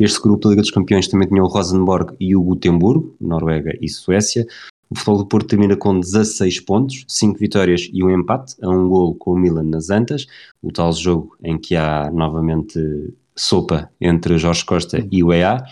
Este 0.00 0.18
grupo 0.18 0.44
da 0.44 0.48
Liga 0.48 0.62
dos 0.62 0.70
Campeões 0.70 1.08
também 1.08 1.28
tinha 1.28 1.42
o 1.42 1.46
Rosenborg 1.46 2.16
e 2.18 2.34
o 2.34 2.42
Gutemburgo, 2.42 3.14
Noruega 3.20 3.76
e 3.82 3.86
Suécia. 3.86 4.46
O 4.88 4.94
Futebol 4.94 5.18
do 5.18 5.26
Porto 5.26 5.48
termina 5.48 5.76
com 5.76 6.00
16 6.00 6.60
pontos, 6.60 7.04
5 7.06 7.38
vitórias 7.38 7.86
e 7.92 8.02
um 8.02 8.10
empate, 8.10 8.56
a 8.62 8.68
um 8.70 8.88
golo 8.88 9.14
com 9.14 9.32
o 9.32 9.38
Milan 9.38 9.64
nas 9.64 9.90
Antas, 9.90 10.26
o 10.62 10.72
tal 10.72 10.90
jogo 10.94 11.36
em 11.44 11.58
que 11.58 11.76
há 11.76 12.10
novamente 12.10 13.12
sopa 13.36 13.90
entre 14.00 14.38
Jorge 14.38 14.64
Costa 14.64 15.06
e 15.12 15.22
o 15.22 15.34
EA. 15.34 15.62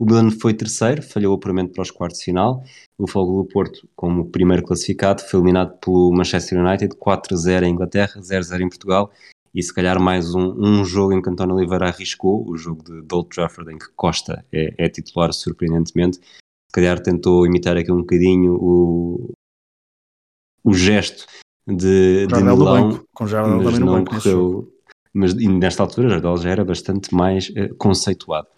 O 0.00 0.04
Milan 0.04 0.32
foi 0.32 0.52
terceiro, 0.52 1.00
falhou 1.00 1.32
o 1.32 1.36
apuramento 1.36 1.72
para 1.72 1.82
os 1.82 1.90
quartos 1.92 2.18
de 2.18 2.24
final. 2.24 2.64
O 2.98 3.06
Fogo 3.06 3.40
do 3.40 3.48
Porto, 3.48 3.88
como 3.94 4.26
primeiro 4.26 4.64
classificado, 4.64 5.22
foi 5.22 5.38
eliminado 5.38 5.78
pelo 5.78 6.10
Manchester 6.10 6.58
United 6.58 6.96
4-0 6.96 7.62
em 7.62 7.70
Inglaterra, 7.70 8.20
0-0 8.20 8.60
em 8.62 8.68
Portugal. 8.68 9.12
E 9.56 9.62
se 9.62 9.72
calhar 9.72 9.98
mais 9.98 10.34
um, 10.34 10.52
um 10.58 10.84
jogo 10.84 11.14
em 11.14 11.22
que 11.22 11.30
António 11.30 11.54
Oliveira 11.54 11.88
arriscou, 11.88 12.44
o 12.46 12.58
jogo 12.58 12.84
de, 12.84 13.14
Old 13.14 13.30
Trafford, 13.30 13.72
em 13.72 13.78
que 13.78 13.88
Costa 13.96 14.44
é, 14.52 14.74
é, 14.76 14.86
titular 14.86 15.32
surpreendentemente. 15.32 16.18
Se 16.18 16.72
calhar 16.74 17.00
tentou 17.00 17.46
imitar 17.46 17.74
aqui 17.74 17.90
um 17.90 18.00
bocadinho 18.00 18.54
o, 18.60 19.32
o 20.62 20.74
gesto 20.74 21.24
de, 21.66 22.26
de 22.26 22.34
Milão, 22.42 23.02
com 23.14 23.24
mas 23.24 23.78
não 23.78 24.04
correu, 24.04 24.70
mas 25.14 25.32
nesta 25.32 25.82
altura 25.82 26.10
Jardel 26.10 26.36
já 26.36 26.50
era 26.50 26.62
bastante 26.62 27.14
mais 27.14 27.48
uh, 27.48 27.74
conceituado. 27.78 28.48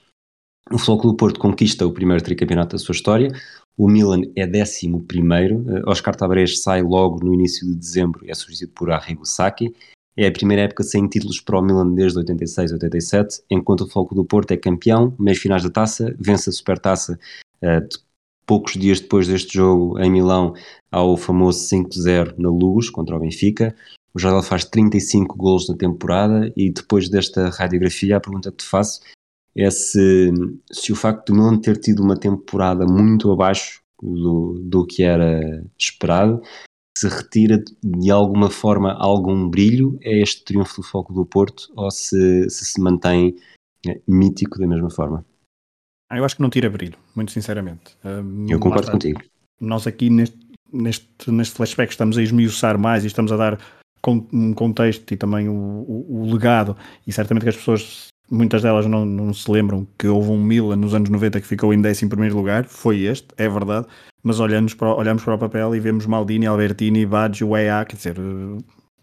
O 0.68 0.78
Futebol 0.78 1.12
do 1.12 1.16
Porto 1.16 1.38
conquista 1.38 1.86
o 1.86 1.92
primeiro 1.92 2.24
tricampeonato 2.24 2.74
da 2.74 2.78
sua 2.78 2.92
história, 2.92 3.30
o 3.76 3.88
Milan 3.88 4.22
é 4.34 4.48
décimo 4.48 5.04
primeiro, 5.04 5.58
uh, 5.58 5.88
Oscar 5.88 6.16
Tabarés 6.16 6.60
sai 6.60 6.82
logo 6.82 7.24
no 7.24 7.32
início 7.32 7.64
de 7.68 7.76
dezembro 7.76 8.26
e 8.26 8.32
é 8.32 8.34
substituído 8.34 8.72
por 8.74 8.90
Arrigo 8.90 9.24
Sacchi, 9.24 9.72
é 10.18 10.26
a 10.26 10.32
primeira 10.32 10.62
época 10.62 10.82
sem 10.82 11.06
títulos 11.06 11.40
para 11.40 11.60
o 11.60 11.62
Milan 11.62 11.94
desde 11.94 12.18
86 12.18 12.72
87, 12.72 13.42
enquanto 13.48 13.82
o 13.82 13.86
Futebol 13.86 14.16
do 14.16 14.24
Porto 14.24 14.50
é 14.50 14.56
campeão, 14.56 15.14
meias 15.16 15.38
finais 15.38 15.62
da 15.62 15.70
taça, 15.70 16.12
vence 16.18 16.50
a 16.50 16.52
supertaça 16.52 17.16
uh, 17.62 17.88
de 17.88 17.98
poucos 18.44 18.72
dias 18.72 18.98
depois 18.98 19.28
deste 19.28 19.56
jogo 19.56 19.96
em 20.00 20.10
Milão 20.10 20.54
ao 20.90 21.16
famoso 21.16 21.60
5-0 21.72 22.34
na 22.36 22.48
Luz 22.48 22.90
contra 22.90 23.14
o 23.14 23.20
Benfica. 23.20 23.76
O 24.12 24.18
Jardel 24.18 24.42
faz 24.42 24.64
35 24.64 25.36
gols 25.36 25.68
na 25.68 25.76
temporada 25.76 26.52
e 26.56 26.68
depois 26.68 27.08
desta 27.08 27.50
radiografia 27.50 28.16
a 28.16 28.20
pergunta 28.20 28.50
que 28.50 28.56
te 28.56 28.64
faço 28.64 29.00
é 29.56 29.70
se, 29.70 30.32
se 30.72 30.90
o 30.90 30.96
facto 30.96 31.32
de 31.32 31.38
não 31.38 31.60
ter 31.60 31.76
tido 31.76 32.02
uma 32.02 32.16
temporada 32.16 32.84
muito 32.86 33.30
abaixo 33.30 33.82
do, 34.02 34.58
do 34.60 34.84
que 34.84 35.04
era 35.04 35.64
esperado 35.78 36.42
se 36.98 37.08
retira 37.08 37.62
de 37.82 38.10
alguma 38.10 38.50
forma 38.50 38.92
algum 38.92 39.48
brilho 39.48 39.98
a 40.04 40.08
este 40.08 40.44
triunfo 40.44 40.80
do 40.80 40.82
Foco 40.82 41.12
do 41.12 41.24
Porto 41.24 41.72
ou 41.76 41.90
se 41.90 42.48
se, 42.50 42.64
se 42.64 42.80
mantém 42.80 43.36
é, 43.86 44.00
mítico 44.06 44.58
da 44.58 44.66
mesma 44.66 44.90
forma? 44.90 45.24
Ah, 46.10 46.18
eu 46.18 46.24
acho 46.24 46.36
que 46.36 46.42
não 46.42 46.50
tira 46.50 46.70
brilho, 46.70 46.98
muito 47.14 47.30
sinceramente. 47.32 47.96
eu 48.48 48.58
concordo 48.58 48.90
contigo. 48.90 49.20
Nós 49.60 49.86
aqui 49.86 50.10
neste, 50.10 50.38
neste, 50.72 51.30
neste 51.30 51.54
flashback 51.54 51.92
estamos 51.92 52.16
a 52.16 52.22
esmiuçar 52.22 52.78
mais 52.78 53.04
e 53.04 53.08
estamos 53.08 53.30
a 53.30 53.36
dar 53.36 53.60
um 54.32 54.54
contexto 54.54 55.12
e 55.12 55.16
também 55.16 55.48
o, 55.48 55.52
o, 55.52 56.22
o, 56.22 56.32
legado, 56.32 56.76
e 57.06 57.12
certamente 57.12 57.42
que 57.42 57.50
as 57.50 57.56
pessoas, 57.56 58.08
muitas 58.30 58.62
delas 58.62 58.86
não, 58.86 59.04
não 59.04 59.32
se 59.32 59.50
lembram 59.50 59.86
que 59.98 60.06
houve 60.06 60.30
um 60.30 60.42
Milan 60.42 60.76
nos 60.76 60.94
anos 60.94 61.08
90 61.08 61.40
que 61.40 61.46
ficou 61.46 61.72
em 61.72 61.78
11 61.78 62.06
lugar, 62.30 62.64
foi 62.64 63.00
este, 63.00 63.28
é 63.36 63.48
verdade, 63.48 63.86
mas 64.22 64.40
olhamos 64.40 64.74
para, 64.74 64.94
olhamos 64.94 65.24
para 65.24 65.34
o 65.34 65.38
papel 65.38 65.74
e 65.74 65.80
vemos 65.80 66.06
Maldini, 66.06 66.46
Albertini, 66.46 67.06
Baggio, 67.06 67.56
EA, 67.56 67.84
quer 67.84 67.96
dizer, 67.96 68.16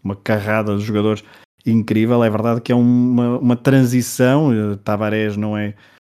uma 0.02 0.16
carrada 0.16 0.76
de 0.76 0.82
jogadores 0.82 1.24
incrível, 1.64 2.22
é 2.22 2.30
verdade 2.30 2.60
que 2.60 2.70
é 2.70 2.74
uma, 2.74 3.38
uma 3.38 3.56
transição, 3.56 4.52
eh, 4.52 4.76
Tavares 4.84 5.36
não 5.36 5.56
é 5.56 5.74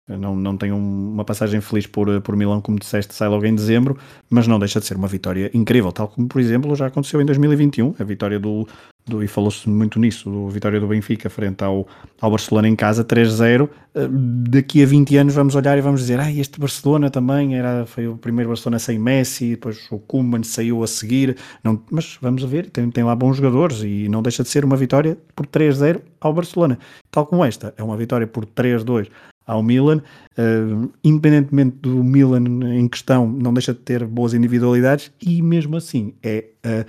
não, 0.07 0.35
não 0.35 0.55
tem 0.55 0.71
uma 0.71 1.25
passagem 1.25 1.59
feliz 1.59 1.85
por, 1.85 2.21
por 2.21 2.35
Milão, 2.35 2.61
como 2.61 2.79
disseste, 2.79 3.13
sai 3.13 3.27
logo 3.27 3.45
em 3.45 3.53
dezembro, 3.53 3.97
mas 4.29 4.47
não 4.47 4.57
deixa 4.57 4.79
de 4.79 4.85
ser 4.85 4.95
uma 4.95 5.07
vitória 5.07 5.51
incrível, 5.53 5.91
tal 5.91 6.07
como, 6.07 6.27
por 6.27 6.39
exemplo, 6.39 6.75
já 6.75 6.87
aconteceu 6.87 7.21
em 7.21 7.25
2021, 7.25 7.95
a 7.99 8.03
vitória 8.03 8.39
do, 8.39 8.65
do 9.05 9.21
e 9.21 9.27
falou-se 9.27 9.67
muito 9.69 9.99
nisso, 9.99 10.47
a 10.47 10.51
vitória 10.51 10.79
do 10.79 10.87
Benfica 10.87 11.29
frente 11.29 11.63
ao, 11.63 11.87
ao 12.21 12.31
Barcelona 12.31 12.69
em 12.69 12.75
casa, 12.75 13.03
3-0. 13.03 13.69
Eh, 13.95 14.07
daqui 14.49 14.81
a 14.81 14.85
20 14.85 15.17
anos 15.17 15.33
vamos 15.33 15.55
olhar 15.55 15.77
e 15.77 15.81
vamos 15.81 16.01
dizer, 16.01 16.19
ah, 16.19 16.31
este 16.31 16.59
Barcelona 16.59 17.09
também 17.09 17.57
era, 17.57 17.85
foi 17.85 18.07
o 18.07 18.17
primeiro 18.17 18.49
Barcelona 18.49 18.79
sem 18.79 18.97
Messi, 18.97 19.51
depois 19.51 19.87
o 19.91 19.99
Koeman 19.99 20.43
saiu 20.43 20.83
a 20.83 20.87
seguir, 20.87 21.35
não, 21.63 21.81
mas 21.91 22.17
vamos 22.21 22.43
ver, 22.43 22.69
tem, 22.69 22.89
tem 22.91 23.03
lá 23.03 23.15
bons 23.15 23.37
jogadores 23.37 23.81
e 23.83 24.07
não 24.07 24.21
deixa 24.21 24.43
de 24.43 24.49
ser 24.49 24.63
uma 24.63 24.77
vitória 24.77 25.17
por 25.35 25.45
3-0 25.45 26.01
ao 26.21 26.33
Barcelona, 26.33 26.79
tal 27.11 27.25
como 27.25 27.43
esta, 27.43 27.73
é 27.77 27.83
uma 27.83 27.97
vitória 27.97 28.27
por 28.27 28.45
3-2 28.45 29.07
ao 29.47 29.63
Milan. 29.63 30.03
Uh, 30.37 30.91
independentemente 31.03 31.77
do 31.77 32.03
Milan 32.03 32.43
em 32.77 32.87
questão, 32.87 33.27
não 33.27 33.53
deixa 33.53 33.73
de 33.73 33.79
ter 33.79 34.05
boas 34.05 34.33
individualidades 34.33 35.11
e 35.19 35.41
mesmo 35.41 35.77
assim 35.77 36.13
é 36.21 36.45
a 36.63 36.85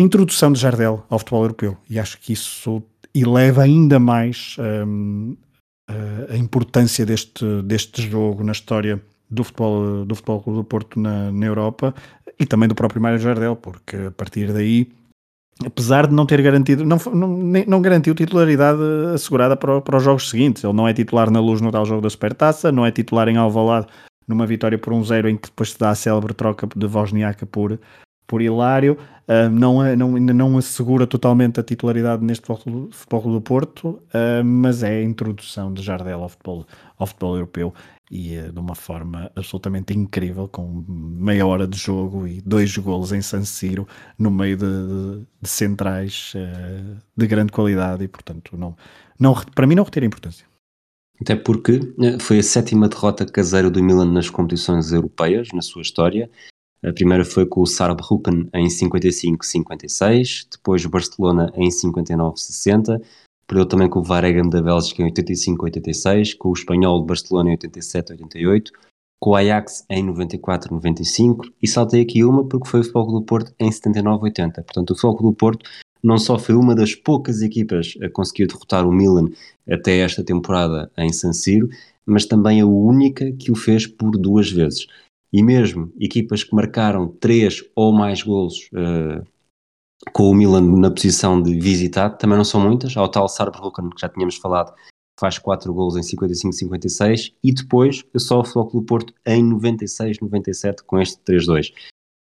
introdução 0.00 0.52
de 0.52 0.60
Jardel 0.60 1.04
ao 1.08 1.18
futebol 1.18 1.42
europeu 1.42 1.76
e 1.88 1.98
acho 1.98 2.20
que 2.20 2.32
isso 2.32 2.82
eleva 3.14 3.62
ainda 3.62 3.98
mais 3.98 4.56
um, 4.86 5.36
a 6.28 6.36
importância 6.36 7.04
deste, 7.04 7.44
deste 7.62 8.02
jogo 8.08 8.44
na 8.44 8.52
história 8.52 9.00
do 9.30 9.42
futebol 9.42 10.04
do 10.04 10.14
futebol 10.14 10.42
do 10.46 10.64
Porto 10.64 11.00
na, 11.00 11.32
na 11.32 11.46
Europa 11.46 11.94
e 12.38 12.46
também 12.46 12.68
do 12.68 12.74
próprio 12.74 13.00
Mário 13.00 13.18
Jardel, 13.18 13.56
porque 13.56 13.96
a 13.96 14.10
partir 14.10 14.52
daí 14.52 14.88
apesar 15.64 16.06
de 16.06 16.14
não 16.14 16.26
ter 16.26 16.40
garantido, 16.42 16.84
não, 16.84 16.98
não, 17.12 17.28
não 17.66 17.82
garantiu 17.82 18.14
titularidade 18.14 18.80
assegurada 19.14 19.56
para, 19.56 19.80
para, 19.80 19.96
os 19.96 20.02
jogos 20.02 20.28
seguintes. 20.30 20.64
Ele 20.64 20.72
não 20.72 20.88
é 20.88 20.92
titular 20.92 21.30
na 21.30 21.40
luz 21.40 21.60
no 21.60 21.70
tal 21.70 21.84
jogo 21.84 22.02
da 22.02 22.10
Supertaça, 22.10 22.72
não 22.72 22.84
é 22.84 22.90
titular 22.90 23.28
em 23.28 23.36
Alvalade 23.36 23.86
numa 24.26 24.46
vitória 24.46 24.78
por 24.78 24.92
um 24.92 25.04
zero 25.04 25.28
em 25.28 25.36
que 25.36 25.48
depois 25.48 25.72
se 25.72 25.78
dá 25.78 25.90
a 25.90 25.94
célebre 25.94 26.32
troca 26.32 26.66
de 26.74 26.86
Wozniaka 26.86 27.46
por, 27.46 27.78
por 28.26 28.40
Hilário. 28.40 28.96
Uh, 29.28 29.48
não, 29.50 29.82
é, 29.84 29.94
não, 29.96 30.16
ainda 30.16 30.34
não 30.34 30.58
assegura 30.58 31.06
totalmente 31.06 31.60
a 31.60 31.62
titularidade 31.62 32.22
neste 32.24 32.46
futebol 32.46 33.32
do 33.32 33.40
Porto, 33.40 33.88
uh, 33.88 34.44
mas 34.44 34.82
é 34.82 34.98
a 34.98 35.02
introdução 35.02 35.72
de 35.72 35.82
Jardel 35.82 36.22
ao 36.22 36.28
futebol, 36.28 36.66
ao 36.98 37.06
futebol 37.06 37.34
europeu 37.36 37.74
e 38.10 38.36
uh, 38.38 38.52
de 38.52 38.58
uma 38.58 38.74
forma 38.74 39.30
absolutamente 39.34 39.92
incrível, 39.92 40.48
com 40.48 40.84
meia 40.88 41.46
hora 41.46 41.66
de 41.66 41.78
jogo 41.78 42.26
e 42.26 42.40
dois 42.40 42.76
golos 42.76 43.12
em 43.12 43.22
San 43.22 43.44
Siro, 43.44 43.86
no 44.18 44.30
meio 44.30 44.56
de, 44.56 45.24
de, 45.40 45.48
centrais 45.48 46.32
de 47.16 47.26
grande 47.26 47.52
qualidade 47.52 48.04
e, 48.04 48.08
portanto, 48.08 48.56
não, 48.56 48.76
não, 49.18 49.34
para 49.54 49.66
mim 49.66 49.74
não 49.74 49.84
retira 49.84 50.06
importância. 50.06 50.46
Até 51.20 51.36
porque 51.36 51.80
eh, 52.00 52.18
foi 52.18 52.38
a 52.38 52.42
sétima 52.42 52.88
derrota 52.88 53.24
caseira 53.24 53.70
do 53.70 53.82
Milan 53.82 54.12
nas 54.12 54.28
competições 54.28 54.92
europeias, 54.92 55.48
na 55.52 55.62
sua 55.62 55.82
história. 55.82 56.30
A 56.82 56.92
primeira 56.92 57.24
foi 57.24 57.46
com 57.46 57.62
o 57.62 57.66
Saarbrücken 57.66 58.48
em 58.52 58.66
55-56, 58.66 60.46
depois 60.50 60.84
Barcelona 60.84 61.50
em 61.54 61.70
59-60, 61.70 63.00
perdeu 63.46 63.66
também 63.66 63.88
com 63.88 64.00
o 64.00 64.02
Varegem 64.02 64.48
da 64.48 64.62
Bélgica 64.62 65.02
em 65.02 65.12
85-86, 65.12 66.36
com 66.36 66.50
o 66.50 66.52
Espanhol 66.52 67.00
de 67.00 67.06
Barcelona 67.06 67.50
em 67.52 67.56
87-88, 67.56 68.70
com 69.20 69.30
o 69.30 69.36
Ajax 69.36 69.84
em 69.88 70.06
94-95 70.06 71.50
e 71.62 71.66
saltei 71.66 72.02
aqui 72.02 72.24
uma 72.24 72.44
porque 72.46 72.68
foi 72.68 72.80
o 72.80 72.84
Foco 72.84 73.12
do 73.12 73.22
Porto 73.22 73.54
em 73.58 73.70
79-80. 73.70 74.52
Portanto, 74.54 74.90
o 74.90 74.98
Foco 74.98 75.22
do 75.22 75.32
Porto 75.32 75.68
não 76.02 76.18
só 76.18 76.38
foi 76.38 76.54
uma 76.54 76.74
das 76.74 76.94
poucas 76.94 77.40
equipas 77.40 77.94
a 78.02 78.10
conseguir 78.10 78.46
derrotar 78.46 78.86
o 78.86 78.92
Milan 78.92 79.30
até 79.66 80.00
esta 80.00 80.22
temporada 80.22 80.90
em 80.98 81.10
San 81.10 81.32
Siro, 81.32 81.70
mas 82.04 82.26
também 82.26 82.60
a 82.60 82.66
única 82.66 83.32
que 83.32 83.50
o 83.50 83.56
fez 83.56 83.86
por 83.86 84.10
duas 84.18 84.50
vezes. 84.50 84.86
E 85.32 85.42
mesmo 85.42 85.90
equipas 85.98 86.44
que 86.44 86.54
marcaram 86.54 87.08
três 87.08 87.64
ou 87.74 87.92
mais 87.92 88.22
golos 88.22 88.68
uh, 88.74 89.26
com 90.12 90.30
o 90.30 90.34
Milan 90.34 90.78
na 90.78 90.90
posição 90.90 91.40
de 91.40 91.58
visitado, 91.58 92.18
também 92.18 92.36
não 92.36 92.44
são 92.44 92.60
muitas. 92.60 92.96
Há 92.96 93.02
o 93.02 93.08
tal 93.08 93.28
Saarbrücken, 93.28 93.90
que 93.90 94.00
já 94.00 94.08
tínhamos 94.08 94.36
falado, 94.36 94.74
faz 95.18 95.38
4 95.38 95.72
gols 95.72 95.96
em 95.96 96.00
55-56 96.00 97.32
e 97.42 97.52
depois 97.52 98.04
só 98.16 98.40
o 98.40 98.44
Flóculo 98.44 98.84
Porto 98.84 99.12
em 99.26 99.44
96-97 99.48 100.82
com 100.86 101.00
este 101.00 101.20
3-2. 101.24 101.72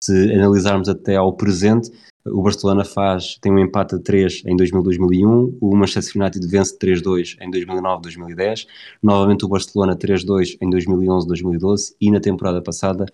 Se 0.03 0.33
analisarmos 0.35 0.89
até 0.89 1.17
ao 1.17 1.33
presente, 1.33 1.91
o 2.27 2.43
Barcelona 2.43 2.85
faz, 2.85 3.37
tem 3.41 3.53
um 3.53 3.59
empate 3.59 3.95
a 3.97 3.99
3 3.99 4.45
em 4.47 4.57
2000-2001, 4.57 5.59
o 5.61 5.77
Manchester 5.77 6.21
United 6.21 6.47
vence 6.47 6.79
3-2 6.79 7.37
em 7.41 7.51
2009-2010, 7.51 8.67
novamente 9.03 9.45
o 9.45 9.49
Barcelona 9.49 9.97
3-2 9.97 10.57
em 10.61 10.71
2011-2012 10.71 11.95
e 12.01 12.11
na 12.11 12.21
temporada 12.21 12.63
passada 12.63 13.07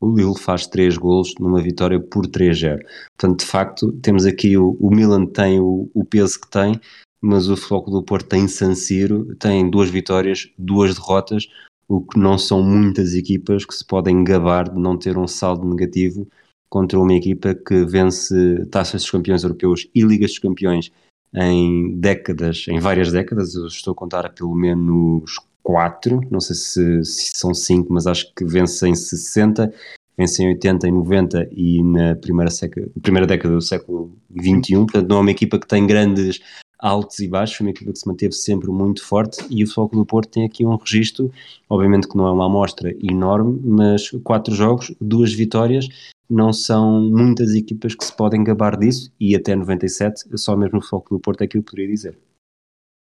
o 0.00 0.14
Lille 0.14 0.38
faz 0.38 0.66
3 0.66 0.96
golos 0.96 1.34
numa 1.40 1.62
vitória 1.62 1.98
por 1.98 2.26
3-0. 2.26 2.80
Portanto, 3.16 3.40
de 3.40 3.46
facto, 3.46 3.92
temos 4.02 4.26
aqui 4.26 4.56
o, 4.56 4.76
o 4.80 4.90
Milan 4.90 5.26
tem 5.26 5.60
o, 5.60 5.90
o 5.94 6.04
peso 6.04 6.40
que 6.40 6.50
tem, 6.50 6.80
mas 7.20 7.48
o 7.48 7.56
Foco 7.56 7.90
do 7.90 8.02
Porto 8.02 8.28
tem 8.28 8.46
San 8.46 8.74
Siro, 8.74 9.34
tem 9.36 9.68
duas 9.68 9.90
vitórias, 9.90 10.48
duas 10.58 10.94
derrotas, 10.94 11.48
o 11.88 12.00
que 12.00 12.18
não 12.18 12.36
são 12.36 12.62
muitas 12.62 13.14
equipas 13.14 13.64
que 13.64 13.74
se 13.74 13.84
podem 13.84 14.24
gabar 14.24 14.68
de 14.68 14.78
não 14.78 14.98
ter 14.98 15.16
um 15.16 15.26
saldo 15.26 15.66
negativo 15.68 16.28
contra 16.68 16.98
uma 16.98 17.14
equipa 17.14 17.54
que 17.54 17.84
vence 17.84 18.66
taças 18.66 19.02
dos 19.02 19.10
campeões 19.10 19.44
europeus 19.44 19.88
e 19.94 20.02
ligas 20.02 20.30
dos 20.30 20.38
campeões 20.40 20.90
em 21.34 21.96
décadas, 21.98 22.66
em 22.68 22.80
várias 22.80 23.12
décadas, 23.12 23.54
eu 23.54 23.66
estou 23.66 23.92
a 23.92 23.94
contar 23.94 24.28
pelo 24.32 24.54
menos 24.54 25.36
quatro, 25.66 26.20
não 26.30 26.38
sei 26.38 26.54
se, 26.54 27.04
se 27.04 27.32
são 27.34 27.52
cinco, 27.52 27.92
mas 27.92 28.06
acho 28.06 28.32
que 28.34 28.44
vence 28.44 28.88
em 28.88 28.94
60, 28.94 29.74
vence 30.16 30.40
em 30.40 30.48
80, 30.50 30.86
em 30.86 30.92
90 30.92 31.48
e 31.50 31.82
na 31.82 32.14
primeira, 32.14 32.52
seca, 32.52 32.88
primeira 33.02 33.26
década 33.26 33.52
do 33.52 33.60
século 33.60 34.16
XXI, 34.30 34.76
portanto 34.76 35.08
não 35.08 35.16
é 35.16 35.20
uma 35.20 35.30
equipa 35.32 35.58
que 35.58 35.66
tem 35.66 35.84
grandes 35.84 36.38
altos 36.78 37.18
e 37.18 37.26
baixos, 37.26 37.58
uma 37.58 37.70
equipa 37.70 37.92
que 37.92 37.98
se 37.98 38.06
manteve 38.06 38.32
sempre 38.32 38.68
muito 38.70 39.04
forte 39.04 39.44
e 39.50 39.64
o 39.64 39.66
Futebol 39.66 40.04
do 40.04 40.06
Porto 40.06 40.30
tem 40.30 40.44
aqui 40.44 40.64
um 40.64 40.76
registro, 40.76 41.32
obviamente 41.68 42.06
que 42.06 42.16
não 42.16 42.28
é 42.28 42.30
uma 42.30 42.46
amostra 42.46 42.94
enorme, 43.02 43.60
mas 43.64 44.10
quatro 44.22 44.54
jogos, 44.54 44.94
duas 45.00 45.32
vitórias, 45.32 45.88
não 46.30 46.52
são 46.52 47.00
muitas 47.00 47.52
equipas 47.54 47.92
que 47.96 48.04
se 48.04 48.16
podem 48.16 48.44
gabar 48.44 48.78
disso 48.78 49.10
e 49.18 49.34
até 49.34 49.56
97 49.56 50.28
só 50.38 50.56
mesmo 50.56 50.78
o 50.78 50.82
Futebol 50.82 51.18
do 51.18 51.20
Porto 51.20 51.42
é 51.42 51.48
que 51.48 51.58
eu 51.58 51.62
poderia 51.64 51.88
dizer. 51.88 52.16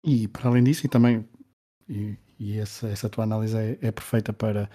E 0.03 0.27
para 0.27 0.49
além 0.49 0.63
disso, 0.63 0.85
e 0.85 0.89
também, 0.89 1.23
e, 1.87 2.15
e 2.39 2.57
essa, 2.57 2.87
essa 2.87 3.09
tua 3.09 3.25
análise 3.25 3.57
é, 3.57 3.77
é 3.81 3.91
perfeita 3.91 4.31
para 4.31 4.69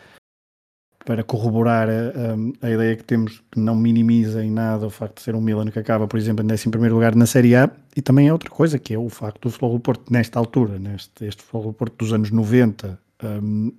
para 1.05 1.23
corroborar 1.23 1.89
a, 1.89 2.67
a, 2.67 2.71
ideia 2.71 2.97
que 2.97 3.05
temos 3.05 3.43
que 3.53 3.61
não 3.61 3.77
minimiza 3.77 4.43
em 4.43 4.51
nada 4.51 4.87
o 4.87 4.91
facto 4.91 5.17
de 5.17 5.23
ser 5.23 5.35
um 5.35 5.41
Milan 5.41 5.71
que 5.71 5.79
acaba, 5.79 6.09
por 6.09 6.19
exemplo, 6.19 6.45
em 6.45 6.51
11 6.51 6.69
lugar 6.89 7.15
na 7.15 7.27
Série 7.27 7.55
A. 7.55 7.71
E 7.95 8.01
também 8.01 8.29
é 8.29 8.33
outra 8.33 8.49
coisa, 8.49 8.79
que 8.79 8.95
é 8.95 8.99
o 8.99 9.11
facto 9.11 9.43
do 9.43 9.51
Futebol 9.51 9.75
do 9.75 9.81
Porto, 9.81 10.11
nesta 10.11 10.39
altura, 10.39 10.79
neste 10.79 11.27
este 11.27 11.43
Futebol 11.43 11.73
do 11.73 11.77
Porto 11.77 11.97
dos 11.99 12.13
anos 12.13 12.31
90, 12.31 12.99
um, 13.23 13.73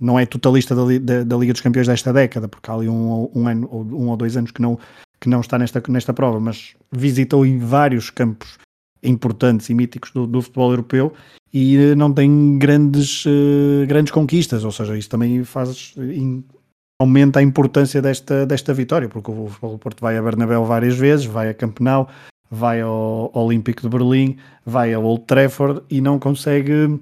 não 0.00 0.18
é 0.18 0.26
totalista 0.26 0.74
da, 0.74 0.82
da, 1.00 1.22
da, 1.22 1.36
Liga 1.36 1.52
dos 1.52 1.62
Campeões 1.62 1.86
desta 1.86 2.12
década, 2.12 2.48
porque 2.48 2.68
há 2.68 2.74
ali 2.74 2.88
um, 2.88 3.30
um 3.32 3.46
ano 3.46 3.68
ou 3.70 3.84
um 3.84 4.08
ou 4.08 4.16
dois 4.16 4.36
anos 4.36 4.50
que 4.50 4.60
não, 4.60 4.76
que 5.20 5.28
não 5.28 5.40
está 5.40 5.56
nesta, 5.56 5.80
nesta 5.88 6.12
prova, 6.12 6.40
mas 6.40 6.74
visitou 6.90 7.46
em 7.46 7.58
vários 7.58 8.10
campos 8.10 8.58
importantes 9.06 9.70
e 9.70 9.74
míticos 9.74 10.10
do, 10.12 10.26
do 10.26 10.42
futebol 10.42 10.70
europeu 10.70 11.12
e 11.52 11.76
eh, 11.76 11.94
não 11.94 12.12
tem 12.12 12.58
grandes, 12.58 13.24
uh, 13.24 13.86
grandes 13.86 14.12
conquistas, 14.12 14.64
ou 14.64 14.72
seja, 14.72 14.96
isso 14.96 15.08
também 15.08 15.42
faz 15.44 15.94
in, 15.96 16.44
aumenta 17.00 17.38
a 17.38 17.42
importância 17.42 18.02
desta, 18.02 18.44
desta 18.44 18.74
vitória, 18.74 19.08
porque 19.08 19.30
o 19.30 19.46
Futebol 19.48 19.78
Porto 19.78 20.00
vai 20.00 20.16
a 20.16 20.22
Bernabéu 20.22 20.64
várias 20.64 20.96
vezes, 20.96 21.24
vai 21.24 21.48
a 21.48 21.54
Campenau, 21.54 22.08
vai 22.50 22.80
ao 22.80 23.30
Olímpico 23.34 23.82
de 23.82 23.88
Berlim, 23.88 24.36
vai 24.64 24.92
ao 24.92 25.04
Old 25.04 25.24
Trafford 25.24 25.82
e 25.90 26.00
não 26.00 26.18
consegue 26.18 26.98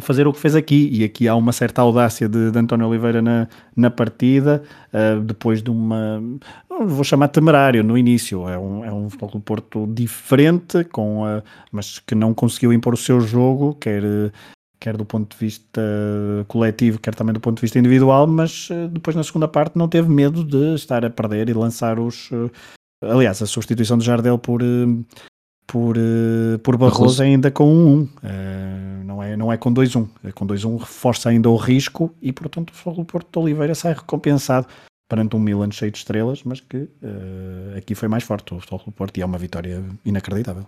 fazer 0.00 0.26
o 0.26 0.32
que 0.32 0.40
fez 0.40 0.54
aqui. 0.54 0.88
E 0.92 1.04
aqui 1.04 1.28
há 1.28 1.34
uma 1.34 1.52
certa 1.52 1.82
audácia 1.82 2.28
de, 2.28 2.50
de 2.50 2.58
António 2.58 2.86
Oliveira 2.86 3.22
na, 3.22 3.48
na 3.76 3.90
partida, 3.90 4.62
uh, 4.92 5.20
depois 5.20 5.62
de 5.62 5.70
uma. 5.70 6.22
vou 6.68 7.04
chamar 7.04 7.28
temerário 7.28 7.82
no 7.82 7.96
início. 7.96 8.48
É 8.48 8.58
um, 8.58 8.84
é 8.84 8.92
um 8.92 9.08
futebol 9.08 9.30
do 9.30 9.40
Porto 9.40 9.86
diferente, 9.86 10.84
com, 10.84 11.24
uh, 11.24 11.42
mas 11.72 11.98
que 11.98 12.14
não 12.14 12.34
conseguiu 12.34 12.72
impor 12.72 12.94
o 12.94 12.98
seu 12.98 13.20
jogo, 13.20 13.74
quer. 13.74 14.02
Quer 14.80 14.96
do 14.96 15.04
ponto 15.04 15.36
de 15.36 15.44
vista 15.44 15.82
coletivo, 16.46 17.00
quer 17.00 17.12
também 17.12 17.34
do 17.34 17.40
ponto 17.40 17.56
de 17.56 17.62
vista 17.62 17.80
individual, 17.80 18.28
mas 18.28 18.70
uh, 18.70 18.86
depois 18.86 19.16
na 19.16 19.24
segunda 19.24 19.48
parte 19.48 19.76
não 19.76 19.88
teve 19.88 20.08
medo 20.08 20.44
de 20.44 20.76
estar 20.76 21.04
a 21.04 21.10
perder 21.10 21.48
e 21.48 21.52
lançar 21.52 21.98
os. 21.98 22.30
aliás, 23.02 23.42
a 23.42 23.46
substituição 23.46 23.98
de 23.98 24.04
Jardel 24.04 24.38
por, 24.38 24.62
por, 25.68 25.96
uh, 25.98 26.58
por 26.62 26.76
Barroso 26.78 27.22
ainda 27.22 27.50
com 27.50 27.70
um 27.70 27.86
1. 27.86 28.02
Uh, 28.02 28.08
não, 29.04 29.22
é, 29.22 29.36
não 29.36 29.52
é 29.52 29.56
com 29.56 29.72
2-1. 29.72 30.08
É 30.24 30.32
com 30.32 30.46
2-1 30.46 30.78
reforça 30.78 31.28
ainda 31.28 31.48
o 31.50 31.56
risco 31.56 32.12
e, 32.20 32.32
portanto, 32.32 32.72
o 32.86 33.04
Porto 33.04 33.30
de 33.30 33.38
Oliveira 33.38 33.74
sai 33.74 33.92
recompensado 33.92 34.66
perante 35.08 35.36
um 35.36 35.38
Milan 35.38 35.70
cheio 35.70 35.92
de 35.92 35.98
estrelas, 35.98 36.42
mas 36.42 36.60
que 36.60 36.78
uh, 36.78 37.76
aqui 37.76 37.94
foi 37.94 38.08
mais 38.08 38.24
forte 38.24 38.54
o 38.54 38.60
Futebol 38.60 38.92
Porto 38.92 39.18
e 39.18 39.22
é 39.22 39.26
uma 39.26 39.38
vitória 39.38 39.84
inacreditável. 40.04 40.66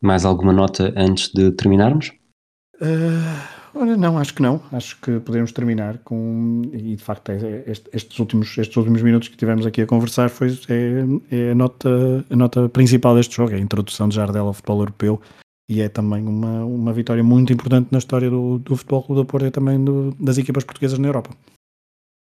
Mais 0.00 0.24
alguma 0.24 0.52
nota 0.52 0.92
antes 0.96 1.32
de 1.32 1.52
terminarmos? 1.52 2.12
Uh, 2.80 3.57
Olha, 3.80 3.96
não, 3.96 4.18
acho 4.18 4.34
que 4.34 4.42
não. 4.42 4.60
Acho 4.72 5.00
que 5.00 5.20
podemos 5.20 5.52
terminar 5.52 5.98
com. 5.98 6.62
E 6.72 6.96
de 6.96 7.02
facto, 7.02 7.30
é, 7.30 7.36
é 7.36 7.64
estes, 7.70 8.18
últimos, 8.18 8.58
estes 8.58 8.76
últimos 8.76 9.00
minutos 9.02 9.28
que 9.28 9.36
tivemos 9.36 9.64
aqui 9.64 9.82
a 9.82 9.86
conversar 9.86 10.28
foi, 10.28 10.48
é, 10.68 11.04
é 11.30 11.50
a, 11.52 11.54
nota, 11.54 12.24
a 12.28 12.36
nota 12.36 12.68
principal 12.68 13.14
deste 13.14 13.36
jogo, 13.36 13.52
é 13.52 13.56
a 13.56 13.60
introdução 13.60 14.08
de 14.08 14.16
Jardel 14.16 14.48
ao 14.48 14.52
futebol 14.52 14.80
europeu 14.80 15.20
e 15.70 15.80
é 15.80 15.88
também 15.88 16.26
uma, 16.26 16.64
uma 16.64 16.92
vitória 16.92 17.22
muito 17.22 17.52
importante 17.52 17.88
na 17.92 17.98
história 17.98 18.28
do, 18.28 18.58
do 18.58 18.74
Futebol 18.74 19.04
do 19.10 19.24
Porto 19.24 19.46
e 19.46 19.50
também 19.50 19.82
do, 19.84 20.12
das 20.18 20.38
equipas 20.38 20.64
portuguesas 20.64 20.98
na 20.98 21.06
Europa. 21.06 21.30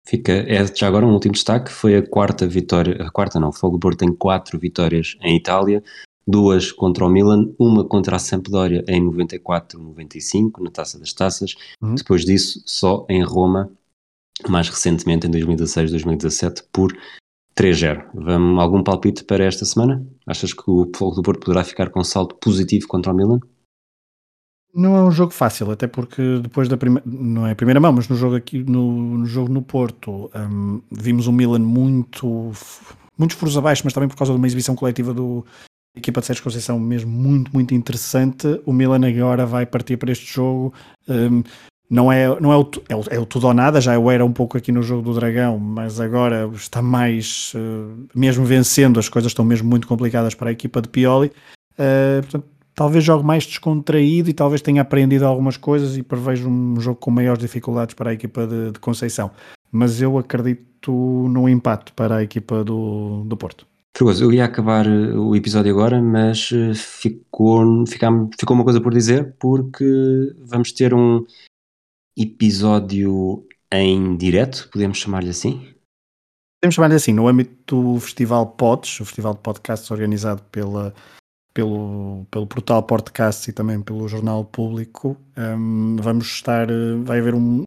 Fica, 0.08 0.32
é 0.32 0.66
já 0.74 0.88
agora 0.88 1.06
um 1.06 1.14
último 1.14 1.34
destaque, 1.34 1.72
foi 1.72 1.96
a 1.98 2.08
quarta 2.08 2.48
vitória, 2.48 3.04
a 3.04 3.12
quarta 3.12 3.40
não, 3.40 3.50
o 3.50 3.70
do 3.70 3.80
Porto 3.80 4.00
tem 4.00 4.14
quatro 4.14 4.58
vitórias 4.58 5.16
em 5.22 5.36
Itália, 5.36 5.84
duas 6.28 6.72
contra 6.72 7.06
o 7.06 7.10
Milan, 7.10 7.52
uma 7.60 7.84
contra 7.84 8.16
a 8.16 8.20
Sampdoria 8.20 8.84
em 8.88 9.04
94-95, 9.04 10.62
na 10.62 10.72
Taça 10.72 11.00
das 11.00 11.14
Taças, 11.14 11.56
uhum. 11.82 11.96
depois 11.96 12.26
disso 12.26 12.62
só 12.66 13.06
em 13.10 13.24
Roma, 13.24 13.72
mais 14.50 14.70
recentemente 14.70 15.28
em 15.28 15.32
2016-2017, 15.32 16.64
por 16.72 16.96
3-0. 17.56 18.10
Vamos 18.14 18.62
algum 18.62 18.84
palpite 18.84 19.24
para 19.24 19.46
esta 19.46 19.66
semana? 19.66 20.06
Achas 20.26 20.54
que 20.54 20.64
o 20.68 20.90
Fogo 20.96 21.16
do 21.16 21.24
Porto 21.24 21.46
poderá 21.46 21.64
ficar 21.64 21.90
com 21.90 22.04
salto 22.04 22.36
positivo 22.36 22.88
contra 22.88 23.12
o 23.12 23.16
Milan? 23.16 23.40
Não 24.74 24.98
é 24.98 25.04
um 25.04 25.12
jogo 25.12 25.32
fácil, 25.32 25.72
até 25.72 25.88
porque 25.88 26.40
depois 26.40 26.68
da 26.68 26.76
primeira, 26.76 27.08
não 27.08 27.48
é 27.48 27.52
a 27.52 27.56
primeira 27.56 27.80
mão, 27.80 27.94
mas 27.94 28.10
no 28.10 28.16
jogo 28.18 28.36
aqui 28.36 28.62
no, 28.62 29.20
no 29.20 29.26
jogo 29.26 29.54
no 29.54 29.62
Porto, 29.62 30.30
um, 30.36 30.82
vimos 30.92 31.28
o 31.28 31.32
Milan 31.32 31.60
muito 31.60 32.52
muitos 33.18 33.38
furos 33.38 33.58
abaixo, 33.58 33.84
mas 33.86 33.94
também 33.94 34.10
por 34.10 34.18
causa 34.18 34.34
de 34.34 34.38
uma 34.38 34.46
exibição 34.46 34.76
coletiva 34.76 35.14
do, 35.14 35.46
equipa 35.96 36.20
de 36.22 36.28
Sérgio 36.28 36.44
Conceição 36.44 36.80
mesmo 36.80 37.12
muito, 37.12 37.52
muito 37.54 37.74
interessante. 37.74 38.62
O 38.66 38.74
Milan 38.74 39.08
agora 39.08 39.46
vai 39.46 39.66
partir 39.66 39.98
para 39.98 40.12
este 40.12 40.26
jogo. 40.26 40.74
Um, 41.08 41.44
não 41.90 42.12
é, 42.12 42.40
não 42.40 42.52
é, 42.52 42.58
o, 42.58 42.70
é, 42.90 42.96
o, 42.96 43.04
é 43.12 43.20
o 43.20 43.26
tudo 43.26 43.48
ou 43.48 43.54
nada, 43.54 43.80
já 43.80 43.94
eu 43.94 44.10
era 44.10 44.26
um 44.26 44.32
pouco 44.34 44.58
aqui 44.58 44.72
no 44.72 44.82
jogo 44.82 45.04
do 45.04 45.14
Dragão, 45.14 45.60
mas 45.60 46.00
agora 46.00 46.50
está 46.54 46.82
mais, 46.82 47.54
uh, 47.54 48.08
mesmo 48.14 48.44
vencendo, 48.44 49.00
as 49.00 49.08
coisas 49.08 49.32
estão 49.32 49.46
mesmo 49.46 49.70
muito 49.70 49.88
complicadas 49.88 50.34
para 50.34 50.50
a 50.50 50.52
equipa 50.52 50.82
de 50.82 50.90
Pioli. 50.90 51.32
Uh, 51.74 52.22
portanto, 52.22 52.46
talvez 52.74 53.04
jogue 53.04 53.24
mais 53.24 53.46
descontraído 53.46 54.30
e 54.30 54.34
talvez 54.34 54.62
tenha 54.62 54.82
aprendido 54.82 55.26
algumas 55.26 55.58
coisas 55.58 55.96
e 55.96 56.02
prevejo 56.02 56.50
um 56.50 56.80
jogo 56.80 57.00
com 57.00 57.12
maiores 57.12 57.40
dificuldades 57.40 57.94
para 57.94 58.10
a 58.10 58.14
equipa 58.14 58.48
de, 58.48 58.72
de 58.72 58.80
Conceição. 58.80 59.30
Mas 59.72 60.02
eu 60.02 60.18
acredito 60.18 60.92
no 60.92 61.48
empate 61.48 61.92
para 61.94 62.18
a 62.18 62.24
equipa 62.24 62.64
do, 62.64 63.24
do 63.26 63.38
Porto. 63.38 63.66
Fregoso, 63.98 64.26
eu 64.26 64.34
ia 64.34 64.44
acabar 64.44 64.86
eh, 64.86 65.14
o 65.14 65.34
episódio 65.38 65.72
agora, 65.72 66.02
mas 66.02 66.50
eh, 66.52 66.74
ficou, 66.74 67.88
ficou, 67.88 68.30
ficou 68.38 68.54
uma 68.54 68.66
coisa 68.66 68.82
por 68.82 68.94
dizer, 68.94 69.34
porque 69.40 69.86
vamos 70.40 70.74
ter 70.74 70.94
um 70.94 71.26
episódio 72.18 73.48
em 73.72 74.18
direto, 74.18 74.68
podemos 74.70 74.98
chamar-lhe 74.98 75.30
assim? 75.30 75.74
Podemos 76.60 76.76
chamar-lhe 76.76 76.96
assim, 76.96 77.14
no 77.14 77.26
âmbito 77.26 77.82
do 77.82 78.00
Festival 78.02 78.46
Pods, 78.48 79.00
o 79.00 79.06
Festival 79.06 79.34
de 79.34 79.40
Podcasts 79.40 79.90
organizado 79.90 80.44
pela, 80.52 80.94
pelo, 81.54 82.26
pelo 82.30 82.48
portal 82.48 82.84
Podcast 82.84 83.50
e 83.50 83.54
também 83.54 83.82
pelo 83.82 84.10
Jornal 84.10 84.44
Público, 84.44 85.16
um, 85.38 85.96
vamos 86.02 86.26
estar, 86.26 86.70
eh, 86.70 86.96
vai 87.02 87.20
haver 87.20 87.34
um, 87.34 87.64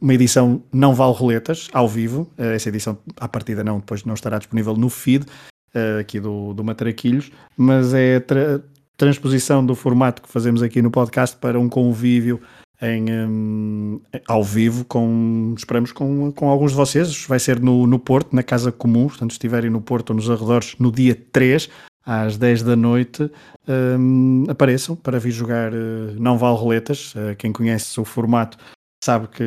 uma 0.00 0.14
edição 0.14 0.62
não 0.72 0.94
vale 0.94 1.14
roletas, 1.14 1.68
ao 1.72 1.88
vivo, 1.88 2.30
essa 2.36 2.68
edição 2.68 2.98
à 3.16 3.28
partida 3.28 3.64
não, 3.64 3.78
depois 3.78 4.04
não 4.04 4.14
estará 4.14 4.38
disponível 4.38 4.76
no 4.76 4.88
feed, 4.88 5.26
uh, 5.74 6.00
aqui 6.00 6.20
do, 6.20 6.54
do 6.54 6.64
Matraquilhos, 6.64 7.30
mas 7.56 7.94
é 7.94 8.20
tra 8.20 8.60
transposição 8.96 9.64
do 9.64 9.76
formato 9.76 10.20
que 10.20 10.28
fazemos 10.28 10.60
aqui 10.60 10.82
no 10.82 10.90
podcast 10.90 11.36
para 11.36 11.56
um 11.56 11.68
convívio 11.68 12.40
em, 12.82 13.06
um, 13.12 14.00
ao 14.26 14.42
vivo 14.42 14.84
com, 14.84 15.54
esperamos, 15.56 15.92
com, 15.92 16.32
com 16.32 16.48
alguns 16.48 16.72
de 16.72 16.76
vocês. 16.76 17.24
Vai 17.26 17.38
ser 17.38 17.60
no, 17.60 17.86
no 17.86 18.00
Porto, 18.00 18.34
na 18.34 18.42
Casa 18.42 18.72
Comum, 18.72 19.06
portanto, 19.06 19.30
estiverem 19.30 19.70
no 19.70 19.80
Porto 19.80 20.10
ou 20.10 20.16
nos 20.16 20.28
arredores, 20.28 20.74
no 20.80 20.90
dia 20.90 21.16
3, 21.32 21.70
às 22.04 22.36
10 22.36 22.64
da 22.64 22.74
noite, 22.74 23.30
um, 23.68 24.44
apareçam 24.48 24.96
para 24.96 25.20
vir 25.20 25.30
jogar 25.30 25.72
uh, 25.72 26.16
Não 26.18 26.36
Vale 26.36 26.56
Roletas. 26.56 27.14
Uh, 27.14 27.36
quem 27.36 27.52
conhece 27.52 28.00
o 28.00 28.04
formato 28.04 28.58
sabe 29.00 29.28
que 29.28 29.44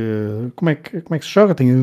como 0.56 0.70
é 0.70 0.76
que, 0.76 1.02
como 1.02 1.16
é 1.16 1.20
que 1.20 1.26
se 1.26 1.32
joga, 1.32 1.54
tem 1.54 1.74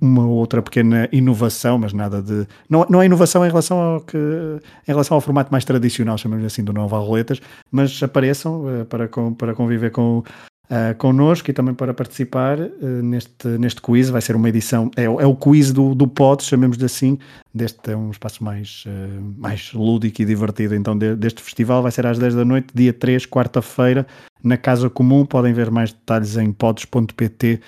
uma 0.00 0.26
outra 0.26 0.62
pequena 0.62 1.08
inovação, 1.12 1.78
mas 1.78 1.92
nada 1.92 2.22
de. 2.22 2.46
Não, 2.68 2.86
não 2.88 3.02
é 3.02 3.06
inovação 3.06 3.44
em 3.44 3.48
relação 3.48 3.78
ao 3.78 4.00
que 4.00 4.16
em 4.16 4.90
relação 4.90 5.14
ao 5.14 5.20
formato 5.20 5.52
mais 5.52 5.64
tradicional, 5.64 6.16
chamamos 6.16 6.44
assim, 6.46 6.64
do 6.64 6.72
Nova 6.72 6.98
Roletas, 6.98 7.40
mas 7.70 8.02
apareçam 8.02 8.64
uh, 8.64 8.84
para, 8.86 9.08
para 9.36 9.54
conviver 9.54 9.90
com, 9.90 10.22
uh, 10.70 10.96
connosco 10.96 11.50
e 11.50 11.54
também 11.54 11.74
para 11.74 11.92
participar 11.92 12.58
uh, 12.58 13.02
neste, 13.02 13.48
neste 13.58 13.80
quiz. 13.80 14.10
Vai 14.10 14.20
ser 14.20 14.36
uma 14.36 14.48
edição, 14.48 14.90
é, 14.96 15.04
é 15.04 15.26
o 15.26 15.34
quiz 15.34 15.72
do, 15.72 15.94
do 15.94 16.06
pod, 16.06 16.42
chamemos-lhe 16.42 16.84
assim. 16.84 17.18
Deste 17.52 17.90
é 17.90 17.96
um 17.96 18.10
espaço 18.10 18.42
mais, 18.44 18.84
uh, 18.86 19.34
mais 19.36 19.72
lúdico 19.72 20.22
e 20.22 20.24
divertido. 20.24 20.74
Então, 20.74 20.96
de, 20.96 21.16
deste 21.16 21.42
festival 21.42 21.82
vai 21.82 21.90
ser 21.90 22.06
às 22.06 22.18
10 22.18 22.34
da 22.34 22.44
noite, 22.44 22.68
dia 22.74 22.92
3, 22.92 23.26
quarta-feira, 23.26 24.06
na 24.42 24.56
Casa 24.56 24.88
Comum. 24.88 25.24
Podem 25.24 25.52
ver 25.52 25.70
mais 25.70 25.92
detalhes 25.92 26.36
em 26.36 26.52
pods.pt. 26.52 27.60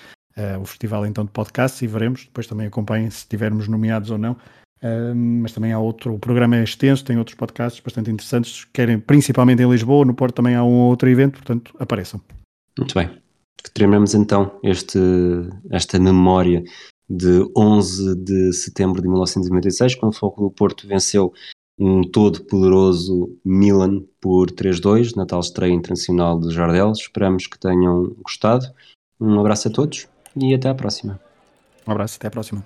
o 0.61 0.65
festival 0.65 1.05
então 1.07 1.25
de 1.25 1.31
podcasts 1.31 1.83
e 1.83 1.87
veremos, 1.87 2.25
depois 2.25 2.47
também 2.47 2.67
acompanhem 2.67 3.11
se 3.11 3.19
estivermos 3.19 3.69
nomeados 3.69 4.11
ou 4.11 4.19
não. 4.19 4.37
Uh, 4.83 5.15
mas 5.15 5.53
também 5.53 5.73
há 5.73 5.79
outro, 5.79 6.15
o 6.15 6.19
programa 6.19 6.57
é 6.57 6.63
extenso, 6.65 7.05
tem 7.05 7.19
outros 7.19 7.37
podcasts 7.37 7.79
bastante 7.81 8.11
interessantes, 8.11 8.67
querem 8.73 8.99
principalmente 8.99 9.63
em 9.63 9.71
Lisboa, 9.71 10.07
no 10.07 10.15
Porto 10.15 10.37
também 10.37 10.55
há 10.55 10.65
um 10.65 10.73
outro 10.89 11.07
evento, 11.07 11.35
portanto 11.35 11.75
apareçam. 11.79 12.19
Muito 12.81 12.95
bem. 12.95 13.11
Terminamos 13.75 14.15
então 14.15 14.59
este, 14.63 14.99
esta 15.71 15.99
memória 15.99 16.65
de 17.09 17.47
11 17.55 18.17
de 18.17 18.53
setembro 18.55 19.03
de 19.03 19.09
1996, 19.09 19.97
quando 19.97 20.13
o 20.13 20.17
Foco 20.17 20.43
do 20.43 20.51
Porto 20.51 20.89
venceu 20.89 21.31
um 21.79 22.03
todo 22.03 22.43
poderoso 22.45 23.37
Milan 23.45 24.03
por 24.19 24.51
3-2 24.51 25.15
na 25.15 25.27
tal 25.27 25.41
estreia 25.41 25.73
internacional 25.73 26.41
de 26.41 26.55
Jardel. 26.55 26.93
Esperamos 26.93 27.47
que 27.47 27.59
tenham 27.59 28.17
gostado. 28.23 28.67
Um 29.21 29.39
abraço 29.39 29.69
a 29.69 29.71
todos 29.71 30.09
e 30.35 30.55
até 30.55 30.71
à 30.71 30.75
próxima. 30.75 31.21
Um 31.87 31.93
abraço, 31.93 32.17
até 32.17 32.29
à 32.29 32.31
próxima. 32.31 32.65